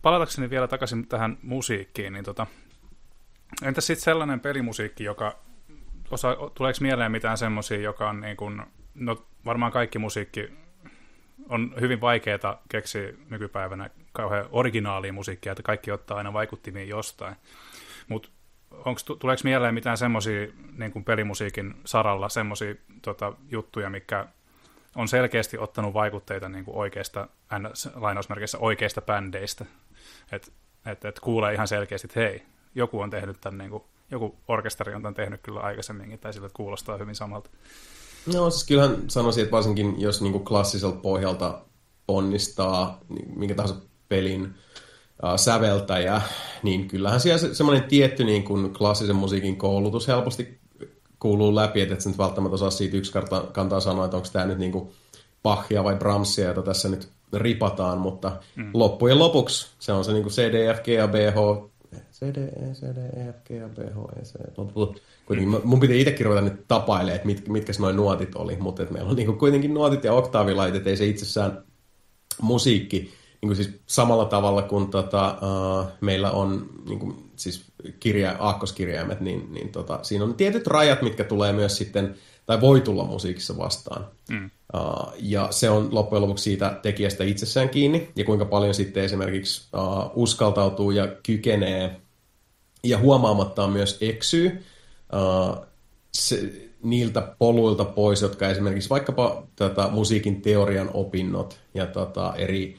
[0.02, 2.46] palatakseni vielä takaisin tähän musiikkiin, niin tota,
[3.62, 5.38] entä sitten sellainen pelimusiikki, joka,
[6.10, 8.62] osa, tuleeko mieleen mitään semmoisia, joka on niin kuin,
[8.94, 10.50] no varmaan kaikki musiikki
[11.48, 17.36] on hyvin vaikeaa keksiä nykypäivänä kauhean originaalia musiikkia, että kaikki ottaa aina vaikuttimia jostain.
[18.08, 18.28] Mutta
[19.18, 20.46] tuleeko mieleen mitään semmoisia
[20.78, 24.26] niin pelimusiikin saralla, semmoisia tota, juttuja, mikä
[24.94, 27.28] on selkeästi ottanut vaikutteita niin kuin oikeista,
[27.94, 29.64] lainausmerkeissä oikeista bändeistä.
[30.32, 30.50] Että
[30.86, 32.42] et, et kuulee ihan selkeästi, että hei,
[32.74, 36.50] joku on tehnyt tämän, niin kuin, joku orkesteri on tämän tehnyt kyllä aikaisemminkin, tai sillä
[36.52, 37.50] kuulostaa hyvin samalta.
[38.34, 41.60] No siis kyllähän sanoisin, että varsinkin jos niin kuin klassiselta pohjalta
[42.08, 44.54] onnistaa niin minkä tahansa pelin
[45.24, 46.22] äh, säveltäjä,
[46.62, 50.60] niin kyllähän siellä se, semmoinen tietty niin kuin klassisen musiikin koulutus helposti
[51.24, 54.28] kuuluu läpi, että et sä nyt välttämättä osaa siitä yksi karta, kantaa sanoa, että onko
[54.32, 54.92] tämä nyt niinku
[55.42, 58.70] Bachia vai Brahmsia, jota tässä nyt ripataan, mutta mm.
[58.74, 61.70] loppujen lopuksi se on se niinku C, D, F, G ja B, H,
[62.12, 64.32] C, D, E, C, D, E, F, G ja B, H, E, C.
[65.26, 68.90] Kuitenkin mun piti itsekin ruveta nyt tapailemaan, että mit, mitkä noin nuotit oli, mutta et
[68.90, 71.64] meillä on niinku kuitenkin nuotit ja oktaavilaitet, ei se itsessään
[72.42, 73.10] musiikki,
[73.42, 77.64] niin siis samalla tavalla kuin tota, uh, meillä on niin kuin, siis
[78.00, 82.14] kirja, aakkoskirjaimet, niin, niin tota, siinä on tietyt rajat, mitkä tulee myös sitten,
[82.46, 84.06] tai voi tulla musiikissa vastaan.
[84.30, 84.50] Mm.
[84.74, 89.68] Uh, ja se on loppujen lopuksi siitä tekijästä itsessään kiinni, ja kuinka paljon sitten esimerkiksi
[89.76, 92.00] uh, uskaltautuu ja kykenee,
[92.82, 94.64] ja huomaamattaan myös eksyy
[95.12, 95.66] uh,
[96.12, 102.78] se, niiltä poluilta pois, jotka esimerkiksi vaikkapa tätä musiikin teorian opinnot ja tota, eri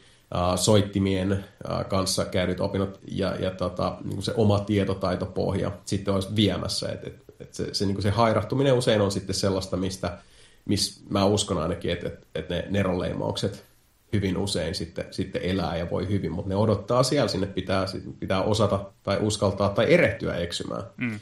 [0.55, 1.45] soittimien
[1.87, 6.89] kanssa käydyt opinnot ja, ja tota, niin kuin se oma tietotaitopohja sitten olisi viemässä.
[6.89, 10.17] Et, et, et se, se, niin kuin se hairahtuminen usein on sitten sellaista, mistä
[10.65, 13.65] miss mä uskon ainakin, että, että, että ne neroleimaukset
[14.13, 17.85] hyvin usein sitten, sitten elää ja voi hyvin, mutta ne odottaa siellä, sinne pitää,
[18.19, 20.83] pitää osata tai uskaltaa tai erehtyä eksymään.
[20.97, 21.19] Mm.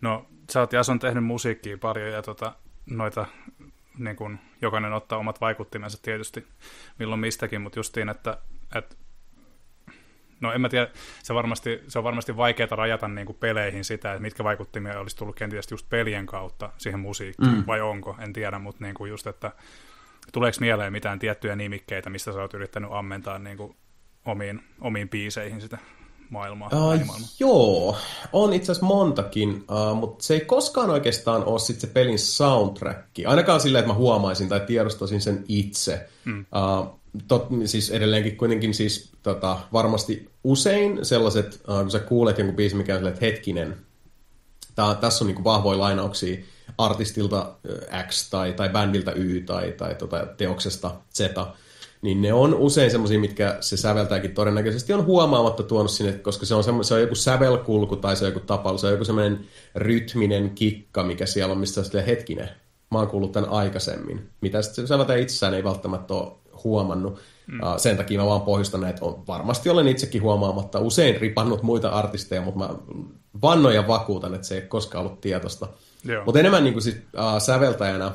[0.00, 2.52] No, sä oot Jason tehnyt musiikkia paljon ja tota,
[2.90, 3.26] noita
[3.98, 6.46] niin kun, jokainen ottaa omat vaikuttimensa tietysti
[6.98, 8.38] milloin mistäkin, mutta justiin, että,
[8.74, 8.96] että
[10.40, 10.88] No en mä tiedä,
[11.22, 15.16] se, varmasti, se on varmasti vaikeaa rajata niin kuin peleihin sitä, että mitkä vaikuttimia olisi
[15.16, 17.64] tullut kenties just pelien kautta siihen musiikkiin, mm.
[17.66, 19.52] vai onko, en tiedä, mutta niin kuin just, että
[20.32, 23.76] tuleeko mieleen mitään tiettyjä nimikkeitä, mistä sä oot yrittänyt ammentaa niin kuin
[24.24, 25.78] omiin, omiin biiseihin sitä
[26.30, 26.70] maailmaa?
[26.72, 27.00] Uh,
[27.38, 27.96] joo,
[28.32, 33.00] on itse asiassa montakin, uh, mutta se ei koskaan oikeastaan ole sit se pelin soundtrack.
[33.26, 36.08] Ainakaan silleen, että mä huomaisin tai tiedostasin sen itse.
[36.24, 36.40] Mm.
[36.40, 42.56] Uh, tot, siis edelleenkin kuitenkin siis tota, varmasti usein sellaiset, uh, kun sä kuulet jonkun
[42.56, 43.76] biisin, mikä on silleen, että hetkinen,
[44.74, 46.36] tää, tässä on niinku vahvoja lainauksia
[46.78, 47.52] artistilta
[48.08, 51.20] X tai, tai bändiltä Y tai, tai tota, teoksesta Z,
[52.02, 56.54] niin ne on usein semmoisia, mitkä se säveltäjäkin todennäköisesti on huomaamatta tuonut sinne, koska se
[56.54, 59.40] on, semmo, se on joku sävelkulku tai se on joku tapaus, se on joku semmoinen
[59.74, 62.48] rytminen kikka, mikä siellä on, mistä on hetkinen,
[62.90, 64.28] mä oon kuullut tämän aikaisemmin.
[64.40, 66.32] Mitä sitten säveltäjä itsessään ei välttämättä ole
[66.64, 67.18] huomannut.
[67.46, 67.60] Mm.
[67.76, 72.42] Sen takia mä vaan pohjustan, että on, varmasti olen itsekin huomaamatta usein ripannut muita artisteja,
[72.42, 72.70] mutta mä
[73.42, 75.68] vannoin ja vakuutan, että se ei koskaan ollut tietoista.
[76.24, 78.12] Mutta enemmän niin kuin siis, uh, säveltäjänä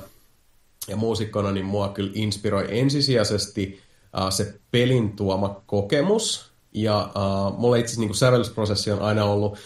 [0.88, 3.80] ja muusikkona, niin mua kyllä inspiroi ensisijaisesti
[4.18, 6.52] uh, se pelin tuoma kokemus.
[6.74, 9.58] Ja uh, mulla itse niin sävellysprosessi on aina ollut,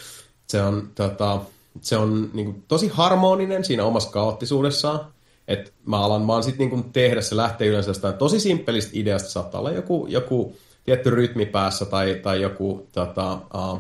[0.48, 1.42] se on, tota,
[1.82, 5.00] se on niin kuin, tosi harmoninen siinä omassa kaoottisuudessaan.
[5.48, 9.60] Että mä alan vaan sitten niin tehdä, se lähtee yleensä jostain tosi simppelistä ideasta, saattaa
[9.60, 13.80] olla joku, joku tietty rytmi päässä tai, tai joku tota, uh,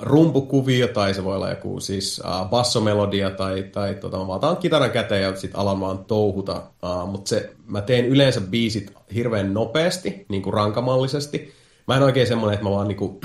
[0.00, 4.90] rumpukuvio tai se voi olla joku siis uh, bassomelodia tai, tai tota, mä otan kitaran
[4.90, 6.62] käteen ja sitten alan vaan touhuta.
[6.82, 11.52] Uh, Mutta se, mä teen yleensä biisit hirveän nopeasti, niin kuin rankamallisesti.
[11.88, 13.18] Mä en oikein semmoinen, että mä vaan niin kuin,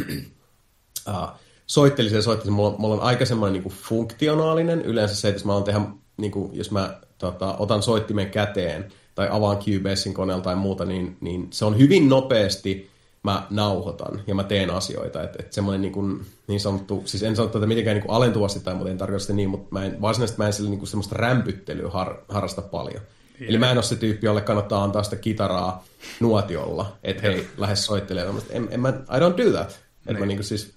[1.08, 1.28] uh,
[1.66, 2.54] soittelisin ja soittelisin.
[2.54, 4.82] Mulla, mulla on aika semmoinen niin kuin funktionaalinen.
[4.82, 5.82] Yleensä se, että jos mä alan tehdä,
[6.18, 11.18] niin kuin, jos mä tota, otan soittimen käteen tai avaan Cubasein koneella tai muuta, niin,
[11.22, 12.90] niin se on hyvin nopeasti
[13.23, 15.23] mä nauhoitan ja mä teen asioita.
[15.23, 18.59] Että et semmoinen niin, kuin, niin sanottu, siis en sano tätä mitenkään niin kuin alentuvasti
[18.59, 20.89] tai muuten en tarkoita sitä niin, mutta mä en, varsinaisesti mä en sille, niin kuin
[20.89, 23.01] semmoista rämpyttelyä har, harrasta paljon.
[23.41, 23.49] Yeah.
[23.49, 25.83] Eli mä en ole se tyyppi, jolle kannattaa antaa sitä kitaraa
[26.19, 28.41] nuotiolla, että hei, lähde soittelemaan.
[28.49, 29.80] En, en mä, I don't do that.
[30.07, 30.73] Että mä niin kuin siis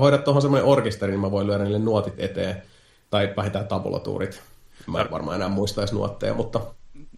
[0.00, 2.62] hoida tuohon semmoinen orkesteri, niin mä voin lyödä niille nuotit eteen.
[3.10, 4.42] Tai vähintään tabulatuurit.
[4.86, 6.60] Mä en varmaan enää muistaisi nuotteja, mutta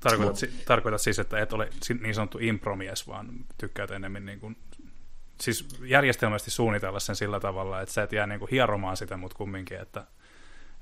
[0.03, 1.69] Tarkoitat, si- tarkoitat siis, että et ole
[2.03, 4.57] niin sanottu impromies, vaan tykkäät enemmän niin kuin,
[5.41, 9.37] siis järjestelmästi suunnitella sen sillä tavalla, että sä et jää niin kuin hieromaan sitä, mutta
[9.37, 10.05] kumminkin, että,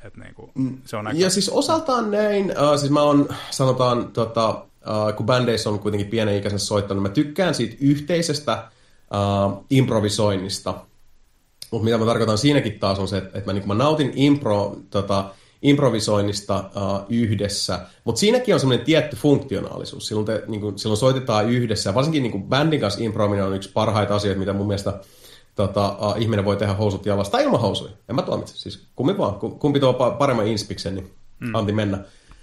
[0.04, 0.78] että niin kuin, mm.
[0.84, 1.20] se on aika...
[1.20, 6.10] Ja siis osaltaan näin, uh, siis mä oon, sanotaan, tota, uh, kun bändeissä on kuitenkin
[6.10, 8.70] pienen ikäisen soittanut, mä tykkään siitä yhteisestä
[9.14, 10.74] uh, improvisoinnista,
[11.70, 14.76] mutta mitä mä tarkoitan siinäkin taas on se, että, että mä, niin mä nautin impro,
[14.90, 15.24] tota,
[15.62, 20.06] improvisoinnista uh, yhdessä, mutta siinäkin on semmoinen tietty funktionaalisuus.
[20.06, 24.14] Silloin, te, niin kuin, silloin soitetaan yhdessä, varsinkin niin bändin kanssa improviminen on yksi parhaita
[24.14, 25.00] asioita, mitä mun mielestä
[25.54, 27.92] tota, uh, ihminen voi tehdä housut jalasta tai ilman housuja.
[28.08, 31.54] En mä tuomitse, siis kumpi vaan, kumpi tuo paremman inspiksen, niin mm.
[31.54, 31.98] anti mennä.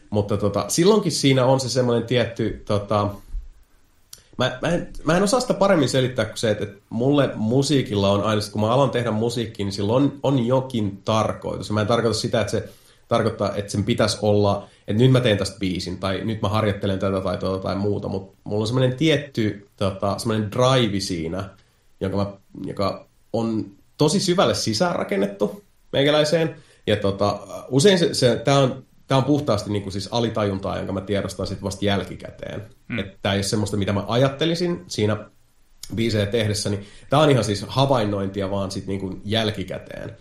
[0.09, 3.09] Mutta tota, silloinkin siinä on se semmoinen tietty, tota,
[4.37, 8.11] mä, mä, en, mä en osaa sitä paremmin selittää kuin se, että, että mulle musiikilla
[8.11, 11.71] on aina, kun mä alan tehdä musiikkia, niin sillä on, on jokin tarkoitus.
[11.71, 12.69] Mä en tarkoita sitä, että se
[13.07, 16.99] tarkoittaa, että sen pitäisi olla, että nyt mä teen tästä biisin, tai nyt mä harjoittelen
[16.99, 21.49] tätä tai tuota tai muuta, mutta mulla on semmoinen tietty tota, semmoinen drive siinä,
[21.99, 22.25] jonka mä,
[22.65, 23.65] joka on
[23.97, 25.63] tosi syvälle sisäänrakennettu
[25.93, 26.55] meikäläiseen,
[26.87, 30.93] ja tota, usein se, se tämä on, tää on puhtaasti niin kuin siis alitajuntaa, jonka
[30.93, 32.63] mä tiedostan sitten vasta jälkikäteen.
[32.87, 32.99] Mm.
[32.99, 35.17] Että tämä ei ole semmoista, mitä mä ajattelisin siinä
[35.95, 40.17] biisejä tehdessä, niin tämä on ihan siis havainnointia vaan sitten niin jälkikäteen.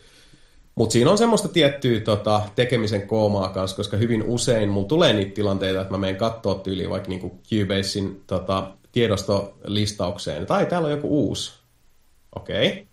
[0.76, 5.34] Mutta siinä on semmoista tiettyä tota, tekemisen koomaa kanssa, koska hyvin usein mulla tulee niitä
[5.34, 11.08] tilanteita, että mä menen katsoa tyyliin vaikka niinku Cubasein tota, tiedostolistaukseen, tai täällä on joku
[11.08, 11.52] uusi.
[12.36, 12.68] Okei.
[12.68, 12.84] Okay.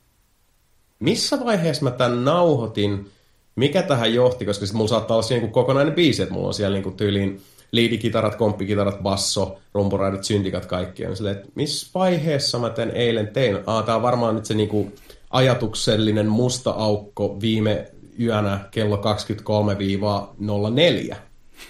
[1.00, 3.12] Missä vaiheessa mä tämän nauhoitin?
[3.56, 4.46] Mikä tähän johti?
[4.46, 8.36] Koska sitten mulla saattaa olla siinä kokonainen biisi, että mulla on siellä niinku tyyliin liidikitarat,
[8.36, 11.04] komppikitarat, basso, rumpuraidot, syntikat, kaikki.
[11.04, 13.60] Ja silleen, että missä vaiheessa mä tämän eilen tein?
[13.66, 14.92] Aa, tää on varmaan nyt se niinku
[15.34, 19.02] ajatuksellinen musta aukko viime yönä kello
[21.12, 21.16] 23-04.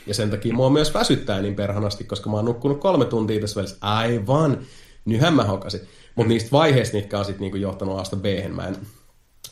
[0.07, 3.55] Ja sen takia mua myös väsyttää niin perhanasti, koska mä oon nukkunut kolme tuntia tässä
[3.55, 3.77] välissä.
[3.81, 4.59] Aivan,
[5.05, 5.81] nyhän mä hokasin.
[6.15, 8.77] Mutta niistä vaiheista, mitkä on sitten niinku johtanut Asta b mä en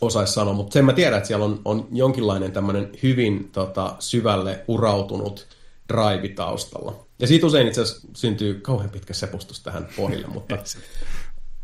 [0.01, 0.53] osaisi sanoa.
[0.53, 5.47] Mutta sen mä tiedän, että siellä on, on jonkinlainen tämmöinen hyvin tota, syvälle urautunut
[5.93, 7.05] drive taustalla.
[7.19, 10.57] Ja siitä usein itse asiassa syntyy kauhean pitkä sepustus tähän pohjille, mutta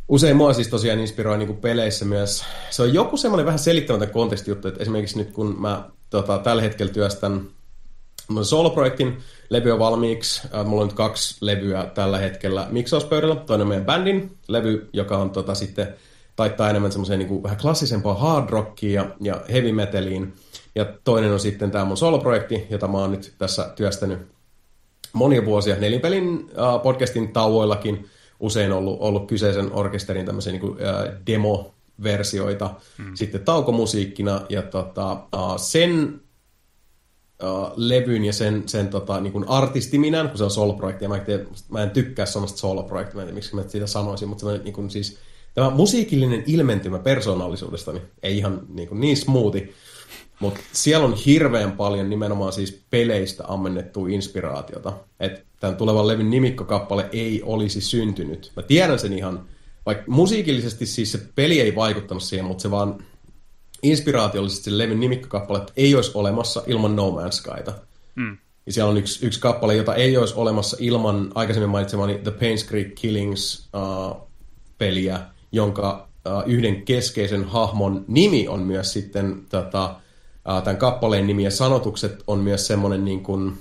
[0.07, 2.45] usein mua siis tosiaan inspiroi niin kuin peleissä myös.
[2.69, 6.93] Se on joku semmoinen vähän selittämätön kontekstijuttu, että esimerkiksi nyt kun mä tota, tällä hetkellä
[6.93, 7.47] työstän
[8.41, 9.17] soloprojektin,
[9.49, 10.41] levy on valmiiksi.
[10.55, 13.35] Äh, mulla on nyt kaksi levyä tällä hetkellä miksauspöydällä.
[13.35, 15.95] Toinen on meidän bändin levy, joka on tota, sitten
[16.35, 20.33] taittaa enemmän semmoiseen niin vähän klassisempaa hard rockiin ja, ja heavy metaliin.
[20.75, 24.19] Ja toinen on sitten tämä mun soloprojekti, jota mä oon nyt tässä työstänyt
[25.13, 28.09] monia vuosia nelinpelin uh, podcastin tauoillakin
[28.39, 33.15] usein ollut, ollut kyseisen orkesterin tämmöisiä niin kuin, uh, demo-versioita hmm.
[33.15, 35.17] sitten taukomusiikkina ja tota,
[35.57, 36.21] sen
[37.43, 41.15] uh, levyn ja sen, sen tota, niin kuin artistiminän, kun se on solo-projekti, ja mä
[41.15, 44.51] en, tiedä, mä en tykkää sanasta solo-projekti, mä en tiedä, miksi mä siitä sanoisin, mutta
[44.51, 45.17] se niin kuin, siis,
[45.53, 49.73] tämä musiikillinen ilmentymä persoonallisuudestani ei ihan niin, kuin, niin smoothi,
[50.39, 54.93] mutta siellä on hirveän paljon nimenomaan siis peleistä ammennettua inspiraatiota.
[55.19, 58.51] Että tämän tulevan levyn nimikkokappale ei olisi syntynyt.
[58.55, 59.45] Mä tiedän sen ihan,
[59.85, 63.03] vaikka musiikillisesti siis se peli ei vaikuttanut siihen, mutta se vaan
[63.83, 67.73] inspiraatiollisesti se levyn nimikkokappale ei olisi olemassa ilman No Man's Skyta.
[68.15, 68.37] Mm.
[68.65, 72.65] Ja siellä on yksi, yksi kappale, jota ei olisi olemassa ilman aikaisemmin mainitsemani The Pains
[72.67, 74.27] Creek Killings uh,
[74.77, 75.19] peliä,
[75.51, 79.95] jonka uh, yhden keskeisen hahmon nimi on myös sitten tota,
[80.63, 83.59] tämän kappaleen nimi ja sanotukset on myös semmoinen niin kuin,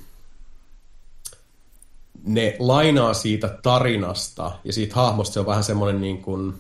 [2.25, 6.55] ne lainaa siitä tarinasta ja siitä hahmosta se on vähän semmoinen niin kuin,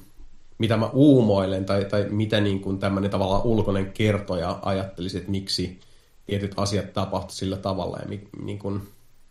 [0.58, 5.80] mitä mä uumoilen tai, tai mitä niin kuin tämmöinen tavallaan ulkoinen kertoja ajattelisi, että miksi
[6.26, 8.88] tietyt asiat tapahtu sillä tavalla ja mi, niin kuin,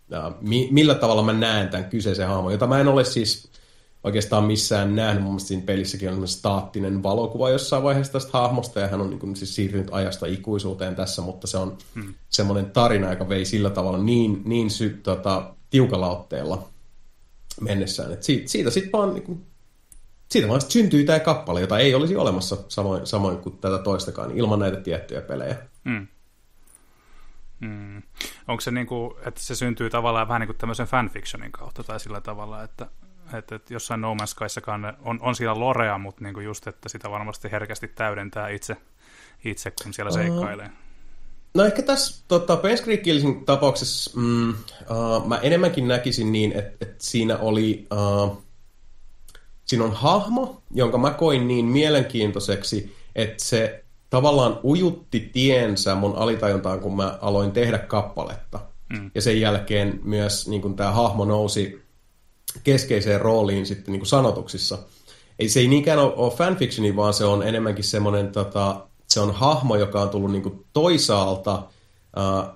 [0.10, 3.50] ja mi, millä tavalla mä näen tämän kyseisen hahmon, jota mä en ole siis
[4.06, 5.24] oikeastaan missään nähnyt.
[5.24, 9.20] Mun mielestä siinä pelissäkin on staattinen valokuva jossain vaiheessa tästä hahmosta ja hän on niin
[9.20, 12.14] kuin, siis siirtynyt ajasta ikuisuuteen tässä, mutta se on hmm.
[12.30, 16.68] semmoinen tarina, joka vei sillä tavalla niin, niin sy, tota, tiukalla otteella
[17.62, 18.14] mennessään.
[18.14, 19.46] Et siitä, siitä sitten vaan niin kuin,
[20.30, 24.60] siitä vaan syntyy tämä kappale, jota ei olisi olemassa samoin, samoin kuin tätä toistakaan, ilman
[24.60, 25.56] näitä tiettyjä pelejä.
[25.84, 26.08] Mm.
[27.60, 28.02] Mm.
[28.48, 32.00] Onko se niin kuin, että se syntyy tavallaan vähän niin kuin tämmöisen fanfictionin kautta tai
[32.00, 32.88] sillä tavalla, että,
[33.34, 36.90] että, että jossain No Man's Skyssakaan on, on siellä lorea, mutta niin kuin just, että
[36.90, 38.78] sitä varmasti herkästi täydentää itse,
[39.46, 40.66] itse kun siellä seikkailee.
[40.66, 40.72] Uh,
[41.54, 43.04] no ehkä tässä tota, Creek
[43.46, 47.88] tapauksessa mm, uh, mä enemmänkin näkisin niin, että, että siinä oli...
[47.94, 48.46] Uh,
[49.66, 56.80] siinä on hahmo, jonka mä koin niin mielenkiintoiseksi, että se tavallaan ujutti tiensä mun alitajuntaan,
[56.80, 58.60] kun mä aloin tehdä kappaletta.
[58.90, 59.12] Mm.
[59.16, 61.85] Ja sen jälkeen myös niin tämä hahmo nousi
[62.64, 64.78] keskeiseen rooliin sitten niin sanotuksissa.
[65.40, 69.34] Ei, se ei niinkään ole, ole fanfictioni, vaan se on enemmänkin semmoinen, tota, se on
[69.34, 71.64] hahmo, joka on tullut niin toisaalta
[72.18, 72.56] uh,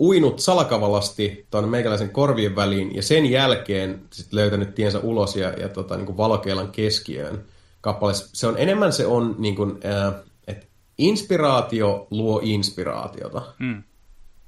[0.00, 5.68] uinut salakavalasti tuonne meikäläisen korvien väliin ja sen jälkeen sit löytänyt tiensä ulos ja, ja
[5.68, 7.44] tota, niin kuin valokeilan keskiöön
[7.80, 8.28] kappaleessa.
[8.32, 10.14] Se on enemmän se on, niin kuin, äh,
[10.46, 10.66] että
[10.98, 13.82] inspiraatio luo inspiraatiota hmm.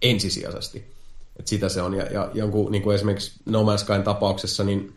[0.02, 0.97] ensisijaisesti.
[1.38, 1.94] Et sitä se on.
[1.94, 4.92] Ja, ja jonkun, niin kuin esimerkiksi No Man's Skyn tapauksessa, niin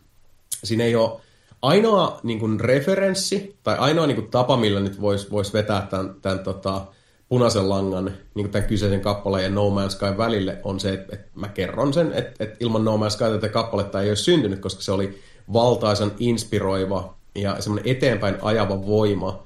[0.64, 1.20] siinä ei ole
[1.62, 6.14] ainoa niin kuin referenssi tai ainoa niin kuin tapa, millä nyt voisi vois vetää tämän,
[6.22, 6.80] tämän tota,
[7.28, 11.16] punaisen langan niin kuin tämän kyseisen kappaleen ja No Man's Sky välille on se, että,
[11.16, 14.60] että mä kerron sen, että, että ilman No Man's Sky tätä kappaletta ei olisi syntynyt,
[14.60, 15.18] koska se oli
[15.52, 19.42] valtaisan inspiroiva ja semmoinen eteenpäin ajava voima,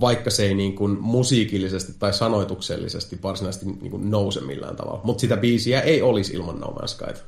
[0.00, 5.00] vaikka se ei niin kuin musiikillisesti tai sanoituksellisesti varsinaisesti niin kuin nouse millään tavalla.
[5.04, 7.20] Mutta sitä biisiä ei olisi ilman No Man's Skyta.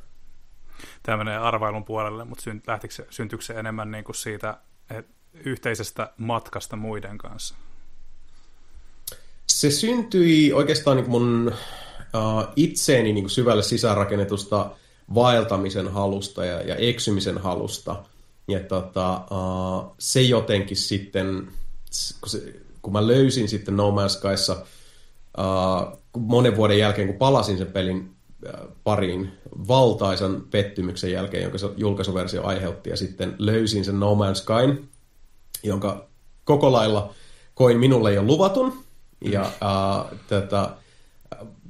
[1.03, 2.43] Tämä menee arvailun puolelle, mutta
[3.09, 4.57] syntyykö se enemmän niin kuin siitä
[5.45, 7.55] yhteisestä matkasta muiden kanssa?
[9.47, 11.53] se syntyi oikeastaan niin mun
[12.15, 14.69] uh, itseeni niin syvälle sisäänrakennetusta
[15.15, 18.03] vaeltamisen halusta ja, ja eksymisen halusta.
[18.47, 21.47] Ja tota, uh, se jotenkin sitten,
[22.21, 24.55] kun, se, kun mä löysin sitten No Man's Skyssa
[25.37, 29.31] uh, monen vuoden jälkeen, kun palasin sen pelin uh, pariin
[29.67, 34.89] valtaisan pettymyksen jälkeen, jonka se julkaisuversio aiheutti, ja sitten löysin sen No Man's Skyn,
[35.63, 36.07] jonka
[36.43, 37.13] koko lailla
[37.55, 38.83] koin minulle jo luvatun,
[39.21, 40.69] ja uh, tätä,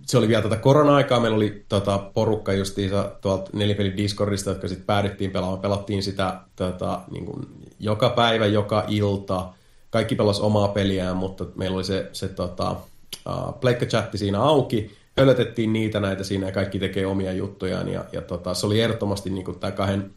[0.06, 4.86] se oli vielä tätä korona-aikaa, meillä oli tota, porukka justiinsa tuolta nelipelin Discordista, jotka sitten
[4.86, 5.62] päädyttiin pelaamaan.
[5.62, 7.46] Pelattiin sitä tota, niin kuin,
[7.80, 9.54] joka päivä, joka ilta.
[9.90, 14.98] Kaikki pelasi omaa peliään, mutta meillä oli se, se tota, uh, pleikka-chatti siinä auki.
[15.18, 17.88] Hölötettiin niitä näitä siinä ja kaikki tekee omia juttujaan.
[17.88, 20.12] Ja, ja tota, se oli ehdottomasti niin tämä kahden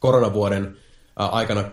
[0.00, 1.64] koronavuoden uh, aikana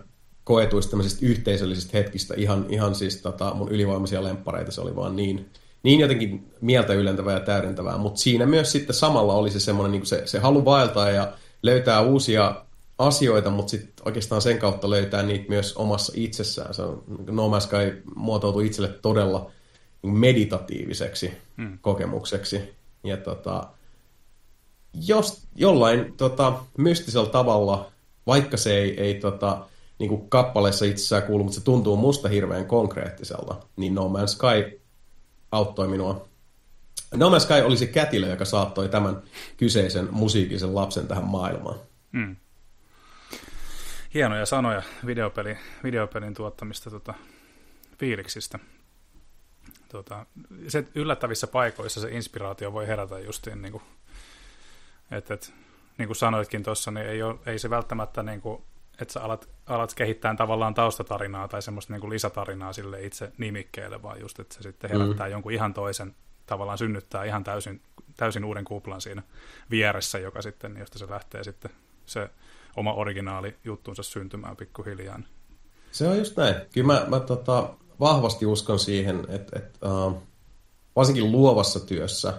[0.44, 4.72] koetuista tämmöisistä yhteisöllisistä hetkistä ihan, ihan siis tota, mun ylivoimaisia lemppareita.
[4.72, 5.50] Se oli vaan niin,
[5.84, 7.98] niin jotenkin mieltä ylentävää ja täydentävää.
[7.98, 12.02] Mutta siinä myös sitten samalla oli se semmoinen niin se, se halu vaeltaa ja löytää
[12.02, 12.65] uusia
[12.98, 16.74] asioita, mutta sitten oikeastaan sen kautta löytää niitä myös omassa itsessään.
[16.74, 19.52] Se on, no Man's Sky muotoutui itselle todella
[20.04, 21.80] meditatiiviseksi hmm.
[21.82, 22.76] kokemukseksi.
[23.04, 23.68] Ja tota,
[24.94, 27.92] jos jollain tota, mystisellä tavalla,
[28.28, 29.66] vaikka se ei, ei tota,
[30.00, 34.82] niin kuin kappaleessa itsessään kuulu, mutta se tuntuu musta hirveän konkreettiselta, niin No Man's Sky
[35.52, 36.28] auttoi minua.
[37.14, 39.22] No Man's Sky oli se kätilö, joka saattoi tämän
[39.58, 41.80] kyseisen musiikisen lapsen tähän maailmaan.
[42.14, 42.36] Hmm.
[44.16, 47.14] Hienoja sanoja videopeli, videopelin tuottamista tota,
[48.00, 48.60] fiiliksistä.
[49.90, 50.26] Tota,
[50.68, 53.84] se yllättävissä paikoissa se inspiraatio voi herätä justiin, niin kuin,
[55.12, 55.48] että, että
[55.98, 58.62] niin kuin sanoitkin tuossa, niin ei, ole, ei se välttämättä niin kuin,
[59.02, 64.02] että sä alat, alat kehittää tavallaan taustatarinaa tai semmoista niin kuin lisätarinaa sille itse nimikkeelle,
[64.02, 65.32] vaan just, että se sitten herättää mm.
[65.32, 67.82] jonkun ihan toisen, tavallaan synnyttää ihan täysin,
[68.18, 69.24] täysin uuden kuplan siinä
[69.70, 71.72] vieressä, joka sitten, josta se lähtee sitten
[72.06, 72.30] se
[72.76, 75.20] oma originaali juttunsa syntymään pikkuhiljaa.
[75.92, 76.56] Se on just näin.
[76.74, 80.14] Kyllä mä, mä tota, vahvasti uskon siihen, että, että uh,
[80.96, 82.34] varsinkin luovassa työssä,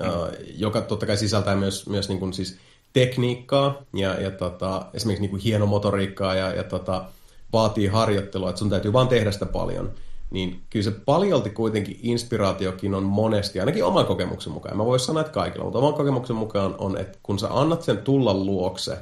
[0.00, 2.58] uh, joka totta kai sisältää myös, myös niin kuin siis
[2.92, 7.04] tekniikkaa ja, ja tota, esimerkiksi niin kuin hienomotoriikkaa ja, ja tota,
[7.52, 9.92] vaatii harjoittelua, että sun täytyy vaan tehdä sitä paljon,
[10.30, 15.20] niin kyllä se paljolti kuitenkin inspiraatiokin on monesti, ainakin oman kokemuksen mukaan, mä voisi sanoa,
[15.20, 18.98] että kaikilla, mutta oman kokemuksen mukaan on, että kun sä annat sen tulla luokse,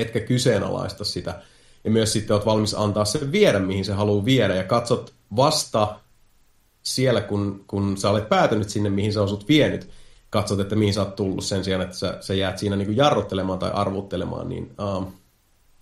[0.00, 1.42] etkä kyseenalaista sitä,
[1.84, 6.00] ja myös sitten oot valmis antaa sen viedä, mihin se haluaa viedä, ja katsot vasta
[6.82, 9.88] siellä, kun, kun sä olet päätynyt sinne, mihin sä osut vienyt,
[10.30, 12.96] katsot, että mihin sä oot tullut sen sijaan, että sä, sä jäät siinä niin kuin
[12.96, 15.12] jarruttelemaan tai arvuttelemaan, niin uh,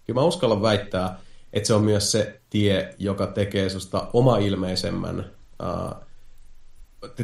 [0.05, 1.20] kyllä mä uskallan väittää,
[1.52, 5.31] että se on myös se tie, joka tekee susta oma ilmeisemmän
[5.62, 6.05] uh,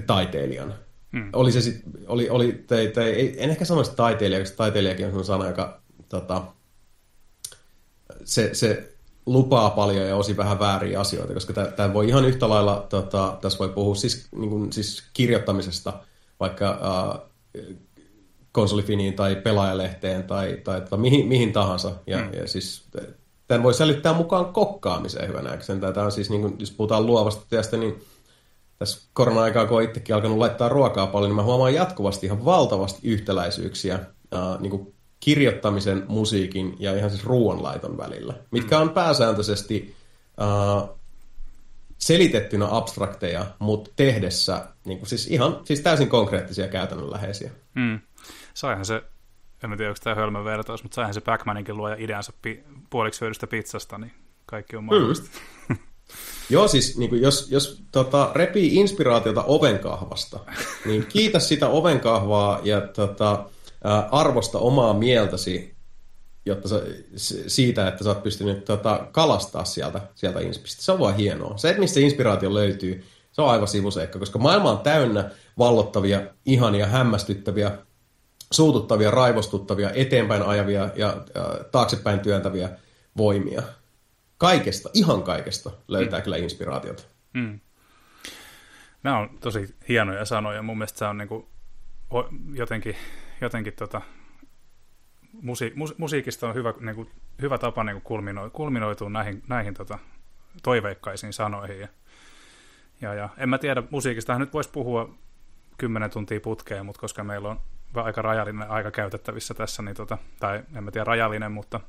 [0.06, 0.74] taiteilijan.
[1.12, 1.30] Hmm.
[1.32, 5.46] Oli se sit, oli, oli, te, te, en ehkä sanoisi taiteilija, koska taiteilijakin on sana,
[5.46, 6.42] joka tota,
[8.24, 8.92] se, se
[9.26, 13.58] lupaa paljon ja osi vähän vääriä asioita, koska tämä voi ihan yhtä lailla, tota, tässä
[13.58, 15.92] voi puhua siis, niin kuin, siis kirjoittamisesta,
[16.40, 17.30] vaikka äh,
[18.52, 21.92] konsolifiniin tai pelaajalehteen tai, tai tota, mihin, mihin tahansa.
[22.06, 22.32] Ja, mm.
[22.32, 22.84] ja siis
[23.48, 25.80] tämän voi sälyttää mukaan kokkaamiseen hyvänäkseen.
[25.80, 28.04] Tämä on siis, niin kuin, jos puhutaan luovasta työstä, niin
[28.78, 33.08] tässä korona-aikaa, kun olen itsekin alkanut laittaa ruokaa paljon, niin mä huomaan jatkuvasti ihan valtavasti
[33.08, 39.94] yhtäläisyyksiä äh, niin kuin kirjoittamisen, musiikin ja ihan siis ruoanlaiton välillä, mitkä on pääsääntöisesti
[40.40, 41.00] uh,
[41.98, 47.50] selitettynä abstrakteja, mutta tehdessä niin kuin siis ihan siis täysin konkreettisia käytännönläheisiä.
[47.74, 48.00] Mm.
[48.54, 49.02] Saihan se,
[49.64, 53.46] en tiedä onko tämä hölmön vertaus, mutta saihan se Backmaninkin luoja ideansa pi- puoliksi hyödystä
[53.46, 54.12] pizzasta, niin
[54.46, 55.28] kaikki on mahdollista.
[55.68, 55.76] Mm.
[56.50, 60.40] Joo, siis niin kuin jos, jos tota, repii inspiraatiota ovenkahvasta,
[60.84, 63.44] niin kiitä sitä ovenkahvaa ja tota,
[64.10, 65.80] arvosta omaa mieltäsi
[66.46, 66.82] jotta sä,
[67.46, 70.82] siitä, että sä oot pystynyt tota, kalastaa sieltä, sieltä inspistä.
[70.82, 71.56] Se on vaan hienoa.
[71.56, 76.86] Se, että mistä inspiraatio löytyy, se on aivan sivuseikka, koska maailma on täynnä vallottavia, ihania,
[76.86, 77.78] hämmästyttäviä,
[78.52, 82.68] suututtavia, raivostuttavia, eteenpäin ajavia ja äh, taaksepäin työntäviä
[83.16, 83.62] voimia.
[84.38, 86.22] Kaikesta, ihan kaikesta löytää mm.
[86.22, 87.02] kyllä inspiraatiota.
[87.32, 87.60] Mm.
[89.02, 90.62] Nämä on tosi hienoja sanoja.
[90.62, 91.46] Mun mielestä se on niin kuin
[92.54, 92.96] jotenkin
[93.40, 94.00] jotenkin tota,
[95.32, 97.10] musi, mus, musiikista on hyvä, niin kuin,
[97.42, 99.98] hyvä tapa niin kuin kulmino, kulminoitua näihin, näihin tota,
[100.62, 101.80] toiveikkaisiin sanoihin.
[101.80, 101.88] Ja,
[103.00, 105.14] ja, ja en mä tiedä, musiikista nyt voisi puhua
[105.78, 107.60] kymmenen tuntia putkeen, mutta koska meillä on
[107.94, 111.80] aika rajallinen aika käytettävissä tässä, niin tota, tai en mä tiedä rajallinen, mutta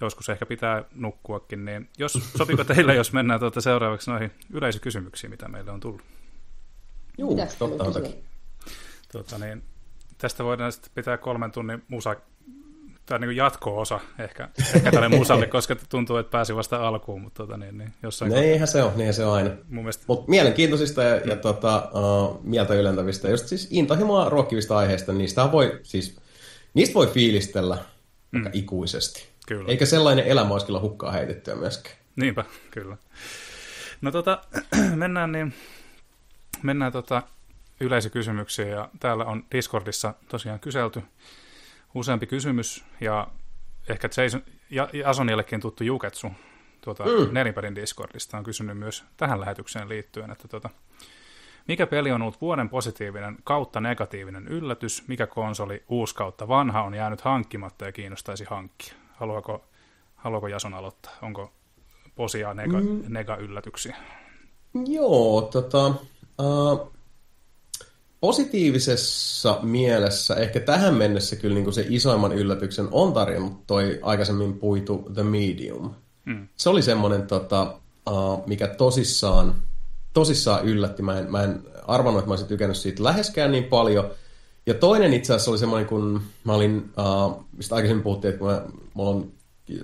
[0.00, 5.48] joskus ehkä pitää nukkuakin, niin jos, sopiko teille, jos mennään tuota seuraavaksi noihin yleisökysymyksiin, mitä
[5.48, 6.02] meille on tullut?
[7.18, 7.92] Joo, totta on
[9.12, 9.62] Tuota, niin,
[10.22, 12.16] tästä voidaan sitten pitää kolmen tunnin musa,
[13.06, 17.56] tai niin jatko-osa ehkä, ehkä tälle musalle, koska tuntuu, että pääsi vasta alkuun, mutta tota,
[17.56, 18.32] niin, niin jossain...
[18.32, 19.50] Niinhän se on, niinhän se on aina.
[19.68, 20.04] Mielestä...
[20.06, 25.80] Mutta mielenkiintoisista ja, ja tota, uh, mieltä ylentävistä, just siis intohimoa ruokkivista aiheista, niistä voi
[25.82, 26.16] siis,
[26.74, 27.78] niistä voi fiilistellä
[28.32, 28.50] mm.
[28.52, 29.28] ikuisesti.
[29.46, 29.68] Kyllä.
[29.68, 31.96] Eikä sellainen elämä olisi kyllä hukkaa heitettyä myöskään.
[32.16, 32.96] Niinpä, kyllä.
[34.00, 34.44] No tota,
[34.94, 35.54] mennään niin,
[36.62, 37.22] mennään tota
[37.82, 41.02] yleisökysymyksiä ja täällä on Discordissa tosiaan kyselty
[41.94, 43.28] useampi kysymys ja
[43.88, 46.32] ehkä Jason, ja Jasonillekin tuttu Juketsu
[46.80, 47.34] tuota, mm.
[47.34, 50.70] Nelipärin Discordista on kysynyt myös tähän lähetykseen liittyen, että tuota,
[51.68, 56.94] mikä peli on ollut vuoden positiivinen kautta negatiivinen yllätys, mikä konsoli uusi kautta vanha on
[56.94, 58.94] jäänyt hankkimatta ja kiinnostaisi hankkia?
[59.12, 59.64] Haluaako,
[60.16, 61.12] haluaako Jason aloittaa?
[61.22, 61.52] Onko
[62.16, 63.02] posia nega, mm.
[63.08, 63.96] nega-yllätyksiä?
[64.86, 65.86] Joo, tota,
[66.38, 66.92] uh,
[68.22, 74.58] positiivisessa mielessä ehkä tähän mennessä kyllä niin kuin se isoimman yllätyksen on tarjonnut toi aikaisemmin
[74.58, 75.90] puitu The Medium.
[76.24, 76.48] Mm.
[76.56, 77.74] Se oli semmoinen, tota,
[78.10, 79.54] uh, mikä tosissaan,
[80.12, 81.02] tosissaan yllätti.
[81.02, 84.10] Mä en, mä en arvannut, että mä olisin tykännyt siitä läheskään niin paljon.
[84.66, 88.62] Ja toinen itse asiassa oli semmoinen, kun mä olin, uh, mistä aikaisemmin puhuttiin, että mä,
[88.94, 89.32] mulla on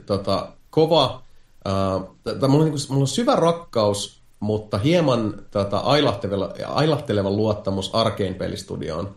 [0.06, 1.22] tota, kova
[1.68, 2.00] Uh,
[2.48, 8.34] mulla, on, niin kuin, mulla on syvä rakkaus, mutta hieman tota, ailahteleva, ailahteleva luottamus Arkane
[8.34, 9.14] pelistudioon.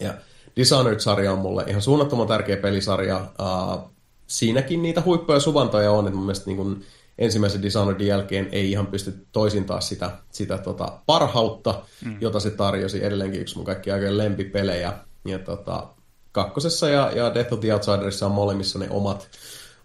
[0.00, 0.14] Ja
[0.56, 3.16] Dishonored-sarja on mulle ihan suunnattoman tärkeä pelisarja.
[3.18, 3.90] Uh,
[4.26, 6.84] siinäkin niitä huippuja suvantoja on, että mun mielestä niin kuin,
[7.18, 12.16] ensimmäisen Dishonoredin jälkeen ei ihan pysty toisintaa sitä, sitä tota, parhautta, mm.
[12.20, 13.04] jota se tarjosi.
[13.04, 14.92] Edelleenkin yksi mun kaikki aikojen lempipelejä.
[15.24, 15.86] Ja tota,
[16.32, 19.28] kakkosessa ja, ja Death of the Outsiderissa on molemmissa ne omat,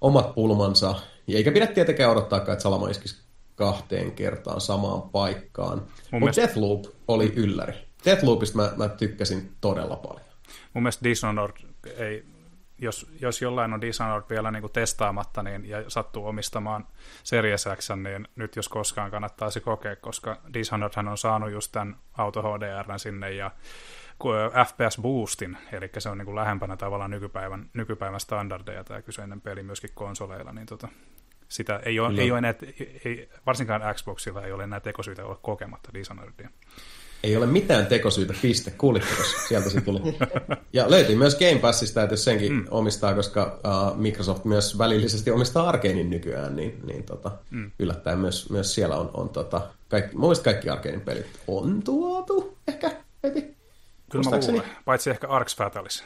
[0.02, 0.96] omat pulmansa.
[1.28, 3.25] Ja eikä pidä tietenkään odottaakaan, että Salama iskisi
[3.56, 5.78] kahteen kertaan samaan paikkaan.
[5.78, 6.42] Mutta mielestä...
[6.42, 7.74] Deathloop oli ylläri.
[8.06, 10.26] Deathloopista mä, mä tykkäsin todella paljon.
[10.74, 11.54] Mun mielestä Dishonored
[11.98, 12.26] ei
[12.78, 16.88] jos, jos jollain on Dishonored vielä niin kuin testaamatta niin, ja sattuu omistamaan
[17.24, 21.96] Series X, niin nyt jos koskaan kannattaa se kokea, koska Dishonoredhan on saanut just tämän
[22.18, 23.52] Auto HDR sinne ja
[24.68, 29.64] FPS Boostin, eli se on niin kuin lähempänä tavallaan nykypäivän, nykypäivän standardeja tämä kyseinen peli
[29.64, 30.88] myöskin konsoleilla, niin tota,
[31.50, 32.54] sitä ei ole, ei ole enää,
[33.06, 36.50] ei, varsinkaan Xboxilla ei ole enää tekosyitä olla kokematta Dishonoredia.
[37.24, 38.72] Ei ole mitään tekosyytä, piste.
[38.72, 39.24] Kuulitteko?
[39.48, 40.00] Sieltä se tuli.
[40.74, 42.66] Ja löytyy myös Game Passista, että jos senkin mm.
[42.72, 47.72] omistaa, koska uh, Microsoft myös välillisesti omistaa Arkeinin nykyään, niin, niin tota, mm.
[47.80, 52.92] yllättäen myös, myös siellä on, on tota, kaikki, mun kaikki Arkeinin pelit on tuotu ehkä
[53.24, 53.56] heti.
[54.12, 56.04] Kyllä mä luulen, paitsi ehkä Arx Fatalis.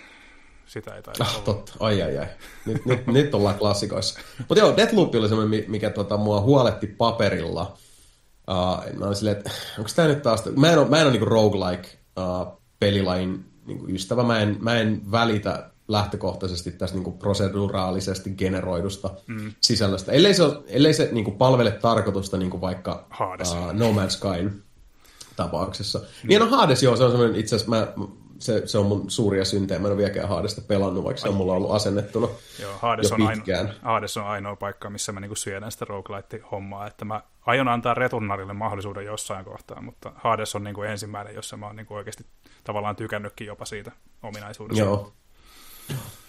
[0.70, 2.28] Sitä ei taida ah, totta, ai ai ai.
[2.66, 4.20] Nyt, nyt, nyt ollaan klassikoissa.
[4.38, 7.74] Mutta joo, Deathloop oli semmoinen, mikä tota, mua huoletti paperilla–
[8.50, 10.44] Uh, mä olin silleen, että onko tämä nyt taas...
[10.56, 14.24] Mä en ole, mä en ole niinku roguelike uh, pelilain niinku ystävä.
[14.24, 19.54] Mä en, mä en välitä lähtökohtaisesti tästä niinku proseduraalisesti generoidusta mm.
[19.62, 20.12] sisällöstä.
[20.12, 24.64] Ellei se, ellei se niinku palvele tarkoitusta niinku vaikka uh, No Man's Skyn
[25.36, 26.00] tapauksessa.
[26.00, 26.28] Mm.
[26.28, 27.88] Niin no Hades, joo, se on semmoinen, itse asiassa mä
[28.40, 29.80] se, se on mun suuria syntejä.
[29.80, 32.28] Mä en ole vieläkään Haadesta pelannut, vaikka se on mulla ollut asennettuna
[32.62, 33.68] Joo, Hades, jo on pitkään.
[33.68, 36.88] Aino, Hades on ainoa paikka, missä mä niinku syödän sitä roguelite-hommaa.
[36.88, 41.66] Että mä aion antaa Returnarille mahdollisuuden jossain kohtaa, mutta Hades on niinku ensimmäinen, jossa mä
[41.66, 42.26] oon niinku oikeasti
[42.64, 43.92] tavallaan tykännytkin jopa siitä
[44.24, 44.84] ominaisuudesta.
[44.84, 45.14] Joo.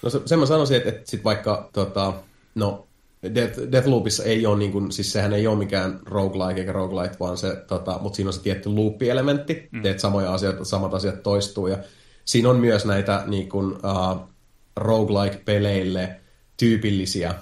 [0.02, 2.12] No se, sen mä sanoisin, että, että sit vaikka tota,
[2.54, 2.86] no,
[3.34, 7.36] Death, Deathloopissa ei ole, niin kuin, siis sehän ei ole mikään roguelike eikä roguelite, vaan
[7.36, 9.82] se, tota, mutta siinä on se tietty loop-elementti, mm.
[9.82, 11.78] teet samoja asioita, samat asiat toistuu, ja
[12.24, 14.30] siinä on myös näitä niin kuin, uh,
[14.76, 16.20] roguelike-peleille
[16.56, 17.34] tyypillisiä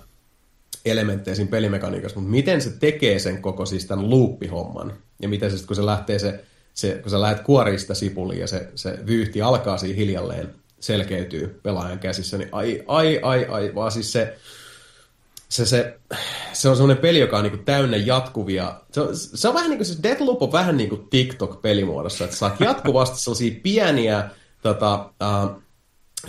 [0.84, 4.92] elementtejä siinä pelimekaniikassa, mutta miten se tekee sen koko siis tämän loop-homman,
[5.22, 8.68] ja miten se kun se lähtee se, se kun sä lähdet kuorista sipuliin ja se,
[8.74, 14.12] se vyyhti alkaa siinä hiljalleen selkeytyy pelaajan käsissä, niin ai, ai, ai, ai, vaan siis
[14.12, 14.36] se,
[15.48, 15.98] se, se,
[16.52, 18.80] se on semmoinen peli, joka on niinku täynnä jatkuvia...
[18.92, 22.36] Se on, se on vähän niin kuin, siis Deathloop on vähän niin kuin TikTok-pelimuodossa, että
[22.36, 24.30] saat jatkuvasti sellaisia pieniä
[24.62, 25.62] tota, uh,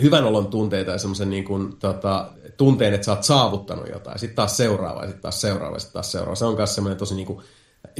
[0.02, 4.18] hyvän olon tunteita ja semmoisen niin kuin, tota, tunteen, että sä oot saavuttanut jotain.
[4.18, 6.34] Sitten taas seuraava sitten taas seuraava sitten taas seuraava.
[6.34, 7.44] Se on myös semmoinen tosi niin kuin,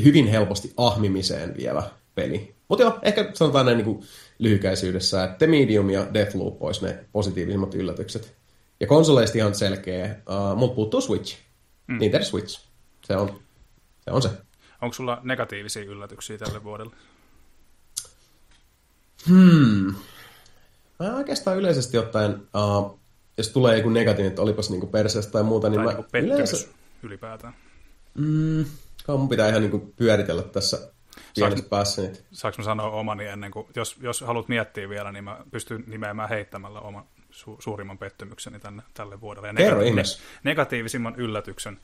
[0.04, 1.82] hyvin helposti ahmimiseen vievä
[2.14, 2.54] peli.
[2.68, 4.02] Mutta joo, ehkä sanotaan näin niin kuin
[4.38, 8.34] lyhykäisyydessä, että The Medium ja Deathloop olisi ne positiivisimmat yllätykset.
[8.80, 11.38] Ja konsoleista ihan selkeä, uh, mutta puuttuu Switch.
[11.86, 11.98] Mm.
[11.98, 12.60] Nintendo Switch.
[13.04, 13.28] Se on
[14.04, 14.10] se.
[14.10, 14.30] On se.
[14.82, 16.94] Onko sulla negatiivisia yllätyksiä tälle vuodelle?
[19.28, 19.94] Hmm.
[21.00, 23.00] Mä oikeastaan yleisesti ottaen, uh,
[23.36, 26.00] jos tulee joku negatiivinen, että olipas niinku perseestä tai muuta, niin tai mä...
[26.12, 26.68] Niinku yleensä...
[27.02, 27.54] ylipäätään.
[28.14, 28.64] Mm,
[29.08, 30.92] mun pitää ihan niinku pyöritellä tässä
[31.34, 32.18] pienessä päässä niitä.
[32.32, 36.28] Saanko mä sanoa omani ennen kuin, jos, jos haluat miettiä vielä, niin mä pystyn nimeämään
[36.28, 39.48] heittämällä oman su, suurimman pettymykseni tänne, tälle vuodelle.
[39.48, 41.80] Ja Kerro negatiivis, negatiivisimman yllätyksen,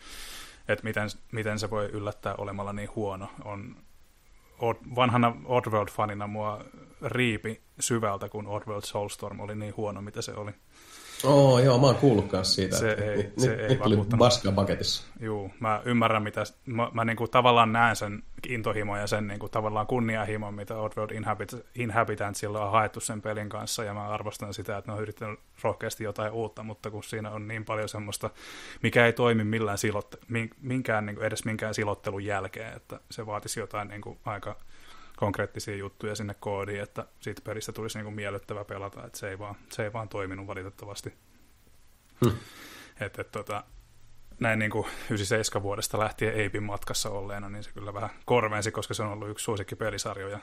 [0.68, 3.76] että miten, miten se voi yllättää olemalla niin huono, on
[4.96, 6.64] vanhana Oddworld-fanina mua
[7.02, 10.52] riipi syvältä, kun Oddworld Soulstorm oli niin huono, mitä se oli.
[11.24, 12.76] Oo, joo, mä oon kuullut myös siitä.
[12.76, 15.04] Se ei, nyt, se nyt, ei nyt tuli baskaa paketissa.
[15.20, 19.86] Joo, mä ymmärrän, mitä, mä, mä niinku tavallaan näen sen intohimon ja sen niinku tavallaan
[19.86, 24.90] kunnianhimon, mitä Oddworld Inhabit, Inhabitantsilla on haettu sen pelin kanssa, ja mä arvostan sitä, että
[24.90, 28.30] ne on yrittänyt rohkeasti jotain uutta, mutta kun siinä on niin paljon semmoista,
[28.82, 30.18] mikä ei toimi millään silotte,
[30.60, 34.56] minkään, niinku, edes minkään silottelun jälkeen, että se vaatisi jotain niinku aika
[35.16, 39.54] konkreettisia juttuja sinne koodiin, että siitä peristä tulisi niinku miellyttävä pelata, että se ei vaan,
[39.70, 41.14] se ei vaan toiminut valitettavasti.
[42.24, 42.38] Hmm.
[43.00, 43.64] Että et, tota,
[44.40, 48.94] näin niin kuin 97 vuodesta lähtien Eipin matkassa olleena, niin se kyllä vähän korvensi, koska
[48.94, 50.38] se on ollut yksi suosikki pelisarjoja,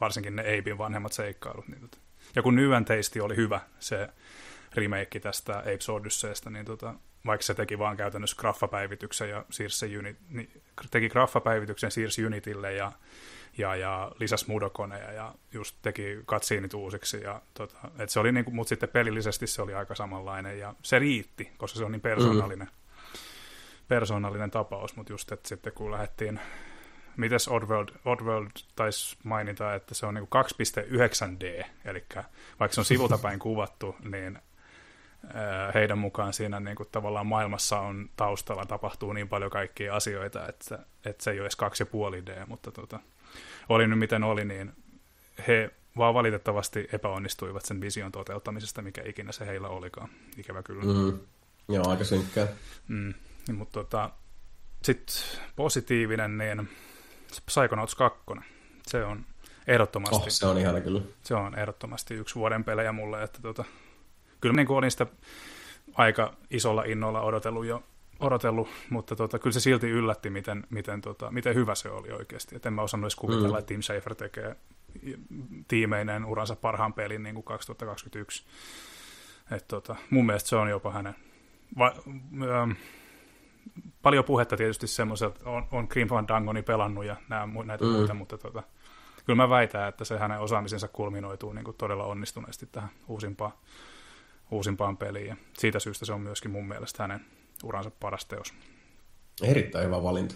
[0.00, 1.68] varsinkin ne Eipin vanhemmat seikkailut.
[1.68, 1.98] Niin tota.
[2.34, 4.08] Ja kun New Tasty oli hyvä, se
[4.74, 6.94] remake tästä Apes Odysseysta, niin tota,
[7.26, 12.92] vaikka se teki vaan käytännössä graffapäivityksen ja siirsi unit, niin, teki graffapäivityksen, siirsi Unitille ja
[13.58, 17.20] ja, ja lisäsi mudokoneja ja just teki katsiinit uusiksi.
[17.20, 20.98] Ja, tota, et se oli niinku, mutta sitten pelillisesti se oli aika samanlainen ja se
[20.98, 23.18] riitti, koska se on niin persoonallinen, mm.
[23.88, 26.40] persoonallinen tapaus, mutta just, että sitten kun lähdettiin,
[27.16, 32.04] mites Oddworld, Oddworld taisi mainita, että se on niin 2.9D, eli
[32.60, 34.38] vaikka se on sivulta päin kuvattu, niin
[35.74, 40.78] heidän mukaan siinä niin kuin tavallaan maailmassa on taustalla tapahtuu niin paljon kaikkia asioita, että,
[41.04, 41.58] että se ei ole edes
[41.90, 43.00] 2,5D, mutta tota,
[43.68, 44.72] oli nyt miten oli, niin
[45.48, 50.08] he vaan valitettavasti epäonnistuivat sen vision toteuttamisesta, mikä ikinä se heillä olikaan.
[50.36, 50.82] Ikävä kyllä.
[50.84, 51.18] Mm.
[51.68, 52.46] Joo, aika synkkää.
[52.88, 53.14] Mm.
[53.48, 54.10] Niin, mutta tota,
[54.82, 55.16] sitten
[55.56, 56.68] positiivinen, niin
[57.46, 58.20] Psychonauts 2.
[58.86, 59.24] Se on
[59.66, 60.16] ehdottomasti...
[60.16, 61.00] Oh, se on ihana kyllä.
[61.22, 63.64] Se on ehdottomasti yksi vuoden pelejä mulle, että tota,
[64.40, 65.06] kyllä niin olin sitä
[65.94, 67.82] aika isolla innolla odotellut jo,
[68.22, 72.56] odotellut, mutta tota, kyllä se silti yllätti, miten, miten, tota, miten hyvä se oli oikeasti.
[72.56, 73.58] Et en mä osannut edes kuvitella, mm.
[73.58, 74.56] että Tim Schafer tekee
[75.68, 78.44] tiimeinen uransa parhaan pelin niin kuin 2021.
[79.50, 81.14] Et tota, mun mielestä se on jopa hänen...
[81.78, 81.94] Va,
[82.62, 82.70] ähm,
[84.02, 87.90] paljon puhetta tietysti semmoiselta, on, on Grim Dangoni pelannut ja nämä, näitä mm.
[87.90, 88.62] muita, mutta tota,
[89.26, 93.52] kyllä mä väitän, että se hänen osaamisensa kulminoituu niin kuin todella onnistuneesti tähän uusimpaan,
[94.50, 95.26] uusimpaan peliin.
[95.26, 97.26] Ja siitä syystä se on myöskin mun mielestä hänen
[97.62, 98.54] uransa paras teos.
[99.42, 100.34] Erittäin hyvä valinta.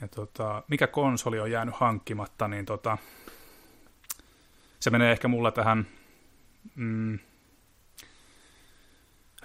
[0.00, 2.98] Ja tota, mikä konsoli on jäänyt hankkimatta, niin tota,
[4.80, 5.86] se menee ehkä mulla tähän
[6.74, 7.18] mm,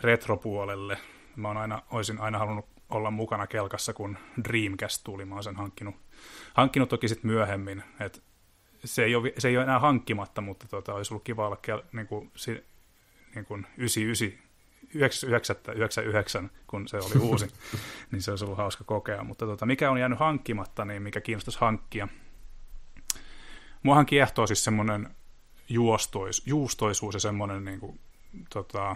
[0.02, 0.98] retropuolelle.
[1.36, 5.26] Mä oon aina, olisin aina halunnut olla mukana kelkassa, kun Dreamcast tuli.
[5.26, 5.96] Mä oon sen hankkinut,
[6.54, 7.84] hankkinut toki sitten myöhemmin.
[8.00, 8.24] Et
[8.86, 11.82] se, ei ole, se ei ole enää hankkimatta, mutta tota, olisi ollut kiva olla kel,
[11.94, 12.66] niin kuin, si,
[13.36, 14.45] niin kuin 99,
[14.96, 17.48] 99, 99, kun se oli uusi,
[18.12, 19.24] niin se olisi ollut hauska kokea.
[19.24, 22.08] Mutta tota, mikä on jäänyt hankkimatta, niin mikä kiinnostaisi hankkia.
[23.84, 25.10] Muahan kiehtoo siis semmoinen
[25.70, 28.00] juostois, juustoisuus ja semmoinen, niin kuin,
[28.50, 28.96] tota,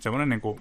[0.00, 0.60] semmoinen niin kuin,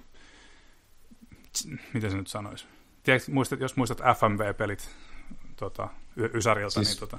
[1.93, 2.65] miten se nyt sanoisi?
[3.03, 4.89] Tiedätkö, muistat, jos muistat FMV-pelit
[5.55, 5.89] tota,
[6.33, 7.17] Ysäriltä, siis, niin tota...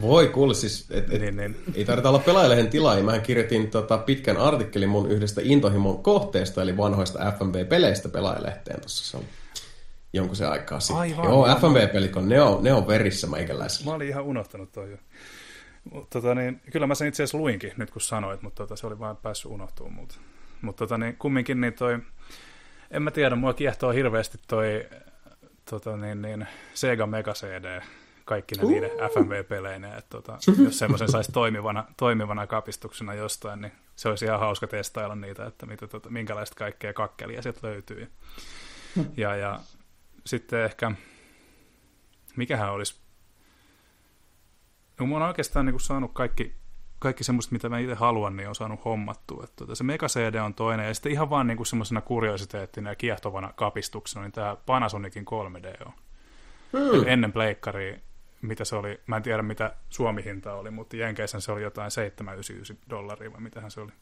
[0.00, 1.56] Voi kuule, siis et, et, niin, niin.
[1.74, 3.02] ei tarvita olla pelaajallehen tilaa.
[3.02, 9.18] Mähän kirjoitin tota, pitkän artikkelin mun yhdestä intohimon kohteesta, eli vanhoista FMV-peleistä pelaajalehteen tuossa
[10.12, 10.96] jonkun se aikaa sitten.
[10.96, 13.90] Aivan, Joo, FMV-pelit, on, ne, on, ne on verissä meikäläisellä.
[13.90, 14.96] Mä olin ihan unohtanut toi jo.
[16.10, 18.98] Tota, niin, kyllä mä sen itse asiassa luinkin nyt kun sanoit, mutta tota, se oli
[18.98, 20.14] vain päässyt unohtumaan multa.
[20.62, 21.98] Mutta tota, niin, kumminkin niin toi,
[22.90, 24.86] en mä tiedä, mua kiehtoo hirveästi toi
[25.70, 27.80] tota, niin, niin, Sega Mega CD,
[28.24, 34.08] kaikki ne niiden FMV-peleineen, että tota, jos semmoisen saisi toimivana, toimivana kapistuksena jostain, niin se
[34.08, 38.12] olisi ihan hauska testailla niitä, että mitä, tota, minkälaista kaikkea kakkelia sieltä löytyy.
[39.16, 39.60] Ja, ja
[40.26, 40.92] sitten ehkä,
[42.36, 43.02] mikähän olisi
[45.00, 46.54] No, mä oon oikeastaan niin saanut kaikki,
[46.98, 49.44] kaikki semmoista, mitä mä itse haluan, niin on saanut hommattua.
[49.44, 52.94] Että tuota, se Mega CD on toinen, ja sitten ihan vaan niin semmoisena kuriositeettina ja
[52.94, 55.92] kiehtovana kapistuksena, niin tämä Panasonicin 3D on.
[56.72, 57.04] Hmm.
[57.06, 57.98] Ennen Pleikkaria,
[58.42, 62.76] mitä se oli, mä en tiedä mitä Suomi-hinta oli, mutta Jenkeissä se oli jotain 799
[62.90, 63.92] dollaria, vai mitähän se oli.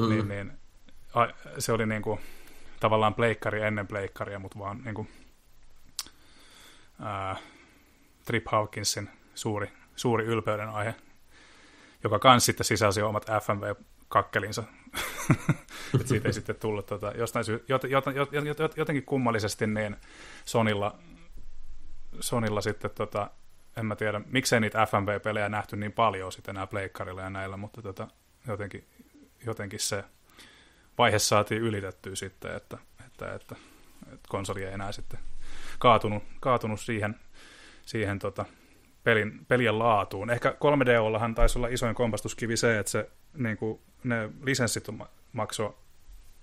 [0.00, 0.08] Hmm.
[0.08, 0.52] Niin, niin,
[1.14, 2.20] a, se oli niin kuin,
[2.80, 5.08] tavallaan Pleikkari ennen Pleikkaria, mutta vaan niin kuin,
[7.00, 7.36] ää,
[8.24, 10.94] Trip Hawkinsin suuri suuri ylpeyden aihe,
[12.04, 14.62] joka kans sitten sisälsi omat FMV-kakkelinsa.
[16.00, 19.96] Et siitä ei sitten tullut tota, jostain syy, jot, jot, jot, jot, jotenkin kummallisesti niin
[20.44, 20.98] Sonilla,
[22.20, 23.30] Sonilla sitten tota,
[23.80, 27.82] en mä tiedä, miksei niitä FMV-pelejä nähty niin paljon sitten enää pleikkarilla ja näillä, mutta
[27.82, 28.08] tota,
[28.46, 28.84] jotenkin,
[29.46, 30.04] jotenkin se
[30.98, 33.56] vaihe saatiin ylitettyä sitten, että, että, että,
[34.02, 35.20] että konsoli ei enää sitten
[35.78, 37.16] kaatunut, kaatunut siihen,
[37.86, 38.44] siihen tota,
[39.04, 40.30] pelin, pelien laatuun.
[40.30, 44.86] Ehkä 3DOllahan taisi olla isoin kompastuskivi se, että se, niin kuin, ne lisenssit
[45.32, 45.76] maksoi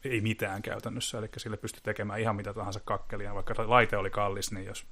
[0.03, 4.51] ei mitään käytännössä, eli sille pystyi tekemään ihan mitä tahansa kakkelia, vaikka laite oli kallis,
[4.51, 4.87] niin jos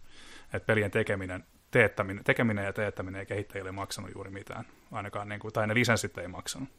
[0.53, 1.43] että pelien tekeminen,
[1.75, 6.17] teettäminen, tekeminen ja teettäminen ei kehittäjille maksanut juuri mitään, ainakaan, niin kuin, tai ne lisenssit
[6.17, 6.69] ei maksanut.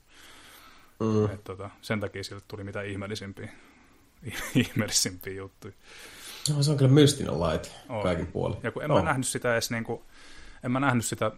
[1.00, 1.25] Mm.
[1.25, 3.49] Et, tota, sen takia sille tuli mitä ihmeellisimpiä,
[4.55, 5.75] ihmeellisimpiä juttuja.
[6.55, 7.70] No, se on kyllä mystinen laite
[8.02, 8.58] kaikin puolin.
[8.62, 8.99] Ja kun en oh.
[8.99, 10.02] mä nähnyt sitä edes niin kuin,
[10.62, 11.33] en mä nähnyt sitä,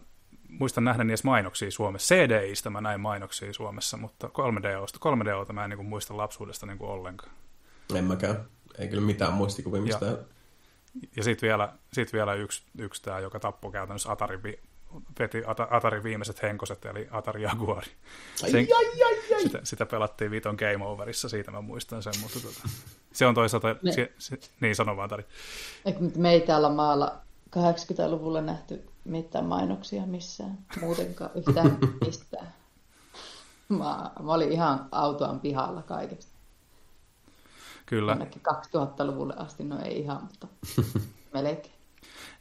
[0.49, 2.15] muistan nähden edes mainoksia Suomessa.
[2.15, 6.89] CDIstä mä näin mainoksia Suomessa, mutta 3DOsta, 3DOta mä en niin muista lapsuudesta niin kuin
[6.89, 7.31] ollenkaan.
[7.95, 8.45] En mäkään.
[8.77, 10.11] Ei kyllä mitään muistikuvia mistään.
[10.11, 10.17] Ja,
[11.15, 14.39] ja sitten vielä, sit vielä yksi, yksi tämä, joka tappoi käytännössä Atari,
[15.19, 17.91] veti Atari viimeiset henkoset, eli Atari Jaguari.
[18.35, 19.41] Sen, ai, ai, ai, ai.
[19.41, 22.69] Sitä, sitä, pelattiin Viton Game Overissa, siitä mä muistan sen, mutta tota,
[23.13, 25.25] se on toisaalta, me, se, se, niin sano vaan Tari.
[26.15, 27.21] Me ei täällä maalla
[27.57, 32.53] 80-luvulla nähty mitään mainoksia missään, muutenkaan yhtään mistään.
[33.69, 36.28] Mä, mä olin ihan autoan pihalla kaikesta.
[37.89, 38.11] Kyllä.
[38.11, 40.47] Ainakin 2000-luvulle asti, no ei ihan, mutta
[41.33, 41.73] melkein.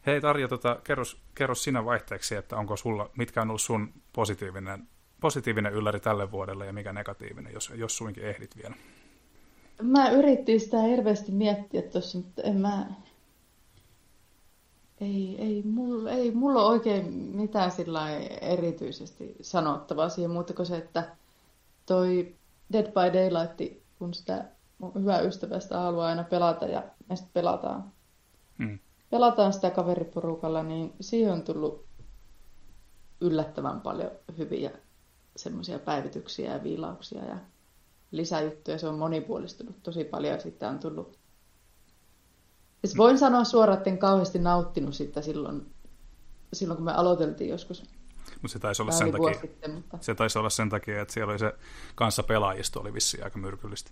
[0.07, 1.05] Hei Tarja, tota, kerro,
[1.35, 4.89] kerro sinä vaihteeksi, että onko sulla, mitkä on ollut sun positiivinen,
[5.21, 8.75] positiivinen ylläri tälle vuodelle ja mikä negatiivinen, jos, jos suinkin ehdit vielä.
[9.83, 12.87] Mä yritin sitä hirveästi miettiä tuossa, mutta en mä...
[15.01, 18.11] Ei, ei, mulla, ei mulla ole oikein mitään sillä
[18.41, 21.17] erityisesti sanottavaa siihen muuta kuin se, että
[21.87, 22.35] toi
[22.73, 24.45] Dead by Daylight, kun sitä
[24.79, 27.93] mun hyvä ystävästä haluaa aina pelata ja me sitten pelataan.
[28.59, 28.79] Hmm.
[29.11, 31.87] Pelataan sitä kaveriporukalla, niin siihen on tullut
[33.21, 34.71] yllättävän paljon hyviä
[35.37, 37.37] semmoisia päivityksiä ja viilauksia ja
[38.11, 38.79] lisäjuttuja.
[38.79, 41.19] Se on monipuolistunut tosi paljon ja sitten on tullut...
[42.85, 45.75] Siis voin sanoa suoraan, että en kauheasti nauttinut sitä silloin,
[46.53, 47.83] silloin kun me aloiteltiin joskus.
[48.43, 49.99] Mutta se taisi olla sen takia, sitten, mutta...
[50.01, 51.55] se taisi olla sen takia, että siellä oli se
[51.95, 53.91] kanssa pelaajisto oli vissiin aika myrkyllistä.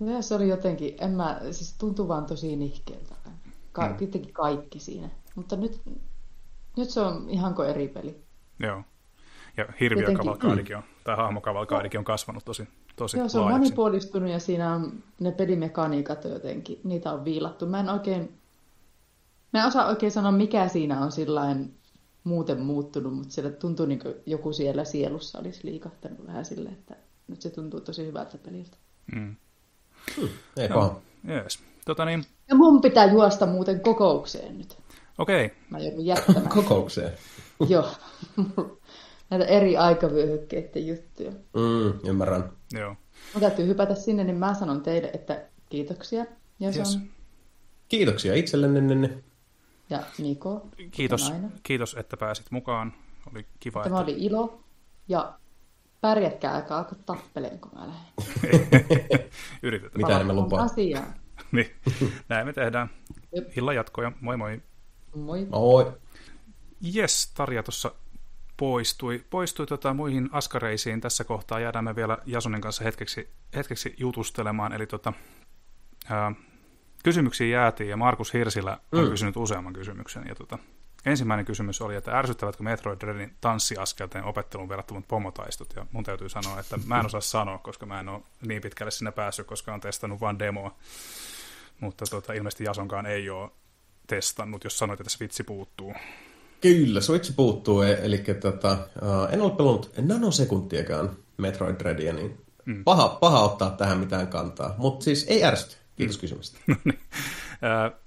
[0.00, 3.14] Ja se oli jotenkin, en mä, siis tuntui vaan tosi nihkeeltä.
[3.72, 4.32] Ka- mm.
[4.32, 5.08] kaikki siinä.
[5.34, 5.80] Mutta nyt,
[6.76, 8.24] nyt se on ihan kuin eri peli.
[8.58, 8.82] Joo.
[9.56, 10.88] Ja hirviökavalkaadikin on, mm.
[11.04, 13.60] tai hahmokavalkaadikin on kasvanut tosi, tosi Joo, se on laajaksi.
[13.60, 17.66] monipuolistunut ja siinä on ne pelimekaniikat jotenkin, niitä on viilattu.
[17.66, 18.38] Mä en oikein,
[19.52, 21.74] mä en osaa oikein sanoa mikä siinä on sillain
[22.24, 26.96] muuten muuttunut, mutta siellä tuntuu niin kuin joku siellä sielussa olisi liikahtanut vähän silleen, että
[27.28, 28.76] nyt se tuntuu tosi hyvältä peliltä.
[29.14, 29.36] Mm.
[30.16, 31.58] Hmm, ei no, yes.
[31.84, 32.24] tota niin...
[32.48, 34.78] Ja mun pitää juosta muuten kokoukseen nyt.
[35.18, 35.46] Okei.
[35.46, 35.56] Okay.
[35.70, 36.48] Mä joudun jättämään.
[36.62, 37.12] kokoukseen?
[37.68, 37.90] Joo.
[39.30, 41.30] Näitä eri aikavyöhykkeiden juttuja.
[41.30, 42.52] Mm, ymmärrän.
[42.72, 42.96] Joo.
[43.34, 46.26] Mun täytyy hypätä sinne, niin mä sanon teille, että kiitoksia.
[46.60, 46.94] Ja yes.
[46.94, 47.02] on...
[47.88, 49.22] Kiitoksia itsellenne.
[49.90, 50.66] Ja Niko.
[50.90, 52.92] Kiitos, kiitos, että pääsit mukaan.
[53.32, 53.82] Oli kiva.
[53.82, 54.12] Tämä että...
[54.12, 54.60] oli ilo.
[55.08, 55.38] Ja
[56.04, 58.06] pärjätkää, älkää alkaa tappeleen, kun mä lähden.
[59.62, 60.00] Yritetään.
[60.02, 60.62] Mitä me lupaa?
[60.62, 61.14] Asiaan.
[61.52, 61.70] niin,
[62.28, 62.90] näin me tehdään.
[63.56, 64.12] Illan jatkoja.
[64.20, 64.62] Moi moi.
[65.14, 65.46] Moi.
[65.50, 65.92] Moi.
[66.80, 67.92] Jes, Tarja tuossa
[68.56, 71.00] poistui, poistui tota muihin askareisiin.
[71.00, 74.72] Tässä kohtaa jäädään me vielä Jasunin kanssa hetkeksi, hetkeksi jutustelemaan.
[74.72, 75.12] Eli tota,
[76.10, 76.32] ää,
[77.04, 79.10] kysymyksiä jäätiin ja Markus Hirsilä on mm.
[79.10, 80.24] kysynyt useamman kysymyksen.
[80.28, 80.58] Ja tota,
[81.06, 85.72] ensimmäinen kysymys oli, että ärsyttävätkö Metroid Dreadin tanssiaskelteen opettelun verrattavat pomotaistot?
[85.76, 88.90] Ja mun täytyy sanoa, että mä en osaa sanoa, koska mä en ole niin pitkälle
[88.90, 90.76] sinne päässyt, koska on testannut vain demoa.
[91.80, 93.50] Mutta tota, ilmeisesti Jasonkaan ei ole
[94.06, 95.94] testannut, jos sanoit, että Switchi puuttuu.
[96.60, 98.78] Kyllä, Switch puuttuu, e- eli tota,
[99.30, 102.84] en ole pelannut nanosekuntiakaan Metroid Dreadia, niin mm.
[102.84, 104.74] paha, paha ottaa tähän mitään kantaa.
[104.78, 105.76] Mutta siis ei ärsyty.
[105.96, 106.20] Kiitos mm.
[106.20, 106.58] kysymystä.
[106.68, 106.98] No niin.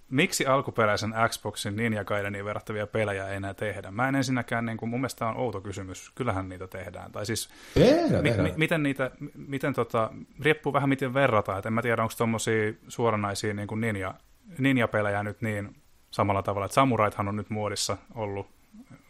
[0.09, 3.91] Miksi alkuperäisen Xboxin Ninja Gaideniin verrattavia pelejä ei enää tehdä?
[3.91, 6.11] Mä en ensinnäkään, niin kuin, mun mielestä on outo kysymys.
[6.15, 7.11] Kyllähän niitä tehdään.
[7.11, 8.49] Tai siis, tehdään, mi- tehdään.
[8.49, 10.11] Mi- miten niitä, miten tota,
[10.41, 11.59] riippuu vähän miten verrataan.
[11.59, 14.13] Et en mä tiedä, onko tuommoisia suoranaisia niin kuin ninja,
[14.57, 15.75] ninja-pelejä nyt niin
[16.11, 16.65] samalla tavalla.
[16.65, 18.47] Että samuraithan on nyt muodissa ollut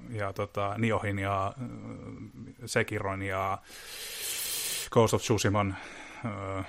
[0.09, 1.53] ja tota, Niohin ja äh,
[2.65, 3.57] Sekiron ja
[4.91, 5.75] Ghost of Tsushiman
[6.25, 6.65] äh,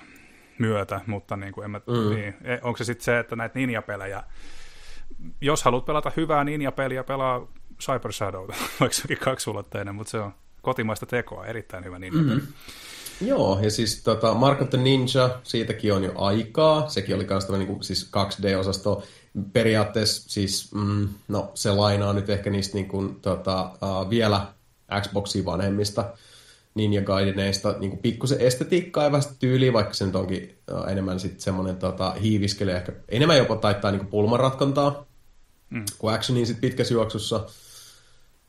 [0.58, 2.14] myötä, mutta niin kuin en mä, mm.
[2.14, 4.22] niin, e, onko se sitten se, että näitä ninja-pelejä,
[5.40, 7.46] jos haluat pelata hyvää ninja-peliä, pelaa
[7.80, 8.48] Cyber Shadow,
[8.80, 12.46] vaikka sekin kaksulotteinen, mutta se on kotimaista tekoa, erittäin hyvä ninja mm-hmm.
[13.20, 16.88] Joo, ja siis tota, Mark of the Ninja, siitäkin on jo aikaa.
[16.88, 19.02] Sekin oli myös niin kuin, siis 2D-osasto.
[19.52, 24.46] Periaatteessa siis, mm, no se lainaa nyt ehkä niistä niin kuin, tota, uh, vielä
[25.00, 26.04] Xboxin vanhemmista
[26.78, 30.58] Ninja Gaideneista niin pikkusen estetiikkaa ja vähän tyyliä, vaikka se nyt onkin
[30.90, 35.06] enemmän sitten semmoinen tota, hiiviskely, ehkä enemmän jopa taittaa niin pulmanratkontaa
[35.70, 35.84] mm.
[35.98, 37.46] kuin actionia sitten pitkässä juoksussa.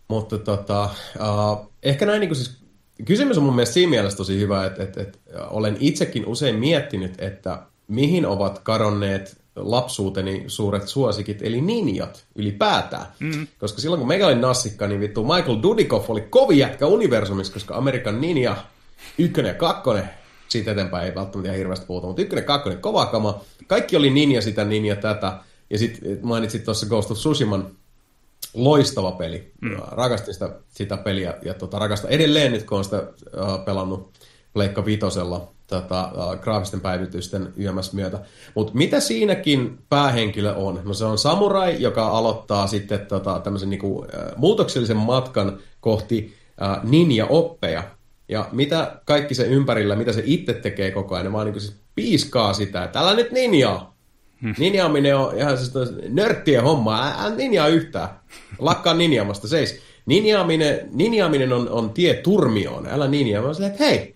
[0.08, 2.58] Mutta tota, uh, ehkä näin niin kuin siis
[3.06, 7.22] kysymys on mun mielestä siinä mielessä tosi hyvä, että, että, että olen itsekin usein miettinyt,
[7.22, 13.06] että mihin ovat kadonneet lapsuuteni suuret suosikit, eli ninjat ylipäätään.
[13.20, 13.48] Mm.
[13.60, 17.76] Koska silloin kun meikä oli nassikka, niin vittu Michael Dudikoff oli kovi jätkä universumissa, koska
[17.76, 18.56] Amerikan ninja
[19.18, 20.10] ykkönen ja kakkonen,
[20.48, 23.42] siitä eteenpäin ei välttämättä ihan hirveästi puhuta, mutta ykkönen ja kakkonen, kova kama.
[23.68, 25.40] Kaikki oli ninja sitä, ninja tätä.
[25.70, 27.72] Ja sitten mainitsit tuossa Ghost of Tsushiman
[28.54, 29.52] loistava peli.
[29.62, 29.78] Mm.
[29.92, 34.14] Rakastin sitä, sitä peliä ja tota, rakastan edelleen nyt, kun olen sitä uh, pelannut
[34.54, 38.20] Pleikka Vitosella tota, uh, graafisten päivitysten YMS myötä.
[38.56, 40.82] Mutta mitä siinäkin päähenkilö on?
[40.84, 44.08] No se on samurai, joka aloittaa sitten tota, tämmöisen niinku, uh,
[44.38, 47.84] muutoksellisen matkan kohti uh, ninja-oppeja.
[48.30, 52.54] Ja mitä kaikki se ympärillä, mitä se itse tekee koko ajan, vaan niinku siis piiskaa
[52.54, 54.00] sitä, että älä nyt ninjaa,
[54.42, 54.54] Hmm.
[54.58, 55.72] Ninjaaminen on ihan siis
[56.10, 57.14] nörttien homma.
[57.20, 58.10] Älä ninjaa yhtään.
[58.60, 59.80] Lakkaa ninjaamasta, seis.
[60.06, 62.88] Ninjaaminen, ninjaaminen on, on tie turmioon.
[62.88, 63.44] Älä ninjaa.
[63.44, 64.16] Mä silleen, että hei,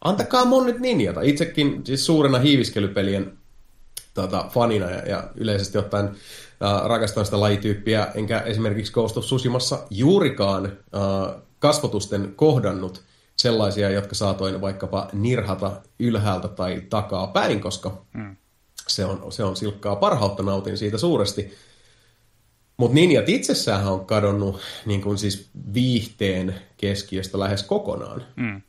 [0.00, 1.20] Antakaa mun nyt ninjata.
[1.20, 3.38] Itsekin siis suurena hiiviskelypelien
[4.14, 9.78] tota, fanina ja, ja yleisesti ottaen äh, rakastan sitä lajityyppiä, enkä esimerkiksi Ghost of Tsushimassa
[9.90, 13.02] juurikaan äh, kasvotusten kohdannut
[13.36, 18.36] sellaisia, jotka saatoin vaikkapa nirhata ylhäältä tai takaa päin, koska mm.
[18.88, 21.54] se, on, se on silkkaa parhautta, nautin siitä suuresti.
[22.76, 28.24] Mutta ninjat itsessään on kadonnut niin kuin siis viihteen keskiöstä lähes kokonaan.
[28.36, 28.62] Mm.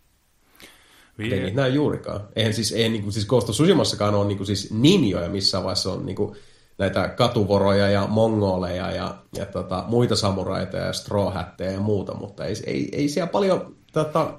[1.20, 1.34] Vie...
[1.34, 2.22] Ei niitä näy juurikaan.
[2.36, 5.64] Eihän siis, ei, niin kuin, siis Ghost of Tsushimassakaan ole niin kuin, siis ninjoja missään
[5.64, 6.36] vaiheessa on niin kuin,
[6.80, 12.56] näitä katuvoroja ja mongoleja ja, ja tota, muita samuraita ja strawhättejä ja muuta, mutta ei,
[12.66, 14.34] ei, ei siellä paljon tota,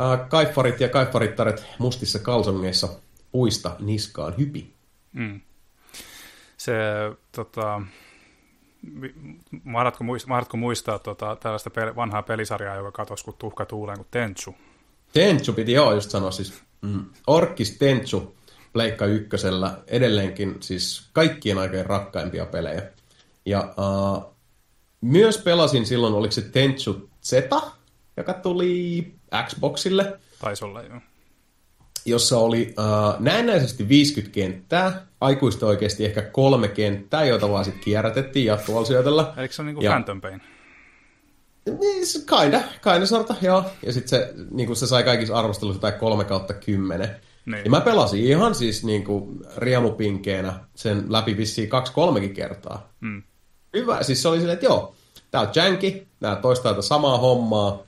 [0.00, 2.88] äh, kaiffarit ja kaiffarittaret mustissa kalsongeissa
[3.32, 4.74] puista niskaan hypi.
[5.12, 5.40] Mm.
[6.56, 6.74] Se,
[7.32, 7.82] tota,
[9.64, 14.08] mahdatko, muistaa, mahdatko muistaa tota, tällaista pel- vanhaa pelisarjaa, joka katosi kuin tuhka tuuleen kuin
[14.10, 14.54] Tenchu?
[15.12, 16.54] Tenchu piti joo just sanoa siis.
[16.82, 17.04] Mm.
[17.26, 18.34] Orkis Tenchu
[18.72, 22.82] Pleikka ykkösellä edelleenkin siis kaikkien aikojen rakkaimpia pelejä.
[23.46, 24.34] Ja uh,
[25.00, 27.32] myös pelasin silloin, oliko se Tenchu Z,
[28.16, 29.12] joka tuli
[29.46, 30.18] Xboxille.
[30.40, 31.00] Taisi olla, joo.
[32.04, 38.46] Jossa oli uh, näennäisesti 50 kenttää, aikuista oikeasti ehkä kolme kenttää, joita vaan sitten kierrätettiin
[38.46, 39.32] jatkuvalla syötöllä.
[39.36, 39.90] Eikö se on niinku ja...
[39.90, 40.42] Phantom Pain?
[41.70, 42.06] Niin,
[42.42, 43.64] kinda, kinda sorta, joo.
[43.86, 47.16] Ja sitten se, niin se sai kaikissa arvosteluissa jotain 3 kautta 10.
[47.46, 47.64] Niin.
[47.64, 52.92] Ja mä pelasin ihan siis niin kuin riemupinkeenä sen läpi vissiin kaksi kolmekin kertaa.
[53.00, 53.22] Mm.
[53.74, 54.94] Hyvä, siis se oli silleen, että joo,
[55.30, 57.82] tää on janky, nää toistaa tätä samaa hommaa,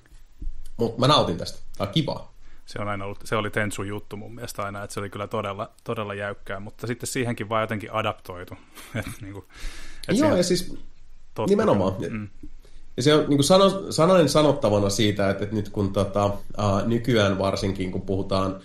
[0.76, 1.58] mutta mä nautin tästä.
[1.78, 2.30] Tää on kiva.
[2.66, 5.26] Se, on aina ollut, se oli Tensu juttu mun mielestä aina, että se oli kyllä
[5.26, 8.54] todella, todella jäykkää, mutta sitten siihenkin vaan jotenkin adaptoitu.
[8.98, 9.44] et, niin kuin,
[10.08, 10.76] et joo, ja siis
[11.48, 11.94] nimenomaan.
[12.10, 12.28] Mm.
[12.96, 17.38] Ja se on niin sano, sananen sanottavana siitä, että, että nyt kun tota, uh, nykyään
[17.38, 18.60] varsinkin, kun puhutaan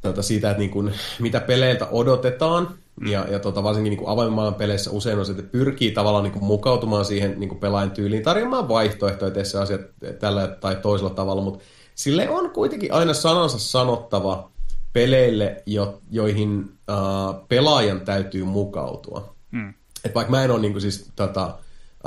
[0.00, 2.68] tota, siitä, että niin kuin, mitä peleiltä odotetaan,
[3.06, 6.44] ja, ja tota, varsinkin niin avoimen peleissä usein on se, että pyrkii tavallaan niin kuin
[6.44, 9.78] mukautumaan siihen niin kuin pelaajan tyyliin, tarjoamaan vaihtoehtoja, tee se asia
[10.18, 11.64] tällä tai toisella tavalla, mutta
[11.94, 14.50] sille on kuitenkin aina sanansa sanottava
[14.92, 19.34] peleille, jo, joihin uh, pelaajan täytyy mukautua.
[19.50, 19.74] Mm.
[20.04, 21.58] Et vaikka mä en ole niin kuin siis, tota,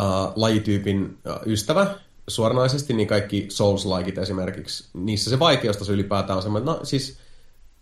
[0.01, 1.95] uh, lajityypin uh, ystävä
[2.27, 7.17] suoranaisesti, niin kaikki Souls-laikit esimerkiksi, niissä se vaikeustaso ylipäätään on semmoinen, no siis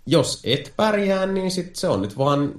[0.05, 2.53] jos et pärjää, niin sit se on nyt vaan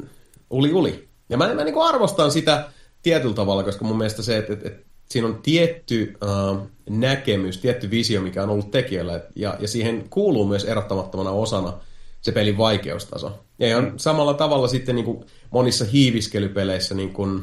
[0.50, 1.08] uli uli.
[1.28, 2.68] Ja mä, mä niin arvostan sitä
[3.02, 6.58] tietyllä tavalla, koska mun mielestä se, että, että, että siinä on tietty uh,
[6.90, 11.72] näkemys, tietty visio, mikä on ollut tekijällä, ja, ja siihen kuuluu myös erottamattomana osana
[12.20, 13.38] se pelin vaikeustaso.
[13.58, 17.42] Ja ihan samalla tavalla sitten niin kuin monissa hiiviskelypeleissä, niin kuin,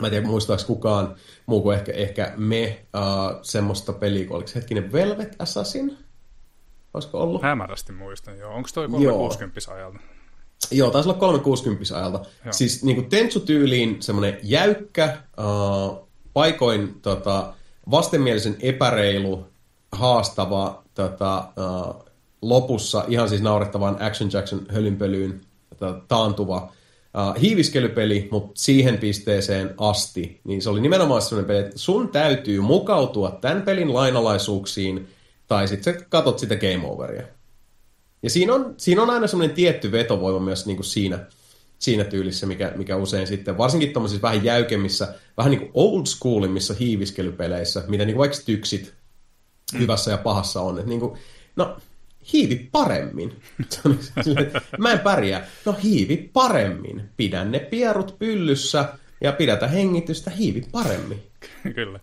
[0.00, 1.14] mä en tiedä muistaako kukaan
[1.46, 5.98] muu kuin ehkä, ehkä me, uh, semmoista peliä, kun oliko hetkinen Velvet Assassin?
[6.94, 7.42] Olisiko ollut?
[7.42, 8.54] Hämärästi muistan, joo.
[8.54, 9.98] Onko toi 360 ajalta?
[10.70, 12.18] Joo, taisi olla 360 ajalta.
[12.18, 12.52] Joo.
[12.52, 17.54] Siis niin kuin Tentsu-tyyliin semmoinen jäykkä, uh, paikoin tota,
[17.90, 19.46] vastenmielisen epäreilu,
[19.92, 22.04] haastava, tota, uh,
[22.42, 26.72] lopussa ihan siis naurettavan Action Jackson hölynpölyyn tota, taantuva
[27.14, 32.60] uh, hiiviskelypeli, mutta siihen pisteeseen asti, niin se oli nimenomaan sellainen peli, että sun täytyy
[32.60, 35.06] mukautua tämän pelin lainalaisuuksiin–
[35.50, 37.22] tai sitten sä katot sitä game overia.
[38.22, 41.26] Ja siinä on, siinä on aina semmoinen tietty vetovoima myös niin kuin siinä,
[41.78, 46.74] siinä tyylissä, mikä, mikä usein sitten, varsinkin tuommoisissa vähän jäykemmissä, vähän niin kuin old schoolimmissa
[46.74, 48.94] hiiviskelypeleissä, mitä niin kuin vaikka tyksit
[49.72, 49.78] mm.
[49.78, 50.78] hyvässä ja pahassa on.
[50.78, 51.18] Että niin kuin,
[51.56, 51.76] no,
[52.32, 53.42] hiivi paremmin.
[54.78, 55.46] Mä en pärjää.
[55.64, 57.10] No hiivi paremmin.
[57.16, 58.88] Pidän ne pierut pyllyssä
[59.20, 61.22] ja pidätä hengitystä hiivi paremmin.
[61.74, 62.00] Kyllä.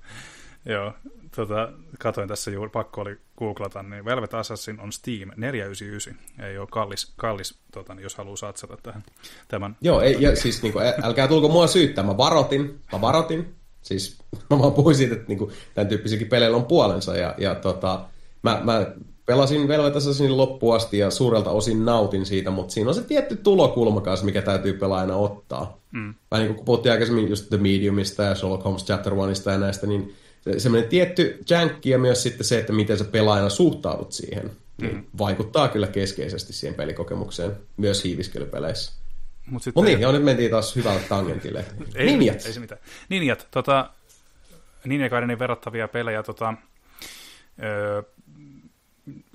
[0.65, 0.93] Joo,
[1.35, 6.19] tota, katoin tässä juuri, pakko oli googlata, niin Velvet Assassin on Steam 499.
[6.39, 9.03] Ei ole kallis, kallis tota, niin jos haluaa satsata tähän.
[9.47, 9.77] Tämän.
[9.81, 13.55] Joo, ei, ja siis niin kuin, älkää tulko mua syyttää, mä varotin, mä varotin.
[13.81, 14.17] Siis
[14.49, 18.05] mä vaan puhuin siitä, että niin kuin, tämän tyyppisikin peleillä on puolensa, ja, ja tota,
[18.43, 18.91] mä, mä
[19.27, 23.35] pelasin Velvet Assassinin loppuun asti ja suurelta osin nautin siitä, mutta siinä on se tietty
[23.35, 25.77] tulokulma kanssa, mikä täytyy pelaajana ottaa.
[25.91, 26.13] Mm.
[26.31, 29.87] Vähän niin kuin puhuttiin aikaisemmin just The Mediumista ja Sherlock Holmes Chapter Oneista ja näistä,
[29.87, 30.15] niin
[30.57, 35.03] semmoinen tietty jänkki ja myös sitten se, että miten sä pelaajana suhtaudut siihen, niin mm.
[35.17, 38.91] vaikuttaa kyllä keskeisesti siihen pelikokemukseen, myös hiiviskelypeleissä.
[39.45, 39.83] Mutta sitten...
[39.83, 41.65] Mut niin, ja nyt mentiin taas hyvälle tangentille.
[41.95, 42.45] ei, Ninjat.
[42.45, 42.81] Ei se mitään.
[43.09, 43.89] Ninjat, tota,
[44.85, 46.53] Ninja Gaidenin verrattavia pelejä, tota,
[47.63, 48.03] öö,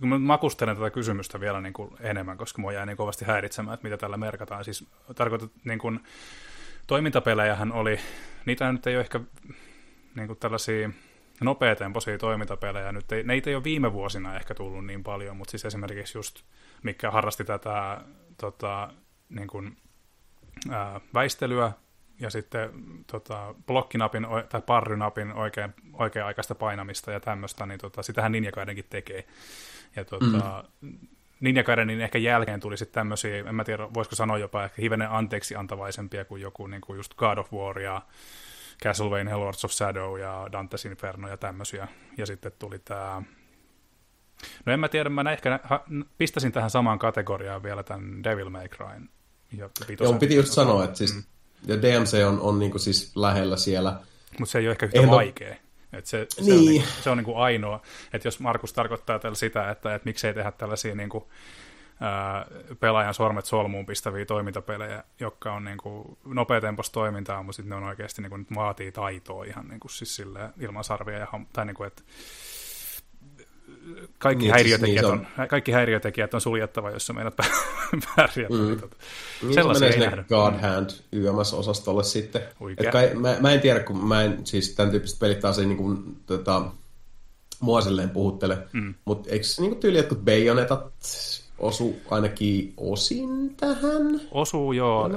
[0.01, 3.75] kun mä makustelen tätä kysymystä vielä niin kuin enemmän, koska mua jäi niin kovasti häiritsemään,
[3.75, 4.65] että mitä tällä merkataan.
[4.65, 6.01] Siis tarkoitat, niin kuin,
[6.86, 7.99] toimintapelejähän oli,
[8.47, 9.20] niitä nyt ei ole ehkä
[10.15, 10.91] niin kuin tällaisia
[11.41, 12.92] nopeatempoisia toimintapelejä.
[12.92, 16.42] Nyt ei, neitä ei ole viime vuosina ehkä tullut niin paljon, mutta siis esimerkiksi just,
[16.83, 18.01] mikä harrasti tätä
[18.41, 18.92] tota,
[19.28, 19.76] niin kuin,
[20.70, 21.73] ää, väistelyä
[22.23, 22.70] ja sitten
[23.07, 29.25] tota, blokkinapin tai parrynapin oikein, oikea-aikaista painamista ja tämmöistä, niin tota, sitähän Ninja Gaidenkin tekee.
[29.97, 30.99] Ja tota, mm.
[31.41, 35.10] Ninja Gaidenin ehkä jälkeen tuli sitten tämmöisiä, en mä tiedä, voisiko sanoa jopa ehkä hivenen
[35.10, 38.02] anteeksi antavaisempia kuin joku niin kuin just God of War ja
[38.84, 41.89] Castlevania Lords of Shadow ja Dante's Inferno ja tämmöisiä.
[42.17, 43.23] Ja sitten tuli tämä...
[44.67, 45.60] No en mä tiedä, mä ehkä
[46.18, 49.09] pistäisin tähän samaan kategoriaan vielä tämän Devil May Cryn.
[49.52, 49.70] Ja
[50.01, 51.23] Joo, piti just sanoa, että siis, mm.
[51.66, 54.00] Ja DMC on, on niinku siis lähellä siellä.
[54.39, 55.57] Mutta se ei ole ehkä yhtä Eihän vaikea.
[55.92, 56.58] Et se, se, niin.
[56.58, 57.82] on, niinku, se on niinku ainoa,
[58.12, 61.31] että jos Markus tarkoittaa tällä sitä, että, että miksei tehdä tällaisia niinku,
[62.00, 62.47] ää,
[62.81, 68.23] pelaajan sormet solmuun pistäviä toimintapelejä, jotka on niinku nopeatempoista toimintaa, mutta sitten ne on oikeasti
[68.23, 71.18] niinku, nyt vaatii taitoa ihan niinku, siis silleen, ilman sarvia.
[71.18, 72.02] Ja, tai niinku, että
[74.19, 77.36] kaikki, niin, häiriötekijät siis, niin on, on, kaikki häiriötekijät on suljettava, jos sä meidät
[78.17, 78.55] pärjätä.
[78.55, 78.81] Mm.
[79.43, 82.43] Niin sellaisia menee sinne God Hand YMS-osastolle sitten.
[82.78, 85.67] Et kai, mä, mä, en tiedä, kun mä en, siis tämän tyyppiset pelit taas ei
[85.67, 86.65] niin kuin, tota,
[87.61, 88.94] mua silleen puhuttele, mm.
[89.05, 90.93] mutta eikö niin tyyli jotkut Bayonetat
[91.59, 94.20] osu ainakin osin tähän?
[94.31, 95.11] Osuu joo,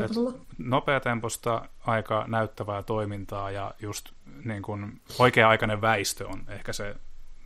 [0.58, 4.10] nopeatempoista aika näyttävää toimintaa ja just
[4.46, 6.96] niin kuin oikea-aikainen väistö on ehkä se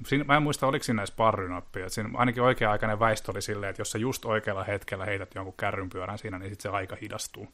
[0.07, 1.89] Siinä, mä en muista, oliko siinä edes parrynappia.
[1.89, 6.17] Siinä ainakin oikea-aikainen väistö oli silleen, että jos sä just oikealla hetkellä heität jonkun kärrynpyörän
[6.17, 7.47] siinä, niin sitten se aika hidastuu.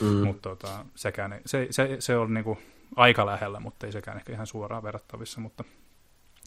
[0.00, 0.06] Mm.
[0.06, 2.58] Mutta tota, sekään, se, se, se on niinku
[2.96, 5.40] aika lähellä, mutta ei sekään ehkä ihan suoraan verrattavissa.
[5.40, 5.64] Mutta,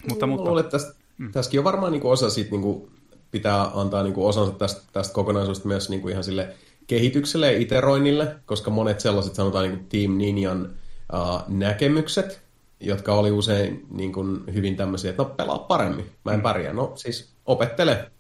[0.10, 1.32] mutta, niin, mutta, luulen, että tästä, mm.
[1.32, 2.90] tässäkin on varmaan niinku osa siitä, niinku,
[3.32, 6.56] pitää antaa niinku osansa tästä, tästä kokonaisuudesta myös niinku ihan sille
[6.88, 10.74] kehitykselle ja iteroinnille, koska monet sellaiset sanotaan niinku Team Ninjan
[11.14, 12.47] uh, näkemykset,
[12.80, 16.44] jotka oli usein niin kuin hyvin tämmöisiä, että no pelaa paremmin, mä en mm.
[16.44, 16.74] pärjää.
[16.74, 18.12] No siis opettele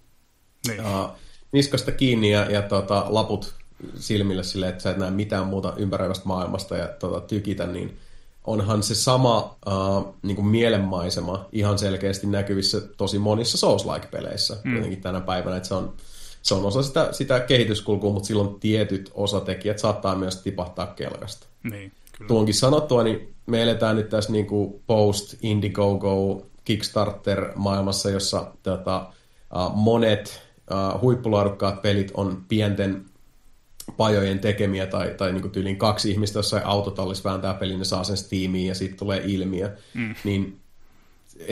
[0.67, 0.81] niin.
[0.85, 1.09] uh,
[1.51, 3.53] niskasta kiinni ja, ja tota, laput
[3.95, 7.97] silmille silleen, että sä et näe mitään muuta ympäröivästä maailmasta ja tota, tykitä, niin
[8.43, 14.75] onhan se sama uh, niin kuin mielenmaisema ihan selkeästi näkyvissä tosi monissa Souls-like-peleissä mm.
[14.75, 15.93] jotenkin tänä päivänä, että se on,
[16.41, 21.47] se on osa sitä, sitä kehityskulkua, mutta silloin tietyt osatekijät saattaa myös tipahtaa kelkasta.
[21.63, 22.27] Niin, kyllä.
[22.27, 29.11] Tuonkin sanottua, niin me eletään nyt tässä niin kuin post Indiegogo Kickstarter-maailmassa, jossa tota,
[29.73, 33.05] monet uh, huippulaadukkaat pelit on pienten
[33.97, 38.17] pajojen tekemiä tai, tai niin tyyliin kaksi ihmistä jossain autotallissa vääntää pelin, ne saa sen
[38.17, 39.77] Steamiin ja sitten tulee ilmiö.
[39.93, 40.15] Mm.
[40.23, 40.59] Niin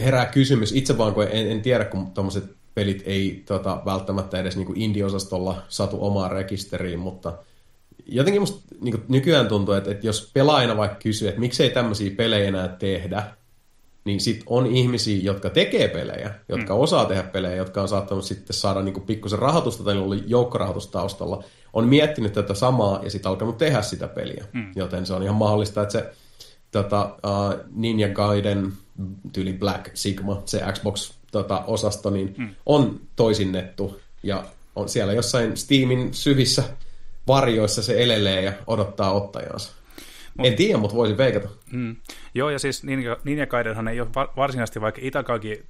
[0.01, 2.43] herää kysymys, itse vaan kun en, en tiedä, kun tuommoiset
[2.73, 7.33] pelit ei tota, välttämättä edes niin indie-osastolla satu omaan rekisteriin, mutta–
[8.05, 12.47] jotenkin musta niin nykyään tuntuu, että, että jos pelaajana vaikka kysyy, että miksei tämmöisiä pelejä
[12.47, 13.23] enää tehdä,
[14.05, 16.79] niin sit on ihmisiä, jotka tekee pelejä, jotka mm.
[16.79, 21.43] osaa tehdä pelejä, jotka on saattanut sitten saada niin pikkusen rahoitusta tai oli joukkorahoitusta taustalla,
[21.73, 24.45] on miettinyt tätä samaa ja sitten alkanut tehdä sitä peliä.
[24.53, 24.71] Mm.
[24.75, 26.13] Joten se on ihan mahdollista, että se
[26.71, 28.73] tota, uh, Ninja Gaiden
[29.33, 32.55] tyyli Black Sigma, se Xbox-osasto, tota, niin mm.
[32.65, 34.43] on toisinnettu ja
[34.75, 36.63] on siellä jossain Steamin syvissä
[37.27, 39.73] varjoissa se elelee ja odottaa ottajansa.
[40.37, 41.49] Mut, en tiedä, mutta voisin veikata.
[41.71, 41.95] Mm.
[42.33, 45.63] Joo, ja siis Ninja, Ninja Gaidenhan ei ole varsinaisesti, vaikka Itakagi,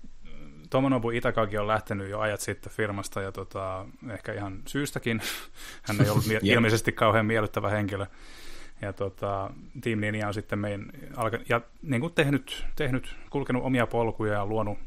[0.69, 5.21] Tomonobu Itakagi on lähtenyt jo ajat sitten firmasta, ja tota, ehkä ihan syystäkin.
[5.87, 8.05] Hän ei ollut ilmeisesti kauhean miellyttävä henkilö.
[8.81, 9.49] Ja tota,
[9.81, 10.91] Team Ninja on sitten meidän,
[11.49, 14.77] ja niin kuin tehnyt, tehnyt, kulkenut omia polkuja ja luonut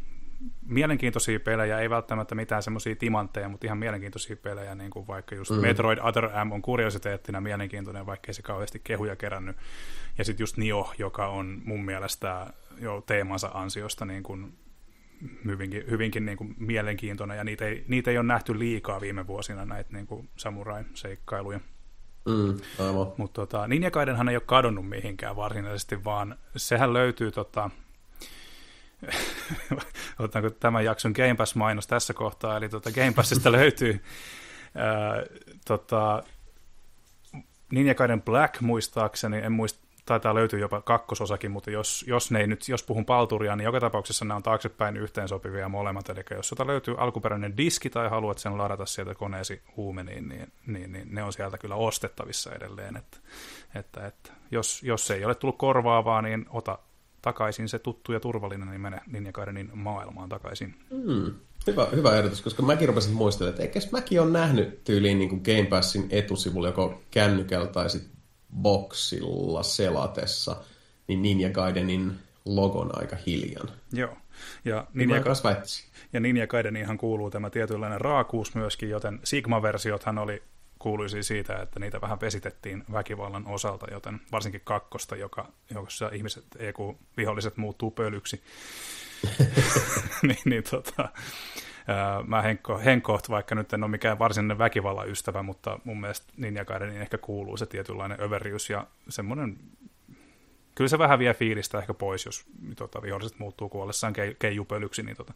[0.67, 5.51] mielenkiintoisia pelejä, ei välttämättä mitään semmoisia timantteja, mutta ihan mielenkiintoisia pelejä, niin kuin vaikka just
[5.51, 5.57] mm.
[5.57, 9.57] Metroid Other M on kuriositeettina mielenkiintoinen, vaikka ei se kauheasti kehuja kerännyt.
[10.19, 12.47] Ja sitten just Nio, joka on mun mielestä
[12.81, 14.59] jo teemansa ansiosta niin kuin
[15.45, 19.65] hyvinkin, hyvinkin niin kuin mielenkiintoinen, ja niitä ei, niitä ei ole nähty liikaa viime vuosina,
[19.65, 21.61] näitä niin kuin samurai-seikkailuja.
[22.29, 22.61] Mm,
[23.17, 27.71] Mutta tota, Ninja Gaidenhan ei ole kadonnut mihinkään varsinaisesti, vaan sehän löytyy tota,
[30.19, 34.05] otetaanko tämän jakson Game Pass-mainos tässä kohtaa, eli tuota Game Passista löytyy
[34.75, 35.23] ää,
[35.67, 36.23] tota,
[37.73, 42.47] Ninja Gaiden Black muistaakseni, en muista, taitaa löytyä jopa kakkososakin, mutta jos, jos, ne ei
[42.47, 46.67] nyt, jos puhun palturia, niin joka tapauksessa nämä on taaksepäin yhteensopivia molemmat, eli jos sieltä
[46.67, 51.33] löytyy alkuperäinen diski tai haluat sen ladata sieltä koneesi huumeniin, niin, niin, niin ne on
[51.33, 53.19] sieltä kyllä ostettavissa edelleen, että,
[53.75, 56.79] että, että jos, jos ei ole tullut korvaavaa, niin ota
[57.23, 60.75] takaisin se tuttu ja turvallinen niin mene Ninja Gaidenin maailmaan takaisin.
[60.91, 61.35] Mm.
[61.67, 65.43] Hyvä, hyvä ehdotus, koska mäkin rupesin muistelemaan, että eikä mäkin ole nähnyt tyyliin niin kuin
[65.45, 68.11] Game Passin etusivulla joko kännykällä tai sit
[68.63, 70.57] boxilla selatessa,
[71.09, 72.13] niin Ninja Gaidenin
[72.45, 73.69] logon aika hiljan.
[73.93, 74.17] Joo.
[74.65, 75.23] Ja Ninja,
[76.13, 80.43] ja Ninja Gaideniinhan kuuluu tämä tietynlainen raakuus myöskin, joten Sigma-versiothan oli
[80.79, 87.57] kuuluisi siitä, että niitä vähän vesitettiin väkivallan osalta, joten varsinkin kakkosta, joka, jossa ihmiset, EQ-viholliset
[87.57, 88.43] muuttuu pölyksi,
[90.29, 91.09] niin, niin tota,
[91.89, 96.33] ää, mä Henkko, Henkoht, vaikka nyt en ole mikään varsinainen väkivallan ystävä, mutta mun mielestä
[96.37, 99.59] Ninja Gaiden ehkä kuuluu se tietynlainen överiys ja semmoinen
[100.75, 102.45] kyllä se vähän vie fiilistä ehkä pois, jos
[102.77, 105.33] tota, viholliset muuttuu kuollessaan ke, keijupölyksi, niin tota,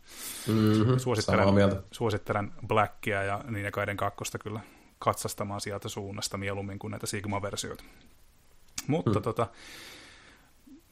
[0.48, 4.60] mm-hmm, suosittelen, suosittelen Blackia ja Ninja Gaiden kakkosta kyllä
[5.04, 7.84] katsastamaan sieltä suunnasta mieluummin kuin näitä Sigma-versioita.
[8.86, 9.22] Mutta mm.
[9.22, 9.46] tota,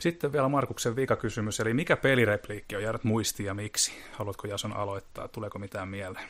[0.00, 3.92] sitten vielä Markuksen vikakysymys, eli mikä pelirepliikki on jäänyt muistiin ja miksi?
[4.12, 5.28] Haluatko Jason aloittaa?
[5.28, 6.28] Tuleeko mitään mieleen?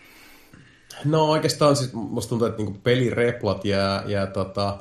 [1.04, 4.78] No oikeastaan siis musta tuntuu, että niinku pelireplat jää, jää tota,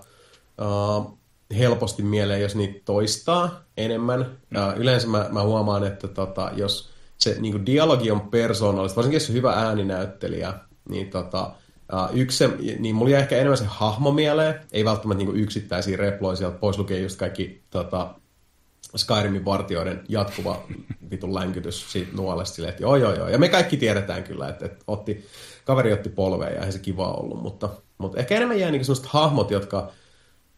[0.62, 1.20] uh,
[1.58, 4.20] helposti mieleen, jos niitä toistaa enemmän.
[4.20, 4.68] Mm.
[4.68, 9.30] Uh, yleensä mä, mä huomaan, että tota, jos se niinku dialogi on persoonallista, varsinkin jos
[9.30, 10.54] on hyvä ääninäyttelijä,
[10.90, 11.52] niin tota,
[11.94, 12.44] Uh, yksi
[12.80, 16.78] niin mulla jäi ehkä enemmän se hahmo mieleen, ei välttämättä niin yksittäisiä reploja sieltä, pois
[16.78, 18.16] lukee just kaikki tota,
[18.98, 20.64] Skyrimin vartioiden jatkuva
[21.12, 23.30] vitun länkytys siitä nuolesta silleen, että joo joo joo.
[23.30, 25.26] Ja me kaikki tiedetään kyllä, että, että otti,
[25.66, 29.06] kaveri otti polveen ja ei se kiva ollut, mutta, mutta ehkä enemmän jää niin sellaiset
[29.06, 29.92] hahmot, jotka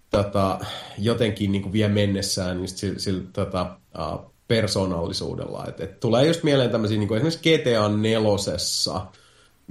[0.09, 0.59] tota,
[0.97, 5.65] jotenkin niin vie mennessään just sillä, sillä tota, uh, persoonallisuudella.
[5.67, 9.05] Et, et tulee just mieleen tämmöisiä, niin kuin esimerkiksi GTA nelosessa,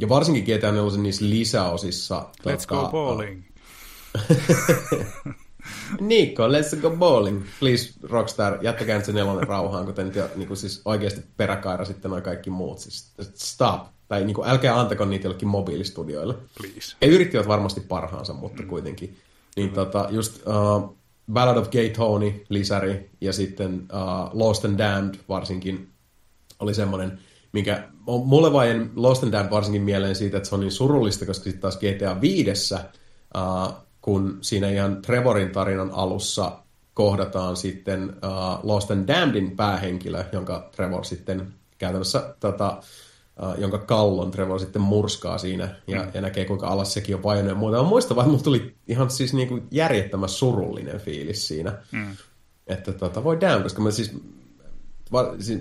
[0.01, 2.27] ja varsinkin GTA 4 niissä lisäosissa.
[2.39, 3.43] Let's tota, go bowling.
[6.01, 7.43] Niikko, let's go bowling.
[7.61, 12.11] Please, Rockstar, jättäkää nyt se nelonen rauhaan, kuten jo niin kuin siis oikeasti peräkaira sitten
[12.11, 12.79] noin kaikki muut.
[12.79, 13.83] Siis stop.
[14.09, 16.35] Tai niin kuin, älkää antako niitä jollekin mobiilistudioille.
[16.35, 16.97] Please.
[17.03, 18.69] He yrittivät varmasti parhaansa, mutta mm.
[18.69, 19.17] kuitenkin.
[19.57, 19.75] Niin mm.
[19.75, 20.97] tota, just uh,
[21.33, 25.89] Ballad of Gay Tony, lisäri, ja sitten uh, Lost and Damned varsinkin
[26.59, 27.19] oli semmoinen,
[27.53, 31.45] minkä mulle vain Lost and Damned varsinkin mieleen siitä, että se on niin surullista, koska
[31.45, 36.53] sitten taas GTA 5, uh, kun siinä ihan Trevorin tarinan alussa
[36.95, 42.83] kohdataan sitten uh, Lost and Damnedin päähenkilö, jonka Trevor sitten käytännössä tota,
[43.43, 46.11] uh, jonka kallon Trevor sitten murskaa siinä ja, mm.
[46.15, 47.77] ja näkee kuinka alas sekin on vajonnut ja muuta.
[47.77, 51.73] Mä muistan vaan, että tuli ihan siis niinku järjettömän surullinen fiilis siinä.
[51.93, 52.17] Mm.
[52.67, 54.17] Että tota, voi damn, koska mä siis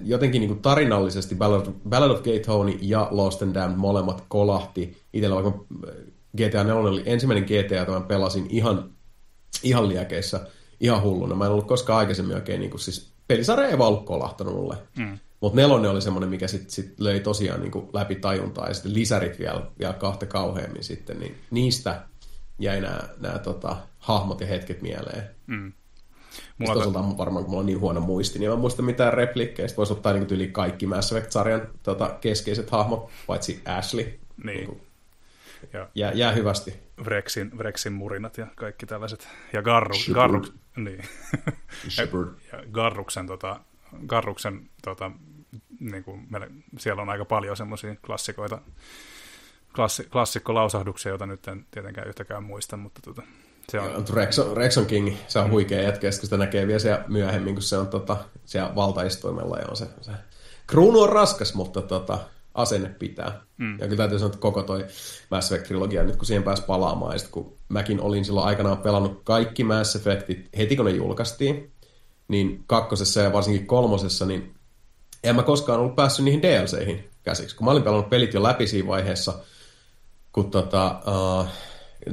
[0.06, 4.98] jotenkin niin kuin tarinallisesti Ballad, Ballad of Gay Tony ja Lost and Damned molemmat kolahti
[5.14, 5.66] itsellä, vaikka
[6.38, 8.90] GTA 4 oli ensimmäinen GTA, jota mä pelasin ihan,
[9.64, 10.48] ihan liekeissä,
[10.80, 11.36] ihan hulluna.
[11.36, 14.78] Mä en ollut koskaan aikaisemmin oikein, niin kuin, siis pelisarja ei vaan ollut kolahtanut mulle.
[14.98, 15.19] Mm.
[15.42, 18.94] Mutta nelonen oli semmoinen, mikä sitten sit löi tosiaan niin kuin läpi tajuntaa, ja sitten
[18.94, 22.02] lisärit vielä, vielä kahta kauheammin sitten, niin niistä
[22.60, 25.24] jäi nämä tota, hahmot ja hetket mieleen.
[25.48, 25.74] Mm.
[26.58, 29.77] Mulla toisaalta varmaan, kun mulla on niin huono muisti, niin mä muista mitään replikkeistä.
[29.77, 34.19] Voisi ottaa niin yli kaikki Mass Effect-sarjan tota, keskeiset hahmot, paitsi Ashley.
[34.43, 34.58] Niin.
[34.58, 34.82] niin kuin,
[35.74, 36.80] ja jää, jää hyvästi.
[37.06, 39.27] Vrexin, Vrexin murinat ja kaikki tällaiset.
[39.53, 40.45] Ja Garru, Garru,
[40.76, 40.98] niin.
[41.98, 42.03] ja,
[42.51, 43.59] ja Garruksen, tota,
[44.08, 45.11] Garruksen tota,
[45.80, 48.61] niin kuin, meillä, siellä on aika paljon semmoisia klassikoita,
[49.76, 53.22] klassi, klassikkolausahduksia, joita nyt en tietenkään yhtäkään muista, mutta tota,
[53.72, 54.06] se on...
[54.14, 55.51] Rexon, Rexon King, se on mm.
[55.51, 59.65] huikea jätkä, kun sitä näkee vielä siellä myöhemmin, kun se on tota, siellä valtaistuimella ja
[59.69, 60.11] on se, se...
[60.67, 62.19] Kruunu on raskas, mutta tota,
[62.53, 63.41] asenne pitää.
[63.57, 63.80] Mm.
[63.80, 64.85] Ja kyllä täytyy sanoa, että koko toi
[65.31, 69.64] Mass Effect-trilogia, nyt kun siihen pääsi palaamaan, ja kun mäkin olin silloin aikanaan pelannut kaikki
[69.64, 71.72] Mass Effectit heti, kun ne julkaistiin,
[72.27, 74.53] niin kakkosessa ja varsinkin kolmosessa, niin
[75.23, 77.56] en mä koskaan ollut päässyt niihin DLCihin käsiksi.
[77.56, 79.33] Kun mä olin pelannut pelit jo läpi siinä vaiheessa,
[80.31, 81.45] kun tota, uh,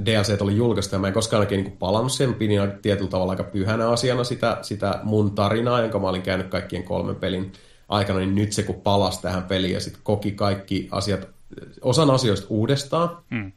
[0.05, 2.35] DLC oli julkaistu ja mä en koskaan oikein niin palannut sen.
[2.35, 6.85] Pidin tietyllä tavalla aika pyhänä asiana sitä, sitä mun tarinaa, jonka mä olin käynyt kaikkien
[6.85, 7.53] kolmen pelin
[7.89, 11.29] aikana, niin nyt se kun palasi tähän peliin ja sitten koki kaikki asiat,
[11.81, 13.53] osan asioista uudestaan, mm.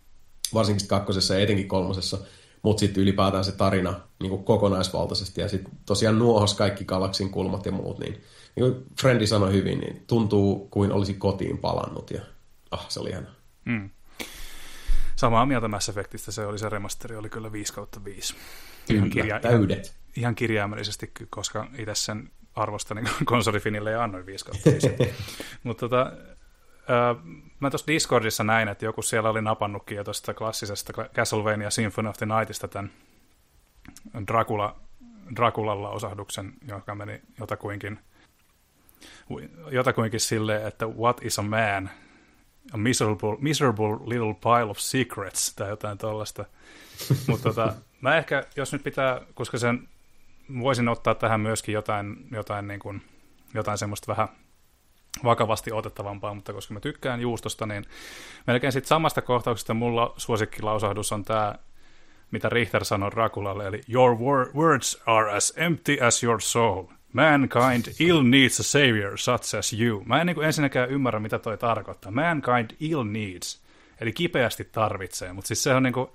[0.54, 2.18] varsinkin kakkosessa ja etenkin kolmosessa,
[2.62, 7.66] mutta sitten ylipäätään se tarina niin kuin kokonaisvaltaisesti ja sitten tosiaan nuohos kaikki galaksin kulmat
[7.66, 8.22] ja muut, niin,
[8.56, 12.22] niin kuin Frendi sanoi hyvin, niin tuntuu kuin olisi kotiin palannut ja
[12.72, 13.32] ah, se oli hienoa.
[13.66, 13.90] Mm.
[15.20, 18.36] Samaa mieltä Mass Effectistä, se oli se remasteri, oli kyllä 5 kautta 5.
[18.90, 19.96] Ihan, kirja- täydet.
[20.16, 24.90] Ihan kirjaimellisesti, koska itse sen arvostani konsolifinille ja annoin 5 kautta 5.
[25.64, 26.12] Mutta tota,
[27.60, 32.18] mä tuossa Discordissa näin, että joku siellä oli napannutkin jo tuosta klassisesta Castlevania Symphony of
[32.18, 32.92] the Nightista tämän
[34.28, 34.80] Dracula,
[35.36, 38.00] Draculan osahduksen, joka meni jotakuinkin,
[39.72, 41.90] jotakuinkin silleen, että what is a man?
[42.74, 46.46] A miserable, miserable little pile of secrets tai jotain tuollaista.
[47.28, 49.88] Mutta tota, mä ehkä, jos nyt pitää, koska sen
[50.60, 53.02] voisin ottaa tähän myöskin jotain, jotain niin kuin
[53.54, 54.28] jotain semmoista vähän
[55.24, 57.86] vakavasti otettavampaa, mutta koska mä tykkään juustosta, niin
[58.48, 61.56] melkein sitten samasta kohtauksesta mulla suosikkilausahdus on tämä,
[62.32, 64.18] mitä Richter sanoi Rakulalle, eli Your
[64.56, 66.84] words are as empty as your soul.
[67.14, 70.04] Mankind ill needs a savior such as you.
[70.06, 72.12] Mä en niin kuin ensinnäkään ymmärrä, mitä toi tarkoittaa.
[72.12, 73.60] Mankind ill needs,
[74.02, 76.10] eli kipeästi tarvitsee, mutta siis se on niin kuin,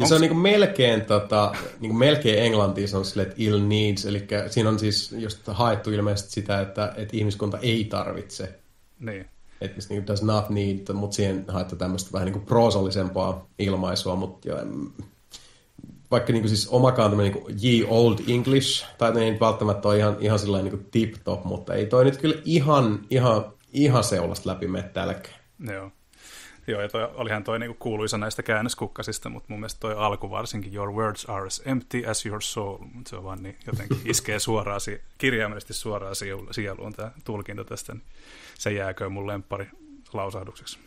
[0.00, 4.04] ja se on niin melkein, tota, niin melkein englantia se on sille, että ill needs,
[4.04, 8.58] eli siinä on siis just haettu ilmeisesti sitä, että, että ihmiskunta ei tarvitse.
[9.00, 9.26] Niin.
[9.60, 14.48] Että niin does not need, mutta siihen haettu tämmöistä vähän niin kuin proosallisempaa ilmaisua, mutta
[14.48, 14.56] jo,
[16.10, 20.16] vaikka niin kuin siis omakaan tämmöinen niin ye old English, tai ei välttämättä ole ihan,
[20.20, 24.88] ihan sellainen niin tip-top, mutta ei toi nyt kyllä ihan, ihan, ihan seulasta läpi mene
[24.88, 25.40] tälläkään.
[25.72, 25.90] Joo.
[26.66, 30.74] Joo, ja toi, olihan toi niinku kuuluisa näistä käännöskukkasista, mutta mun mielestä toi alku varsinkin,
[30.74, 34.38] your words are as empty as your soul, mutta se on vaan niin jotenkin iskee
[34.38, 34.80] suoraan,
[35.18, 36.14] kirjaimellisesti suoraan
[36.50, 38.02] sieluun tämä tulkinta tästä, niin
[38.58, 39.66] se jääkö mun lemppari
[40.12, 40.78] lausahdukseksi.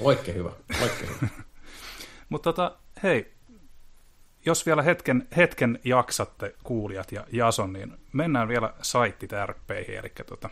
[0.00, 0.50] Oikein hyvä,
[0.82, 1.28] oikein hyvä.
[2.28, 3.31] mutta tota, hei,
[4.46, 10.50] jos vielä hetken, hetken jaksatte kuulijat ja Jason, niin mennään vielä saittitärppeihin, eli tota,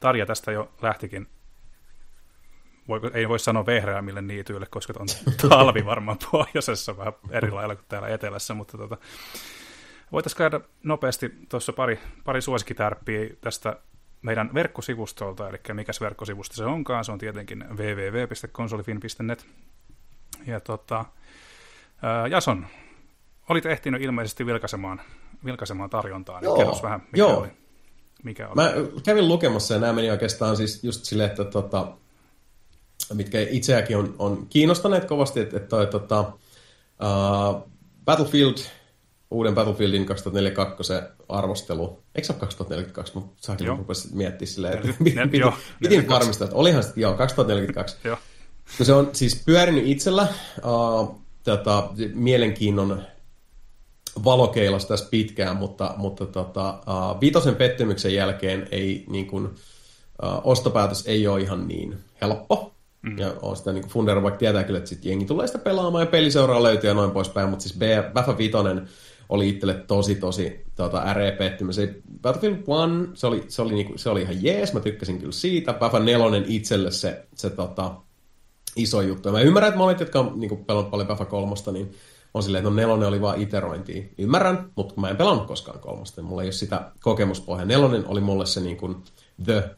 [0.00, 1.26] Tarja tästä jo lähtikin.
[2.88, 5.06] Voi, ei voi sanoa vehreämmille niityille, koska on
[5.48, 8.96] talvi varmaan pohjoisessa vähän eri lailla kuin täällä etelässä, mutta tota,
[10.12, 13.76] voitaisiin käydä nopeasti tuossa pari, pari suosikkitärppiä tästä
[14.22, 19.46] meidän verkkosivustolta, eli mikä verkkosivusto se onkaan, se on tietenkin www.konsolifin.net.
[20.46, 21.04] Ja tota,
[22.02, 22.66] ää, Jason,
[23.48, 25.00] olit ehtinyt ilmeisesti vilkaisemaan,
[25.44, 27.38] vilkaisemaan tarjontaa, niin kerros vähän, mikä joo.
[27.38, 27.48] oli.
[28.22, 28.54] Mikä oli.
[28.54, 28.72] Mä
[29.04, 31.92] kävin lukemassa ja nämä meni oikeastaan siis just silleen, että tota,
[33.14, 37.68] mitkä itseäkin on, on kiinnostaneet kovasti, että, että tota, uh,
[38.04, 38.56] Battlefield,
[39.30, 40.92] uuden Battlefieldin 2042
[41.28, 45.16] arvostelu, eikö se ole 2042, mutta saakin rupesin miettiä silleen, että piti,
[45.82, 47.96] piti varmistaa, että olihan sitten, joo, 2042.
[48.04, 48.18] joo.
[48.76, 50.28] Kun se on siis pyörinyt itsellä
[50.64, 53.02] uh, tota, mielenkiinnon
[54.24, 59.50] valokeilas tässä pitkään, mutta, mutta tota, uh, viitosen pettymyksen jälkeen ei, niin kuin, uh,
[60.44, 62.74] ostopäätös ei ole ihan niin helppo.
[63.02, 63.18] Mm.
[63.18, 66.10] Ja on sitä niin Fundero vaikka tietää kyllä, että sit jengi tulee sitä pelaamaan ja
[66.10, 68.52] peliseuraa löytyy ja noin poispäin, mutta siis BFA 5
[69.28, 71.76] oli itselle tosi tosi tota, äreä pettymys.
[71.76, 75.32] Se Battlefield 1, se oli, se, oli, niinku, se oli ihan jees, mä tykkäsin kyllä
[75.32, 75.72] siitä.
[75.72, 77.94] BFA 4 itselle se, se tota,
[78.76, 79.28] iso juttu.
[79.28, 81.90] Ja mä ymmärrän, että monet, jotka on niinku, pelannut paljon BFA 3, niin
[82.38, 84.02] on silleen, että no nelonen oli vaan iterointia.
[84.18, 86.22] Ymmärrän, mutta mä en pelannut koskaan kolmosta.
[86.22, 87.66] Mulla ei ole sitä kokemuspohjaa.
[87.66, 88.96] Nelonen oli mulle se niin kuin
[89.44, 89.70] the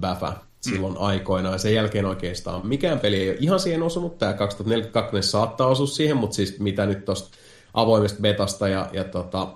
[0.00, 1.02] BAFA silloin mm.
[1.02, 1.52] aikoina.
[1.52, 4.18] Ja sen jälkeen oikeastaan mikään peli ei ole ihan siihen osunut.
[4.18, 7.30] Tämä 2042 saattaa osua siihen, mutta siis mitä nyt tuosta
[7.74, 9.48] avoimesta betasta ja, ja tota,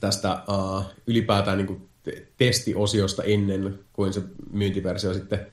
[0.00, 1.88] tästä uh, ylipäätään niin kuin
[2.36, 4.22] testiosiosta ennen kuin se
[4.52, 5.46] myyntiversio sitten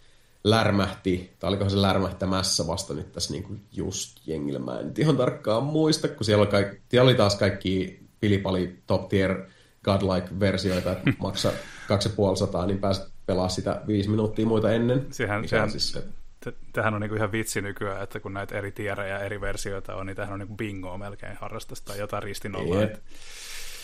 [0.43, 4.59] lärmähti, tai olikohan se lärmähtämässä vasta nyt tässä niin kuin just jengillä.
[4.59, 9.09] Mä en ihan tarkkaan muista, kun siellä oli, kaikki, siellä oli taas kaikki pilipali top
[9.09, 9.45] tier
[9.83, 11.51] godlike-versioita, että maksaa
[11.87, 15.07] 2500, niin pääset pelaa sitä viisi minuuttia muita ennen.
[15.11, 16.03] Sehän, sehän, siis se...
[16.73, 20.05] Tähän on niinku ihan vitsi nykyään, että kun näitä eri tierejä ja eri versioita on,
[20.05, 22.83] niin tähän on niinku bingo melkein harrastusta tai jotain ristinollaa.
[22.83, 22.99] Että...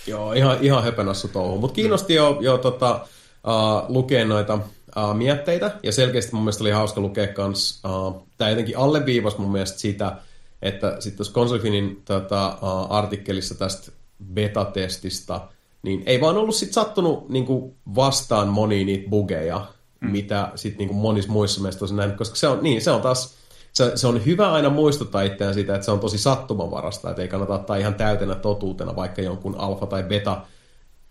[0.07, 1.57] Joo, ihan, ihan höpönassu touhu.
[1.57, 3.07] Mutta kiinnosti jo, jo tota,
[3.47, 4.59] uh, lukea noita
[4.97, 9.51] uh, mietteitä, ja selkeästi mun mielestä oli hauska lukea kans, uh, tämä jotenkin alleviivasi mun
[9.51, 10.15] mielestä sitä,
[10.61, 13.91] että sitten tuossa Consolifinin tota, uh, artikkelissa tästä
[14.33, 15.41] beta-testistä,
[15.83, 19.65] niin ei vaan ollut sit sattunut niin kuin vastaan moniin niitä bugeja,
[20.01, 20.11] mm.
[20.11, 23.35] mitä sitten niin monissa muissa meissä näin, koska se on, niin, se on taas,
[23.73, 27.27] se, se on hyvä aina muistuttaa itseään siitä, että se on tosi sattumanvarasta, että ei
[27.27, 30.41] kannata ottaa ihan täytenä totuutena vaikka jonkun alfa- tai beta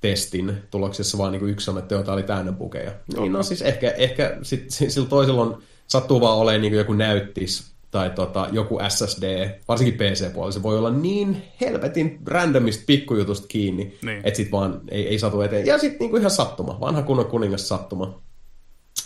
[0.01, 2.93] testin tuloksessa vaan niin kuin yksi on, että jotain oli täynnä bugeja.
[3.17, 7.73] Niin no siis ehkä, ehkä sit, sillä toisella on sattuu vaan olemaan niin joku näyttis
[7.91, 14.21] tai tota, joku SSD, varsinkin PC-puolella, se voi olla niin helvetin randomista pikkujutusta kiinni, niin.
[14.25, 15.67] että sit vaan ei, ei satu eteen.
[15.67, 18.23] Ja sitten niinku ihan sattuma, vanha kunnon kuningas sattuma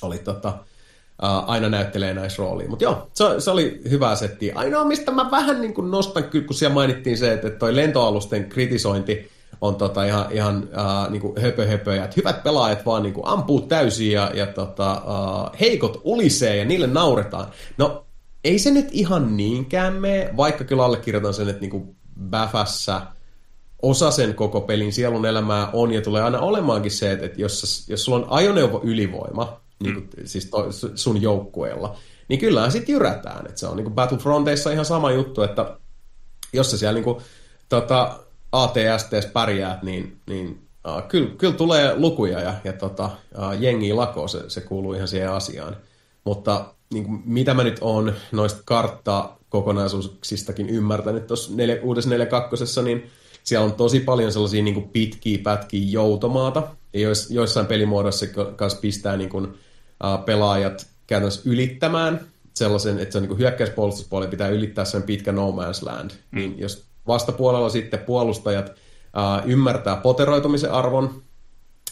[0.02, 0.48] oli tota,
[1.22, 2.68] uh, aina näyttelee näissä roolia.
[2.68, 4.52] Mutta joo, se, se, oli hyvä setti.
[4.52, 9.30] Ainoa, mistä mä vähän niin kuin nostan, kun siellä mainittiin se, että toi lentoalusten kritisointi
[9.60, 10.68] on tota ihan, ihan
[11.10, 14.92] niin kuin höpö, höpö ja hyvät pelaajat vaan niin kuin ampuu täysin ja, ja tota,
[14.92, 17.46] uh, heikot ulisee ja niille nauretaan.
[17.78, 18.06] No
[18.44, 21.96] ei se nyt ihan niinkään mene, vaikka kyllä allekirjoitan sen, että niinku
[22.30, 23.02] Bäfässä
[23.82, 28.04] osa sen koko pelin sielun elämää on ja tulee aina olemaankin se, että, jos, jos
[28.04, 30.26] sulla on ajoneuvo ylivoima, niin kuin, mm.
[30.26, 31.96] siis to, sun joukkueella,
[32.28, 33.46] niin kyllähän sitten jyrätään.
[33.46, 35.76] Että se on niin kuin Battlefronteissa ihan sama juttu, että
[36.52, 37.16] jos sä siellä niin kuin,
[37.68, 38.18] tota,
[38.52, 44.28] ATSTs pärjäät, niin, niin uh, kyllä, kyllä tulee lukuja ja, ja tota, uh, jengi lako,
[44.28, 45.76] se, se kuuluu ihan siihen asiaan.
[46.24, 53.10] Mutta niin kuin, mitä mä nyt oon noista karttakokonaisuuksistakin ymmärtänyt tuossa uudessa 4.2, niin
[53.44, 58.80] siellä on tosi paljon sellaisia niin kuin pitkiä pätkiä joutomaata, ja jois, joissain pelimuodoissa kanssa
[58.80, 59.54] pistää niin kuin, uh,
[60.24, 62.20] pelaajat käytännössä ylittämään
[62.54, 66.10] sellaisen, että se on niin hyökkäyspuolustuspuoli pitää ylittää sen pitkä no man's land.
[66.10, 66.38] Mm.
[66.38, 71.22] Niin jos vastapuolella sitten puolustajat uh, ymmärtää poteroitumisen arvon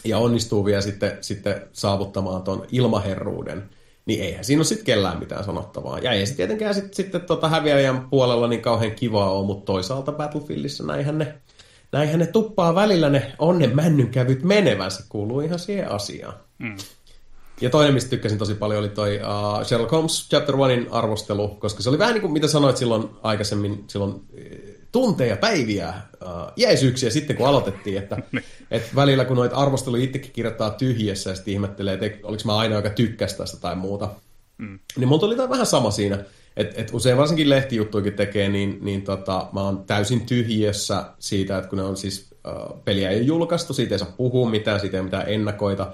[0.03, 3.69] ja onnistuu vielä sitten, sitten saavuttamaan tuon ilmaherruuden,
[4.05, 5.99] niin eihän siinä ole sitten kellään mitään sanottavaa.
[5.99, 10.11] Ja ei se tietenkään sitten, sitten tota häviäjän puolella niin kauhean kivaa ole, mutta toisaalta
[10.11, 11.33] Battlefieldissä näinhän ne,
[11.91, 16.33] näinhän ne tuppaa välillä ne onnen männynkävyt menevän, se kuuluu ihan siihen asiaan.
[16.57, 16.75] Mm.
[17.61, 21.83] Ja toinen, mistä tykkäsin tosi paljon, oli toi uh, Sherlock Holmes Chapter Onein arvostelu, koska
[21.83, 24.21] se oli vähän niin kuin mitä sanoit silloin aikaisemmin, silloin
[24.91, 28.43] tunteja, päiviä, uh, jäisyyksiä sitten, kun aloitettiin, että niin.
[28.71, 32.75] et välillä kun noita arvosteluja itsekin kirjoittaa tyhjessä ja sitten ihmettelee, että oliko mä aina,
[32.75, 34.09] joka tykkäsi tästä tai muuta.
[34.57, 34.79] Mm.
[34.97, 36.23] Niin mulla tuli vähän sama siinä,
[36.57, 41.69] että et usein varsinkin lehtijuttuikin tekee, niin, niin tota, mä oon täysin tyhjiössä siitä, että
[41.69, 44.99] kun ne on siis, uh, peliä ei julkaistu, siitä ei saa puhua mitään, siitä ei
[44.99, 45.91] ole mitään ennakoita,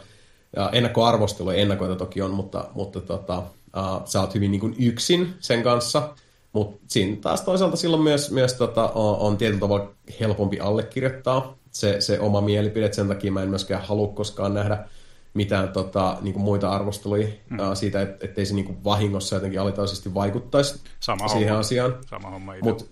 [0.55, 5.33] ja ennakkoarvostelu ennakoita toki on, mutta, mutta tota, uh, sä oot hyvin niin kuin yksin
[5.39, 6.09] sen kanssa.
[6.57, 12.01] Mutta siinä taas toisaalta silloin myös, myös tota, on, on tietyllä tavalla helpompi allekirjoittaa se,
[12.01, 12.93] se oma mielipide.
[12.93, 14.85] Sen takia mä en myöskään halua koskaan nähdä
[15.33, 17.59] mitään tota, niin kuin muita arvosteluja mm.
[17.59, 21.59] uh, siitä, et, ettei se niin kuin vahingossa jotenkin alitaisesti vaikuttaisi Sama siihen homma.
[21.59, 21.97] asiaan.
[22.05, 22.85] Sama homma Mutta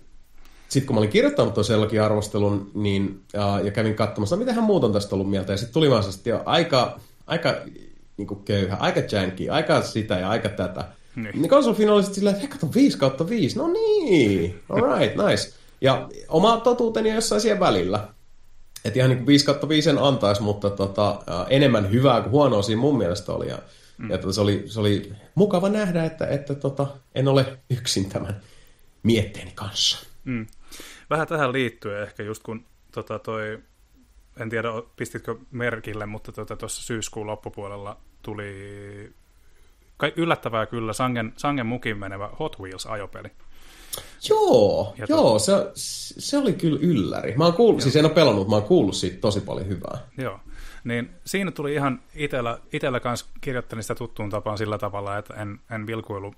[0.68, 4.84] sitten kun mä olin kirjoittanut tosellakin arvostelun niin, uh, ja kävin katsomassa, mitä hän muut
[4.84, 6.04] on tästä ollut mieltä, ja sitten tuli vaan
[6.44, 7.56] aika aika
[8.16, 10.84] niin kuin köyhä, aika janky, aika sitä ja aika tätä.
[11.16, 15.52] Niin, niin konsolfin oli silleen, että hei, kato 5 kautta 5, no niin, alright, nice.
[15.80, 18.08] Ja oma totuuteni jossain siellä välillä.
[18.84, 22.62] Että ihan niin kuin 5 kautta 5 en antaisi, mutta tota, enemmän hyvää kuin huonoa
[22.62, 23.48] siinä mun mielestä oli.
[23.48, 23.58] Ja,
[23.98, 24.10] mm.
[24.10, 28.40] ja tota, se, oli, se oli mukava nähdä, että, että tota, en ole yksin tämän
[29.02, 30.06] mietteeni kanssa.
[30.24, 30.46] Mm.
[31.10, 33.58] Vähän tähän liittyen ehkä just kun tota, toi
[34.40, 39.12] en tiedä pistitkö merkille, mutta tuota, tuossa tota, syyskuun loppupuolella tuli
[40.16, 43.28] yllättävää kyllä sangen, sangen mukin menevä Hot Wheels-ajopeli.
[44.28, 45.38] Joo, ja joo to...
[45.38, 45.52] se,
[46.18, 47.34] se oli kyllä ylläri.
[47.36, 49.98] Mä oon kuullut, siis en ole pelannut, mä oon kuullut siitä tosi paljon hyvää.
[50.18, 50.40] Joo,
[50.84, 55.60] niin siinä tuli ihan itellä, itellä kanssa kirjoittelin sitä tuttuun tapaan sillä tavalla, että en,
[55.70, 56.34] en vilkuilu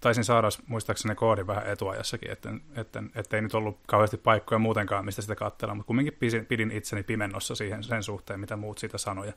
[0.00, 5.04] taisin saada muistaakseni koodin vähän etuajassakin, että, että, että ei nyt ollut kauheasti paikkoja muutenkaan,
[5.04, 9.32] mistä sitä katsella, mutta kumminkin pidin itseni pimennossa siihen sen suhteen, mitä muut siitä sanoja.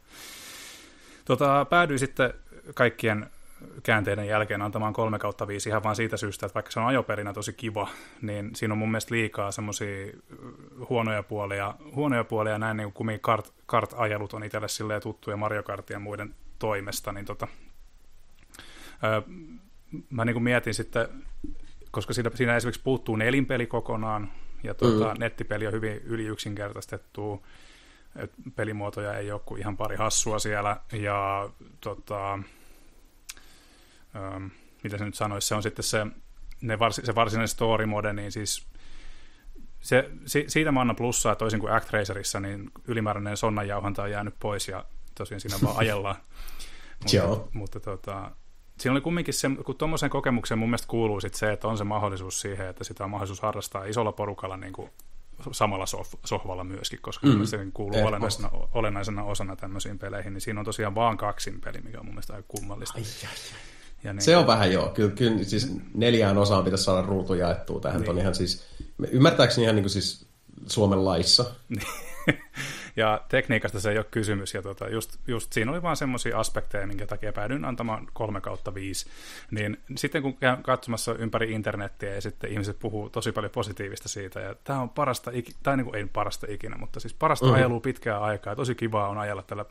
[1.25, 2.33] Tota, päädyin sitten
[2.73, 3.29] kaikkien
[3.83, 7.33] käänteiden jälkeen antamaan 3 kautta 5 ihan vaan siitä syystä, että vaikka se on ajoperinä
[7.33, 7.89] tosi kiva,
[8.21, 10.13] niin siinä on mun mielestä liikaa semmoisia
[10.89, 15.93] huonoja puolia, huonoja puolia näin niin kuin kart, kart-ajelut on itselle silleen tuttuja Mario Kartin
[15.95, 17.47] ja muiden toimesta, niin tota,
[20.09, 21.07] mä niin kuin mietin sitten,
[21.91, 24.31] koska siinä, siinä esimerkiksi puuttuu nelinpeli kokonaan,
[24.63, 25.19] ja tuota, mm.
[25.19, 27.45] nettipeli on hyvin yli yksinkertaistettu,
[28.15, 31.49] et pelimuotoja ei ole kuin ihan pari hassua siellä, ja
[31.81, 32.39] tota,
[34.15, 34.45] ähm,
[34.83, 36.07] mitä se nyt sanoisi, se on sitten se,
[36.61, 38.67] ne varsi, se varsinainen story mode, niin siis
[39.79, 44.67] se, si, siitä mä annan plussaa, toisin kuin Actracerissa, niin ylimääräinen sonnanjauhanta on jäänyt pois,
[44.67, 46.15] ja tosiaan siinä vaan ajellaan.
[46.99, 47.49] mutta, Joo.
[47.53, 48.31] mutta tota,
[48.79, 51.83] siinä oli kumminkin se, kun tuommoisen kokemuksen mun mielestä kuuluu sit se, että on se
[51.83, 54.89] mahdollisuus siihen, että sitä on mahdollisuus harrastaa isolla porukalla niin kuin
[55.51, 57.45] samalla soh- sohvalla myöskin, koska mm.
[57.45, 61.99] se kuuluu olennaisena, olennaisena osana tämmöisiin peleihin, niin siinä on tosiaan vaan kaksin peli, mikä
[61.99, 62.97] on mun mielestä aika kummallista.
[62.97, 63.78] Ai, ai, ai.
[64.03, 64.89] Ja niin, se on vähän joo.
[64.89, 68.01] Kyllä, kyllä siis neljään osaan pitäisi saada ruutu jaettua tähän.
[68.01, 68.09] Niin.
[68.09, 68.67] On ihan siis,
[69.11, 70.27] ymmärtääkseni ihan niin kuin siis
[70.67, 71.45] Suomen laissa.
[72.95, 74.53] ja tekniikasta se ei ole kysymys.
[74.53, 78.73] Ja tota, just, just siinä oli vaan semmoisia aspekteja, minkä takia päädyin antamaan kolme kautta
[78.73, 79.05] viisi.
[79.51, 84.39] Niin sitten kun käyn katsomassa ympäri internettiä ja sitten ihmiset puhuu tosi paljon positiivista siitä,
[84.39, 85.31] ja tämä on parasta,
[85.63, 87.57] tai niin kuin ei parasta ikinä, mutta siis parasta mm-hmm.
[87.57, 89.65] ajelua pitkää aikaa, ja tosi kivaa on ajella tällä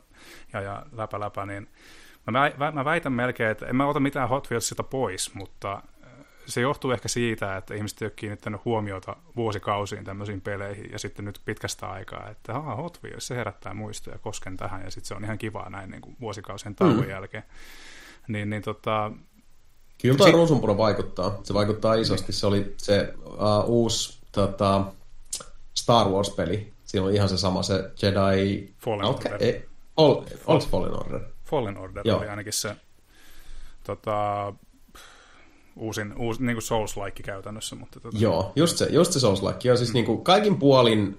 [0.53, 1.67] ja, ja läpä läpä, niin
[2.25, 5.81] mä, mä väitän melkein, että en mä ota mitään Hot Wheelsista pois, mutta
[6.49, 11.25] se johtuu ehkä siitä, että ihmiset ei ole kiinnittänyt huomiota vuosikausiin tämmöisiin peleihin ja sitten
[11.25, 15.13] nyt pitkästä aikaa, että Haa, Hot Wheels, se herättää muistoja, kosken tähän ja sitten se
[15.13, 17.09] on ihan kivaa näin niin kuin vuosikausien tauon mm.
[17.09, 17.43] jälkeen.
[18.27, 19.11] Niin, niin tota,
[20.01, 21.39] Kyllä tuo si- ruusunpuro vaikuttaa.
[21.43, 22.33] Se vaikuttaa isosti.
[22.33, 23.33] Se oli se uh,
[23.65, 24.85] uusi tota,
[25.75, 26.73] Star Wars-peli.
[26.85, 28.73] Siinä oli ihan se sama, se Jedi...
[28.77, 29.31] Fallen okay.
[29.31, 29.47] Order.
[29.47, 29.65] Ei,
[29.97, 31.21] All Fallen Order?
[31.51, 32.17] Fallen Order Joo.
[32.17, 32.75] oli ainakin se
[33.83, 34.53] tota,
[35.75, 37.75] uusin, uusi, niin kuin Souls-like käytännössä.
[37.75, 38.17] Mutta tota...
[38.19, 39.71] Joo, just se, just se Souls-like.
[39.71, 39.93] On siis mm.
[39.93, 41.17] niin kuin kaikin puolin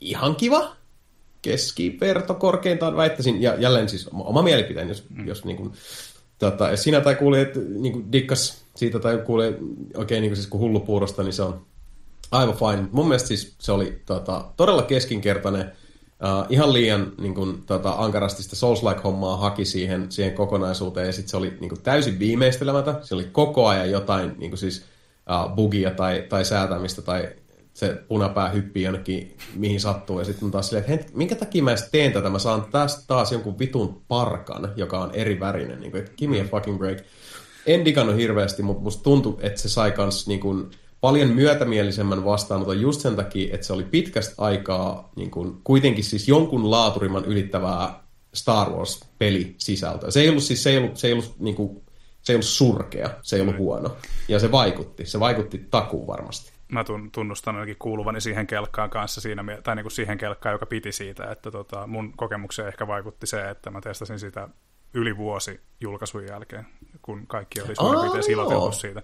[0.00, 0.76] ihan kiva,
[1.42, 5.26] keskiverto korkeintaan väittäisin, ja jälleen siis oma mielipiteen, jos, mm.
[5.26, 5.72] jos niin kuin,
[6.38, 11.22] tota, sinä tai kuulijat niin dikkas siitä tai kuulee oikein okay, niin siis kuin hullupuurosta,
[11.22, 11.66] niin se on
[12.30, 12.88] aivan fine.
[12.92, 15.72] Mun mielestä siis se oli tota, todella keskinkertainen,
[16.22, 21.30] Uh, ihan liian niin kuin, tota, ankarasti sitä Souls-like-hommaa haki siihen, siihen kokonaisuuteen, ja sitten
[21.30, 22.94] se oli niin kuin, täysin viimeistelemätä.
[23.02, 24.84] Se oli koko ajan jotain niin kuin, siis,
[25.30, 27.28] uh, bugia tai, tai säätämistä, tai
[27.74, 31.88] se punapää hyppii jonnekin, mihin sattuu, ja sitten taas silleen, että minkä takia mä edes
[31.92, 36.02] teen tätä, mä saan tästä taas jonkun vitun parkan, joka on eri värinen, niin kuin,
[36.02, 36.98] että give me a fucking break.
[37.66, 40.70] En digannut hirveästi, mutta musta tuntui, että se sai kans niin kuin,
[41.02, 46.28] paljon myötämielisemmän vastaanoton just sen takia, että se oli pitkästä aikaa niin kuin, kuitenkin siis
[46.28, 48.02] jonkun laaturimman ylittävää
[48.34, 50.10] Star Wars-peli sisältöä.
[50.10, 51.82] Se ei ollut siis, se ei ollut, se ei ollut, niin kuin,
[52.22, 53.96] se ei ollut surkea, se ei ollut huono.
[54.28, 56.52] Ja se vaikutti, se vaikutti takuu varmasti.
[56.68, 60.92] Mä tunnustan ainakin kuuluvani siihen kelkkaan kanssa siinä, tai niin kuin siihen kelkkaan, joka piti
[60.92, 64.48] siitä, että tota, mun kokemukseen ehkä vaikutti se, että mä testasin sitä
[64.94, 66.66] yli vuosi julkaisun jälkeen,
[67.02, 69.02] kun kaikki oli suurin piirtein siitä.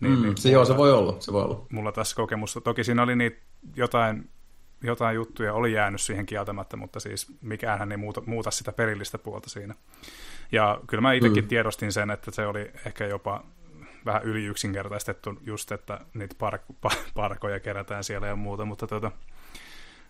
[0.00, 1.66] Niin, mm, niin, se, joo, se voi olla, se voi olla.
[1.72, 2.60] Mulla tässä kokemusta.
[2.60, 3.36] Toki siinä oli niitä
[3.76, 4.30] jotain,
[4.82, 9.50] jotain juttuja, oli jäänyt siihen kieltämättä, mutta siis mikään ei muuta, muuta sitä perillistä puolta
[9.50, 9.74] siinä.
[10.52, 11.48] Ja kyllä mä itsekin mm.
[11.48, 13.44] tiedostin sen, että se oli ehkä jopa
[14.04, 19.10] vähän yli yksinkertaistettu just, että niitä park- parkoja kerätään siellä ja muuta, mutta tuota,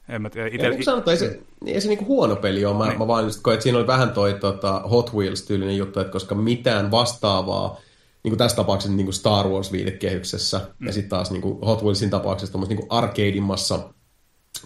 [0.08, 0.49] en mä tiedä.
[0.52, 0.65] Ite...
[0.65, 2.78] Ja niin sanottu, ei se, ei se niinku huono peli ole.
[2.78, 2.99] Mä, niin.
[2.99, 6.34] mä vaan just koin, että siinä oli vähän toi tota, Hot Wheels-tyylinen juttu, että koska
[6.34, 7.81] mitään vastaavaa
[8.22, 10.86] niin kuin tässä tapauksessa niin kuin Star Wars-viitekehyksessä, mm.
[10.86, 13.94] ja sitten taas niin kuin Hot Wheelsin tapauksessa niin kuin arcadeimmassa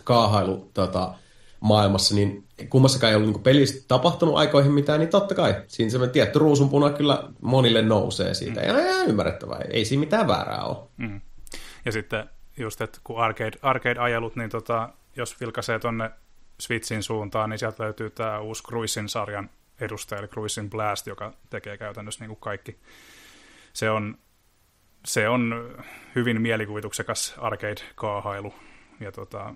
[0.04, 1.14] kaahailu tota,
[1.60, 6.08] maailmassa, niin kummassakaan ei ollut niin pelissä tapahtunut aikoihin mitään, niin totta kai siinä se
[6.08, 8.60] tietty ruusunpuna kyllä monille nousee siitä.
[8.60, 8.66] Mm.
[8.66, 10.88] Ja ihan ymmärrettävää, ei siinä mitään väärää ole.
[10.96, 11.20] Mm.
[11.84, 16.10] Ja sitten just, että kun arcade, arcade-ajelut, niin tota, jos vilkaisee tonne
[16.60, 19.50] Switchin suuntaan, niin sieltä löytyy tämä uusi Cruisin sarjan
[19.80, 22.78] edustaja, eli Cruisin Blast, joka tekee käytännössä niin kuin kaikki
[23.72, 24.18] se on,
[25.04, 25.74] se on
[26.14, 28.54] hyvin mielikuvituksekas arcade-kaahailu.
[29.00, 29.54] Ja tota,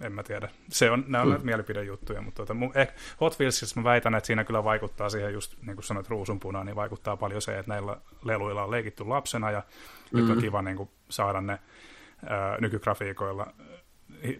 [0.00, 0.48] en mä tiedä.
[0.68, 1.44] Se on, nämä on mm.
[1.46, 2.88] mielipidejuttuja, mutta tota, eh,
[3.20, 6.76] Hot Wheelsissa mä väitän, että siinä kyllä vaikuttaa siihen just, niin kuin sanoit, ruusunpunaan, niin
[6.76, 9.62] vaikuttaa paljon se, että näillä leluilla on leikitty lapsena ja
[10.12, 10.20] mm.
[10.20, 10.40] nyt on mm.
[10.40, 11.58] kiva niin kuin, saada ne
[12.26, 13.46] ää, nykygrafiikoilla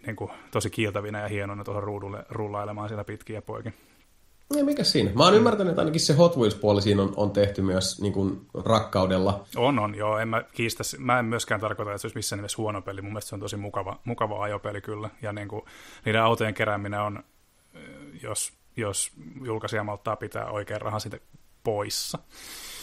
[0.07, 3.75] niin kuin, tosi kiiltävinä ja hienona tuohon ruudulle rullailemaan siellä pitkiä poikin.
[4.55, 5.10] Ei, mikä siinä?
[5.15, 5.36] Mä oon mm.
[5.36, 9.44] ymmärtänyt, että ainakin se Hot Wheels-puoli siinä on, on tehty myös niin kuin, rakkaudella.
[9.57, 10.18] On, on, joo.
[10.18, 13.02] En mä, kiistä, mä en myöskään tarkoita, että se olisi missään nimessä huono peli.
[13.02, 15.10] Mun mielestä se on tosi mukava, mukava ajopeli kyllä.
[15.23, 15.62] Ja niin kuin,
[16.05, 17.25] niiden autojen kerääminen on,
[18.23, 19.10] jos, jos
[19.44, 21.18] julkaisija malttaa pitää oikein rahan siitä
[21.65, 22.18] poissa,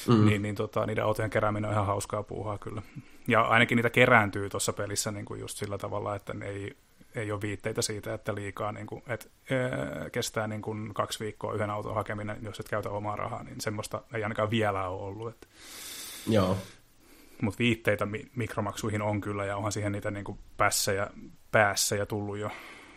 [0.08, 0.26] mm.
[0.26, 2.82] niin, niin tota, niiden autojen kerääminen on ihan hauskaa puuhaa kyllä.
[3.28, 6.78] Ja ainakin niitä kerääntyy tuossa pelissä niin kuin just sillä tavalla, että ne ei
[7.16, 11.54] ei ole viitteitä siitä, että liikaa niin kuin, että, ää, kestää niin kuin kaksi viikkoa
[11.54, 15.34] yhden auton hakeminen, jos et käytä omaa rahaa, niin semmoista ei ainakaan vielä ole ollut.
[15.34, 15.48] Että.
[16.28, 16.58] Joo.
[17.42, 21.12] Mutta viitteitä mi- mikromaksuihin on kyllä, ja onhan siihen niitä niin kuin päässä,
[21.52, 22.52] päässä ja tullut jo,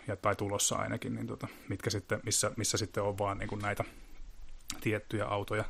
[0.06, 3.62] ja, tai tulossa ainakin, niin tota, mitkä sitten, missä, missä sitten on vaan niin kuin
[3.62, 3.84] näitä
[4.80, 5.64] tiettyjä autoja,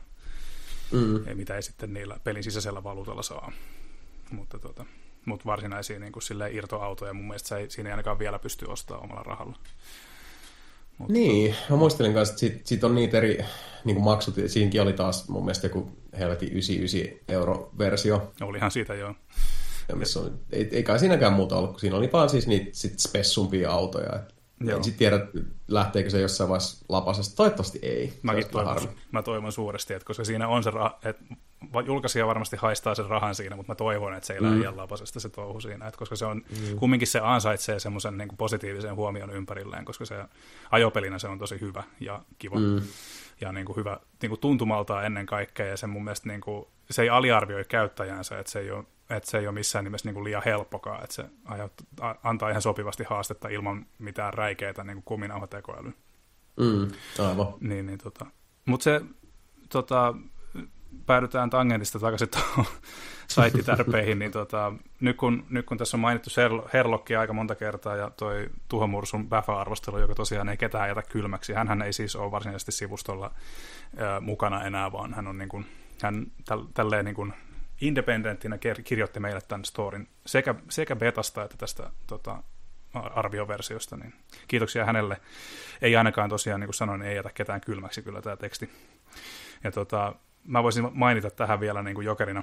[0.92, 1.36] mm.
[1.36, 3.52] mitä ei sitten niillä pelin sisäisellä valuutalla saa.
[4.30, 4.84] Mutta tota,
[5.26, 6.22] mutta varsinaisia niin kuin
[6.52, 9.56] irtoautoja mun mielestä se ei, siinä ei ainakaan vielä pysty ostamaan omalla rahalla.
[10.98, 11.12] Mutta...
[11.12, 13.38] Niin, mä muistelin kanssa, että siitä, siitä on niitä eri
[13.84, 14.34] niin maksut.
[14.46, 18.32] Siinäkin oli taas mun mielestä joku helvetin 99 euro versio.
[18.40, 19.14] Olihan siitä joo.
[19.88, 22.70] Ja missä oli, ei, ei kai siinäkään muuta ollut, kun siinä oli vaan siis niitä
[22.72, 24.20] sit spessumpia autoja.
[24.60, 24.76] Joo.
[24.76, 25.26] En sitten tiedä,
[25.68, 27.36] lähteekö se jossain vaiheessa lapasesta.
[27.36, 28.12] Toivottavasti ei.
[28.22, 30.70] Mäkin toivon, mä toivon suuresti, että koska siinä on se,
[31.04, 31.24] että
[31.86, 34.76] julkaisija varmasti haistaa sen rahan siinä, mutta mä toivon, että se ei mm.
[34.76, 36.76] lapasesta se touhu siinä, että koska se on, mm.
[36.78, 40.24] kumminkin se ansaitsee semmoisen niin positiivisen huomion ympärilleen, koska se
[40.70, 42.58] ajopelinä se on tosi hyvä ja kiva.
[42.58, 42.82] Mm.
[43.40, 46.66] Ja niin kuin hyvä niin kuin tuntumaltaan ennen kaikkea, ja se mun mielestä niin kuin,
[46.90, 50.14] se ei aliarvioi käyttäjänsä, että se ei ole, että se ei ole missään nimessä niin
[50.14, 51.72] kuin liian helppokaa, että se ajat,
[52.22, 55.92] antaa ihan sopivasti haastetta ilman mitään räikeitä niin kuminauhatekoälyä.
[56.56, 57.54] Mm, aivan.
[57.60, 58.26] Niin, niin, tota.
[58.64, 59.00] Mutta se
[59.68, 60.14] tota,
[61.06, 62.64] päädytään tangentista takaisin tuohon
[63.28, 66.30] saittitärpeihin, niin tota, nyt, kun, nyt kun tässä on mainittu
[66.72, 71.82] Herlokki aika monta kertaa ja toi Tuhomursun Bäfä-arvostelu, joka tosiaan ei ketään jätä kylmäksi, hän
[71.82, 73.30] ei siis ole varsinaisesti sivustolla
[73.96, 75.66] ää, mukana enää, vaan hän on niin kuin,
[76.02, 77.34] hän täl, tälleen niin kuin
[77.80, 82.42] independenttinä kirjoitti meille tämän storin sekä, sekä betasta että tästä tota,
[82.94, 84.14] arvioversiosta, niin
[84.48, 85.20] kiitoksia hänelle.
[85.82, 88.70] Ei ainakaan tosiaan, niin kuin sanoin, ei jätä ketään kylmäksi kyllä tämä teksti.
[89.64, 90.14] Ja tota,
[90.46, 92.42] mä voisin mainita tähän vielä niin kuin jokerina,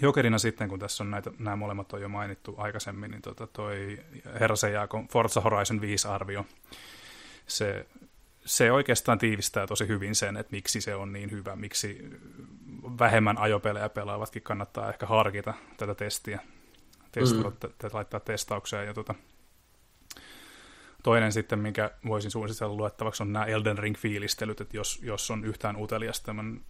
[0.00, 3.98] jokerina sitten, kun tässä on näitä, nämä molemmat on jo mainittu aikaisemmin, niin tota toi
[4.40, 6.46] Herra Jaakon Forza Horizon 5 arvio,
[7.46, 7.86] se,
[8.44, 12.10] se oikeastaan tiivistää tosi hyvin sen, että miksi se on niin hyvä, miksi
[12.98, 16.40] vähemmän ajopelejä pelaavatkin kannattaa ehkä harkita tätä testiä,
[17.12, 17.90] testata, mm.
[17.92, 18.86] laittaa testaukseen.
[18.86, 19.14] Ja tota,
[21.02, 25.76] toinen sitten, minkä voisin suositella luettavaksi, on nämä Elden Ring-fiilistelyt, että jos, jos on yhtään
[25.76, 26.60] utelias tämän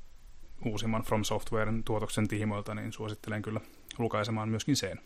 [0.64, 3.60] uusimman From Softwaren tuotoksen tiimoilta, niin suosittelen kyllä
[3.98, 5.00] lukaisemaan myöskin sen.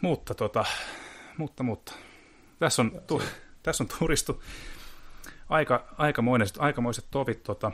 [0.00, 0.64] Mutta tota,
[1.36, 1.92] mutta, mutta.
[2.58, 3.22] Tässä on, tu,
[3.62, 4.42] tässä on turistu
[5.48, 7.42] aika, aikamoiset, aikamoiset tovit.
[7.42, 7.72] Tota,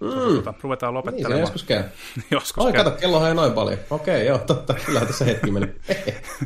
[0.00, 0.10] mm.
[0.10, 1.34] tota, ruvetaan lopettelemaan.
[1.34, 1.84] Niin, joskus käy.
[2.30, 2.84] joskus Oi, käy.
[2.84, 3.78] kato, kello ei noin paljon.
[3.90, 4.74] Okei, joo, totta.
[4.74, 5.74] Kyllä tässä hetki meni.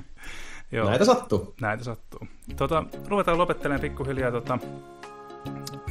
[0.72, 0.88] joo.
[0.88, 1.54] Näitä sattuu.
[1.60, 2.20] Näitä sattuu.
[2.56, 4.30] Tota, ruvetaan lopettelemaan pikkuhiljaa.
[4.30, 4.58] Tota,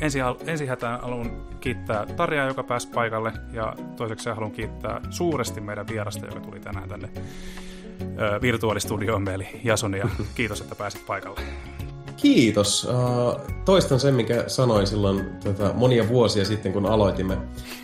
[0.01, 5.87] ensi, ensi hätään haluan kiittää Tarjaa, joka pääsi paikalle, ja toiseksi haluan kiittää suuresti meidän
[5.87, 7.09] vierasta, joka tuli tänään tänne
[8.41, 10.09] virtuaalistudioon, eli Jasonia.
[10.35, 11.41] Kiitos, että pääsit paikalle.
[12.17, 12.87] Kiitos.
[13.65, 17.37] Toistan sen, mikä sanoin silloin tota, monia vuosia sitten, kun aloitimme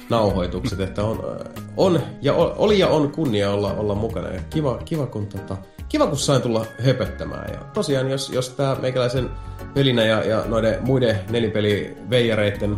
[0.10, 1.40] nauhoitukset, että on,
[1.78, 4.30] on ja oli ja on kunnia olla, olla mukana.
[4.30, 5.58] Ja kiva, kiva, kun, tota,
[5.90, 7.53] kiva, kun sain tulla höpöttämään.
[7.53, 9.30] Ja tosiaan, jos, jos tämä meikäläisen
[9.74, 12.77] pelinä ja, ja noiden muiden nelipeliveijareiden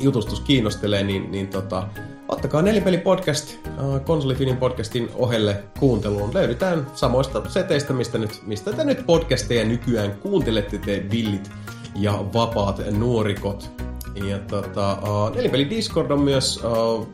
[0.00, 1.88] jutustus kiinnostelee, niin, niin tota,
[2.28, 6.34] ottakaa Nelipeli podcast äh, Konsolifinin podcastin ohelle kuunteluun.
[6.34, 11.50] Löydetään samoista seteistä, mistä, nyt, mistä te nyt podcasteja nykyään kuuntelette te villit
[11.96, 13.70] ja vapaat nuorikot.
[14.14, 17.08] Ja tota, uh, Nelipeli Discord on myös uh,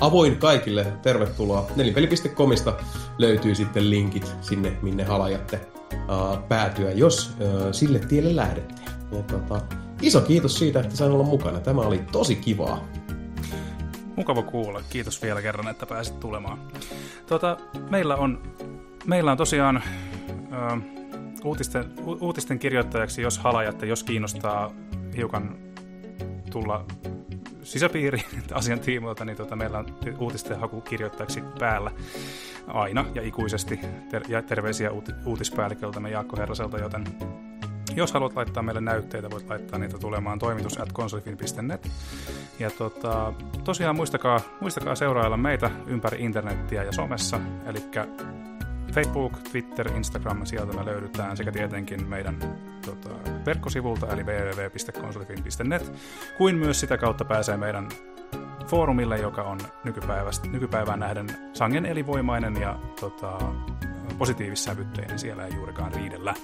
[0.00, 0.86] avoin kaikille.
[1.02, 1.66] Tervetuloa.
[1.76, 2.72] Nelipeli.comista
[3.18, 5.60] löytyy sitten linkit sinne, minne halajatte
[5.92, 8.82] uh, päätyä, jos uh, sille tielle lähdette.
[9.12, 9.60] Ja tota,
[10.02, 11.60] iso kiitos siitä, että sain olla mukana.
[11.60, 12.84] Tämä oli tosi kivaa.
[14.16, 14.82] Mukava kuulla.
[14.90, 16.58] Kiitos vielä kerran, että pääsit tulemaan.
[17.26, 17.56] Tota,
[17.90, 18.42] meillä, on,
[19.06, 19.82] meillä on tosiaan
[20.52, 20.80] ö,
[21.44, 24.72] uutisten, u, uutisten kirjoittajaksi, jos halajatte, jos kiinnostaa
[25.16, 25.58] hiukan
[26.50, 26.84] tulla
[27.70, 29.86] sisäpiiriin asian tiimoilta, niin tota, meillä on
[30.18, 31.90] uutisten haku kirjoittajaksi päällä
[32.66, 33.80] aina ja ikuisesti.
[34.10, 37.04] Ter- ja terveisiä uut- uutispäälliköltämme Jaakko Herraselta, joten
[37.96, 41.90] jos haluat laittaa meille näytteitä, voit laittaa niitä tulemaan toimitus at konsolifin.net.
[42.58, 43.32] Ja tota,
[43.64, 47.80] tosiaan muistakaa, muistakaa seurailla meitä ympäri internettiä ja somessa, eli
[48.92, 53.10] Facebook, Twitter, Instagram, sieltä me löydetään sekä tietenkin meidän tota,
[53.46, 55.92] verkkosivulta eli www.konsolifin.net,
[56.38, 57.88] kuin myös sitä kautta pääsee meidän
[58.66, 59.58] foorumille, joka on
[60.52, 63.38] nykypäivään nähden sangen elivoimainen ja tota,
[64.18, 66.34] positiivissävytteinen, siellä ei juurikaan riidellä.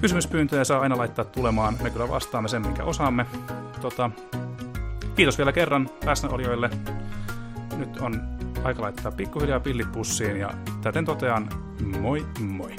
[0.00, 1.76] Kysymyspyyntöjä saa aina laittaa tulemaan.
[1.82, 3.26] Me kyllä vastaamme sen, minkä osaamme.
[3.80, 4.10] Tota,
[5.16, 6.70] kiitos vielä kerran läsnäolijoille.
[7.76, 10.50] Nyt on aika laittaa pikkuhiljaa pillit pussiin ja
[10.82, 11.48] täten totean
[12.00, 12.76] moi moi.